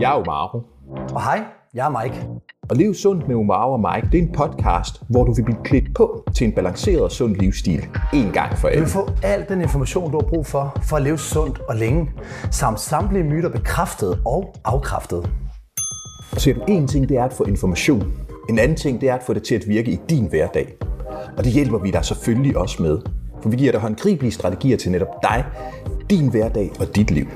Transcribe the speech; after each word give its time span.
Jeg 0.00 0.10
er 0.10 0.14
Omaro. 0.14 0.62
Og 1.14 1.22
hej, 1.22 1.44
jeg 1.74 1.86
er 1.86 2.02
Mike. 2.02 2.26
Og 2.70 2.76
Lev 2.76 2.94
Sundt 2.94 3.28
med 3.28 3.36
Omaro 3.36 3.72
og 3.72 3.80
Mike, 3.80 4.08
det 4.12 4.18
er 4.18 4.22
en 4.22 4.32
podcast, 4.32 5.02
hvor 5.08 5.24
du 5.24 5.32
vil 5.32 5.44
blive 5.44 5.58
klædt 5.64 5.94
på 5.94 6.24
til 6.36 6.46
en 6.46 6.52
balanceret 6.52 7.00
og 7.02 7.10
sund 7.10 7.36
livsstil. 7.36 7.86
En 8.12 8.30
gang 8.32 8.58
for 8.58 8.68
Du 8.68 8.72
alle. 8.72 8.80
vil 8.80 8.90
få 8.90 9.08
al 9.22 9.44
den 9.48 9.60
information, 9.60 10.12
du 10.12 10.18
har 10.20 10.28
brug 10.28 10.46
for, 10.46 10.76
for 10.82 10.96
at 10.96 11.02
leve 11.02 11.18
sundt 11.18 11.60
og 11.68 11.76
længe, 11.76 12.10
samt 12.50 12.80
samtlige 12.80 13.24
myter 13.24 13.48
bekræftet 13.48 14.22
og 14.26 14.54
afkræftet. 14.64 15.30
Så 16.36 16.54
en 16.68 16.88
ting, 16.88 17.08
det 17.08 17.16
er 17.16 17.24
at 17.24 17.32
få 17.32 17.44
information. 17.44 18.12
En 18.48 18.58
anden 18.58 18.76
ting, 18.76 19.00
det 19.00 19.08
er 19.08 19.14
at 19.14 19.22
få 19.22 19.32
det 19.32 19.42
til 19.42 19.54
at 19.54 19.68
virke 19.68 19.90
i 19.90 20.00
din 20.10 20.26
hverdag. 20.28 20.76
Og 21.38 21.44
det 21.44 21.52
hjælper 21.52 21.78
vi 21.78 21.90
dig 21.90 22.04
selvfølgelig 22.04 22.56
også 22.56 22.82
med. 22.82 22.98
For 23.42 23.48
vi 23.48 23.56
giver 23.56 23.72
dig 23.72 23.80
håndgribelige 23.80 24.32
strategier 24.32 24.76
til 24.76 24.90
netop 24.92 25.22
dig, 25.22 25.44
din 26.10 26.30
hverdag 26.30 26.70
og 26.80 26.96
dit 26.96 27.10
liv. 27.10 27.26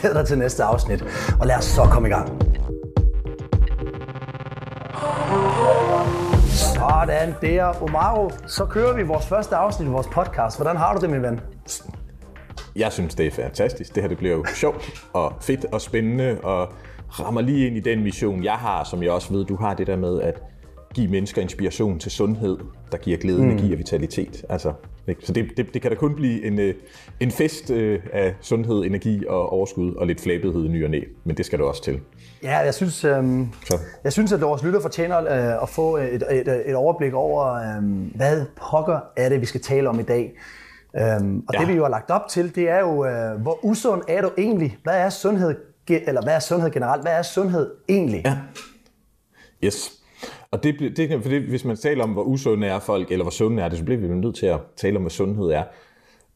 Glæd 0.00 0.14
dig 0.14 0.26
til 0.26 0.38
næste 0.38 0.64
afsnit, 0.64 1.04
og 1.40 1.46
lad 1.46 1.56
os 1.56 1.64
så 1.64 1.82
komme 1.82 2.08
i 2.08 2.10
gang. 2.10 2.42
Sådan 6.48 7.34
der, 7.42 7.82
Omaro. 7.82 8.30
Så 8.46 8.64
kører 8.64 8.96
vi 8.96 9.02
vores 9.02 9.26
første 9.26 9.56
afsnit 9.56 9.88
i 9.88 9.90
vores 9.90 10.06
podcast. 10.06 10.56
Hvordan 10.56 10.76
har 10.76 10.94
du 10.94 11.00
det, 11.00 11.10
min 11.10 11.22
ven? 11.22 11.40
Jeg 12.76 12.92
synes, 12.92 13.14
det 13.14 13.26
er 13.26 13.30
fantastisk. 13.30 13.94
Det 13.94 14.02
her 14.02 14.08
det 14.08 14.18
bliver 14.18 14.34
jo 14.34 14.44
sjovt 14.54 15.04
og 15.12 15.32
fedt 15.40 15.64
og 15.72 15.80
spændende 15.80 16.38
og 16.42 16.72
rammer 17.20 17.40
lige 17.40 17.66
ind 17.66 17.76
i 17.76 17.80
den 17.80 18.02
mission, 18.02 18.44
jeg 18.44 18.52
har, 18.54 18.84
som 18.84 19.02
jeg 19.02 19.10
også 19.10 19.32
ved, 19.32 19.44
du 19.44 19.56
har 19.56 19.74
det 19.74 19.86
der 19.86 19.96
med 19.96 20.20
at 20.20 20.42
give 20.94 21.08
mennesker 21.08 21.42
inspiration 21.42 21.98
til 21.98 22.10
sundhed, 22.10 22.58
der 22.92 22.98
giver 22.98 23.18
glæde, 23.18 23.38
mm. 23.42 23.50
energi 23.50 23.72
og 23.72 23.78
vitalitet. 23.78 24.44
Altså, 24.48 24.72
ikke? 25.08 25.20
Så 25.24 25.32
det, 25.32 25.50
det, 25.56 25.74
det 25.74 25.82
kan 25.82 25.90
da 25.90 25.96
kun 25.96 26.14
blive 26.14 26.44
en, 26.44 26.58
øh, 26.58 26.74
en 27.20 27.30
fest 27.30 27.70
øh, 27.70 28.00
af 28.12 28.34
sundhed, 28.40 28.84
energi 28.84 29.26
og 29.28 29.52
overskud 29.52 29.94
og 29.94 30.06
lidt 30.06 30.20
flabethed 30.20 30.64
i 30.64 30.68
ny 30.68 30.84
og 30.84 30.90
næ. 30.90 31.00
Men 31.24 31.36
det 31.36 31.46
skal 31.46 31.58
du 31.58 31.64
også 31.64 31.82
til. 31.82 32.00
Ja, 32.42 32.58
jeg 32.58 32.74
synes, 32.74 33.04
øhm, 33.04 33.48
Så. 33.64 33.78
jeg 34.04 34.12
synes 34.12 34.32
at 34.32 34.40
vores 34.40 34.62
lytter 34.62 34.80
fortjener 34.80 35.18
øh, 35.18 35.62
at 35.62 35.68
få 35.68 35.96
et, 35.96 36.22
et, 36.30 36.62
et 36.66 36.74
overblik 36.74 37.14
over, 37.14 37.54
øhm, 37.54 38.12
hvad 38.14 38.44
pokker 38.56 38.98
er 39.16 39.28
det, 39.28 39.40
vi 39.40 39.46
skal 39.46 39.60
tale 39.60 39.88
om 39.88 40.00
i 40.00 40.02
dag. 40.02 40.32
Øhm, 40.98 41.44
og 41.48 41.54
ja. 41.54 41.60
Det 41.60 41.68
vi 41.68 41.72
jo 41.72 41.82
har 41.82 41.90
lagt 41.90 42.10
op 42.10 42.28
til, 42.28 42.54
det 42.54 42.68
er 42.70 42.80
jo, 42.80 43.04
øh, 43.04 43.40
hvor 43.40 43.64
usund 43.64 44.02
er 44.08 44.22
du 44.22 44.30
egentlig? 44.38 44.78
Hvad 44.82 44.96
er 44.98 45.10
sundhed, 45.10 45.54
eller 45.88 46.22
hvad 46.22 46.34
er 46.34 46.38
sundhed 46.38 46.70
generelt? 46.70 47.02
Hvad 47.02 47.12
er 47.12 47.22
sundhed 47.22 47.70
egentlig? 47.88 48.22
Ja. 48.24 48.36
Yes. 49.64 49.95
Og 50.50 50.62
det, 50.62 50.96
det, 50.96 51.08
kan- 51.08 51.22
for 51.22 51.28
det, 51.28 51.42
hvis 51.42 51.64
man 51.64 51.76
taler 51.76 52.04
om, 52.04 52.10
hvor 52.10 52.22
usunde 52.22 52.66
er 52.66 52.78
folk, 52.78 53.10
eller 53.10 53.24
hvor 53.24 53.30
sunde 53.30 53.62
er 53.62 53.68
det, 53.68 53.78
så 53.78 53.84
bliver 53.84 54.00
vi 54.00 54.08
nødt 54.08 54.36
til 54.36 54.46
at 54.46 54.60
tale 54.76 54.96
om, 54.96 55.02
hvad 55.02 55.10
sundhed 55.10 55.46
er. 55.46 55.62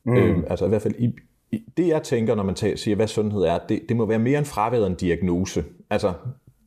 Mm. 0.05 0.17
Øhm, 0.17 0.45
altså 0.51 0.67
i 0.67 0.69
hvert 0.69 0.83
fald, 0.83 0.95
i, 0.99 1.11
i, 1.53 1.63
det 1.77 1.89
jeg 1.89 2.03
tænker, 2.03 2.35
når 2.35 2.43
man 2.43 2.55
tager, 2.55 2.77
siger, 2.77 2.95
hvad 2.97 3.07
sundhed 3.07 3.43
er, 3.43 3.59
det, 3.69 3.81
det 3.89 3.97
må 3.97 4.07
være 4.07 4.19
mere 4.19 4.39
en 4.39 4.45
fraværet 4.45 4.87
en 4.87 4.95
diagnose. 4.95 5.65
Altså, 5.91 6.13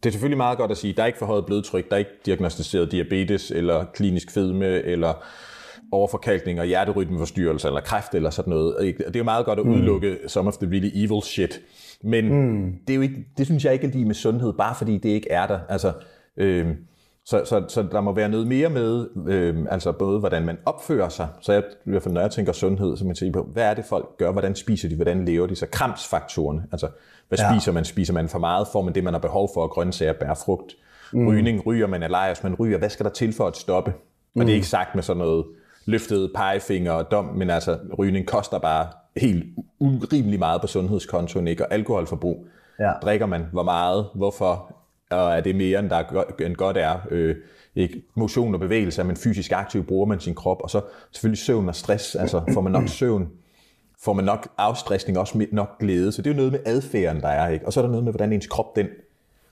det 0.03 0.09
er 0.09 0.11
selvfølgelig 0.11 0.37
meget 0.37 0.57
godt 0.57 0.71
at 0.71 0.77
sige, 0.77 0.93
der 0.97 1.03
er 1.03 1.07
ikke 1.07 1.19
forhøjet 1.19 1.45
blodtryk, 1.45 1.89
der 1.89 1.95
er 1.95 1.99
ikke 1.99 2.11
diagnostiseret 2.25 2.91
diabetes, 2.91 3.51
eller 3.51 3.85
klinisk 3.93 4.31
fedme, 4.31 4.65
eller 4.65 5.13
overforkalkning 5.91 6.59
og 6.59 6.65
hjerterytmeforstyrrelse, 6.65 7.67
eller 7.67 7.81
kræft, 7.81 8.15
eller 8.15 8.29
sådan 8.29 8.51
noget. 8.51 8.75
Og 8.75 8.83
Det 8.83 9.15
er 9.15 9.19
jo 9.19 9.23
meget 9.23 9.45
godt 9.45 9.59
at 9.59 9.65
udelukke 9.65 10.17
some 10.27 10.47
of 10.47 10.57
the 10.57 10.69
really 10.69 10.91
evil 10.95 11.21
shit. 11.23 11.61
Men 12.03 12.33
mm. 12.33 12.73
det, 12.87 12.93
er 12.93 12.95
jo 12.95 13.01
ikke, 13.01 13.25
det 13.37 13.45
synes 13.45 13.65
jeg 13.65 13.73
ikke 13.73 13.87
er 13.87 13.91
lige 13.91 14.05
med 14.05 14.15
sundhed, 14.15 14.53
bare 14.53 14.75
fordi 14.75 14.97
det 14.97 15.09
ikke 15.09 15.31
er 15.31 15.47
der. 15.47 15.59
Altså, 15.69 15.91
øhm, 16.37 16.75
så, 17.25 17.41
så, 17.45 17.63
så 17.67 17.83
der 17.91 18.01
må 18.01 18.11
være 18.11 18.29
noget 18.29 18.47
mere 18.47 18.69
med, 18.69 19.07
øhm, 19.27 19.67
altså 19.71 19.91
både 19.91 20.19
hvordan 20.19 20.45
man 20.45 20.57
opfører 20.65 21.09
sig. 21.09 21.27
Så 21.41 21.53
jeg, 21.53 21.63
i 21.85 21.89
hvert 21.89 22.03
fald 22.03 22.13
når 22.13 22.21
jeg 22.21 22.31
tænker 22.31 22.51
sundhed, 22.53 22.97
så 22.97 23.05
man 23.05 23.15
tænker 23.15 23.41
på, 23.41 23.47
hvad 23.53 23.63
er 23.63 23.73
det 23.73 23.85
folk 23.85 24.17
gør, 24.17 24.31
hvordan 24.31 24.55
spiser 24.55 24.89
de, 24.89 24.95
hvordan 24.95 25.25
lever 25.25 25.47
de, 25.47 25.55
så 25.55 25.65
kramsfaktorerne. 25.71 26.63
Altså, 26.71 26.87
hvad 27.29 27.39
Ja. 27.39 27.51
spiser 27.53 27.71
man? 27.71 27.85
Spiser 27.85 28.13
man 28.13 28.29
for 28.29 28.39
meget? 28.39 28.67
Får 28.71 28.81
man 28.81 28.95
det, 28.95 29.03
man 29.03 29.13
har 29.13 29.19
behov 29.19 29.49
for? 29.53 29.67
Grøntsager, 29.67 30.13
bær, 30.13 30.33
frugt. 30.45 30.73
Mm. 31.13 31.27
Rygning, 31.27 31.65
ryger 31.67 31.87
man 31.87 32.03
alejers, 32.03 32.43
man 32.43 32.55
ryger. 32.55 32.77
Hvad 32.77 32.89
skal 32.89 33.03
der 33.03 33.09
til 33.11 33.33
for 33.33 33.47
at 33.47 33.57
stoppe? 33.57 33.93
Og 34.35 34.41
det 34.41 34.49
er 34.49 34.55
ikke 34.55 34.67
sagt 34.67 34.95
med 34.95 35.03
sådan 35.03 35.17
noget 35.19 35.45
løftede 35.85 36.31
pegefinger 36.35 36.91
og 36.91 37.11
dom, 37.11 37.25
men 37.25 37.49
altså 37.49 37.77
rygning 37.99 38.27
koster 38.27 38.59
bare 38.59 38.87
helt 39.17 39.45
urimelig 39.79 40.39
meget 40.39 40.61
på 40.61 40.67
sundhedskontoen, 40.67 41.47
ikke? 41.47 41.65
Og 41.65 41.73
alkoholforbrug. 41.73 42.45
Ja. 42.79 42.91
Drikker 43.03 43.25
man? 43.25 43.45
Hvor 43.51 43.63
meget? 43.63 44.05
Hvorfor? 44.15 44.75
Og 45.11 45.31
er 45.37 45.41
det 45.41 45.55
mere, 45.55 45.79
end, 45.79 45.89
der 45.89 45.95
er 45.95 46.03
godt, 46.03 46.41
end 46.41 46.55
godt 46.55 46.77
er? 46.77 46.99
Øh, 47.11 47.35
ikke? 47.75 48.03
Motion 48.15 48.53
og 48.53 48.59
bevægelse, 48.59 49.01
er 49.01 49.05
man 49.05 49.17
fysisk 49.17 49.51
aktiv, 49.51 49.83
bruger 49.83 50.05
man 50.05 50.19
sin 50.19 50.35
krop, 50.35 50.61
og 50.61 50.69
så 50.69 50.81
selvfølgelig 51.11 51.39
søvn 51.39 51.69
og 51.69 51.75
stress, 51.75 52.15
altså 52.15 52.41
får 52.53 52.61
man 52.61 52.71
nok 52.71 52.87
søvn, 52.87 53.29
får 53.99 54.13
man 54.13 54.25
nok 54.25 54.47
afstressning, 54.57 55.17
også 55.17 55.45
nok 55.51 55.79
glæde. 55.79 56.11
Så 56.11 56.21
det 56.21 56.29
er 56.29 56.33
jo 56.33 56.37
noget 56.37 56.51
med 56.51 56.59
adfærden, 56.65 57.21
der 57.21 57.27
er. 57.27 57.49
Ikke? 57.49 57.65
Og 57.65 57.73
så 57.73 57.79
er 57.79 57.81
der 57.81 57.89
noget 57.89 58.03
med, 58.03 58.11
hvordan 58.11 58.33
ens 58.33 58.47
krop 58.47 58.75
den 58.75 58.87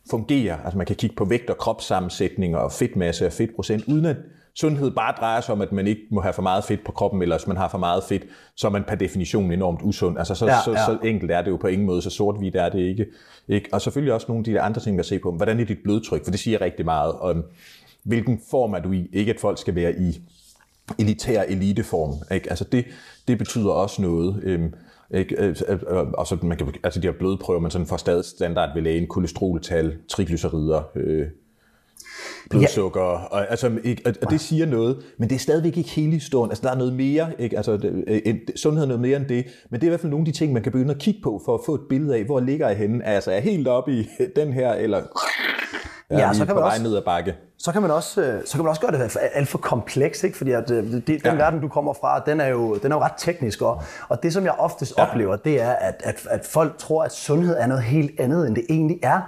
fungerer. 0.10 0.58
Altså 0.64 0.78
man 0.78 0.88
kan 0.88 0.96
kigge 0.96 1.16
på 1.16 1.26
vægt 1.26 1.50
og 1.50 1.58
kropssammensætning 1.58 2.58
og 2.58 2.72
fedtmasse 2.72 3.26
og 3.26 3.34
fedtprocent, 3.34 3.84
uden 3.88 4.06
at 4.06 4.18
sundhed 4.56 4.92
bare 4.92 5.14
drejer 5.20 5.42
sig 5.42 5.54
om, 5.54 5.62
at 5.62 5.72
man 5.72 5.88
ikke 5.88 6.02
må 6.12 6.22
have 6.22 6.34
for 6.34 6.42
meget 6.42 6.64
fedt 6.64 6.84
på 6.86 6.92
kroppen, 6.92 7.22
eller 7.22 7.38
hvis 7.38 7.48
man 7.48 7.58
har 7.58 7.68
for 7.68 7.78
meget 7.78 8.04
fedt, 8.04 8.24
så 8.56 8.68
er 8.68 8.72
man 8.72 8.84
per 8.84 8.96
definition 8.96 9.52
enormt 9.52 9.80
usund. 9.84 10.18
Altså 10.18 10.36
så, 10.36 10.46
Ja, 10.46 10.56
ja, 10.56 10.62
så, 10.62 10.74
så 10.86 11.08
enkelt 11.08 11.32
er 11.32 11.42
det 11.42 11.52
jo 11.52 11.58
på 11.58 11.68
ingen 11.68 11.86
måde, 11.86 12.02
så 12.02 12.10
sort-hvidt 12.10 12.56
er 12.56 12.70
det 12.70 12.80
ikke. 12.80 13.06
ikke. 13.48 13.70
Og 13.72 13.82
selvfølgelig 13.82 14.14
også 14.14 14.26
nogle 14.30 14.40
af 14.40 14.44
de 14.44 14.54
der 14.54 14.62
andre 14.62 14.82
ting, 14.82 15.00
at 15.00 15.06
se 15.06 15.20
på. 15.20 15.32
Hvordan 15.32 15.60
er 15.60 15.66
dit 15.66 15.78
blodtryk? 15.84 16.24
For 16.24 16.32
det 16.32 16.40
siger 16.40 16.62
rigtig 16.62 16.86
meget 16.86 17.14
om, 17.14 17.44
hvilken 18.04 18.42
form 18.52 18.74
er 18.74 18.80
du 18.80 18.92
i. 18.92 19.10
Ikke 19.14 19.34
at 19.34 19.40
folk 19.40 19.58
skal 19.58 19.76
være 19.76 20.00
i 20.00 20.22
elitær 21.00 21.44
eliteform. 21.44 22.14
Ikke? 22.36 22.50
Altså 22.50 22.64
det, 22.72 22.86
det 23.28 23.38
betyder 23.38 23.72
også 23.72 24.02
noget. 24.02 24.40
Øhm, 24.44 24.74
ikke? 25.14 25.36
Øh, 25.40 25.56
øh, 25.68 25.80
øh, 25.90 25.98
Og 25.98 26.28
så 26.28 26.38
man 26.44 26.58
kan, 26.58 26.74
altså 26.84 27.00
de 27.00 27.08
her 27.08 27.14
blodprøver, 27.14 27.60
man 27.60 27.72
sådan 27.72 27.88
får 27.88 27.98
stadig 27.98 28.26
standard 28.26 28.70
ved 28.74 28.82
lægen, 28.82 29.08
kolesteroltal, 29.08 29.98
triglycerider, 30.10 30.82
øh, 30.96 31.28
blodsukker, 32.50 33.02
og, 33.02 33.52
altså, 33.52 33.72
ikke, 33.84 34.02
og, 34.06 34.14
og 34.22 34.32
det 34.32 34.42
siger 34.42 34.66
noget, 34.66 34.98
men 35.18 35.30
det 35.30 35.36
er 35.36 35.40
stadigvæk 35.40 35.78
ikke 35.78 35.90
hele 35.90 36.12
historien. 36.12 36.52
Altså, 36.52 36.64
der 36.64 36.72
er 36.72 36.78
noget 36.78 36.94
mere, 36.94 37.32
ikke? 37.40 37.58
Altså, 37.58 37.78
det, 37.78 38.04
øh, 38.08 38.22
en, 38.26 38.40
sundhed 38.56 38.84
er 38.84 38.88
noget 38.88 39.02
mere 39.02 39.18
end 39.18 39.26
det, 39.26 39.46
men 39.70 39.80
det 39.82 39.84
er 39.84 39.88
i 39.88 39.90
hvert 39.90 40.00
fald 40.00 40.12
nogle 40.12 40.28
af 40.28 40.34
de 40.34 40.38
ting, 40.38 40.54
man 40.54 40.64
kan 40.64 40.72
begynde 40.72 40.94
at 40.94 41.00
kigge 41.00 41.20
på, 41.24 41.42
for 41.46 41.54
at 41.54 41.62
få 41.66 41.76
et 41.76 41.82
billede 41.90 42.16
af, 42.16 42.24
hvor 42.24 42.40
ligger 42.40 42.68
jeg 42.68 42.78
henne. 42.78 43.06
Altså, 43.06 43.32
er 43.32 43.36
jeg 43.36 43.44
helt 43.44 43.68
oppe 43.68 43.94
i 43.94 44.08
den 44.36 44.54
her, 44.54 44.74
eller 44.74 44.98
er 44.98 45.04
Ja, 46.12 46.34
så 46.34 46.46
kan 46.46 46.56
man 46.56 46.64
også- 46.64 46.84
ned 46.84 46.96
ad 46.98 47.02
bakke? 47.02 47.36
Så 47.60 47.72
kan 47.72 47.82
man 47.82 47.92
også, 47.92 48.22
øh, 48.22 48.42
så 48.46 48.52
kan 48.54 48.64
man 48.64 48.70
også 48.70 48.82
gøre 48.82 48.92
det 48.92 49.18
alt 49.34 49.48
for- 49.48 49.58
kompleks, 49.58 50.24
ikke? 50.24 50.38
fordi 50.38 50.52
at, 50.52 50.72
øh, 50.72 50.84
det, 50.92 51.08
den 51.08 51.20
Ja. 51.26 51.34
verden, 51.36 51.62
du 51.62 51.68
kommer 51.68 51.94
fra, 51.94 52.20
den 52.26 52.42
er 52.42 52.48
jo, 52.48 52.76
den 52.76 52.92
er 52.92 52.96
jo 52.96 53.02
ret 53.02 53.14
teknisk. 53.18 53.62
Og, 53.62 53.82
og 54.10 54.24
det, 54.24 54.34
som 54.34 54.44
jeg 54.44 54.54
oftest 54.58 54.94
ja. 54.98 55.04
oplever, 55.10 55.36
det 55.36 55.62
er, 55.62 55.72
at, 55.72 55.96
at, 56.04 56.28
at 56.30 56.46
folk 56.46 56.78
tror, 56.78 57.04
at 57.04 57.12
sundhed 57.14 57.56
er 57.60 57.68
noget 57.68 57.84
helt 57.84 58.20
andet, 58.20 58.48
end 58.48 58.56
det 58.56 58.66
egentlig 58.70 59.00
er. 59.04 59.22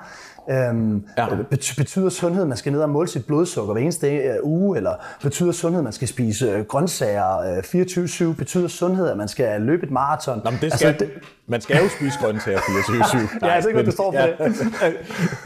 Øhm, 0.52 1.04
Ja. 1.18 1.28
bet- 1.52 1.74
betyder 1.78 2.10
sundhed, 2.10 2.42
at 2.42 2.48
man 2.48 2.58
skal 2.58 2.72
ned 2.72 2.82
og 2.82 2.90
måle 2.90 3.08
sit 3.08 3.26
blodsukker 3.28 3.74
hver 3.74 3.82
eneste 3.82 4.08
øh, 4.16 4.36
uge, 4.44 4.78
eller 4.78 4.92
betyder 5.22 5.52
sundhed, 5.52 5.80
at 5.80 5.84
man 5.84 5.94
skal 5.94 6.08
spise 6.08 6.46
øh, 6.50 6.66
grøntsager 6.66 7.40
øh, 7.40 7.58
24-7? 7.58 8.34
Betyder 8.38 8.68
sundhed, 8.68 9.08
at 9.10 9.18
man 9.18 9.28
skal 9.28 9.62
løbe 9.62 9.86
et 9.86 9.92
maraton? 9.92 10.42
Nå, 10.44 10.50
men 10.52 10.60
det 10.62 10.74
skal, 10.74 10.88
altså, 10.88 11.06
det, 11.06 11.14
man 11.48 11.62
skal 11.62 11.78
jo 11.84 11.90
spise 11.90 12.20
grøntsager 12.22 12.58
24-7. 12.60 13.18
Ja, 13.42 13.48
jeg 13.48 13.58
er 13.58 13.74
på, 13.74 13.80
at 13.80 13.86
det 13.86 13.94
står 13.94 14.12
for 14.12 14.20
ja, 14.20 14.28
det. 14.28 14.58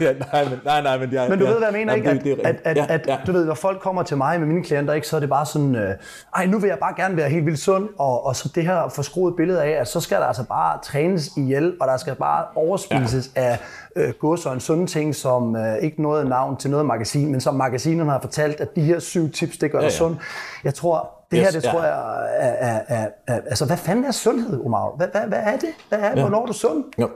ja, 0.00 0.12
nej, 0.32 0.44
men, 0.44 0.60
nej, 0.64 0.82
nej, 0.82 0.98
men, 0.98 1.12
jeg, 1.12 1.27
Men 1.28 1.38
du 1.38 1.44
ja, 1.44 1.50
ved, 1.50 1.58
hvad 1.58 1.68
jeg 1.68 1.78
mener, 1.78 1.96
Jamen, 1.96 2.26
ikke? 2.26 2.46
At, 2.46 2.56
at, 2.56 2.60
at, 2.64 2.76
Ja, 2.76 2.86
at 2.88 3.06
ja. 3.06 3.18
du 3.26 3.32
ved, 3.32 3.44
når 3.44 3.54
folk 3.54 3.80
kommer 3.80 4.02
til 4.02 4.16
mig 4.16 4.38
med 4.40 4.46
mine 4.48 4.64
klienter, 4.64 4.94
ikke, 4.94 5.06
så 5.06 5.16
er 5.16 5.20
det 5.20 5.28
bare 5.28 5.46
sådan, 5.46 5.74
øh, 5.76 5.94
ej, 6.36 6.46
nu 6.46 6.58
vil 6.58 6.68
jeg 6.68 6.78
bare 6.78 6.94
gerne 6.96 7.16
være 7.16 7.28
helt 7.28 7.46
vildt 7.46 7.58
sund, 7.58 7.88
og, 7.98 8.26
og 8.26 8.36
så 8.36 8.52
det 8.54 8.62
her 8.62 8.88
forskruede 8.88 9.36
billede 9.36 9.62
af, 9.62 9.70
at 9.80 9.88
så 9.88 10.00
skal 10.00 10.20
der 10.20 10.26
altså 10.26 10.44
bare 10.44 10.78
trænes 10.82 11.30
ihjel, 11.36 11.74
og 11.80 11.88
der 11.88 11.96
skal 11.96 12.14
bare 12.14 12.44
overspises 12.54 13.30
ja. 13.36 13.42
af 13.42 13.58
øh, 13.96 14.12
gods 14.20 14.46
og 14.46 14.54
en 14.54 14.60
sunde 14.60 14.86
ting, 14.86 15.14
som 15.14 15.56
øh, 15.56 15.76
ikke 15.76 16.02
noget 16.02 16.26
navn 16.26 16.56
til 16.56 16.70
noget 16.70 16.86
magasin, 16.86 17.30
men 17.32 17.40
som 17.40 17.54
magasinerne 17.54 18.10
har 18.10 18.20
fortalt, 18.20 18.60
at 18.60 18.76
de 18.76 18.80
her 18.80 18.98
syv 18.98 19.32
tips, 19.32 19.58
det 19.58 19.72
gør 19.72 19.78
dig 19.78 19.86
ja. 19.86 19.90
sund. 19.90 20.16
Jeg 20.64 20.74
tror, 20.74 21.10
det 21.30 21.38
Yes, 21.38 21.44
her, 21.44 21.60
det 21.60 21.66
ja. 21.66 21.70
tror 21.70 21.82
jeg 21.82 21.92
er, 22.38 22.50
er, 22.50 22.80
er, 22.88 23.08
er, 23.26 23.34
altså, 23.34 23.66
hvad 23.66 23.76
fanden 23.76 24.04
er 24.04 24.10
sundhed, 24.10 24.60
Omar? 24.66 24.96
Hvad, 24.96 25.08
hvad, 25.12 25.20
hvad 25.20 25.38
er 25.38 25.56
det? 25.56 25.70
Hvad 25.88 25.98
er, 25.98 26.08
ja. 26.08 26.20
Hvornår 26.20 26.42
er 26.42 26.46
du 26.46 26.52
sund? 26.52 26.84
Ja. 26.98 27.06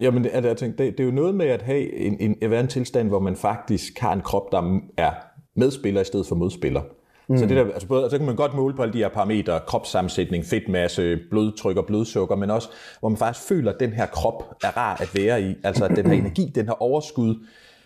Jamen, 0.00 0.24
det, 0.24 0.30
altså, 0.34 0.48
jeg 0.48 0.56
tænkte, 0.56 0.84
det, 0.84 0.92
det 0.98 1.00
er 1.00 1.08
jo 1.08 1.14
noget 1.14 1.34
med 1.34 1.46
at 1.46 1.62
have 1.62 1.94
en, 1.94 2.16
en, 2.20 2.36
at 2.42 2.50
være 2.50 2.60
en 2.60 2.68
tilstand, 2.68 3.08
hvor 3.08 3.20
man 3.20 3.36
faktisk 3.36 3.98
har 3.98 4.12
en 4.12 4.20
krop, 4.20 4.52
der 4.52 4.80
er 4.96 5.10
medspiller 5.56 6.00
i 6.00 6.04
stedet 6.04 6.26
for 6.26 6.34
modspiller. 6.34 6.82
Mm. 7.28 7.38
Så 7.38 7.46
det 7.46 7.56
der, 7.56 7.64
altså 7.64 7.88
både, 7.88 8.10
så 8.10 8.16
kan 8.16 8.26
man 8.26 8.36
godt 8.36 8.54
måle 8.54 8.74
på 8.74 8.82
alle 8.82 8.92
de 8.92 8.98
her 8.98 9.08
parametre, 9.08 9.60
kropssammensætning, 9.66 10.44
fedtmasse, 10.44 11.18
blodtryk 11.30 11.76
og 11.76 11.86
blodsukker, 11.86 12.36
men 12.36 12.50
også, 12.50 12.68
hvor 13.00 13.08
man 13.08 13.18
faktisk 13.18 13.48
føler, 13.48 13.72
at 13.72 13.80
den 13.80 13.92
her 13.92 14.06
krop 14.06 14.44
er 14.64 14.76
rar 14.76 14.96
at 15.00 15.14
være 15.14 15.42
i. 15.42 15.54
Altså, 15.64 15.84
at 15.84 15.96
den 15.96 16.06
har 16.06 16.12
energi, 16.14 16.52
den 16.54 16.66
har 16.66 16.82
overskud, 16.82 17.34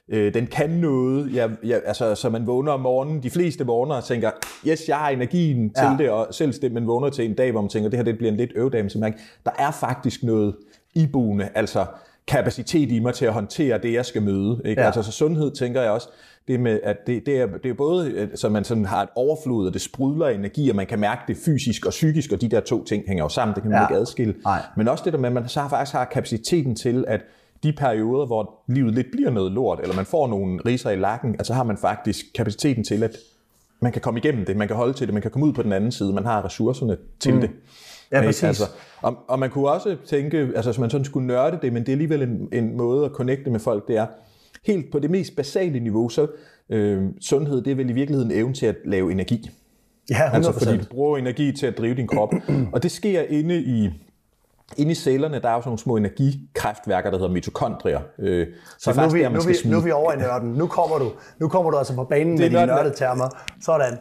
øh, 0.09 0.35
den 0.35 0.47
kan 0.47 0.71
noget. 0.71 1.35
Ja, 1.35 1.49
ja, 1.65 1.79
altså, 1.85 2.15
så 2.15 2.31
man 2.31 2.47
vågner 2.47 2.73
om 2.73 2.81
morgenen, 2.81 3.23
de 3.23 3.31
fleste 3.31 3.65
morgener 3.65 3.95
og 3.95 4.05
tænker, 4.05 4.31
yes, 4.69 4.89
jeg 4.89 4.97
har 4.97 5.09
energien 5.09 5.75
til 5.75 5.85
Ja. 5.85 5.97
det, 5.99 6.11
og 6.11 6.27
selv 6.31 6.53
det, 6.53 6.73
man 6.73 6.87
vågner 6.87 7.09
til 7.09 7.25
en 7.25 7.35
dag, 7.35 7.51
hvor 7.53 7.61
man 7.61 7.71
tænker, 7.71 7.91
det 7.91 7.99
her 7.99 8.05
det 8.05 8.19
bliver 8.19 8.31
en 8.31 8.37
lidt 8.37 8.53
øvdag, 8.57 8.81
men 8.83 8.91
så 8.91 8.99
mærker, 8.99 9.17
der 9.45 9.51
er 9.59 9.71
faktisk 9.71 10.23
noget 10.23 10.55
iboende, 10.95 11.49
altså 11.55 11.87
kapacitet 12.27 12.91
i 12.93 12.99
mig 12.99 13.15
til 13.15 13.25
at 13.25 13.33
håndtere 13.33 13.79
det, 13.79 13.93
jeg 13.93 14.07
skal 14.07 14.23
møde. 14.23 14.61
Ikke? 14.65 14.81
Ja. 14.81 14.87
Altså 14.87 15.03
så 15.03 15.13
sundhed, 15.13 15.51
tænker 15.51 15.83
jeg 15.83 15.91
også, 15.91 16.09
det 16.49 16.61
med, 16.61 16.81
at 16.83 16.97
det, 17.07 17.27
det, 17.27 17.41
er, 17.41 17.47
det 17.47 17.71
er 17.71 17.75
både, 17.75 18.11
øh, 18.11 18.29
så 18.35 18.49
man 18.49 18.65
sådan 18.65 18.85
har 18.85 19.03
et 19.03 19.09
overflod, 19.15 19.67
og 19.67 19.73
det 19.73 19.81
sprudler 19.81 20.29
energi, 20.29 20.71
og 20.71 20.77
man 20.77 20.87
kan 20.87 20.99
mærke 20.99 21.21
det 21.29 21.37
fysisk 21.37 21.87
og 21.87 21.91
psykisk, 21.91 22.33
og 22.33 22.41
de 22.41 22.49
der 22.49 22.61
to 22.61 22.85
ting 22.85 23.05
hænger 23.07 23.25
jo 23.25 23.29
sammen, 23.29 23.55
det 23.55 23.63
kan 23.63 23.71
man 23.71 23.81
Ja. 23.81 23.89
ikke 23.89 24.01
adskille. 24.01 24.35
Nej. 24.45 24.63
Men 24.77 24.89
også 24.89 25.05
det 25.05 25.13
der 25.13 25.19
med, 25.19 25.29
at 25.29 25.33
man 25.33 25.49
så 25.49 25.67
faktisk 25.71 25.93
har 25.93 26.05
kapaciteten 26.05 26.77
til 26.77 27.05
at 27.09 27.21
de 27.63 27.73
perioder, 27.73 28.27
hvor 28.27 28.55
livet 28.69 28.95
lidt 28.95 29.07
bliver 29.13 29.31
noget 29.31 29.53
lort, 29.53 29.81
eller 29.83 29.95
man 29.97 30.07
får 30.07 30.27
nogle 30.29 30.61
riser 30.67 30.91
i 30.91 30.97
lakken, 30.97 31.35
altså 31.35 31.55
har 31.55 31.63
man 31.63 31.77
faktisk 31.77 32.27
kapaciteten 32.35 32.85
til, 32.85 33.03
at 33.03 33.17
man 33.81 33.93
kan 33.93 34.01
komme 34.03 34.21
igennem 34.21 34.45
det, 34.45 34.57
man 34.57 34.69
kan 34.69 34.77
holde 34.77 34.93
til 34.93 35.07
det, 35.07 35.15
man 35.15 35.23
kan 35.23 35.31
komme 35.31 35.47
ud 35.47 35.53
på 35.53 35.63
den 35.63 35.73
anden 35.73 35.93
side, 35.93 36.13
man 36.13 36.25
har 36.25 36.45
ressourcerne 36.45 36.97
til 37.21 37.35
mm. 37.35 37.41
det. 37.41 37.51
Ja, 38.13 38.17
Ikke? 38.17 38.29
præcis. 38.29 38.43
Altså, 38.43 38.65
og, 39.03 39.17
og 39.29 39.39
man 39.39 39.51
kunne 39.51 39.69
også 39.69 39.97
tænke, 40.07 40.39
altså 40.39 40.71
hvis 40.71 40.79
man 40.79 40.91
sådan 40.91 41.05
skulle 41.05 41.27
nørde 41.27 41.59
det, 41.63 41.73
men 41.73 41.83
det 41.83 41.89
er 41.89 41.93
alligevel 41.93 42.23
en, 42.23 42.49
en 42.53 42.77
måde 42.77 43.05
at 43.05 43.11
connecte 43.11 43.51
med 43.51 43.61
folk, 43.61 43.89
det 43.89 43.97
er 43.97 44.07
helt 44.67 44.93
på 44.93 44.99
det 44.99 45.11
mest 45.11 45.37
basale 45.37 45.81
niveau, 45.81 46.09
så 46.09 46.27
øh, 46.71 47.03
sundhed, 47.21 47.63
det 47.63 47.71
er 47.71 47.75
vel 47.75 47.91
i 47.91 47.93
virkeligheden 47.93 48.33
evnen 48.33 48.55
til 48.55 48.67
at 48.67 48.77
lave 48.85 49.13
energi. 49.13 49.51
Ja, 50.11 50.31
100%. 50.31 50.35
Altså 50.35 50.53
fordi 50.53 50.77
du 50.79 50.85
bruger 50.91 51.19
energi 51.19 51.53
til 51.53 51.67
at 51.67 51.79
drive 51.79 51.95
din 51.95 52.07
krop. 52.07 52.35
og 52.73 52.83
det 52.83 52.91
sker 52.91 53.23
inde 53.23 53.63
i, 53.63 53.91
inde 54.77 54.93
i 54.93 54.95
cellerne, 54.95 55.41
der 55.43 55.49
er 55.49 55.55
jo 55.55 55.61
sådan 55.61 55.69
nogle 55.69 55.79
små 55.79 55.97
energikræftværker, 55.97 57.11
der 57.11 57.19
hedder 57.19 57.33
mitokondrier. 57.33 58.01
Øh, 58.19 58.47
Så 58.79 58.93
nu 58.97 59.03
er, 59.03 59.13
vi, 59.13 59.23
nu, 59.23 59.41
vi, 59.41 59.57
nu 59.65 59.77
er 59.77 59.83
vi 59.83 59.91
over 59.91 60.13
i 60.13 60.17
nørden. 60.17 60.53
Nu 60.53 60.67
kommer 60.67 60.99
du, 60.99 61.13
nu 61.39 61.49
kommer 61.49 61.71
du 61.71 61.79
altså 61.79 61.95
på 61.95 62.05
banen 62.05 62.33
med 62.33 62.39
dine 62.39 62.53
nørden. 62.53 62.69
nørdede 62.69 62.95
termer. 62.95 63.29
Sådan. 63.61 63.99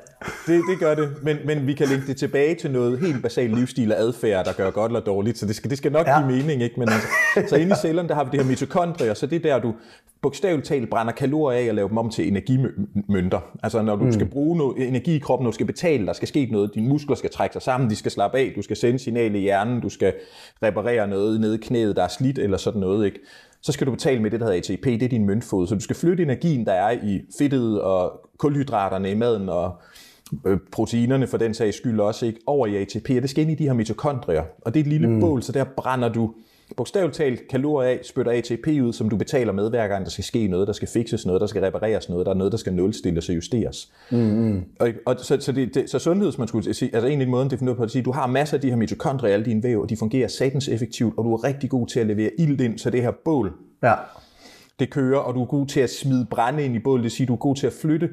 Det, 0.47 0.61
det 0.69 0.79
gør 0.79 0.95
det, 0.95 1.09
men, 1.23 1.37
men 1.45 1.67
vi 1.67 1.73
kan 1.73 1.87
lægge 1.87 2.07
det 2.07 2.17
tilbage 2.17 2.55
til 2.55 2.71
noget 2.71 2.99
helt 2.99 3.21
basalt 3.23 3.55
livsstil 3.55 3.91
og 3.91 3.99
adfærd, 3.99 4.45
der 4.45 4.53
gør 4.53 4.71
godt 4.71 4.89
eller 4.89 4.99
dårligt, 4.99 5.37
så 5.37 5.45
det 5.45 5.55
skal, 5.55 5.69
det 5.69 5.77
skal 5.77 5.91
nok 5.91 6.07
ja. 6.07 6.19
give 6.19 6.37
mening. 6.37 6.63
Ikke? 6.63 6.79
Men 6.79 6.89
altså, 6.89 7.07
så 7.49 7.55
inde 7.55 7.71
i 7.71 7.75
cellerne, 7.81 8.09
der 8.09 8.15
har 8.15 8.23
vi 8.23 8.29
det 8.31 8.39
her 8.39 8.47
mitokondrier, 8.47 9.13
så 9.13 9.25
det 9.25 9.35
er 9.45 9.49
der, 9.49 9.59
du 9.59 9.73
bogstaveligt 10.21 10.67
talt 10.67 10.89
brænder 10.89 11.13
kalorier 11.13 11.59
af 11.65 11.69
og 11.69 11.75
laver 11.75 11.87
dem 11.87 11.97
om 11.97 12.09
til 12.09 12.27
energimønter. 12.27 13.39
Altså 13.63 13.81
når 13.81 13.95
du 13.95 14.03
mm. 14.05 14.11
skal 14.11 14.25
bruge 14.25 14.57
noget 14.57 14.87
energi 14.87 15.15
i 15.15 15.19
kroppen, 15.19 15.43
når 15.43 15.51
du 15.51 15.55
skal 15.55 15.65
betale, 15.65 16.05
der 16.07 16.13
skal 16.13 16.27
ske 16.27 16.49
noget, 16.51 16.71
dine 16.75 16.89
muskler 16.89 17.15
skal 17.15 17.29
trække 17.29 17.53
sig 17.53 17.61
sammen, 17.61 17.89
de 17.89 17.95
skal 17.95 18.11
slappe 18.11 18.37
af, 18.37 18.53
du 18.55 18.61
skal 18.61 18.77
sende 18.77 18.99
signal 18.99 19.35
i 19.35 19.39
hjernen, 19.39 19.81
du 19.81 19.89
skal 19.89 20.13
reparere 20.63 21.07
noget 21.07 21.41
nede 21.41 21.55
i 21.55 21.57
knæet, 21.57 21.95
der 21.95 22.03
er 22.03 22.07
slidt 22.07 22.39
eller 22.39 22.57
sådan 22.57 22.81
noget. 22.81 23.05
Ikke? 23.05 23.19
så 23.61 23.71
skal 23.71 23.87
du 23.87 23.91
betale 23.91 24.21
med 24.21 24.31
det, 24.31 24.39
der 24.39 24.45
hedder 24.45 24.59
ATP, 24.59 24.85
det 24.85 25.03
er 25.03 25.09
din 25.09 25.25
møntfod. 25.25 25.67
Så 25.67 25.75
du 25.75 25.81
skal 25.81 25.95
flytte 25.95 26.23
energien, 26.23 26.65
der 26.65 26.73
er 26.73 26.91
i 26.91 27.21
fedtet 27.37 27.81
og 27.81 28.29
kulhydraterne 28.37 29.11
i 29.11 29.15
maden 29.15 29.49
og 29.49 29.81
øh, 30.45 30.57
proteinerne 30.71 31.27
for 31.27 31.37
den 31.37 31.53
sags 31.53 31.77
skyld 31.77 31.99
også, 31.99 32.25
ikke, 32.25 32.39
over 32.45 32.67
i 32.67 32.81
ATP, 32.81 33.09
og 33.09 33.21
det 33.21 33.29
skal 33.29 33.41
ind 33.41 33.51
i 33.51 33.55
de 33.55 33.63
her 33.63 33.73
mitokondrier. 33.73 34.43
Og 34.61 34.73
det 34.73 34.79
er 34.79 34.83
et 34.83 34.89
lille 34.89 35.07
mm. 35.07 35.19
bål, 35.19 35.43
så 35.43 35.51
der 35.51 35.63
brænder 35.63 36.09
du 36.09 36.33
bogstaveligt 36.77 37.15
talt 37.15 37.47
kalorier 37.47 37.89
af, 37.89 37.99
spytter 38.03 38.31
ATP 38.31 38.67
ud, 38.67 38.93
som 38.93 39.09
du 39.09 39.17
betaler 39.17 39.53
med 39.53 39.69
hver 39.69 39.87
gang, 39.87 40.05
der 40.05 40.11
skal 40.11 40.23
ske 40.23 40.47
noget, 40.47 40.67
der 40.67 40.73
skal 40.73 40.87
fikses 40.87 41.25
noget, 41.25 41.41
der 41.41 41.47
skal 41.47 41.61
repareres 41.61 42.09
noget, 42.09 42.25
der 42.25 42.31
er 42.31 42.35
noget, 42.35 42.51
der 42.51 42.57
skal 42.57 42.73
nulstilles 42.73 43.29
og 43.29 43.35
justeres. 43.35 43.91
Mm. 44.11 44.63
Og, 44.79 44.89
og 45.05 45.15
så, 45.19 45.37
så, 45.39 45.51
det, 45.51 45.75
det, 45.75 45.89
så 45.89 45.99
sundhed, 45.99 46.31
man 46.37 46.47
skulle 46.47 46.73
sige, 46.73 46.95
altså 46.95 47.07
egentlig 47.07 47.29
måden 47.29 47.49
defineret 47.49 47.77
på 47.77 47.83
at 47.83 47.91
sige, 47.91 48.01
du 48.03 48.11
har 48.11 48.27
masser 48.27 48.57
af 48.57 48.61
de 48.61 48.69
her 48.69 48.75
mitokondrier 48.75 49.31
i 49.31 49.33
alle 49.33 49.45
dine 49.45 49.63
væv, 49.63 49.81
og 49.81 49.89
de 49.89 49.97
fungerer 49.97 50.27
satans 50.27 50.67
effektivt, 50.67 51.13
og 51.17 51.23
du 51.25 51.33
er 51.33 51.43
rigtig 51.43 51.69
god 51.69 51.87
til 51.87 51.99
at 51.99 52.07
levere 52.07 52.29
ild 52.39 52.61
ind, 52.61 52.79
så 52.79 52.89
det 52.89 53.01
her 53.01 53.11
bål, 53.25 53.53
Ja. 53.83 53.93
det 54.79 54.89
kører, 54.89 55.19
og 55.19 55.33
du 55.33 55.41
er 55.41 55.45
god 55.45 55.67
til 55.67 55.79
at 55.79 55.89
smide 55.89 56.27
brænde 56.29 56.65
ind 56.65 56.75
i 56.75 56.79
bålet, 56.79 56.99
det 56.99 57.03
vil 57.03 57.11
sige, 57.11 57.27
du 57.27 57.33
er 57.33 57.37
god 57.37 57.55
til 57.55 57.67
at 57.67 57.73
flytte 57.73 58.09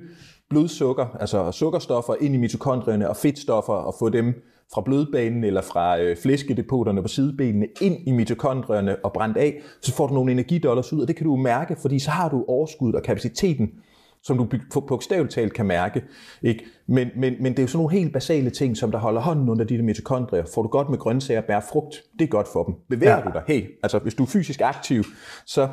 blodsukker, 0.50 1.16
altså 1.20 1.52
sukkerstoffer 1.52 2.14
ind 2.20 2.34
i 2.34 2.38
mitokondrierne 2.38 3.08
og 3.08 3.16
fedtstoffer 3.16 3.72
og 3.72 3.94
få 3.98 4.08
dem 4.08 4.42
fra 4.74 4.80
blodbanen 4.80 5.44
eller 5.44 5.62
fra 5.62 6.00
øh, 6.00 6.16
flæskedepoterne 6.16 7.02
på 7.02 7.08
sidebenene 7.08 7.66
ind 7.80 7.96
i 8.06 8.12
mitokondrierne 8.12 8.96
og 9.04 9.12
brændt 9.12 9.36
af, 9.36 9.60
så 9.80 9.94
får 9.94 10.06
du 10.06 10.14
nogle 10.14 10.32
energidollars 10.32 10.92
ud, 10.92 11.00
og 11.00 11.08
det 11.08 11.16
kan 11.16 11.26
du 11.26 11.36
mærke, 11.36 11.76
fordi 11.82 11.98
så 11.98 12.10
har 12.10 12.28
du 12.28 12.44
overskuddet 12.48 12.96
og 12.96 13.02
kapaciteten, 13.02 13.70
som 14.22 14.38
du 14.38 14.46
bogstaveligt 14.80 15.34
talt 15.34 15.52
kan 15.52 15.66
mærke. 15.66 16.04
Ikke? 16.42 16.64
Men, 16.86 17.08
men, 17.16 17.34
men 17.40 17.52
det 17.52 17.58
er 17.58 17.62
jo 17.62 17.66
sådan 17.66 17.78
nogle 17.82 17.98
helt 17.98 18.12
basale 18.12 18.50
ting, 18.50 18.76
som 18.76 18.90
der 18.90 18.98
holder 18.98 19.20
hånden 19.20 19.48
under 19.48 19.64
de 19.64 19.76
der 19.76 19.82
mitokondrier. 19.82 20.44
Får 20.54 20.62
du 20.62 20.68
godt 20.68 20.88
med 20.88 20.98
grøntsager, 20.98 21.40
bær 21.40 21.60
frugt, 21.60 22.02
det 22.18 22.24
er 22.24 22.28
godt 22.28 22.48
for 22.52 22.64
dem. 22.64 22.74
Bevæger 22.88 23.16
ja. 23.16 23.22
du 23.22 23.30
dig, 23.32 23.42
hey, 23.46 23.78
altså 23.82 23.98
hvis 23.98 24.14
du 24.14 24.22
er 24.22 24.26
fysisk 24.26 24.60
aktiv, 24.60 25.04
så 25.46 25.68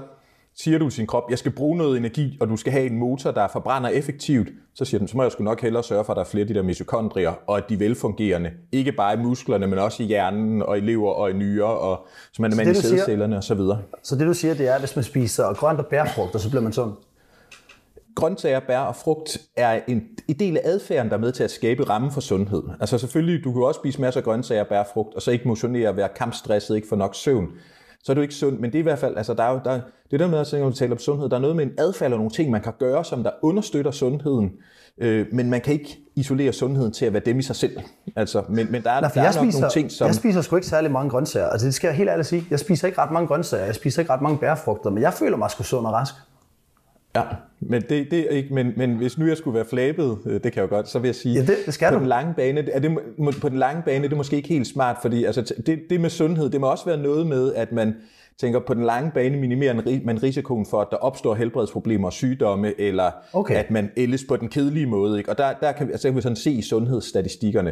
siger 0.58 0.78
du 0.78 0.86
til 0.86 0.96
sin 0.96 1.08
krop, 1.08 1.24
jeg 1.30 1.38
skal 1.40 1.52
bruge 1.52 1.78
noget 1.78 1.98
energi, 1.98 2.38
og 2.42 2.50
du 2.50 2.58
skal 2.58 2.72
have 2.72 2.86
en 2.86 2.98
motor, 2.98 3.32
der 3.32 3.48
forbrænder 3.48 3.90
effektivt, 3.90 4.48
så 4.76 4.86
siger 4.86 5.00
den, 5.00 5.08
så 5.08 5.18
må 5.18 5.24
jeg 5.24 5.32
sgu 5.32 5.44
nok 5.44 5.62
hellere 5.62 5.84
sørge 5.84 6.06
for, 6.06 6.14
at 6.14 6.16
der 6.18 6.24
er 6.24 6.28
flere 6.28 6.42
af 6.42 6.48
de 6.48 6.54
der 6.54 6.62
mitokondrier, 6.62 7.34
og 7.48 7.58
at 7.58 7.64
de 7.70 7.74
er 7.74 7.78
velfungerende. 7.78 8.52
Ikke 8.72 8.92
bare 8.92 9.14
i 9.14 9.18
musklerne, 9.18 9.68
men 9.68 9.80
også 9.80 10.04
i 10.04 10.06
hjernen, 10.06 10.62
og 10.62 10.78
i 10.78 10.82
lever, 10.82 11.12
og 11.12 11.30
i 11.30 11.34
nyrer, 11.34 11.66
og 11.66 12.08
som 12.34 12.42
man 12.42 12.52
er 12.60 12.64
det, 12.64 12.72
i 12.72 12.82
sædcellerne 12.82 13.38
osv. 13.38 13.60
Så 14.04 14.16
det 14.16 14.28
du 14.28 14.34
siger, 14.34 14.54
det 14.54 14.68
er, 14.68 14.74
at 14.74 14.82
hvis 14.82 14.96
man 14.96 15.04
spiser 15.04 15.54
grønt 15.54 15.80
og 15.80 15.86
bærfrugter, 15.86 16.40
så 16.40 16.50
bliver 16.50 16.64
man 16.64 16.74
sund. 16.74 16.94
grøntsager, 18.16 18.60
bær 18.60 18.80
og 18.80 18.96
frugt 18.96 19.38
er 19.56 19.82
en, 19.88 20.04
en 20.28 20.40
del 20.40 20.58
af 20.58 20.62
adfærden, 20.64 21.10
der 21.10 21.18
er 21.18 21.22
med 21.22 21.32
til 21.32 21.44
at 21.44 21.52
skabe 21.52 21.90
ramme 21.90 22.12
for 22.12 22.22
sundhed. 22.22 22.64
Altså 22.80 22.98
selvfølgelig, 22.98 23.44
du 23.44 23.54
kan 23.54 23.64
også 23.64 23.80
spise 23.80 24.02
masser 24.02 24.22
af 24.22 24.24
grøntsager, 24.24 24.64
bær 24.64 24.80
og 24.80 24.88
frugt, 24.94 25.16
og 25.16 25.22
så 25.22 25.32
ikke 25.32 25.48
motionere 25.48 25.96
være 25.96 26.10
kampstresset, 26.16 26.76
ikke 26.76 26.88
få 26.88 26.96
nok 26.96 27.16
søvn. 27.16 27.48
Så 28.06 28.12
er 28.12 28.14
du 28.14 28.22
ikke 28.22 28.34
sund, 28.34 28.60
men 28.60 28.72
det 28.72 28.76
er 28.76 28.80
i 28.80 28.84
hvert 28.84 29.00
fald, 29.00 29.18
altså 29.18 29.34
der 29.34 29.44
er 29.44 29.52
jo, 29.52 29.60
der, 29.66 29.74
det 30.12 30.14
er 30.14 30.18
der 30.18 30.28
med, 30.28 30.40
at 30.40 30.54
når 30.54 30.70
vi 30.70 30.76
taler 30.76 30.92
om 30.92 31.00
sundhed, 31.00 31.30
der 31.30 31.36
er 31.36 31.40
noget 31.40 31.56
med 31.56 31.66
en 31.66 31.72
adfærd 31.78 32.12
og 32.12 32.18
nogle 32.18 32.32
ting, 32.32 32.52
man 32.52 32.62
kan 32.62 32.74
gøre, 32.80 33.06
som 33.06 33.24
der 33.24 33.32
understøtter 33.42 33.92
sundheden, 33.92 34.52
øh, 34.98 35.26
men 35.32 35.50
man 35.50 35.62
kan 35.62 35.74
ikke 35.74 36.00
isolere 36.16 36.54
sundheden 36.54 36.92
til 36.92 37.06
at 37.06 37.14
være 37.14 37.22
dem 37.26 37.40
i 37.40 37.42
sig 37.42 37.56
selv. 37.56 37.78
Altså, 38.16 38.44
men, 38.50 38.72
men 38.72 38.84
der 38.84 38.92
er, 38.92 39.02
Nej, 39.02 39.12
der 39.14 39.22
er 39.22 39.26
nok 39.26 39.34
spiser, 39.34 39.60
nogle 39.60 39.72
ting, 39.72 39.92
som... 39.92 40.08
jeg 40.08 40.16
spiser 40.16 40.42
sgu 40.42 40.56
ikke 40.56 40.68
særlig 40.68 40.92
mange 40.92 41.10
grøntsager. 41.10 41.50
Altså 41.50 41.68
det 41.68 41.74
skal 41.74 41.88
jeg 41.88 41.96
helt 41.96 42.10
ærligt 42.10 42.28
sige. 42.28 42.48
Jeg 42.50 42.60
spiser 42.60 42.88
ikke 42.88 43.02
ret 43.02 43.12
mange 43.12 43.28
grøntsager. 43.28 43.66
Jeg 43.66 43.76
spiser 43.76 44.02
ikke 44.02 44.14
ret 44.14 44.22
mange 44.22 44.38
bærfrugter, 44.38 44.90
men 44.90 45.04
jeg 45.04 45.14
føler 45.14 45.38
mig 45.38 45.52
sgu 45.52 45.64
sund 45.64 45.86
og 45.86 45.94
rask. 45.94 46.14
Ja, 47.16 47.22
men, 47.60 47.82
det, 47.82 48.12
det 48.12 48.20
er 48.20 48.30
ikke, 48.30 48.54
men, 48.54 48.74
men 48.78 48.96
hvis 48.96 49.18
nu 49.18 49.28
jeg 49.28 49.38
skulle 49.38 49.56
være 49.56 49.66
flabet, 49.66 50.18
øh, 50.26 50.34
det 50.34 50.42
kan 50.42 50.54
jeg 50.56 50.72
jo 50.72 50.76
godt, 50.76 50.90
så 50.90 51.00
vil 51.00 51.08
jeg 51.08 51.16
sige, 51.16 51.36
Ja, 51.36 51.40
det- 51.42 51.58
det 51.66 51.74
skal 51.74 51.90
på 51.90 51.94
du. 51.96 52.00
den 52.00 52.08
lange 52.08 52.34
bane, 52.34 52.70
er 52.72 52.80
det, 52.80 52.98
på 53.42 53.50
den 53.50 53.58
lange 53.60 53.82
bane 53.86 53.98
det 53.98 54.06
er 54.06 54.10
det 54.10 54.18
måske 54.18 54.36
ikke 54.36 54.50
helt 54.50 54.68
smart, 54.68 54.98
fordi 55.02 55.24
altså, 55.24 55.54
det, 55.66 55.80
det 55.90 56.02
med 56.02 56.10
sundhed, 56.10 56.50
det 56.50 56.62
må 56.62 56.68
også 56.72 56.86
være 56.86 56.98
noget 56.98 57.28
med, 57.28 57.54
at 57.54 57.72
man 57.72 57.96
tænker, 58.40 58.60
på 58.60 58.74
den 58.74 58.84
lange 58.84 59.12
bane 59.12 59.38
minimerer 59.38 60.02
man 60.06 60.24
risikoen 60.24 60.66
for, 60.66 60.82
at 60.82 60.88
der 60.92 60.98
opstår 60.98 61.36
helbredsproblemer 61.36 62.08
og 62.08 62.14
sygdomme, 62.14 62.82
eller 62.82 63.12
Okay. 63.34 63.56
at 63.56 63.72
man 63.72 63.90
ældes 63.98 64.24
på 64.28 64.36
den 64.38 64.48
kedelige 64.50 64.86
måde. 64.86 65.18
Ikke? 65.18 65.30
Og 65.30 65.38
der, 65.38 65.54
der 65.62 65.72
kan, 65.72 65.88
vi- 65.88 65.92
altså, 65.92 66.08
kan 66.08 66.16
vi 66.16 66.22
sådan 66.22 66.36
se 66.36 66.52
i 66.52 66.62
sundhedsstatistikkerne, 66.62 67.72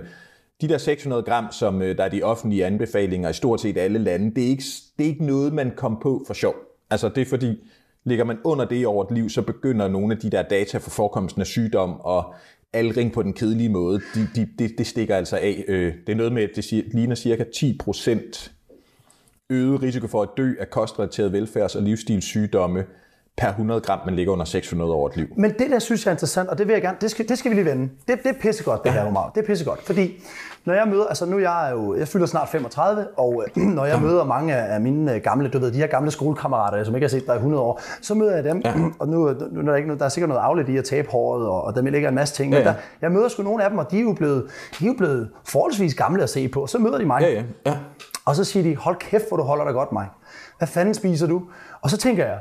de 0.61 0.67
der 0.67 0.77
600 0.77 1.23
gram, 1.23 1.45
som 1.51 1.81
øh, 1.81 1.97
der 1.97 2.03
er 2.03 2.09
de 2.09 2.23
offentlige 2.23 2.65
anbefalinger 2.65 3.29
i 3.29 3.33
stort 3.33 3.61
set 3.61 3.77
alle 3.77 3.99
lande, 3.99 4.35
det 4.35 4.43
er 4.43 4.47
ikke, 4.47 4.63
det 4.97 5.03
er 5.03 5.07
ikke 5.09 5.25
noget, 5.25 5.53
man 5.53 5.71
kom 5.75 5.97
på 6.03 6.23
for 6.27 6.33
sjov. 6.33 6.55
Altså 6.91 7.09
det 7.09 7.21
er 7.21 7.25
fordi, 7.25 7.57
ligger 8.05 8.25
man 8.25 8.37
under 8.43 8.65
det 8.65 8.87
over 8.87 9.05
et 9.05 9.11
liv, 9.11 9.29
så 9.29 9.41
begynder 9.41 9.87
nogle 9.87 10.13
af 10.15 10.19
de 10.19 10.29
der 10.29 10.41
data 10.41 10.77
for 10.77 10.89
forekomsten 10.89 11.41
af 11.41 11.47
sygdom 11.47 11.99
og 11.99 12.33
aldring 12.73 13.11
på 13.13 13.23
den 13.23 13.33
kedelige 13.33 13.69
måde, 13.69 14.01
de, 14.15 14.27
de, 14.35 14.47
det, 14.59 14.71
det 14.77 14.87
stikker 14.87 15.15
altså 15.15 15.37
af. 15.37 15.63
Øh, 15.67 15.93
Det 16.07 16.11
er 16.11 16.15
noget 16.17 16.31
med, 16.31 16.43
at 16.43 16.49
det 16.55 16.63
siger- 16.63 16.83
ligner 16.93 17.15
cirka 17.15 17.43
10 17.55 17.77
procent 17.83 18.51
øget 19.49 19.81
risiko 19.81 20.07
for 20.07 20.21
at 20.21 20.29
dø 20.37 20.53
af 20.59 20.69
kostrelaterede 20.69 21.31
velfærds- 21.43 21.75
og 21.77 21.83
livsstilssygdomme 21.83 22.85
per 23.37 23.47
100 23.49 23.81
gram, 23.81 23.99
man 24.05 24.15
ligger 24.15 24.33
under 24.33 24.45
600 24.45 24.91
over 24.91 25.09
et 25.09 25.17
liv. 25.17 25.27
Men 25.37 25.51
det 25.59 25.69
der 25.69 25.79
synes 25.79 26.05
jeg 26.05 26.11
er 26.11 26.13
interessant, 26.15 26.49
og 26.49 26.57
det 26.57 26.67
vil 26.67 26.73
jeg 26.73 26.81
gerne, 26.81 26.97
det 27.01 27.11
skal, 27.11 27.27
det 27.29 27.37
skal 27.37 27.51
vi 27.51 27.55
lige 27.55 27.65
vende. 27.65 27.89
Det, 28.07 28.19
det 28.23 28.29
er 28.29 28.39
pissegodt, 28.41 28.83
det 28.83 28.93
her, 28.93 29.03
Omar. 29.05 29.31
Det 29.35 29.41
er 29.43 29.45
pissegodt, 29.45 29.81
fordi 29.81 30.13
når 30.65 30.73
jeg 30.73 30.87
møder, 30.87 31.05
altså 31.05 31.25
nu 31.25 31.35
er 31.35 31.39
jeg 31.41 31.69
jo, 31.73 31.95
jeg 31.97 32.07
fylder 32.07 32.25
snart 32.25 32.49
35, 32.49 33.07
og 33.17 33.43
øh, 33.57 33.63
når 33.75 33.85
jeg 33.85 34.01
møder 34.01 34.23
mange 34.23 34.55
af 34.55 34.81
mine 34.81 35.13
øh, 35.15 35.21
gamle, 35.21 35.49
du 35.49 35.59
ved, 35.59 35.71
de 35.71 35.77
her 35.77 35.87
gamle 35.87 36.11
skolekammerater, 36.11 36.83
som 36.83 36.95
ikke 36.95 37.05
har 37.05 37.09
set 37.09 37.25
dig 37.27 37.33
i 37.33 37.35
100 37.35 37.63
år, 37.63 37.81
så 38.01 38.13
møder 38.13 38.35
jeg 38.35 38.43
dem, 38.43 38.61
ja. 38.65 38.73
og 38.99 39.07
nu, 39.07 39.17
nu 39.51 39.59
er 39.59 39.65
der, 39.65 39.75
ikke, 39.75 39.87
noget- 39.87 39.99
der 39.99 40.05
er 40.05 40.09
sikkert 40.09 40.29
noget 40.29 40.41
afledt 40.41 40.69
i 40.69 40.77
at 40.77 40.85
tabe 40.85 41.07
håret, 41.11 41.47
og, 41.47 41.63
og 41.63 41.75
der 41.75 41.81
ligger 41.81 42.09
en 42.09 42.15
masse 42.15 42.35
ting, 42.35 42.49
men 42.49 42.59
Ja, 42.59 42.65
ja. 42.65 42.69
der, 42.69 42.75
jeg 43.01 43.11
møder 43.11 43.27
sgu 43.27 43.43
nogle 43.43 43.63
af 43.63 43.69
dem, 43.69 43.79
og 43.79 43.91
de 43.91 43.97
er 43.97 44.01
jo 44.03 44.13
blevet, 44.13 44.43
de 44.79 44.85
er 44.85 44.87
jo 44.87 44.95
blevet 44.97 45.29
forholdsvis 45.47 45.95
gamle 45.95 46.23
at 46.23 46.29
se 46.29 46.47
på. 46.47 46.67
Så 46.67 46.77
møder 46.79 46.97
de 46.97 47.05
mig, 47.05 47.21
Ja, 47.21 47.29
ja, 47.29 47.43
ja. 47.65 47.77
og 48.25 48.35
så 48.35 48.43
siger 48.43 48.63
de, 48.63 48.75
hold 48.75 48.95
kæft, 48.95 49.27
hvor 49.27 49.37
du 49.37 49.43
holder 49.43 49.65
dig 49.65 49.73
godt, 49.73 49.91
mig. 49.91 50.07
Hvad 50.57 50.67
fanden 50.67 50.93
spiser 50.93 51.27
du? 51.27 51.41
Og 51.81 51.89
så 51.89 51.97
tænker 51.97 52.25
jeg, 52.25 52.37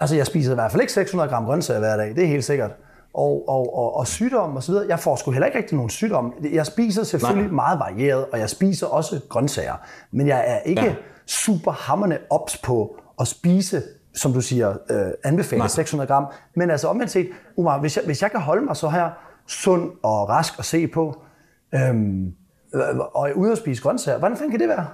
altså 0.00 0.16
jeg 0.16 0.26
spiser 0.26 0.52
i 0.52 0.54
hvert 0.54 0.70
fald 0.70 0.80
ikke 0.80 0.92
600 0.92 1.30
gram 1.30 1.44
grøntsager 1.44 1.80
hver 1.80 1.96
dag, 1.96 2.08
det 2.16 2.24
er 2.24 2.28
helt 2.28 2.44
sikkert. 2.44 2.70
Og, 3.18 3.48
og, 3.48 3.76
og, 3.78 3.96
og 3.96 4.06
sygdom 4.06 4.56
og 4.56 4.62
så 4.62 4.72
videre, 4.72 4.86
jeg 4.88 4.98
får 4.98 5.16
sgu 5.16 5.30
heller 5.30 5.46
ikke 5.46 5.58
rigtig 5.58 5.76
nogen 5.76 5.90
sygdom. 5.90 6.34
Jeg 6.52 6.66
spiser 6.66 7.02
selvfølgelig 7.02 7.46
Nej. 7.46 7.54
meget 7.54 7.78
varieret, 7.78 8.26
og 8.32 8.38
jeg 8.38 8.50
spiser 8.50 8.86
også 8.86 9.20
grøntsager. 9.28 9.74
Men 10.10 10.26
jeg 10.26 10.44
er 10.46 10.58
ikke 10.58 10.82
ja. 10.82 10.88
Ja. 10.88 10.94
super 11.26 11.72
hammerne 11.72 12.18
ops 12.30 12.56
på 12.58 12.96
at 13.20 13.26
spise, 13.26 13.82
som 14.14 14.32
du 14.32 14.40
siger, 14.40 14.70
øh, 14.90 15.10
anbefaler 15.24 15.62
Nej. 15.62 15.68
600 15.68 16.08
gram. 16.08 16.26
Men 16.56 16.70
altså 16.70 16.88
omvendt 16.88 17.12
set, 17.12 17.28
Umar, 17.56 17.80
hvis 17.80 17.96
jeg, 17.96 18.04
hvis 18.04 18.22
jeg 18.22 18.30
kan 18.30 18.40
holde 18.40 18.64
mig 18.64 18.76
så 18.76 18.88
her 18.88 19.10
sund 19.46 19.90
og 20.02 20.28
rask 20.28 20.58
at 20.58 20.64
se 20.64 20.86
på, 20.86 21.22
øhm, 21.74 22.32
og 23.14 23.30
er 23.30 23.32
ude 23.34 23.52
at 23.52 23.58
spise 23.58 23.82
grøntsager, 23.82 24.18
hvordan 24.18 24.36
fanden 24.36 24.50
kan 24.50 24.60
det 24.60 24.68
være? 24.68 24.86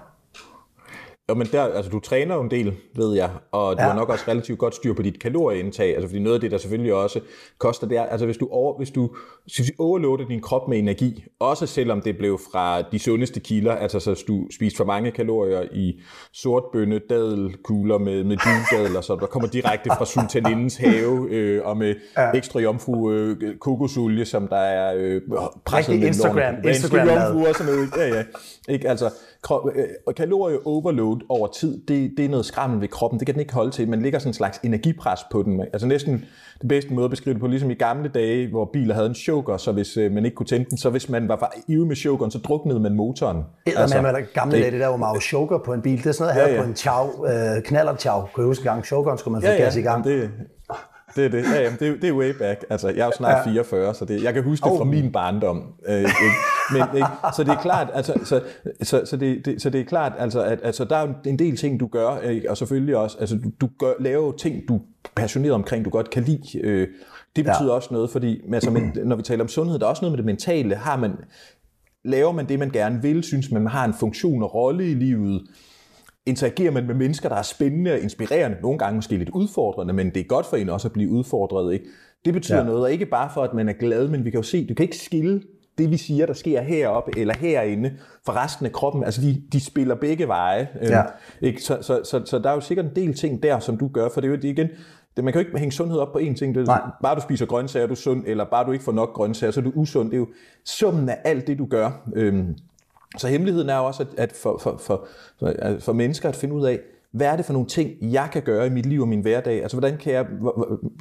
Jo, 1.29 1.35
men 1.35 1.47
der, 1.53 1.63
altså, 1.65 1.91
du 1.91 2.01
træner 2.01 2.35
jo 2.35 2.41
en 2.41 2.51
del, 2.51 2.73
ved 2.97 3.15
jeg, 3.17 3.31
og 3.53 3.77
du 3.77 3.83
Ja. 3.83 3.89
har 3.89 3.95
nok 3.97 4.09
også 4.09 4.25
relativt 4.29 4.59
godt 4.59 4.75
styr 4.75 4.95
på 4.95 5.03
dit 5.03 5.21
kalorieindtag, 5.23 5.95
altså 5.95 6.09
fordi 6.09 6.21
noget 6.23 6.35
af 6.35 6.41
det, 6.41 6.51
der 6.51 6.59
selvfølgelig 6.59 6.95
også 6.95 7.21
koster, 7.59 7.87
det 7.89 7.99
er, 7.99 8.03
altså 8.03 8.27
hvis 8.27 8.37
du, 8.37 8.49
over, 8.51 8.77
hvis 8.77 8.91
du 8.91 9.11
skal 9.47 9.63
vi 9.63 9.67
sige, 9.67 9.77
overloader 9.81 10.27
din 10.29 10.41
krop 10.41 10.69
med 10.69 10.79
energi, 10.79 11.25
også 11.41 11.67
selvom 11.67 12.01
det 12.01 12.19
blev 12.19 12.39
fra 12.53 12.83
de 12.83 12.99
sundeste 12.99 13.41
kilder, 13.41 13.73
altså 13.73 14.01
så 14.01 14.11
hvis 14.11 14.23
du 14.23 14.47
spiser 14.55 14.77
for 14.77 14.85
mange 14.85 15.11
kalorier 15.11 15.63
i 15.73 16.01
sortbønne, 16.33 17.01
dadelkugler 17.11 17.99
med, 17.99 18.25
med 18.25 18.37
dundadler, 18.37 19.01
så 19.01 19.17
der 19.21 19.27
kommer 19.27 19.49
direkte 19.49 19.91
fra 19.99 20.05
sultanindens 20.05 20.77
have, 20.77 21.31
øh, 21.31 21.65
og 21.67 21.77
med 21.77 21.95
ja. 22.19 22.31
ekstra 22.31 22.61
jomfru 22.61 23.11
øh, 23.13 23.59
kokosolie, 23.59 24.25
som 24.25 24.49
der 24.49 24.57
er 24.57 24.95
øh, 24.99 25.21
presset 25.65 25.93
Rigtig 25.93 26.01
med 26.01 26.15
Instagram- 26.15 26.35
lårene. 26.53 26.69
Instagram-mad. 26.69 27.27
jomfru 27.33 27.49
og 27.49 27.55
sådan 27.55 27.73
noget. 27.75 27.89
Ja, 27.97 28.07
ja. 28.17 28.23
Ikke? 28.69 28.89
Altså, 28.89 29.11
øh, 29.53 30.15
kalorier 30.17 30.59
overload 30.65 31.21
over 31.29 31.47
tid, 31.47 31.81
det, 31.89 32.11
det 32.17 32.25
er 32.25 32.29
noget 32.29 32.47
skrammel 32.47 32.81
ved 32.81 32.89
kroppen. 32.89 33.19
Det 33.19 33.27
kan 33.27 33.35
den 33.35 33.41
ikke 33.41 33.55
holde 33.55 33.71
til. 33.71 33.89
Man 33.89 34.03
lægger 34.03 34.19
sådan 34.19 34.31
en 34.31 34.35
slags 34.35 34.61
energipres 34.65 35.21
på 35.31 35.43
den. 35.43 35.61
Altså 35.61 35.87
næsten 35.87 36.25
det 36.61 36.69
bedste 36.69 36.95
måde 36.95 37.05
at 37.05 37.11
beskrive 37.11 37.35
det 37.35 37.41
på, 37.41 37.47
ligesom 37.47 37.71
i 37.71 37.75
gamle 37.75 38.09
dage, 38.09 38.51
hvor 38.51 38.71
biler 38.73 38.95
havde 38.95 39.07
en 39.07 39.15
choker, 39.15 39.57
så 39.57 39.73
hvis 39.73 39.97
øh, 39.97 40.13
man 40.13 40.25
ikke 40.25 40.35
kunne 40.35 40.47
tænde 40.47 40.71
den, 40.71 40.79
så 40.79 40.91
hvis 40.91 41.09
man 41.09 41.29
var 41.29 41.55
ivrig 41.69 41.89
med 41.89 41.97
chokeren, 41.97 42.31
så 42.31 42.39
druknede 42.39 42.81
man 42.81 42.95
motoren. 42.95 43.43
Eller 43.67 43.81
altså, 43.81 44.03
med, 44.03 44.13
med 44.13 44.33
gamle 44.35 44.59
dage, 44.59 44.71
det 44.71 44.81
der, 44.81 44.89
hvor 44.89 44.97
man 44.97 45.09
var 45.09 45.21
choker 45.21 45.59
på 45.59 45.73
en 45.73 45.83
bil. 45.83 45.99
Det 45.99 46.07
er 46.07 46.13
sådan 46.13 46.35
noget 46.35 46.49
her 46.49 46.55
ja, 46.55 46.57
ja. 46.57 46.63
på 46.63 46.69
en 46.69 46.77
chow, 46.77 47.27
øh, 47.27 47.63
knaller 47.63 47.97
chow. 47.97 48.21
Kan 48.21 48.31
jeg 48.37 48.47
huske 48.47 48.65
gang, 48.65 48.85
chokeren 48.85 49.19
skulle 49.19 49.33
man 49.33 49.43
få 49.43 49.49
ja, 49.49 49.55
ja, 49.55 49.63
gas 49.63 49.77
i 49.77 49.81
gang. 49.81 50.05
Det, 50.05 50.31
det 51.17 51.25
er 51.25 51.29
det. 51.29 51.45
Ja, 51.45 51.63
jamen, 51.63 51.79
det, 51.81 51.89
er, 51.89 51.93
det 51.93 52.09
er 52.09 52.13
way 52.13 52.31
back. 52.31 52.65
Altså, 52.71 52.89
jeg 52.89 52.99
er 52.99 53.05
jo 53.05 53.13
snart 53.17 53.47
ja. 53.47 53.51
44, 53.51 53.95
så 53.95 54.05
det, 54.05 54.23
jeg 54.23 54.35
kan 54.35 54.43
huske 54.43 54.69
det 54.69 54.79
fra 54.79 54.85
min 54.85 55.13
barndom. 55.13 55.63
Øh, 55.89 55.99
ikke? 55.99 56.11
Men, 56.73 56.83
ikke? 56.95 57.09
Så 57.37 57.45
det 57.45 57.51
er 57.51 57.63
klart, 57.63 57.89
altså, 57.95 58.13
så, 58.25 58.41
så, 58.83 59.03
så, 59.05 59.17
det, 59.17 59.47
det, 59.47 59.63
så 59.63 59.71
det 59.71 59.81
er 59.81 59.85
klart, 59.85 60.13
altså, 60.19 60.43
at 60.43 60.61
altså, 60.63 60.85
der 60.85 60.97
er 60.97 61.09
en 61.27 61.39
del 61.39 61.57
ting, 61.57 61.81
du 61.81 61.87
gør, 61.87 62.21
ikke? 62.21 62.51
og 62.51 62.57
selvfølgelig 62.57 62.97
også, 62.97 63.17
altså, 63.21 63.39
du, 63.45 63.51
du 63.61 63.69
gør, 63.79 63.93
laver 64.01 64.33
ting, 64.33 64.69
du 64.69 64.75
er 64.75 64.81
passioneret 65.17 65.55
omkring, 65.55 65.85
du 65.85 65.91
godt 65.91 66.11
kan 66.11 66.23
lide. 66.23 66.61
Øh, 66.61 66.89
det 67.37 67.45
betyder 67.45 67.71
ja. 67.71 67.75
også 67.75 67.89
noget, 67.93 68.11
fordi 68.11 68.55
altså, 68.55 68.71
men, 68.71 68.99
når 69.05 69.17
vi 69.17 69.23
taler 69.23 69.45
om 69.45 69.49
sundhed, 69.49 69.79
der 69.79 69.87
er 69.87 69.91
også 69.91 70.03
noget 70.05 70.13
med 70.13 70.19
det 70.19 70.27
mentale. 70.27 70.75
Har 70.75 70.97
man, 70.97 71.13
laver 72.05 72.33
man 72.33 72.49
det, 72.49 72.59
man 72.59 72.71
gerne 72.71 73.03
vil, 73.03 73.23
synes 73.23 73.51
man, 73.51 73.63
man 73.63 73.73
har 73.73 73.85
en 73.85 73.95
funktion 73.95 74.43
og 74.43 74.55
rolle 74.55 74.91
i 74.91 74.95
livet, 74.95 75.43
interagerer 76.27 76.71
man 76.71 76.87
med 76.87 76.95
mennesker, 76.95 77.29
der 77.29 77.37
er 77.37 77.43
spændende 77.43 77.93
og 77.93 77.99
inspirerende, 77.99 78.57
nogle 78.63 78.79
gange 78.79 78.95
måske 78.97 79.17
lidt 79.17 79.31
udfordrende, 79.31 79.95
men 79.95 80.11
det 80.11 80.21
er 80.21 80.25
godt 80.25 80.47
for 80.47 80.57
en 80.57 80.69
også 80.69 80.89
at 80.89 80.93
blive 80.93 81.11
udfordret. 81.11 81.73
Ikke? 81.73 81.85
Det 82.25 82.35
betyder 82.35 82.59
ja. 82.59 82.65
noget, 82.65 82.83
og 82.83 82.93
ikke 82.93 83.07
bare 83.07 83.31
for, 83.35 83.43
at 83.43 83.55
man 83.55 83.69
er 83.69 83.73
glad, 83.73 84.09
men 84.09 84.25
vi 84.25 84.31
kan 84.31 84.39
jo 84.39 84.43
se, 84.43 84.67
du 84.67 84.75
kan 84.75 84.85
ikke 84.85 84.97
skille 84.97 85.43
det, 85.79 85.91
vi 85.91 85.97
siger, 85.97 86.27
der 86.27 86.33
sker 86.33 86.61
heroppe 86.61 87.19
eller 87.19 87.35
herinde, 87.35 87.93
for 88.25 88.45
resten 88.45 88.67
af 88.67 88.73
kroppen. 88.73 89.05
Altså, 89.05 89.21
de, 89.21 89.43
de 89.53 89.61
spiller 89.61 89.95
begge 89.95 90.29
veje. 90.29 90.69
Øhm, 90.81 90.91
ja. 90.91 91.03
ikke? 91.41 91.63
Så, 91.63 91.79
så, 91.81 92.01
så, 92.05 92.23
så 92.25 92.39
der 92.39 92.51
er 92.51 92.55
jo 92.55 92.61
sikkert 92.61 92.87
en 92.87 92.97
del 92.97 93.15
ting 93.15 93.43
der, 93.43 93.59
som 93.59 93.77
du 93.77 93.89
gør, 93.89 94.09
for 94.09 94.21
det 94.21 94.29
er 94.29 94.31
jo 94.31 94.37
det 94.37 94.49
igen, 94.49 94.69
det, 95.17 95.25
man 95.25 95.33
kan 95.33 95.43
jo 95.43 95.47
ikke 95.47 95.59
hænge 95.59 95.73
sundhed 95.73 95.99
op 95.99 96.13
på 96.13 96.19
én 96.19 96.35
ting. 96.35 96.55
Det, 96.55 96.67
bare 97.03 97.17
du 97.17 97.21
spiser 97.21 97.47
grøntsager, 97.47 97.85
er 97.85 97.89
du 97.89 97.95
sund, 97.95 98.25
eller 98.27 98.45
bare 98.45 98.67
du 98.67 98.73
ikke 98.73 98.85
får 98.85 98.93
nok 98.93 99.13
grøntsager, 99.13 99.51
så 99.51 99.61
er 99.61 99.65
du 99.65 99.73
usund. 99.75 100.11
Det 100.11 100.15
er 100.15 100.19
jo 100.19 100.29
summen 100.65 101.09
af 101.09 101.19
alt 101.25 101.47
det, 101.47 101.59
du 101.59 101.67
gør. 101.67 101.91
Øhm, 102.15 102.57
så 103.19 103.29
hemmeligheden 103.29 103.69
er 103.69 103.77
også, 103.77 104.05
at 104.17 104.33
for, 104.33 104.59
for, 104.63 104.77
for, 104.77 105.07
for, 105.39 105.55
for 105.79 105.93
mennesker 105.93 106.29
at 106.29 106.37
finde 106.37 106.55
ud 106.55 106.67
af, 106.67 106.81
hvad 107.13 107.27
er 107.27 107.37
det 107.37 107.45
for 107.45 107.53
nogle 107.53 107.69
ting, 107.69 107.91
jeg 108.01 108.29
kan 108.33 108.43
gøre 108.43 108.67
i 108.67 108.71
mit 108.71 108.87
liv 108.87 109.01
og 109.01 109.09
min 109.09 109.21
hverdag? 109.21 109.63
Altså, 109.63 109.77
hvordan 109.79 109.99
kan 109.99 110.13
jeg, 110.13 110.27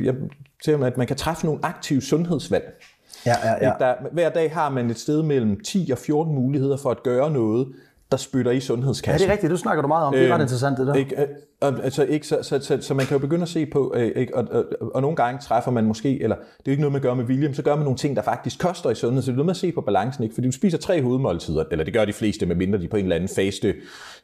jeg 0.02 0.16
til 0.64 0.72
at 0.72 0.98
man 0.98 1.08
kan 1.08 1.16
træffe 1.16 1.46
nogle 1.46 1.60
aktive 1.64 2.02
sundhedsvalg. 2.02 2.84
Ja, 3.26 3.36
ja, 3.44 3.68
ja. 3.68 3.74
Der, 3.80 3.96
hver 4.12 4.30
dag 4.30 4.54
har 4.54 4.70
man 4.70 4.90
et 4.90 5.00
sted 5.00 5.24
mellem 5.24 5.60
10 5.60 5.90
og 5.92 5.98
14 5.98 6.36
muligheder 6.36 6.78
for 6.78 6.92
at 6.92 7.04
gøre 7.04 7.32
noget, 7.32 7.68
der 8.14 8.18
spytter 8.18 8.52
i 8.52 8.60
sundhedskassen. 8.60 9.20
Ja, 9.20 9.24
det 9.24 9.30
er 9.30 9.34
rigtigt. 9.34 9.52
Du 9.52 9.58
snakker 9.58 9.82
du 9.82 9.88
meget 9.88 10.08
om. 10.08 10.14
Det 10.14 10.22
er 10.22 10.28
ret 10.28 10.34
øhm, 10.34 10.42
interessant, 10.42 10.78
det 10.78 10.88
der. 10.88 10.94
Ikke, 10.94 11.16
altså, 11.62 12.04
ikke, 12.04 12.28
så, 12.28 12.40
så, 12.42 12.60
så, 12.60 12.78
så 12.82 12.94
man 12.94 13.06
kan 13.06 13.16
jo 13.16 13.20
begynde 13.20 13.42
at 13.42 13.50
se 13.50 13.66
på, 13.66 13.94
øh, 13.96 14.12
ikke, 14.16 14.38
og, 14.38 14.48
og, 14.52 14.66
og, 14.82 14.96
og 14.96 15.02
nogle 15.02 15.16
gange 15.16 15.40
træffer 15.42 15.72
man 15.72 15.86
måske, 15.86 16.24
eller 16.24 16.36
det 16.36 16.44
er 16.44 16.64
jo 16.68 16.72
ikke 16.72 16.82
noget, 16.82 16.92
man 16.92 17.02
gør 17.02 17.14
med 17.14 17.24
vilje, 17.24 17.54
så 17.54 17.62
gør 17.62 17.76
man 17.76 17.84
nogle 17.84 17.98
ting, 17.98 18.16
der 18.16 18.22
faktisk 18.22 18.60
koster 18.60 18.90
i 18.90 18.96
sundhed. 18.96 19.22
Så 19.22 19.26
det 19.26 19.34
er 19.34 19.38
noget 19.38 19.46
med 19.46 19.54
at 19.54 19.58
se 19.58 19.72
på 19.72 19.82
balancen, 19.82 20.24
ikke? 20.24 20.34
fordi 20.34 20.48
du 20.48 20.52
spiser 20.52 20.78
tre 20.78 21.02
hovedmåltider, 21.02 21.64
eller 21.72 21.86
det 21.86 21.94
gør 21.94 22.06
de 22.06 22.14
fleste, 22.14 22.46
med 22.46 22.56
mindre 22.56 22.80
de 22.80 22.88
på 22.88 22.98
en 22.98 23.04
eller 23.04 23.16
anden 23.16 23.30
faste, 23.36 23.74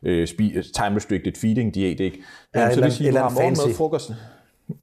uh, 0.01 0.09
time-restricted 0.77 1.39
feeding 1.41 1.75
diæt. 1.75 1.99
Ikke? 1.99 2.23
Ja, 2.55 2.69
så 2.69 2.75
det 2.75 2.83
vil 2.83 2.93
sige, 2.93 3.11
du 3.11 3.17
har 3.17 3.29
morgenmad, 3.29 3.75
frokost, 3.75 4.11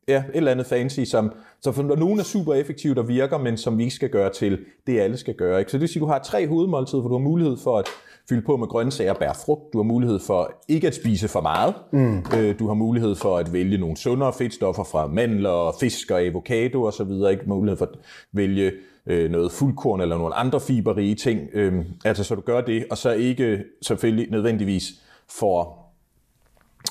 Ja, 0.09 0.19
et 0.19 0.25
eller 0.35 0.51
andet 0.51 0.67
fancy, 0.67 1.01
som, 1.05 1.33
så 1.61 1.73
for 1.73 1.83
nogen 1.83 2.19
er 2.19 2.25
super 2.25 2.55
effektivt 2.55 2.99
og 2.99 3.09
virker, 3.09 3.39
men 3.39 3.57
som 3.57 3.79
vi 3.79 3.83
ikke 3.83 3.95
skal 3.95 4.09
gøre 4.09 4.33
til 4.33 4.59
det, 4.87 5.01
alle 5.01 5.17
skal 5.17 5.35
gøre. 5.35 5.59
Ikke? 5.59 5.71
Så 5.71 5.77
det 5.77 5.81
vil 5.81 5.89
sige, 5.89 6.01
at 6.01 6.03
du 6.03 6.07
har 6.07 6.19
tre 6.19 6.49
hovedmåltider, 6.49 7.01
hvor 7.01 7.09
du 7.09 7.15
har 7.15 7.25
mulighed 7.25 7.57
for 7.57 7.79
at 7.79 7.87
fylde 8.29 8.43
på 8.43 8.57
med 8.57 8.67
grøntsager 8.67 9.13
og 9.13 9.19
bære 9.19 9.35
frugt. 9.45 9.73
Du 9.73 9.79
har 9.79 9.83
mulighed 9.83 10.19
for 10.19 10.53
ikke 10.69 10.87
at 10.87 10.95
spise 10.95 11.29
for 11.29 11.41
meget. 11.41 11.75
Mm. 11.93 12.25
Øh, 12.37 12.59
du 12.59 12.67
har 12.67 12.75
mulighed 12.75 13.15
for 13.15 13.39
at 13.39 13.53
vælge 13.53 13.79
nogle 13.79 13.97
sundere 13.97 14.33
fedtstoffer 14.33 14.85
fra 14.85 15.07
mandler, 15.07 15.77
fisk 15.81 16.11
og 16.11 16.23
avocado 16.23 16.83
og 16.83 16.93
så 16.93 17.05
videre. 17.05 17.33
Ikke 17.33 17.45
mulighed 17.47 17.79
for 17.79 17.85
at 17.85 17.99
vælge 18.33 18.73
øh, 19.07 19.31
noget 19.31 19.53
fuldkorn 19.53 20.01
eller 20.01 20.19
nogle 20.19 20.35
andre 20.35 20.61
fiberrige 20.61 21.15
ting. 21.15 21.41
Øh, 21.53 21.85
altså 22.05 22.25
så 22.25 22.35
du 22.35 22.41
gør 22.41 22.61
det, 22.61 22.87
og 22.91 22.99
så 22.99 23.13
ikke 23.13 23.65
selvfølgelig 23.83 24.31
nødvendigvis 24.31 24.85
for 25.29 25.87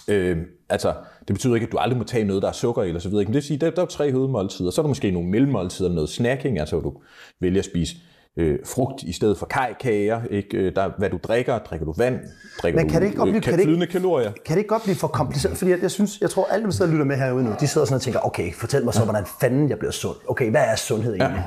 Øh, 0.08 0.38
altså, 0.70 0.94
det 1.28 1.34
betyder 1.34 1.56
ikke, 1.56 1.66
at 1.66 1.72
du 1.72 1.78
aldrig 1.78 1.98
må 1.98 2.04
tage 2.04 2.24
noget, 2.24 2.42
der 2.42 2.48
er 2.48 2.54
sukker 2.54 2.84
eller 2.84 3.00
så 3.00 3.10
videre. 3.10 3.24
Men 3.24 3.28
det 3.28 3.36
vil 3.36 3.44
sige, 3.44 3.58
der, 3.58 3.70
der 3.70 3.82
er 3.82 3.86
tre 3.86 4.12
hovedmåltider. 4.12 4.72
Så 4.72 4.82
er 4.82 4.84
der 4.84 4.88
måske 4.88 5.12
nogle 5.12 5.30
mellemmåltider, 5.30 5.90
noget 5.90 6.10
snacking, 6.10 6.60
altså 6.60 6.80
hvor 6.80 6.90
du 6.90 6.98
vælger 7.40 7.60
at 7.60 7.66
spise 7.66 7.96
øh, 8.38 8.60
frugt 8.66 9.04
i 9.04 9.14
stedet 9.14 9.38
for 9.38 9.46
kajkager, 9.46 10.22
ikke? 10.32 10.58
Øh, 10.58 10.76
der, 10.76 10.90
hvad 10.98 11.10
du 11.10 11.20
drikker, 11.24 11.60
drikker 11.60 11.86
du 11.86 11.94
vand, 11.98 12.20
drikker 12.62 12.82
Men 12.82 12.90
kan 12.90 13.02
det 13.02 13.08
ikke 13.08 13.18
du 13.18 13.24
blive, 13.24 13.36
øh, 13.36 13.42
kan 13.42 13.54
flydende 13.54 13.76
det 13.76 13.82
ikke, 13.82 13.92
kalorier? 13.92 14.32
Kan 14.46 14.54
det 14.54 14.58
ikke 14.58 14.68
godt 14.68 14.84
blive 14.84 14.96
for 14.96 15.08
kompliceret? 15.08 15.58
Fordi 15.58 15.72
jeg, 15.72 15.82
jeg 15.82 15.92
synes, 15.92 16.22
jeg 16.22 16.30
tror, 16.30 16.48
alle 16.52 16.62
dem, 16.62 16.70
der 16.72 16.76
sidder 16.76 16.86
og 16.86 16.92
lytter 16.92 17.06
med 17.06 17.16
herude 17.16 17.44
nu, 17.44 17.52
de 17.60 17.68
sidder 17.68 17.86
sådan 17.86 17.96
og 17.96 18.02
tænker, 18.02 18.20
okay, 18.20 18.54
fortæl 18.54 18.84
mig 18.84 18.94
så, 18.94 19.04
hvordan 19.04 19.26
fanden 19.42 19.70
jeg 19.70 19.80
bliver 19.80 19.92
sund. 19.92 20.16
Okay, 20.28 20.50
hvad 20.50 20.64
er 20.66 20.76
sundhed 20.76 21.16
egentlig? 21.16 21.44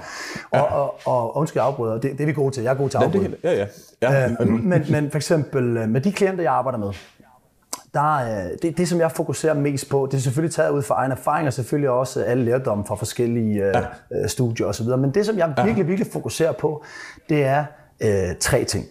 Ja. 0.53 0.61
Og, 0.61 0.69
og, 0.69 1.01
og, 1.05 1.23
og 1.23 1.37
undskyld 1.37 1.63
afbryder, 1.63 1.93
det, 1.93 2.13
det 2.13 2.21
er 2.21 2.27
vi 2.27 2.33
gode 2.33 2.55
til. 2.55 2.63
Jeg 2.63 2.71
er 2.71 2.75
god 2.75 2.89
til 2.89 2.99
at 2.99 3.05
afbryde. 3.05 3.37
Ja, 3.45 3.53
ja, 3.53 3.67
ja. 4.03 4.13
ja. 4.13 4.31
Øh, 4.41 4.49
men, 4.49 4.85
men 4.91 5.11
for 5.11 5.17
eksempel 5.17 5.89
med 5.89 6.01
de 6.01 6.13
klienter, 6.13 6.43
jeg 6.43 6.53
arbejder 6.53 6.79
med, 6.79 6.93
der, 7.95 8.15
øh, 8.15 8.51
det, 8.63 8.79
det, 8.79 8.89
som 8.89 9.01
jeg 9.01 9.13
fokuserer 9.13 9.55
mest 9.55 9.91
på, 9.91 10.09
det 10.11 10.17
er 10.17 10.21
selvfølgelig 10.21 10.55
taget 10.55 10.71
ud 10.71 10.83
fra 10.83 10.95
egen 10.95 11.13
erfaring, 11.13 11.47
og 11.47 11.53
selvfølgelig 11.53 11.91
også 11.91 12.23
alle 12.23 12.45
lærdomme 12.45 12.85
fra 12.87 12.95
forskellige 12.95 13.65
øh, 13.65 13.75
ja. 13.75 13.83
øh, 14.23 14.29
studier 14.29 14.67
osv., 14.67 14.87
men 14.87 15.11
det, 15.11 15.27
som 15.27 15.39
jeg 15.39 15.55
virkelig, 15.65 15.89
virkelig 15.89 16.13
fokuserer 16.13 16.53
på, 16.53 16.85
det 17.29 17.45
er 17.45 17.65
øh, 18.01 18.37
tre 18.41 18.65
ting. 18.65 18.87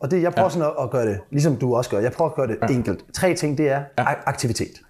Og 0.00 0.10
det, 0.10 0.22
jeg 0.22 0.32
prøver 0.32 0.46
ja. 0.46 0.50
sådan 0.50 0.68
at, 0.78 0.84
at 0.84 0.90
gøre 0.90 1.06
det, 1.06 1.20
ligesom 1.30 1.56
du 1.56 1.76
også 1.76 1.90
gør, 1.90 1.98
jeg 1.98 2.12
prøver 2.12 2.30
at 2.30 2.36
gøre 2.36 2.46
det 2.46 2.58
ja. 2.62 2.74
enkelt. 2.74 3.04
Tre 3.14 3.34
ting, 3.34 3.58
det 3.58 3.70
er 3.70 3.82
ja. 3.98 4.04
aktivitet. 4.26 4.80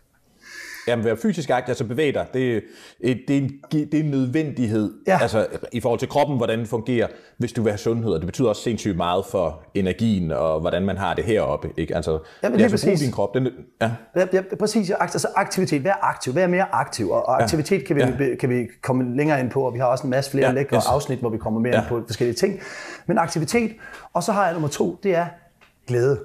Jamen, 0.89 1.05
være 1.05 1.17
fysisk 1.17 1.51
aktiv, 1.51 1.71
altså 1.71 1.85
bevæge 1.85 2.13
dig, 2.13 2.27
det, 2.35 2.65
det, 3.03 3.31
er 3.31 3.41
en, 3.41 3.51
det 3.73 3.95
er 3.95 4.01
en 4.01 4.11
nødvendighed 4.11 4.95
ja. 5.07 5.19
altså, 5.23 5.47
i 5.73 5.81
forhold 5.81 5.99
til 5.99 6.09
kroppen, 6.09 6.37
hvordan 6.37 6.59
den 6.59 6.67
fungerer, 6.67 7.07
hvis 7.39 7.53
du 7.53 7.63
vil 7.63 7.73
have 7.73 7.79
sundhed. 7.79 8.13
Og 8.13 8.21
det 8.21 8.27
betyder 8.27 8.49
også 8.49 8.63
sindssygt 8.63 8.97
meget 8.97 9.25
for 9.31 9.63
energien 9.75 10.31
og 10.33 10.61
hvordan 10.61 10.83
man 10.83 10.97
har 10.97 11.15
det 11.15 11.25
heroppe. 11.25 11.71
Ikke? 11.77 11.97
Altså, 11.97 12.11
ja, 12.43 12.49
men 12.49 12.59
det 12.59 12.67
er 12.67 12.71
altså, 12.71 13.05
din 13.05 13.13
krop. 13.13 13.35
Den, 13.35 13.49
ja. 13.81 13.91
Ja, 14.17 14.27
ja, 14.33 14.43
præcis. 14.59 14.91
Altså 15.01 15.29
aktivitet. 15.37 15.85
Vær 15.85 15.99
aktiv. 16.03 16.35
Vær 16.35 16.47
mere 16.47 16.75
aktiv. 16.75 17.11
Og 17.11 17.43
aktivitet 17.43 17.87
kan 17.87 17.97
vi, 17.97 18.01
ja. 18.01 18.35
kan 18.41 18.51
vi 18.51 18.67
komme 18.83 19.17
længere 19.17 19.41
ind 19.41 19.51
på, 19.51 19.63
og 19.63 19.75
vi 19.75 19.79
har 19.79 19.87
også 19.87 20.05
en 20.05 20.11
masse 20.11 20.31
flere 20.31 20.47
ja, 20.47 20.53
lækre 20.53 20.77
yes. 20.77 20.87
afsnit, 20.87 21.19
hvor 21.19 21.31
vi 21.31 21.39
kommer 21.39 21.61
mere 21.61 21.75
ja. 21.75 21.81
ind 21.81 21.89
på 21.89 22.03
forskellige 22.07 22.37
ting. 22.37 22.61
Men 23.07 23.19
aktivitet. 23.19 23.73
Og 24.13 24.23
så 24.23 24.33
har 24.33 24.45
jeg 24.45 24.53
nummer 24.53 24.69
to, 24.69 24.99
det 25.03 25.15
er 25.15 25.27
glæde. 25.87 26.21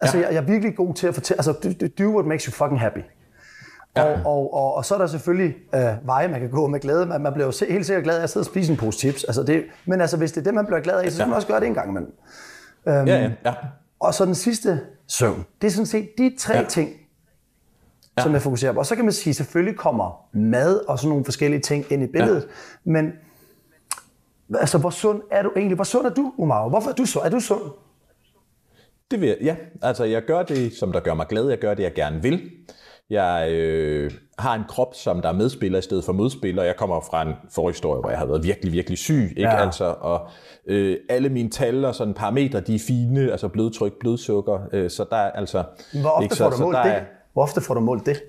Altså, 0.00 0.18
ja. 0.18 0.24
jeg, 0.24 0.34
jeg 0.34 0.42
er 0.42 0.46
virkelig 0.46 0.76
god 0.76 0.94
til 0.94 1.06
at 1.06 1.14
fortælle, 1.14 1.38
altså, 1.38 1.52
do, 1.52 2.04
do 2.04 2.10
what 2.10 2.26
makes 2.26 2.44
you 2.44 2.52
fucking 2.52 2.80
happy. 2.80 3.00
Ja. 3.96 4.02
Og, 4.04 4.26
og, 4.26 4.54
og, 4.54 4.74
og 4.74 4.84
så 4.84 4.94
er 4.94 4.98
der 4.98 5.06
selvfølgelig 5.06 5.54
øh, 5.74 6.06
veje, 6.06 6.28
man 6.28 6.40
kan 6.40 6.50
gå 6.50 6.66
med 6.66 6.80
glæde. 6.80 7.06
Man, 7.06 7.20
man 7.20 7.32
bliver 7.32 7.46
jo 7.46 7.66
helt 7.68 7.86
sikkert 7.86 8.04
glad 8.04 8.18
af 8.18 8.22
at 8.22 8.30
sidde 8.30 8.42
og 8.42 8.46
spise 8.46 8.72
en 8.72 8.78
pose 8.78 8.98
chips. 8.98 9.24
Altså 9.24 9.42
det, 9.42 9.64
men 9.84 10.00
altså, 10.00 10.16
hvis 10.16 10.32
det 10.32 10.40
er 10.40 10.44
det, 10.44 10.54
man 10.54 10.66
bliver 10.66 10.80
glad 10.80 11.00
af, 11.00 11.10
så 11.10 11.16
skal 11.16 11.22
ja. 11.22 11.26
man 11.26 11.36
også 11.36 11.48
gøre 11.48 11.60
det 11.60 11.66
en 11.66 11.74
gang 11.74 11.88
imellem. 11.88 12.12
Øhm, 12.88 13.06
ja, 13.06 13.18
ja, 13.18 13.30
ja. 13.44 13.54
Og 14.00 14.14
så 14.14 14.24
den 14.24 14.34
sidste 14.34 14.80
søvn. 15.06 15.44
Det 15.60 15.66
er 15.66 15.70
sådan 15.70 15.86
set 15.86 16.08
de 16.18 16.36
tre 16.38 16.56
ja. 16.56 16.64
ting, 16.64 16.90
ja. 18.18 18.22
som 18.22 18.32
jeg 18.32 18.42
fokuserer 18.42 18.72
på. 18.72 18.78
Og 18.78 18.86
så 18.86 18.96
kan 18.96 19.04
man 19.04 19.12
sige, 19.12 19.34
selvfølgelig 19.34 19.78
kommer 19.78 20.28
mad 20.32 20.80
og 20.88 20.98
sådan 20.98 21.08
nogle 21.08 21.24
forskellige 21.24 21.60
ting 21.60 21.92
ind 21.92 22.02
i 22.02 22.06
billedet. 22.06 22.42
Ja. 22.86 22.90
Men 22.90 23.12
altså, 24.58 24.78
hvor 24.78 24.90
sund 24.90 25.22
er 25.30 25.42
du 25.42 25.52
egentlig? 25.56 25.74
Hvor 25.74 25.84
sund 25.84 26.06
er 26.06 26.10
du, 26.10 26.32
Umar? 26.36 26.68
Hvorfor 26.68 26.90
er 26.90 26.94
du 26.94 27.04
så? 27.04 27.20
Er 27.20 27.28
du 27.28 27.40
sund? 27.40 27.62
Det 29.10 29.20
vil 29.20 29.28
jeg, 29.28 29.38
ja. 29.40 29.56
Altså, 29.82 30.04
jeg 30.04 30.22
gør 30.24 30.42
det, 30.42 30.72
som 30.72 30.92
der 30.92 31.00
gør 31.00 31.14
mig 31.14 31.26
glad. 31.26 31.48
Jeg 31.48 31.58
gør 31.58 31.74
det, 31.74 31.82
jeg 31.82 31.94
gerne 31.94 32.22
vil. 32.22 32.50
Jeg 33.10 33.50
øh, 33.50 34.10
har 34.38 34.54
en 34.54 34.64
krop, 34.68 34.94
som 34.94 35.22
der 35.22 35.28
er 35.28 35.32
medspiller 35.32 35.78
i 35.78 35.82
stedet 35.82 36.04
for 36.04 36.12
modspiller. 36.12 36.62
Jeg 36.62 36.76
kommer 36.76 37.00
fra 37.00 37.22
en 37.22 37.34
forhistorie, 37.50 38.00
hvor 38.00 38.10
jeg 38.10 38.18
har 38.18 38.26
været 38.26 38.44
virkelig, 38.44 38.72
virkelig 38.72 38.98
syg. 38.98 39.34
Ikke? 39.36 39.50
Ja. 39.50 39.64
Altså, 39.64 39.94
og 40.00 40.28
øh, 40.66 40.96
alle 41.08 41.28
mine 41.28 41.50
tal 41.50 41.84
og 41.84 41.94
sådan 41.94 42.14
parametre, 42.14 42.60
de 42.60 42.74
er 42.74 42.78
fine. 42.86 43.30
Altså 43.30 43.48
blodtryk, 43.48 43.92
blodsukker. 44.00 44.58
Øh, 44.72 44.90
så 44.90 45.04
der 45.10 45.16
er 45.16 45.30
altså... 45.30 45.64
Hvor 46.00 46.10
ofte 46.10 46.24
ikke, 46.24 46.34
så, 46.34 46.44
får 46.44 46.50
du 46.50 46.62
målt 46.62 46.76
det? 46.84 46.92
Er, 46.92 47.00
Hvor 47.32 47.42
ofte 47.42 47.60
får 47.60 47.74
du 47.74 47.80
målt 47.80 48.06
det? 48.06 48.22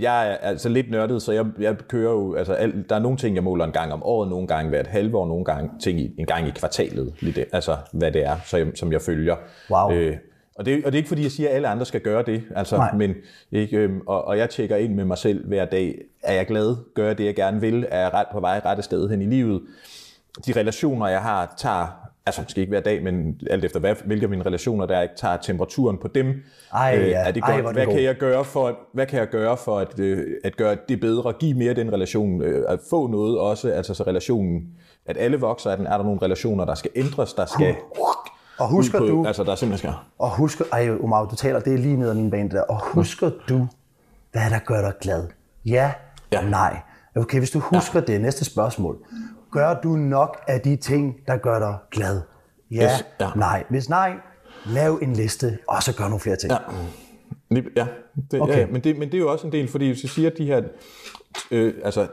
Jeg 0.00 0.30
er 0.30 0.36
altså 0.36 0.68
lidt 0.68 0.90
nørdet, 0.90 1.22
så 1.22 1.32
jeg, 1.32 1.46
jeg 1.60 1.76
kører 1.88 2.12
jo, 2.12 2.34
altså 2.34 2.52
al, 2.52 2.84
der 2.88 2.94
er 2.94 2.98
nogle 2.98 3.18
ting, 3.18 3.34
jeg 3.34 3.44
måler 3.44 3.64
en 3.64 3.72
gang 3.72 3.92
om 3.92 4.02
året, 4.02 4.30
nogle 4.30 4.46
gange 4.46 4.68
hvert 4.68 4.86
halve 4.86 5.16
år, 5.18 5.26
nogle 5.26 5.44
gange 5.44 5.70
ting 5.80 6.00
i, 6.00 6.14
en 6.18 6.26
gang 6.26 6.48
i 6.48 6.50
kvartalet, 6.50 7.14
lidt, 7.20 7.38
altså 7.52 7.76
hvad 7.92 8.12
det 8.12 8.24
er, 8.24 8.36
så 8.44 8.56
jeg, 8.56 8.66
som 8.74 8.92
jeg 8.92 9.02
følger. 9.02 9.36
Wow. 9.70 9.92
Øh, 9.92 10.16
og 10.60 10.66
det, 10.66 10.84
og 10.84 10.92
det 10.92 10.94
er 10.94 11.00
ikke 11.00 11.08
fordi, 11.08 11.22
jeg 11.22 11.30
siger, 11.30 11.48
at 11.48 11.54
alle 11.54 11.68
andre 11.68 11.86
skal 11.86 12.00
gøre 12.00 12.22
det. 12.22 12.42
Altså, 12.56 12.84
men, 12.96 13.14
ikke, 13.52 13.76
øhm, 13.76 14.00
og, 14.06 14.24
og 14.24 14.38
jeg 14.38 14.50
tjekker 14.50 14.76
ind 14.76 14.94
med 14.94 15.04
mig 15.04 15.18
selv 15.18 15.48
hver 15.48 15.64
dag. 15.64 15.98
Er 16.22 16.34
jeg 16.34 16.46
glad? 16.46 16.76
Gør 16.94 17.06
jeg 17.06 17.18
det, 17.18 17.24
jeg 17.24 17.34
gerne 17.34 17.60
vil? 17.60 17.86
Er 17.90 18.00
jeg 18.00 18.14
ret 18.14 18.26
på 18.32 18.40
vej 18.40 18.60
rette 18.64 18.82
sted 18.82 19.10
hen 19.10 19.22
i 19.22 19.26
livet? 19.26 19.62
De 20.46 20.52
relationer, 20.56 21.08
jeg 21.08 21.22
har, 21.22 21.54
tager 21.58 22.10
altså 22.26 22.42
måske 22.42 22.60
ikke 22.60 22.70
hver 22.70 22.80
dag, 22.80 23.02
men 23.02 23.40
alt 23.50 23.64
efter 23.64 23.80
hvad, 23.80 23.94
hvilke 24.04 24.24
af 24.24 24.30
mine 24.30 24.46
relationer 24.46 24.86
der 24.86 24.96
er, 24.96 25.02
ikke 25.02 25.14
tager 25.16 25.36
temperaturen 25.36 25.98
på 25.98 26.08
dem. 26.08 26.42
Ej, 26.74 26.98
øh, 26.98 27.08
ja. 27.08 27.26
er 27.26 27.30
det 27.30 27.42
godt? 27.42 27.66
Ej, 27.66 27.72
hvad, 27.72 27.86
kan 27.86 28.02
jeg 28.02 28.16
gøre 28.16 28.44
for, 28.44 28.78
hvad 28.92 29.06
kan 29.06 29.18
jeg 29.18 29.28
gøre 29.28 29.56
for 29.56 29.78
at, 29.78 29.98
øh, 29.98 30.26
at 30.44 30.56
gøre 30.56 30.76
det 30.88 31.00
bedre, 31.00 31.32
give 31.32 31.54
mere 31.54 31.74
den 31.74 31.92
relation, 31.92 32.42
øh, 32.42 32.64
at 32.68 32.78
få 32.90 33.06
noget 33.06 33.38
også, 33.38 33.70
altså 33.70 33.94
så 33.94 34.02
relationen, 34.02 34.62
at 35.06 35.16
alle 35.16 35.36
vokser, 35.36 35.70
at 35.70 35.78
den, 35.78 35.86
er 35.86 35.96
der 35.96 36.04
nogle 36.04 36.22
relationer, 36.22 36.64
der 36.64 36.74
skal 36.74 36.90
ændres, 36.96 37.32
der 37.32 37.46
skal 37.46 37.74
Og 38.60 38.68
husker 38.68 38.98
på, 38.98 39.06
du- 39.06 39.26
Altså, 39.26 39.44
der 39.44 39.50
er 39.52 39.56
simpelthen 39.56 39.90
skal... 39.90 39.98
Og 40.18 40.30
husker, 40.36 40.64
ej 40.72 40.90
Omar, 41.02 41.24
du 41.24 41.36
taler, 41.36 41.60
det 41.60 41.74
er 41.74 41.78
lige 41.78 41.96
ned 41.96 42.08
ad 42.10 42.14
min 42.14 42.30
bane 42.30 42.50
der. 42.50 42.62
Og 42.62 42.80
husker 42.84 43.30
du, 43.48 43.66
hvad 44.32 44.50
der 44.50 44.58
gør 44.58 44.80
dig 44.80 44.92
glad? 45.00 45.28
Ja, 45.66 45.92
Ja. 46.32 46.48
nej. 46.48 46.80
Okay, 47.16 47.38
hvis 47.38 47.50
du 47.50 47.58
husker 47.58 48.00
det, 48.00 48.20
næste 48.20 48.44
spørgsmål. 48.44 48.96
Gør 49.52 49.80
du 49.82 49.88
nok 49.88 50.36
af 50.48 50.60
de 50.60 50.76
ting, 50.76 51.16
der 51.26 51.36
gør 51.36 51.58
dig 51.58 51.76
glad? 51.90 52.20
Ja, 52.70 52.84
Yes, 52.84 53.04
ja. 53.20 53.28
nej. 53.36 53.64
Hvis 53.70 53.88
nej, 53.88 54.12
lav 54.66 54.98
en 55.02 55.12
liste, 55.12 55.58
og 55.68 55.82
så 55.82 55.96
gør 55.96 56.04
nogle 56.04 56.20
flere 56.20 56.36
ting. 56.36 56.52
Ja. 56.52 56.58
Ja, 57.76 57.86
det, 58.30 58.40
Okay. 58.40 58.58
ja 58.58 58.66
men, 58.66 58.80
det, 58.84 58.98
men 58.98 59.08
det 59.08 59.14
er 59.14 59.18
jo 59.18 59.32
også 59.32 59.46
en 59.46 59.52
del, 59.52 59.68
fordi 59.68 59.86
hvis 59.86 60.02
jeg 60.02 60.10
siger, 60.10 60.30
de 60.30 60.46
her 60.46 60.62
øh, 61.50 61.74
altså 61.84 62.06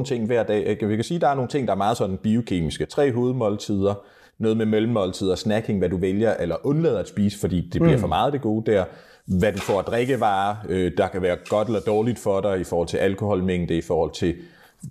10-14 0.00 0.04
ting 0.04 0.26
hver 0.26 0.42
dag, 0.42 0.66
ikke? 0.66 0.86
vi 0.86 0.94
kan 0.96 1.04
sige, 1.04 1.16
at 1.16 1.22
der 1.22 1.28
er 1.28 1.34
nogle 1.34 1.48
ting, 1.48 1.66
der 1.68 1.72
er 1.74 1.78
meget 1.78 1.96
sådan 1.96 2.18
biokemiske. 2.22 2.86
Tre 2.86 3.12
hovedmåltider, 3.12 3.94
noget 4.38 4.56
med 4.56 4.66
mellemmåltider, 4.66 5.34
snacking, 5.34 5.78
hvad 5.78 5.88
du 5.88 5.96
vælger 5.96 6.34
eller 6.34 6.66
undlader 6.66 6.98
at 6.98 7.08
spise, 7.08 7.38
fordi 7.38 7.60
det 7.72 7.82
bliver 7.82 7.98
for 7.98 8.06
meget 8.06 8.32
det 8.32 8.40
gode 8.40 8.72
der. 8.72 8.84
Hvad 9.26 9.52
du 9.52 9.58
får 9.58 9.78
at 9.78 9.86
drikkevarer, 9.86 10.56
øh, 10.68 10.92
der 10.96 11.08
kan 11.08 11.22
være 11.22 11.36
godt 11.48 11.68
eller 11.68 11.80
dårligt 11.80 12.18
for 12.18 12.40
dig 12.40 12.60
i 12.60 12.64
forhold 12.64 12.88
til 12.88 12.96
alkoholmængde, 12.96 13.76
i 13.76 13.82
forhold 13.82 14.12
til 14.14 14.34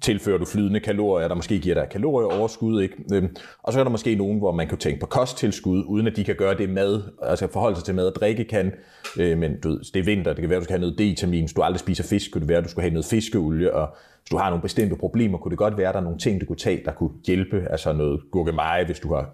tilfører 0.02 0.38
du 0.38 0.46
flydende 0.46 0.80
kalorier, 0.80 1.28
der 1.28 1.36
måske 1.36 1.60
giver 1.60 1.76
dig 1.76 1.88
kalorieoverskud. 1.92 2.82
Ikke? 2.82 2.96
Øhm, 3.14 3.36
Og 3.64 3.74
så 3.74 3.80
er 3.80 3.84
der 3.84 3.92
måske 3.92 4.16
nogen, 4.16 4.38
hvor 4.38 4.52
man 4.52 4.68
kan 4.68 4.78
tænke 4.78 5.00
på 5.00 5.06
kosttilskud, 5.06 5.84
uden 5.88 6.08
at 6.08 6.16
de 6.16 6.24
kan 6.24 6.36
gøre 6.36 6.58
det 6.58 6.70
mad, 6.70 7.02
altså 7.24 7.48
forholde 7.48 7.76
sig 7.76 7.86
til 7.86 7.96
mad 7.96 8.08
og 8.08 8.16
drikke 8.16 8.44
kan. 8.44 8.72
Øh, 9.20 9.38
Men 9.38 9.60
du 9.60 9.70
ved, 9.70 9.80
det 9.94 10.00
er 10.00 10.04
vinter, 10.04 10.34
det 10.34 10.42
kan 10.42 10.50
være, 10.50 10.60
du 10.60 10.64
skal 10.64 10.80
have 10.80 10.92
noget 10.92 11.00
D-vitamin. 11.02 11.42
Hvis 11.42 11.54
du 11.54 11.62
aldrig 11.62 11.80
spiser 11.80 12.04
fisk, 12.04 12.32
kunne 12.32 12.40
det 12.42 12.50
være, 12.50 12.58
at 12.58 12.64
du 12.64 12.70
skulle 12.70 12.84
have 12.84 12.94
noget 12.94 13.06
fiskeolie. 13.06 13.74
Og 13.74 13.88
hvis 14.22 14.30
du 14.30 14.38
har 14.38 14.50
nogle 14.50 14.62
bestemte 14.62 14.96
problemer, 14.96 15.38
kunne 15.38 15.50
det 15.50 15.58
godt 15.58 15.78
være, 15.78 15.88
at 15.88 15.94
der 15.94 16.00
er 16.00 16.04
nogle 16.04 16.20
ting, 16.20 16.42
du 16.42 16.46
kunne 16.46 16.56
tage, 16.58 16.82
der 16.86 16.92
kunne 16.92 17.12
hjælpe. 17.28 17.68
Altså 17.70 17.94
noget 17.94 18.22
gurkemeje, 18.32 18.86
hvis 18.86 19.00
du 19.00 19.14
har 19.14 19.30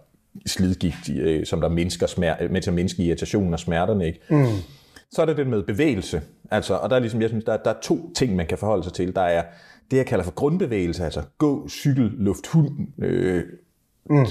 slidgigt, 0.45 1.09
øh, 1.19 1.45
som 1.45 1.61
der 1.61 1.69
mindsker 1.69 2.07
smer- 2.07 2.51
med 2.51 2.61
til 2.61 2.73
mindske 2.73 3.03
irritationen 3.03 3.53
og 3.53 3.59
smerterne. 3.59 4.07
Ikke? 4.07 4.19
Mm. 4.29 4.45
Så 5.11 5.21
er 5.21 5.25
der 5.25 5.33
det 5.33 5.47
med 5.47 5.63
bevægelse. 5.63 6.21
Altså, 6.51 6.73
og 6.73 6.89
der 6.89 6.95
er 6.95 6.99
ligesom, 6.99 7.21
jeg 7.21 7.29
synes, 7.29 7.45
der, 7.45 7.57
der 7.57 7.69
er 7.69 7.79
to 7.81 8.13
ting, 8.15 8.35
man 8.35 8.47
kan 8.47 8.57
forholde 8.57 8.83
sig 8.83 8.93
til. 8.93 9.15
Der 9.15 9.21
er 9.21 9.43
det, 9.91 9.97
jeg 9.97 10.05
kalder 10.05 10.23
for 10.23 10.31
grundbevægelse, 10.31 11.03
altså 11.03 11.21
gå, 11.37 11.69
cykel, 11.69 12.11
luft, 12.17 12.47
hund, 12.47 12.69
øh, 13.03 13.43
mm. 14.09 14.25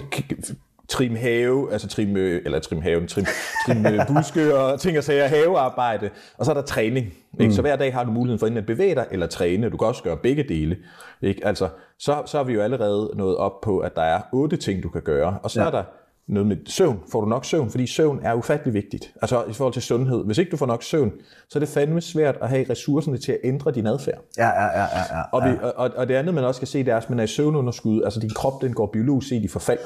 trim 0.88 1.16
have, 1.16 1.72
altså 1.72 1.88
trim, 1.88 2.16
øh, 2.16 2.42
eller 2.44 2.58
trim 2.58 2.82
haven, 2.82 3.06
trim, 3.08 3.24
trim 3.66 3.86
øh, 3.86 4.06
buske 4.08 4.58
og 4.58 4.80
ting 4.80 4.98
og 4.98 5.04
sager, 5.04 5.26
havearbejde. 5.26 6.10
Og 6.38 6.44
så 6.44 6.50
er 6.50 6.54
der 6.54 6.62
træning. 6.62 7.06
Ikke? 7.06 7.44
Mm. 7.44 7.52
Så 7.52 7.60
hver 7.60 7.76
dag 7.76 7.94
har 7.94 8.04
du 8.04 8.10
muligheden 8.10 8.38
for 8.38 8.46
enten 8.46 8.58
at 8.58 8.66
bevæge 8.66 8.94
dig 8.94 9.06
eller 9.10 9.26
træne. 9.26 9.70
Du 9.70 9.76
kan 9.76 9.88
også 9.88 10.02
gøre 10.02 10.16
begge 10.16 10.42
dele. 10.42 10.76
Ikke? 11.22 11.46
Altså, 11.46 11.68
så, 11.98 12.22
så 12.26 12.38
er 12.38 12.44
vi 12.44 12.52
jo 12.52 12.60
allerede 12.60 13.10
nået 13.14 13.36
op 13.36 13.60
på, 13.60 13.78
at 13.78 13.96
der 13.96 14.02
er 14.02 14.20
otte 14.32 14.56
ting, 14.56 14.82
du 14.82 14.88
kan 14.88 15.02
gøre. 15.02 15.38
Og 15.42 15.50
så 15.50 15.60
ja. 15.60 15.66
er 15.66 15.70
der 15.70 15.84
noget 16.28 16.46
med 16.46 16.56
søvn. 16.66 16.98
Får 17.12 17.20
du 17.20 17.26
nok 17.26 17.44
søvn? 17.44 17.70
Fordi 17.70 17.86
søvn 17.86 18.20
er 18.22 18.34
ufattelig 18.34 18.74
vigtigt. 18.74 19.12
Altså 19.22 19.44
i 19.44 19.52
forhold 19.52 19.72
til 19.72 19.82
sundhed. 19.82 20.24
Hvis 20.24 20.38
ikke 20.38 20.50
du 20.50 20.56
får 20.56 20.66
nok 20.66 20.82
søvn, 20.82 21.12
så 21.48 21.58
er 21.58 21.60
det 21.60 21.68
fandme 21.68 22.00
svært 22.00 22.36
at 22.42 22.48
have 22.48 22.70
ressourcerne 22.70 23.18
til 23.18 23.32
at 23.32 23.38
ændre 23.44 23.70
din 23.70 23.86
adfærd. 23.86 24.18
Ja, 24.38 24.48
ja, 24.48 24.64
ja, 24.64 24.82
ja. 24.82 25.16
ja. 25.16 25.22
Og, 25.32 25.44
vi, 25.44 25.58
og, 25.76 25.90
og 25.96 26.08
det 26.08 26.14
andet, 26.14 26.34
man 26.34 26.44
også 26.44 26.58
skal 26.58 26.68
se, 26.68 26.78
det 26.78 26.88
er, 26.88 26.96
at 26.96 27.10
man 27.10 27.18
er 27.18 27.24
i 27.24 27.26
søvnunderskud. 27.26 28.02
Altså 28.02 28.20
din 28.20 28.30
krop, 28.30 28.62
den 28.62 28.72
går 28.72 28.86
biologisk 28.86 29.28
set 29.28 29.42
i 29.42 29.48
forfald. 29.48 29.78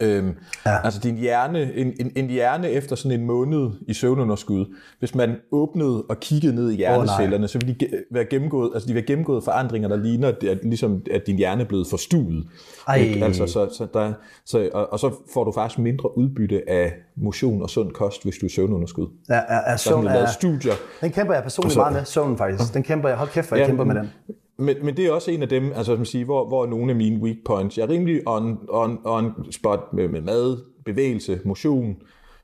Øhm, 0.00 0.34
ja. 0.66 0.84
Altså 0.84 1.00
din 1.00 1.16
hjerne, 1.16 1.74
en, 1.74 1.92
en, 2.00 2.12
en 2.16 2.26
hjerne 2.30 2.70
efter 2.70 2.96
sådan 2.96 3.20
en 3.20 3.26
måned 3.26 3.70
i 3.88 3.94
søvnunderskud, 3.94 4.74
hvis 4.98 5.14
man 5.14 5.36
åbnede 5.52 6.02
og 6.08 6.20
kiggede 6.20 6.54
ned 6.54 6.70
i 6.70 6.76
hjernecellerne, 6.76 7.44
oh, 7.44 7.48
så 7.48 7.58
ville 7.58 7.74
de 7.80 7.86
være 8.10 8.24
gennemgået, 8.24 8.70
altså 8.74 8.88
de 8.88 8.94
være 8.94 9.02
gennemgået 9.04 9.44
forandringer, 9.44 9.88
der 9.88 9.96
ligner, 9.96 10.28
at, 10.28 10.58
ligesom, 10.62 11.02
at 11.10 11.26
din 11.26 11.36
hjerne 11.36 11.62
er 11.62 11.66
blevet 11.66 11.86
forstuet. 11.90 12.46
Altså, 12.88 13.46
så, 13.46 13.68
så 13.72 13.86
der, 13.94 14.12
så, 14.46 14.70
og, 14.74 14.92
og, 14.92 14.98
så 14.98 15.12
får 15.34 15.44
du 15.44 15.52
faktisk 15.52 15.78
mindre 15.78 16.18
udbytte 16.18 16.62
af 16.68 16.92
motion 17.16 17.62
og 17.62 17.70
sund 17.70 17.90
kost, 17.92 18.22
hvis 18.22 18.34
du 18.40 18.46
er 18.46 18.50
søvnunderskud. 18.50 19.06
ja, 19.28 19.34
ja, 19.34 19.40
ja, 19.40 19.54
Der 19.54 19.60
er 19.60 19.76
søvn 19.76 20.04
lavet 20.04 20.22
er, 20.22 20.26
studier, 20.26 20.72
den 21.00 21.10
kæmper 21.12 21.34
jeg 21.34 21.42
personligt 21.42 21.74
så- 21.74 21.80
meget 21.80 21.92
med, 21.92 22.04
søvnen 22.04 22.38
faktisk. 22.38 22.74
Den 22.74 22.82
kæmper 22.82 23.08
jeg, 23.08 23.18
hold 23.18 23.28
kæft, 23.28 23.48
hvor 23.48 23.56
jeg 23.56 23.66
kæmper 23.66 23.84
med 23.84 23.94
den. 23.94 24.10
Men, 24.58 24.76
men 24.82 24.96
det 24.96 25.06
er 25.06 25.10
også 25.10 25.30
en 25.30 25.42
af 25.42 25.48
dem, 25.48 25.72
altså 25.74 25.96
man 25.96 26.04
siger, 26.04 26.24
hvor, 26.24 26.48
hvor 26.48 26.62
er 26.62 26.68
nogle 26.68 26.90
af 26.90 26.96
mine 26.96 27.22
weak 27.22 27.36
points. 27.44 27.78
Jeg 27.78 27.84
er 27.84 27.88
rimelig 27.88 28.28
on, 28.28 28.58
on, 28.68 28.98
on 29.04 29.52
spot 29.52 29.92
med, 29.92 30.08
med 30.08 30.20
mad, 30.20 30.58
bevægelse, 30.84 31.40
motion, 31.44 31.96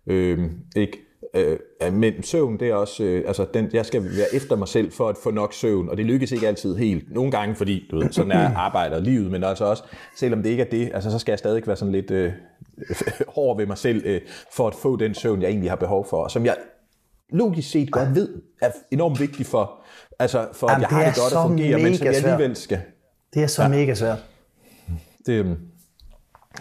øh, 0.07 0.39
ikke? 0.77 0.99
Øh, 1.35 1.59
men 1.93 2.23
søvn, 2.23 2.61
det 2.61 2.69
er 2.69 2.75
også, 2.75 3.05
øh, 3.05 3.25
altså 3.27 3.47
den, 3.55 3.71
jeg 3.73 3.87
skal 3.87 4.05
være 4.05 4.35
efter 4.35 4.57
mig 4.57 4.69
selv 4.69 4.93
for 4.93 5.09
at 5.09 5.17
få 5.23 5.31
nok 5.31 5.53
søvn, 5.55 5.89
og 5.89 5.97
det 5.97 6.07
lykkes 6.07 6.33
ikke 6.33 6.49
altid 6.49 6.77
helt. 6.77 7.15
Nogle 7.15 7.31
gange, 7.31 7.55
fordi 7.55 7.89
du 7.91 7.99
ved, 7.99 8.13
sådan 8.13 8.33
er 8.33 8.57
arbejdet 8.67 8.99
og 8.99 9.03
livet, 9.03 9.31
men 9.31 9.45
altså 9.45 9.65
også, 9.65 9.83
selvom 10.17 10.43
det 10.43 10.51
ikke 10.51 10.63
er 10.63 10.71
det, 10.71 10.91
altså 10.95 11.11
så 11.11 11.19
skal 11.19 11.33
jeg 11.33 11.39
stadig 11.39 11.67
være 11.67 11.77
sådan 11.77 11.93
lidt 11.93 12.11
øh, 12.11 12.33
hård 13.37 13.57
ved 13.57 13.67
mig 13.67 13.79
selv, 13.79 14.03
øh, 14.07 14.21
for 14.57 14.67
at 14.67 14.75
få 14.75 14.97
den 14.97 15.15
søvn, 15.15 15.43
jeg 15.43 15.49
egentlig 15.49 15.71
har 15.71 15.77
behov 15.77 16.07
for, 16.11 16.17
og 16.17 16.31
som 16.31 16.47
jeg 16.47 16.57
logisk 17.33 17.71
set 17.71 17.91
godt 17.91 18.15
ved, 18.15 18.29
er 18.63 18.71
enormt 18.91 19.21
vigtig 19.21 19.47
for, 19.47 19.81
altså 20.19 20.49
for 20.53 20.67
at 20.67 20.73
Jamen, 20.73 20.83
jeg 20.83 20.91
det 20.91 20.97
har 20.97 21.05
det 21.05 21.15
godt 21.15 21.33
at 21.33 21.49
fungere, 21.49 21.79
men 21.83 21.97
som 21.97 22.07
jeg 22.07 22.15
alligevel 22.15 22.57
skal. 22.57 22.81
Det 23.35 23.43
er 23.43 23.47
så 23.47 23.63
ja. 23.63 23.69
mega 23.69 23.95
svært. 23.95 24.19
Det, 25.27 25.33
øhm, 25.33 25.57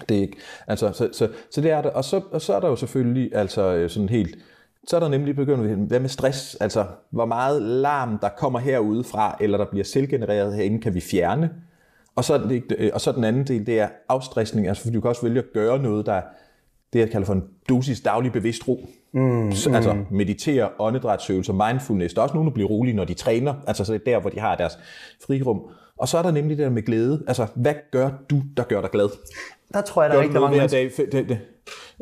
det 0.09 0.17
er 0.17 0.21
ikke, 0.21 0.37
altså, 0.67 0.91
så, 0.91 1.09
så, 1.13 1.29
så 1.51 1.61
det 1.61 1.71
er 1.71 1.81
det. 1.81 1.91
Og 1.91 2.03
så, 2.03 2.21
og 2.31 2.41
så 2.41 2.53
er 2.53 2.59
der 2.59 2.67
jo 2.67 2.75
selvfølgelig 2.75 3.35
altså 3.35 3.73
øh, 3.73 3.89
sådan 3.89 4.09
helt, 4.09 4.35
så 4.87 4.95
er 4.95 4.99
der 4.99 5.09
nemlig 5.09 5.35
begyndt, 5.35 5.87
hvad 5.87 5.99
med 5.99 6.09
stress? 6.09 6.55
Altså, 6.55 6.85
hvor 7.09 7.25
meget 7.25 7.61
larm, 7.61 8.19
der 8.19 8.29
kommer 8.29 8.59
herude 8.59 9.03
fra, 9.03 9.37
eller 9.39 9.57
der 9.57 9.65
bliver 9.65 9.83
selvgenereret 9.83 10.55
herinde, 10.55 10.81
kan 10.81 10.93
vi 10.93 11.01
fjerne? 11.01 11.49
Og 12.15 12.23
så, 12.23 12.61
øh, 12.77 12.91
og 12.93 13.01
så 13.01 13.11
den 13.11 13.23
anden 13.23 13.47
del, 13.47 13.65
det 13.65 13.79
er 13.79 13.87
afstressning, 14.09 14.67
altså 14.67 14.83
fordi 14.83 14.95
du 14.95 15.01
kan 15.01 15.09
også 15.09 15.21
vælge 15.21 15.39
at 15.39 15.53
gøre 15.53 15.79
noget, 15.79 16.05
der 16.05 16.13
er 16.13 16.21
det, 16.93 16.99
jeg 16.99 17.09
kalder 17.11 17.25
for 17.25 17.33
en 17.33 17.43
dosis 17.69 18.01
daglig 18.01 18.31
bevidst 18.31 18.67
ro. 18.67 18.89
Mm, 19.13 19.47
altså 19.49 19.97
meditere, 20.11 20.69
åndedrætsøvelser, 20.79 21.53
mindfulness. 21.53 22.13
Der 22.13 22.21
er 22.21 22.23
også 22.23 22.33
nogen, 22.35 22.47
der 22.47 22.53
bliver 22.53 22.69
rolige, 22.69 22.95
når 22.95 23.05
de 23.05 23.13
træner. 23.13 23.53
Altså 23.67 23.83
så 23.85 23.93
det 23.93 24.01
er 24.07 24.11
der, 24.11 24.19
hvor 24.19 24.29
de 24.29 24.39
har 24.39 24.55
deres 24.55 24.79
frirum. 25.25 25.61
Og 25.97 26.07
så 26.07 26.17
er 26.17 26.21
der 26.21 26.31
nemlig 26.31 26.57
det 26.57 26.63
der 26.63 26.69
med 26.71 26.83
glæde. 26.83 27.23
Altså, 27.27 27.47
hvad 27.55 27.73
gør 27.91 28.09
du, 28.29 28.41
der 28.57 28.63
gør 28.63 28.81
dig 28.81 28.89
glad? 28.89 29.09
Der 29.73 29.81
tror 29.81 30.03
jeg, 30.03 30.09
der 30.09 30.15
Gør 30.15 30.19
er 30.21 30.23
rigtig 30.23 30.41
mange 30.41 30.57
mennesker. 30.57 30.79
dag? 31.07 31.11
Det, 31.11 31.29
det, 31.29 31.39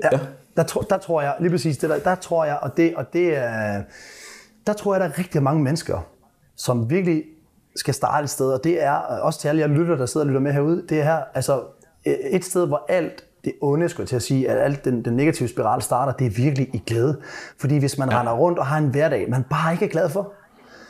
Ja, 0.03 0.09
Ja. 0.11 0.19
Der, 0.57 0.63
tror, 0.63 0.81
der 0.81 0.97
tror 0.97 1.21
jeg, 1.21 1.35
lige 1.39 1.49
præcis 1.51 1.77
det 1.77 1.89
der, 1.89 1.99
der 1.99 2.15
tror 2.15 2.45
jeg, 2.45 2.59
og 2.61 2.77
det, 2.77 2.95
og 2.95 3.13
det 3.13 3.37
er, 3.37 3.83
der 4.67 4.73
tror 4.73 4.93
jeg, 4.93 5.01
der 5.01 5.07
er 5.07 5.17
rigtig 5.19 5.43
mange 5.43 5.63
mennesker, 5.63 6.07
som 6.55 6.89
virkelig 6.89 7.23
skal 7.75 7.93
starte 7.93 8.23
et 8.23 8.29
sted, 8.29 8.51
og 8.53 8.63
det 8.63 8.83
er 8.83 8.91
også 8.93 9.39
til 9.39 9.47
alle 9.47 9.61
jer 9.61 9.67
lytter, 9.67 9.95
der 9.95 10.05
sidder 10.05 10.25
og 10.25 10.27
lytter 10.27 10.41
med 10.41 10.53
herude, 10.53 10.85
det 10.89 10.99
er 10.99 11.03
her, 11.03 11.19
altså 11.33 11.61
et 12.05 12.45
sted, 12.45 12.67
hvor 12.67 12.85
alt 12.89 13.23
det 13.45 13.53
onde, 13.61 13.89
skulle 13.89 14.03
jeg 14.03 14.09
til 14.09 14.15
at 14.15 14.21
sige, 14.21 14.49
at 14.49 14.57
alt 14.57 14.85
den, 14.85 15.05
den 15.05 15.15
negative 15.15 15.47
spiral 15.47 15.81
starter, 15.81 16.13
det 16.13 16.27
er 16.27 16.31
virkelig 16.31 16.69
i 16.73 16.83
glæde. 16.87 17.21
Fordi 17.59 17.77
hvis 17.77 17.97
man 17.97 18.09
ja. 18.11 18.19
render 18.19 18.33
rundt 18.33 18.59
og 18.59 18.65
har 18.65 18.77
en 18.77 18.87
hverdag, 18.87 19.29
man 19.29 19.43
bare 19.49 19.73
ikke 19.73 19.85
er 19.85 19.89
glad 19.89 20.09
for, 20.09 20.33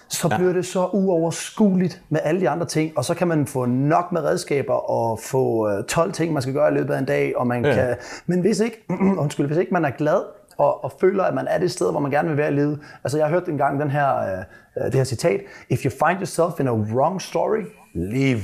så 0.09 0.33
bliver 0.37 0.53
det 0.53 0.65
så 0.65 0.89
uoverskueligt 0.93 2.01
med 2.09 2.19
alle 2.23 2.41
de 2.41 2.49
andre 2.49 2.65
ting, 2.65 2.97
og 2.97 3.05
så 3.05 3.13
kan 3.13 3.27
man 3.27 3.47
få 3.47 3.65
nok 3.65 4.11
med 4.11 4.23
redskaber 4.23 4.73
og 4.73 5.19
få 5.19 5.69
øh, 5.69 5.83
12 5.83 6.11
ting, 6.11 6.33
man 6.33 6.41
skal 6.41 6.53
gøre 6.53 6.71
i 6.71 6.73
løbet 6.73 6.93
af 6.93 6.99
en 6.99 7.05
dag, 7.05 7.37
og 7.37 7.47
man 7.47 7.65
ja. 7.65 7.73
kan, 7.73 7.95
men 8.25 8.41
hvis 8.41 8.59
ikke, 8.59 8.85
undskyld, 9.23 9.47
hvis 9.47 9.57
ikke 9.57 9.73
man 9.73 9.85
er 9.85 9.89
glad 9.89 10.21
og, 10.57 10.83
og 10.83 10.93
føler, 11.01 11.23
at 11.23 11.33
man 11.33 11.47
er 11.47 11.57
det 11.57 11.71
sted, 11.71 11.91
hvor 11.91 11.99
man 11.99 12.11
gerne 12.11 12.27
vil 12.27 12.37
være 12.37 12.51
i 12.51 12.55
livet. 12.55 12.79
Altså 13.03 13.17
jeg 13.17 13.27
har 13.27 13.33
hørt 13.33 13.47
engang 13.47 13.79
den 13.79 13.89
her, 13.89 14.17
øh, 14.17 14.85
det 14.85 14.95
her 14.95 15.03
citat, 15.03 15.41
If 15.69 15.85
you 15.85 15.89
find 16.07 16.19
yourself 16.19 16.59
in 16.59 16.67
a 16.67 16.73
wrong 16.73 17.21
story, 17.21 17.61
live. 17.93 18.41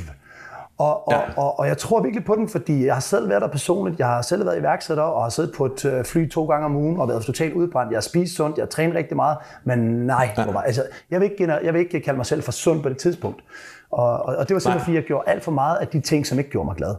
Og, 0.78 1.08
og, 1.08 1.14
ja. 1.14 1.20
og, 1.38 1.60
og 1.60 1.68
jeg 1.68 1.78
tror 1.78 2.02
virkelig 2.02 2.26
på 2.26 2.36
den, 2.36 2.50
fordi 2.50 2.86
jeg 2.86 2.94
har 2.94 3.02
selv 3.02 3.30
været 3.30 3.42
der 3.42 3.48
personligt. 3.48 4.00
Jeg 4.00 4.08
har 4.08 4.22
selv 4.22 4.46
været 4.46 4.60
iværksætter 4.60 5.04
og 5.04 5.24
har 5.24 5.30
siddet 5.30 5.54
på 5.58 5.66
et 5.66 5.86
øh, 5.86 6.06
fly 6.06 6.30
to 6.30 6.46
gange 6.46 6.66
om 6.66 6.76
ugen 6.76 7.00
og 7.00 7.08
været 7.08 7.24
totalt 7.24 7.54
udbrændt. 7.54 7.92
Jeg 7.92 7.98
har 7.98 8.02
spist 8.02 8.36
sundt, 8.36 8.58
jeg 8.58 8.64
har 8.64 8.70
trænet 8.70 8.96
rigtig 8.96 9.16
meget, 9.16 9.38
men 9.64 9.80
nej, 9.80 10.30
ja. 10.38 10.52
bare, 10.52 10.66
altså, 10.66 10.84
jeg, 11.12 11.20
vil 11.22 11.32
ikke, 11.32 11.60
jeg 11.64 11.74
vil 11.74 11.80
ikke 11.80 12.00
kalde 12.00 12.18
mig 12.18 12.26
selv 12.26 12.44
for 12.44 12.52
sund 12.52 12.84
på 12.84 12.90
det 12.90 12.98
tidspunkt. 12.98 13.44
Og, 13.92 14.26
og, 14.26 14.36
og 14.36 14.48
det 14.48 14.54
var 14.54 14.60
simpelthen, 14.60 14.86
fordi 14.86 14.96
jeg 14.96 15.04
gjorde 15.04 15.30
alt 15.30 15.44
for 15.44 15.52
meget 15.52 15.78
af 15.78 15.88
de 15.88 16.00
ting, 16.00 16.28
som 16.28 16.38
ikke 16.40 16.50
gjorde 16.52 16.66
mig 16.66 16.76
glad. 16.76 16.96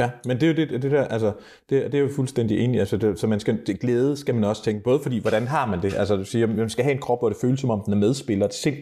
Ja, 0.00 0.10
men 0.24 0.40
det 0.40 0.42
er 0.42 0.48
jo 0.48 0.54
det, 0.56 0.82
det 0.82 0.90
der, 0.90 1.04
altså, 1.04 1.32
det, 1.70 1.92
det 1.92 1.94
er 1.94 1.98
jo 1.98 2.08
fuldstændig 2.16 2.58
enig. 2.58 2.80
Altså, 2.80 2.96
det, 2.96 3.18
så 3.18 3.26
man 3.26 3.40
skal, 3.40 3.58
det, 3.66 3.80
glæde 3.80 4.16
skal 4.16 4.34
man 4.34 4.44
også 4.44 4.64
tænke, 4.64 4.84
både 4.84 5.00
fordi, 5.02 5.20
hvordan 5.20 5.46
har 5.46 5.66
man 5.66 5.82
det? 5.82 5.94
Altså, 5.96 6.16
du 6.16 6.24
siger, 6.24 6.46
man 6.46 6.70
skal 6.70 6.84
have 6.84 6.94
en 6.94 7.00
krop, 7.00 7.18
hvor 7.20 7.28
det 7.28 7.38
føles 7.40 7.60
som 7.60 7.70
om, 7.70 7.82
den 7.84 7.92
er 7.92 7.96
medspiller, 7.96 8.46
et 8.46 8.54
sind. 8.54 8.76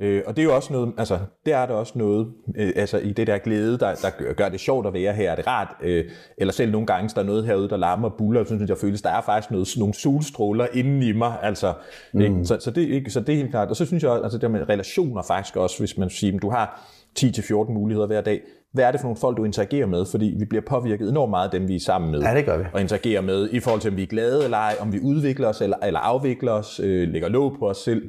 Øh, 0.00 0.22
og 0.26 0.36
det 0.36 0.42
er 0.42 0.46
jo 0.46 0.54
også 0.54 0.72
noget, 0.72 0.92
altså, 0.98 1.18
det 1.46 1.52
er 1.52 1.66
der 1.66 1.74
også 1.74 1.92
noget, 1.96 2.26
øh, 2.56 2.72
altså 2.76 2.98
i 2.98 3.12
det 3.12 3.26
der 3.26 3.38
glæde, 3.38 3.78
der, 3.78 3.94
der 3.94 4.32
gør- 4.32 4.48
det 4.48 4.60
sjovt 4.60 4.86
at 4.86 4.92
være 4.94 5.12
her, 5.12 5.30
er 5.30 5.36
det 5.36 5.46
rart, 5.46 5.68
øh, 5.82 6.04
eller 6.38 6.52
selv 6.52 6.72
nogle 6.72 6.86
gange, 6.86 7.10
der 7.14 7.20
er 7.20 7.26
noget 7.26 7.44
herude, 7.44 7.68
der 7.68 7.76
larmer 7.76 8.08
og 8.08 8.14
buller, 8.18 8.44
så 8.44 8.48
synes 8.48 8.68
jeg 8.68 8.78
føles, 8.78 9.02
der 9.02 9.10
er 9.10 9.20
faktisk 9.20 9.50
noget, 9.50 9.68
nogle 9.78 9.94
solstråler 9.94 10.66
inden 10.72 11.02
i 11.02 11.12
mig, 11.12 11.34
altså, 11.42 11.72
mm. 12.12 12.20
ikke? 12.20 12.44
Så, 12.44 12.56
så, 12.60 12.70
det, 12.70 12.82
ikke, 12.82 13.10
så 13.10 13.20
det 13.20 13.28
er 13.28 13.36
helt 13.36 13.50
klart, 13.50 13.68
og 13.68 13.76
så 13.76 13.84
synes 13.86 14.02
jeg 14.02 14.10
også, 14.10 14.22
altså 14.22 14.38
det 14.38 14.50
med 14.50 14.68
relationer 14.68 15.22
faktisk 15.22 15.56
også, 15.56 15.78
hvis 15.78 15.98
man 15.98 16.10
siger, 16.10 16.38
du 16.38 16.50
har 16.50 16.90
10-14 17.18 17.72
muligheder 17.72 18.06
hver 18.06 18.20
dag, 18.20 18.40
hvad 18.72 18.84
er 18.84 18.90
det 18.90 19.00
for 19.00 19.06
nogle 19.06 19.20
folk, 19.20 19.36
du 19.36 19.44
interagerer 19.44 19.86
med? 19.86 20.06
Fordi 20.10 20.34
vi 20.38 20.44
bliver 20.44 20.62
påvirket 20.62 21.08
enormt 21.08 21.30
meget 21.30 21.44
af 21.44 21.50
dem, 21.60 21.68
vi 21.68 21.76
er 21.76 21.80
sammen 21.80 22.10
med. 22.10 22.20
Ja, 22.20 22.34
det 22.34 22.44
gør 22.44 22.58
vi. 22.58 22.64
Og 22.72 22.80
interagerer 22.80 23.20
med, 23.20 23.48
i 23.52 23.60
forhold 23.60 23.80
til, 23.80 23.90
om 23.90 23.96
vi 23.96 24.02
er 24.02 24.06
glade 24.06 24.44
eller 24.44 24.56
ej, 24.58 24.76
om 24.80 24.92
vi 24.92 25.00
udvikler 25.00 25.48
os 25.48 25.60
eller, 25.60 25.76
eller 25.86 26.00
afvikler 26.00 26.52
os, 26.52 26.80
øh, 26.80 27.08
lægger 27.08 27.28
låg 27.28 27.56
på 27.58 27.68
os 27.68 27.76
selv. 27.78 28.02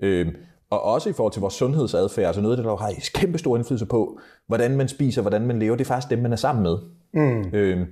Øh, 0.00 0.26
og 0.72 0.82
også 0.82 1.10
i 1.10 1.12
forhold 1.12 1.32
til 1.32 1.40
vores 1.40 1.54
sundhedsadfærd, 1.54 2.26
altså 2.26 2.40
noget 2.40 2.52
af 2.52 2.56
det, 2.56 2.64
der 2.64 2.76
har 2.76 2.92
kæmpe 3.14 3.38
stor 3.38 3.56
indflydelse 3.56 3.86
på, 3.86 4.20
hvordan 4.46 4.76
man 4.76 4.88
spiser, 4.88 5.20
hvordan 5.20 5.46
man 5.46 5.58
lever, 5.58 5.76
det 5.76 5.84
er 5.84 5.88
faktisk 5.88 6.10
dem, 6.10 6.18
man 6.18 6.32
er 6.32 6.36
sammen 6.36 6.62
med. 6.62 6.76
Mm. 7.14 7.44
Øh, 7.52 7.86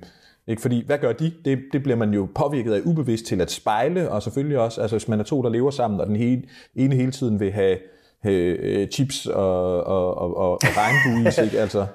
Ikke? 0.47 0.61
Fordi 0.61 0.85
hvad 0.85 0.97
gør 0.97 1.13
de? 1.13 1.31
Det, 1.45 1.59
det 1.73 1.83
bliver 1.83 1.95
man 1.95 2.13
jo 2.13 2.27
påvirket 2.35 2.73
af 2.73 2.81
ubevidst 2.85 3.25
til 3.25 3.41
at 3.41 3.51
spejle, 3.51 4.11
og 4.11 4.23
selvfølgelig 4.23 4.59
også, 4.59 4.81
altså 4.81 4.95
hvis 4.97 5.07
man 5.07 5.19
er 5.19 5.23
to, 5.23 5.41
der 5.41 5.49
lever 5.49 5.71
sammen, 5.71 5.99
og 5.99 6.07
den 6.07 6.15
hele, 6.15 6.43
ene 6.75 6.95
hele 6.95 7.11
tiden 7.11 7.39
vil 7.39 7.51
have, 7.51 7.77
øh, 8.25 8.87
chips 8.87 9.25
og, 9.25 9.83
og, 9.83 10.17
og, 10.17 10.37
og, 10.37 10.59
regnbueis, 10.63 11.37
ikke? 11.45 11.59
Altså, 11.59 11.85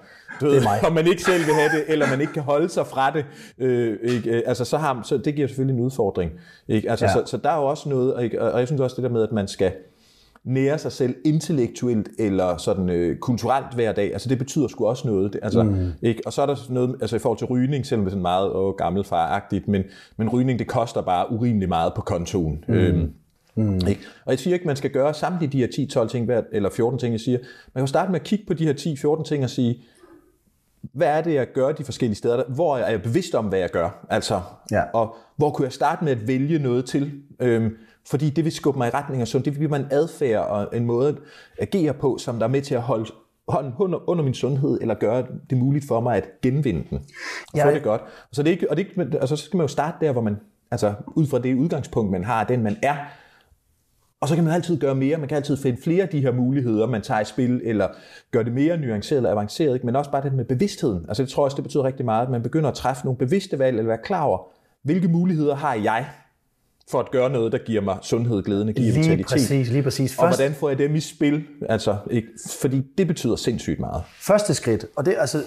du 0.41 0.47
ved, 0.47 0.63
og 0.87 0.93
man 0.93 1.07
ikke 1.07 1.23
selv 1.23 1.47
vil 1.47 1.55
have 1.55 1.69
det, 1.69 1.85
eller 1.89 2.07
man 2.11 2.21
ikke 2.21 2.33
kan 2.33 2.43
holde 2.43 2.69
sig 2.69 2.87
fra 2.87 3.11
det, 3.11 3.25
øh, 3.59 3.99
ikke? 4.03 4.43
altså 4.47 4.65
så, 4.65 4.79
har, 4.79 5.01
så 5.05 5.19
det 5.19 5.35
giver 5.35 5.49
selvfølgelig 5.49 5.79
en 5.79 5.85
udfordring. 5.85 6.33
Ikke? 6.69 6.91
Altså, 6.91 7.05
ja. 7.05 7.13
så, 7.13 7.23
så 7.27 7.37
der 7.37 7.51
er 7.51 7.57
jo 7.57 7.65
også 7.65 7.89
noget, 7.89 8.23
ikke? 8.23 8.43
og 8.43 8.59
jeg 8.59 8.67
synes 8.69 8.81
også 8.81 8.97
det 8.97 9.03
der 9.03 9.11
med, 9.11 9.23
at 9.23 9.33
man 9.33 9.49
skal 9.49 9.73
nære 10.47 10.79
sig 10.79 10.93
selv 10.93 11.15
intellektuelt 11.25 12.09
eller 12.19 12.57
sådan 12.57 12.91
øh, 12.91 13.19
kulturelt 13.19 13.75
hver 13.75 13.93
dag, 13.93 14.13
altså 14.13 14.29
det 14.29 14.39
betyder 14.39 14.69
sgu 14.69 14.87
også 14.87 15.09
noget. 15.09 15.33
Det, 15.33 15.41
altså, 15.43 15.63
mm. 15.63 15.93
ikke? 16.03 16.23
Og 16.27 16.33
så 16.33 16.43
er 16.43 16.47
der 16.47 16.57
noget, 16.69 16.97
altså 17.01 17.17
i 17.17 17.19
forhold 17.19 17.39
til 17.39 17.47
rygning, 17.47 17.87
selvom 17.87 18.05
det 18.05 18.11
er 18.11 18.13
sådan 18.13 18.23
meget 18.23 18.53
åh, 18.53 18.75
gammelfaragtigt, 18.75 19.69
men, 19.69 19.83
men 20.17 20.29
rygning, 20.29 20.59
det 20.59 20.67
koster 20.67 21.03
bare 21.03 21.33
urimelig 21.33 21.69
meget 21.69 21.93
på 21.95 22.03
kontoen. 22.03 22.65
Mm. 22.69 22.75
Øhm, 22.75 23.13
Mm. 23.59 23.75
Ikke? 23.75 24.01
Og 24.25 24.31
jeg 24.31 24.39
siger 24.39 24.55
ikke, 24.55 24.63
at 24.63 24.67
man 24.67 24.77
skal 24.77 24.91
gøre 24.91 25.15
samtlige 25.15 25.53
de 25.53 25.59
her 25.59 26.03
10-12 26.05 26.09
ting, 26.09 26.31
eller 26.53 26.71
14 26.71 26.99
ting, 26.99 27.13
jeg 27.13 27.21
siger. 27.21 27.39
Man 27.75 27.83
kan 27.83 27.89
starte 27.89 28.13
med 28.13 28.21
at 28.21 28.27
kigge 28.27 28.45
på 28.47 28.55
de 28.55 28.65
her 28.65 28.73
10-14 29.21 29.25
ting 29.25 29.45
og 29.45 29.51
sige, 29.51 29.83
hvad 30.93 31.09
er 31.09 31.23
det, 31.23 31.35
jeg 31.35 31.53
gør 31.53 31.73
de 31.73 31.85
forskellige 31.85 32.17
steder? 32.17 32.45
Hvor 32.49 32.77
er 32.77 32.91
jeg 32.91 33.03
bevidst 33.03 33.35
om, 33.35 33.45
hvad 33.45 33.59
jeg 33.59 33.71
gør? 33.71 34.07
Altså, 34.11 34.41
ja. 34.71 34.83
Og 34.95 35.17
hvor 35.37 35.51
kunne 35.51 35.65
jeg 35.65 35.73
starte 35.73 36.05
med 36.05 36.13
at 36.13 36.29
vælge 36.29 36.59
noget 36.59 36.85
til? 36.85 37.13
Øhm, 37.41 37.77
fordi 38.11 38.31
det 38.31 38.45
vil 38.45 38.53
skubbe 38.53 38.79
mig 38.79 38.89
i 38.89 38.91
retning 38.91 39.21
af 39.21 39.29
sund. 39.29 39.45
Det 39.45 39.53
vil 39.53 39.69
blive 39.69 39.77
en 39.77 39.87
adfærd 39.91 40.47
og 40.47 40.77
en 40.77 40.85
måde 40.85 41.09
at 41.09 41.17
agere 41.59 41.95
på, 41.95 42.19
som 42.19 42.39
der 42.39 42.47
er 42.47 42.51
med 42.51 42.63
til 42.63 42.75
at 42.75 42.83
holde 42.83 43.11
hånden 43.49 43.73
under, 43.79 44.11
under 44.11 44.25
min 44.25 44.35
sundhed, 44.35 44.79
eller 44.81 44.95
gøre 44.95 45.27
det 45.51 45.59
muligt 45.59 45.89
for 45.89 46.01
mig 46.01 46.17
at 46.17 46.29
genvinde 46.43 46.85
den. 46.91 46.99
Og 47.53 47.59
ja, 47.59 47.67
få 47.67 47.71
det 47.71 47.83
godt. 47.83 48.01
Så, 48.33 48.43
det 48.43 48.51
ikke, 48.51 48.71
og 48.71 48.77
det, 48.77 48.87
altså, 48.97 49.37
så 49.37 49.45
skal 49.45 49.57
man 49.57 49.65
jo 49.65 49.69
starte 49.69 50.07
der, 50.07 50.13
hvor 50.13 50.21
man, 50.21 50.37
altså 50.71 50.95
ud 51.07 51.27
fra 51.27 51.39
det 51.39 51.55
udgangspunkt, 51.55 52.11
man 52.11 52.25
har, 52.25 52.45
den 52.45 52.63
man 52.63 52.77
er, 52.83 52.97
og 54.21 54.29
så 54.29 54.35
kan 54.35 54.45
man 54.45 54.53
altid 54.53 54.79
gøre 54.79 54.95
mere. 54.95 55.19
Man 55.19 55.29
kan 55.29 55.37
altid 55.37 55.57
finde 55.57 55.83
flere 55.83 56.03
af 56.03 56.09
de 56.09 56.21
her 56.21 56.33
muligheder, 56.33 56.87
man 56.87 57.03
tager 57.03 57.21
i 57.21 57.25
spil, 57.25 57.61
eller 57.65 57.89
gøre 58.31 58.45
det 58.45 58.53
mere 58.53 58.77
nuanceret 58.77 59.17
eller 59.17 59.31
avanceret. 59.31 59.75
Ikke? 59.75 59.87
Men 59.87 59.97
også 59.97 60.11
bare 60.11 60.23
det 60.23 60.33
med 60.33 60.45
bevidstheden. 60.45 61.05
Altså 61.09 61.23
det 61.23 61.31
tror 61.31 61.43
jeg 61.43 61.45
også, 61.45 61.55
det 61.55 61.65
betyder 61.65 61.85
rigtig 61.85 62.05
meget, 62.05 62.27
at 62.27 62.31
man 62.31 62.43
begynder 62.43 62.69
at 62.69 62.75
træffe 62.75 63.05
nogle 63.05 63.19
bevidste 63.19 63.59
valg, 63.59 63.77
eller 63.79 63.89
være 63.89 64.03
klar 64.05 64.23
over, 64.23 64.39
hvilke 64.83 65.09
muligheder 65.09 65.55
har 65.55 65.75
jeg 65.75 66.07
for 66.91 67.01
at 67.01 67.11
gøre 67.11 67.31
noget, 67.31 67.53
der 67.53 67.59
giver 67.59 67.81
mig 67.81 67.99
sundhed, 68.03 68.43
glæde, 68.43 68.63
energi 68.63 68.91
og 68.91 68.97
vitalitet. 68.97 69.17
Lige 69.17 69.25
præcis, 69.25 69.71
lige 69.71 69.83
præcis. 69.83 70.11
Først... 70.11 70.21
Og 70.21 70.29
hvordan 70.29 70.55
får 70.55 70.69
jeg 70.69 70.79
dem 70.79 70.95
i 70.95 71.01
spil? 71.01 71.45
Altså, 71.69 71.97
ikke? 72.11 72.29
Fordi 72.61 72.83
det 72.99 73.07
betyder 73.07 73.37
sindssygt 73.37 73.81
meget. 73.81 74.03
Første 74.21 74.55
skridt, 74.55 74.87
og 74.97 75.07
det, 75.07 75.15
altså, 75.19 75.43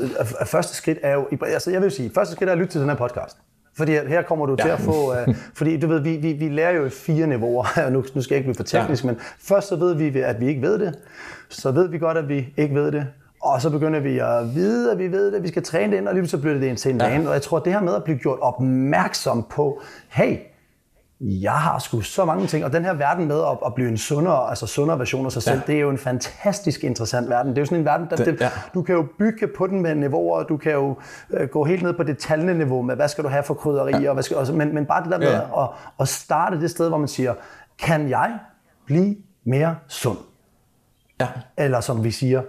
første 0.45 0.75
skridt 0.75 0.97
er 1.01 1.13
jo, 1.13 1.27
altså 1.45 1.71
jeg 1.71 1.81
vil 1.81 1.91
sige, 1.91 2.11
første 2.15 2.35
skridt 2.35 2.49
er 2.49 2.53
at 2.53 2.59
lytte 2.59 2.71
til 2.71 2.81
den 2.81 2.89
her 2.89 2.95
podcast. 2.95 3.37
Fordi 3.77 3.91
her 3.91 4.21
kommer 4.21 4.45
du 4.45 4.55
ja. 4.59 4.63
til 4.63 4.69
at 4.69 4.79
få, 4.79 5.11
uh, 5.11 5.35
fordi 5.53 5.79
du 5.79 5.87
ved, 5.87 5.99
vi, 5.99 6.17
vi, 6.17 6.33
vi 6.33 6.49
lærer 6.49 6.71
jo 6.71 6.85
i 6.85 6.89
fire 6.89 7.27
niveauer, 7.27 7.65
nu, 7.89 8.03
nu 8.15 8.21
skal 8.21 8.35
jeg 8.35 8.37
ikke 8.37 8.47
blive 8.47 8.55
for 8.55 8.63
teknisk, 8.63 9.03
ja. 9.03 9.07
men 9.07 9.19
først 9.39 9.67
så 9.67 9.75
ved 9.75 9.93
vi, 9.93 10.19
at 10.19 10.39
vi 10.39 10.47
ikke 10.47 10.61
ved 10.61 10.79
det, 10.79 10.95
så 11.49 11.71
ved 11.71 11.89
vi 11.89 11.97
godt, 11.97 12.17
at 12.17 12.29
vi 12.29 12.53
ikke 12.57 12.75
ved 12.75 12.91
det, 12.91 13.07
og 13.41 13.61
så 13.61 13.69
begynder 13.69 13.99
vi 13.99 14.19
at 14.19 14.55
vide, 14.55 14.91
at 14.91 14.99
vi 14.99 15.11
ved 15.11 15.31
det, 15.31 15.37
at 15.37 15.43
vi 15.43 15.47
skal 15.47 15.63
træne 15.63 15.91
det 15.91 15.97
ind, 15.97 16.07
og 16.07 16.15
lige 16.15 16.27
så 16.27 16.37
bliver 16.37 16.53
det 16.53 16.69
en 16.69 16.75
til 16.75 16.93
en 16.93 17.01
ja. 17.01 17.27
Og 17.27 17.33
jeg 17.33 17.41
tror, 17.41 17.57
at 17.57 17.65
det 17.65 17.73
her 17.73 17.81
med 17.81 17.95
at 17.95 18.03
blive 18.03 18.17
gjort 18.17 18.39
opmærksom 18.39 19.45
på, 19.49 19.81
hey, 20.09 20.37
jeg 21.21 21.53
har 21.53 21.79
sgu 21.79 22.01
så 22.01 22.25
mange 22.25 22.47
ting, 22.47 22.65
og 22.65 22.73
den 22.73 22.85
her 22.85 22.93
verden 22.93 23.27
med 23.27 23.41
at, 23.41 23.57
at 23.65 23.75
blive 23.75 23.89
en 23.89 23.97
sundere, 23.97 24.49
altså 24.49 24.67
sundere 24.67 24.99
version 24.99 25.25
af 25.25 25.31
sig 25.31 25.43
selv, 25.43 25.57
ja. 25.57 25.63
det 25.67 25.75
er 25.75 25.79
jo 25.79 25.89
en 25.89 25.97
fantastisk 25.97 26.83
interessant 26.83 27.29
verden. 27.29 27.49
Det 27.49 27.57
er 27.57 27.61
jo 27.61 27.65
sådan 27.65 27.79
en 27.79 27.85
verden, 27.85 28.07
der, 28.09 28.15
det, 28.15 28.41
ja. 28.41 28.49
du 28.73 28.81
kan 28.81 28.95
jo 28.95 29.07
bygge 29.19 29.47
på 29.57 29.67
den 29.67 29.81
med 29.81 29.95
niveauer, 29.95 30.43
du 30.43 30.57
kan 30.57 30.71
jo 30.71 30.97
øh, 31.29 31.47
gå 31.47 31.65
helt 31.65 31.83
ned 31.83 31.93
på 31.93 32.03
detaljende 32.03 32.57
niveau 32.57 32.81
med, 32.81 32.95
hvad 32.95 33.07
skal 33.07 33.23
du 33.23 33.29
have 33.29 33.43
for 33.43 33.53
krydderier, 33.53 33.99
ja. 33.99 34.09
og 34.09 34.13
hvad 34.13 34.23
skal, 34.23 34.37
og, 34.37 34.53
men, 34.53 34.73
men 34.73 34.85
bare 34.85 35.03
det 35.03 35.11
der 35.11 35.17
med 35.17 35.31
ja. 35.31 35.63
at, 35.63 35.69
at 35.99 36.07
starte 36.07 36.61
det 36.61 36.71
sted, 36.71 36.89
hvor 36.89 36.97
man 36.97 37.07
siger, 37.07 37.33
kan 37.79 38.09
jeg 38.09 38.39
blive 38.85 39.15
mere 39.43 39.75
sund? 39.87 40.17
Ja. 41.21 41.27
Eller 41.57 41.79
som 41.79 42.03
vi 42.03 42.11
siger, 42.11 42.41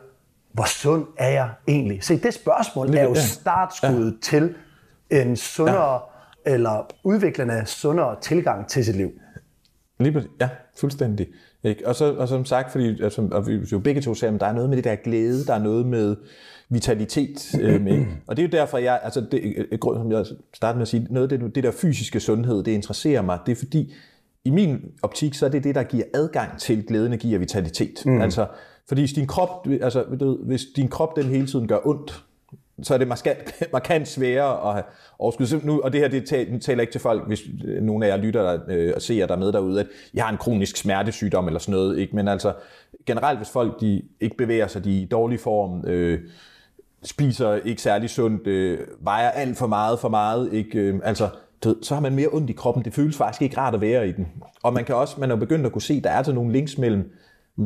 hvor 0.53 0.65
sund 0.65 1.07
er 1.19 1.29
jeg 1.29 1.49
egentlig? 1.69 2.05
Se, 2.05 2.19
det 2.19 2.35
spørgsmål 2.35 2.95
er 2.95 3.03
jo 3.03 3.15
startskuddet 3.15 4.13
ja. 4.13 4.17
til 4.23 4.55
en 5.11 5.37
sundere 5.37 5.93
ja 5.93 5.99
eller 6.47 6.87
udviklende 7.05 7.63
sundere 7.67 8.17
tilgang 8.23 8.69
til 8.69 8.85
sit 8.85 8.97
liv. 8.97 9.11
Lige 10.01 10.25
ja, 10.41 10.49
fuldstændig. 10.77 11.27
Ikke? 11.65 11.89
Og, 11.89 11.95
så, 11.95 12.15
og 12.15 12.29
som 12.29 12.45
sagt, 12.45 12.73
fordi 12.73 13.03
altså, 13.03 13.29
og 13.33 13.47
vi 13.47 13.53
jo 13.73 13.79
begge 13.79 14.01
to 14.01 14.15
siger, 14.15 14.35
at 14.35 14.41
der 14.41 14.47
er 14.47 14.53
noget 14.53 14.69
med 14.69 14.77
det 14.77 14.85
der 14.85 14.95
glæde, 14.95 15.45
der 15.47 15.55
er 15.55 15.59
noget 15.59 15.87
med 15.87 16.17
vitalitet 16.69 17.55
øh, 17.61 17.81
med. 17.81 18.07
Og 18.27 18.37
det 18.37 18.43
er 18.43 18.49
jo 18.49 18.53
derfor, 18.53 18.79
jeg, 18.79 19.01
altså 19.03 19.21
det, 19.33 19.67
et 19.73 19.81
grund, 19.81 19.99
som 19.99 20.13
jeg 20.13 20.27
startede 20.55 20.79
med 20.79 20.83
at 20.83 20.89
sige, 20.89 21.07
noget 21.11 21.33
af 21.33 21.39
det, 21.39 21.55
det 21.55 21.65
der 21.65 21.71
fysiske 21.71 22.21
sundhed, 22.21 22.65
det 22.65 22.73
interesserer 22.73 23.23
mig, 23.23 23.39
det 23.47 23.53
er 23.53 23.57
fordi, 23.57 23.95
i 24.45 24.51
min 24.51 24.79
optik, 25.03 25.35
så 25.35 25.47
er 25.47 25.51
det 25.51 25.65
det, 25.65 25.75
der 25.75 25.83
giver 25.83 26.05
adgang 26.15 26.59
til 26.59 26.87
glæde, 26.87 27.07
energi 27.07 27.35
og 27.35 27.41
vitalitet. 27.41 28.03
Mm. 28.07 28.21
Altså, 28.21 28.47
fordi 28.89 29.01
hvis 29.01 29.13
din 29.13 29.27
krop, 29.27 29.67
altså, 29.83 30.05
hvis 30.47 30.65
din 30.77 30.89
krop 30.89 31.17
den 31.17 31.25
hele 31.25 31.47
tiden 31.47 31.69
gør 31.69 31.79
ondt, 31.87 32.25
så 32.83 32.95
er 32.95 32.99
det 32.99 33.09
markant, 33.09 33.55
markant 33.73 34.09
sværere 34.09 34.69
at 34.69 34.73
have 34.73 34.85
overskud. 35.19 35.61
Nu, 35.65 35.81
og 35.81 35.93
det 35.93 36.01
her 36.01 36.09
det 36.09 36.63
taler 36.63 36.81
ikke 36.81 36.93
til 36.93 37.01
folk, 37.01 37.27
hvis 37.27 37.43
øh, 37.65 37.83
nogle 37.83 38.07
af 38.07 38.11
jer 38.11 38.17
lytter 38.17 38.43
der, 38.43 38.59
øh, 38.69 38.93
og 38.97 39.03
ser 39.03 39.27
der 39.27 39.37
med 39.37 39.53
derude, 39.53 39.81
at 39.81 39.87
jeg 40.15 40.25
har 40.25 40.33
en 40.33 40.39
kronisk 40.39 40.77
smertesygdom 40.77 41.47
eller 41.47 41.61
sådan 41.61 41.73
noget. 41.73 41.99
Ikke? 41.99 42.17
Men 42.17 42.29
altså 42.29 42.53
generelt, 43.07 43.39
hvis 43.39 43.51
folk 43.51 43.81
de 43.81 44.03
ikke 44.21 44.37
bevæger 44.37 44.67
sig, 44.67 44.85
de 44.85 44.99
er 44.99 45.03
i 45.03 45.05
dårlig 45.05 45.41
form, 45.41 45.85
øh, 45.87 46.21
spiser 47.03 47.55
ikke 47.55 47.83
særlig 47.83 48.11
sundt, 48.11 48.47
øh, 48.47 48.79
vejer 49.01 49.31
alt 49.31 49.59
for 49.59 49.67
meget 49.67 49.99
for 49.99 50.09
meget, 50.09 50.53
ikke? 50.53 50.79
Øh, 50.79 51.01
altså, 51.05 51.29
så 51.83 51.95
har 51.95 52.01
man 52.01 52.15
mere 52.15 52.29
ondt 52.33 52.51
i 52.51 52.53
kroppen. 52.53 52.85
Det 52.85 52.95
føles 52.95 53.17
faktisk 53.17 53.43
ikke 53.43 53.57
rart 53.57 53.75
at 53.75 53.81
være 53.81 54.09
i 54.09 54.13
den. 54.13 54.27
Og 54.63 54.73
man 54.73 54.85
kan 54.85 54.95
også, 54.95 55.21
man 55.21 55.31
er 55.31 55.37
begyndt 55.37 55.67
at 55.67 55.73
kunne 55.73 55.83
se, 55.83 56.01
der 56.01 56.11
er 56.11 56.17
altså 56.17 56.33
nogle 56.33 56.53
links 56.53 56.79
mellem 56.79 57.13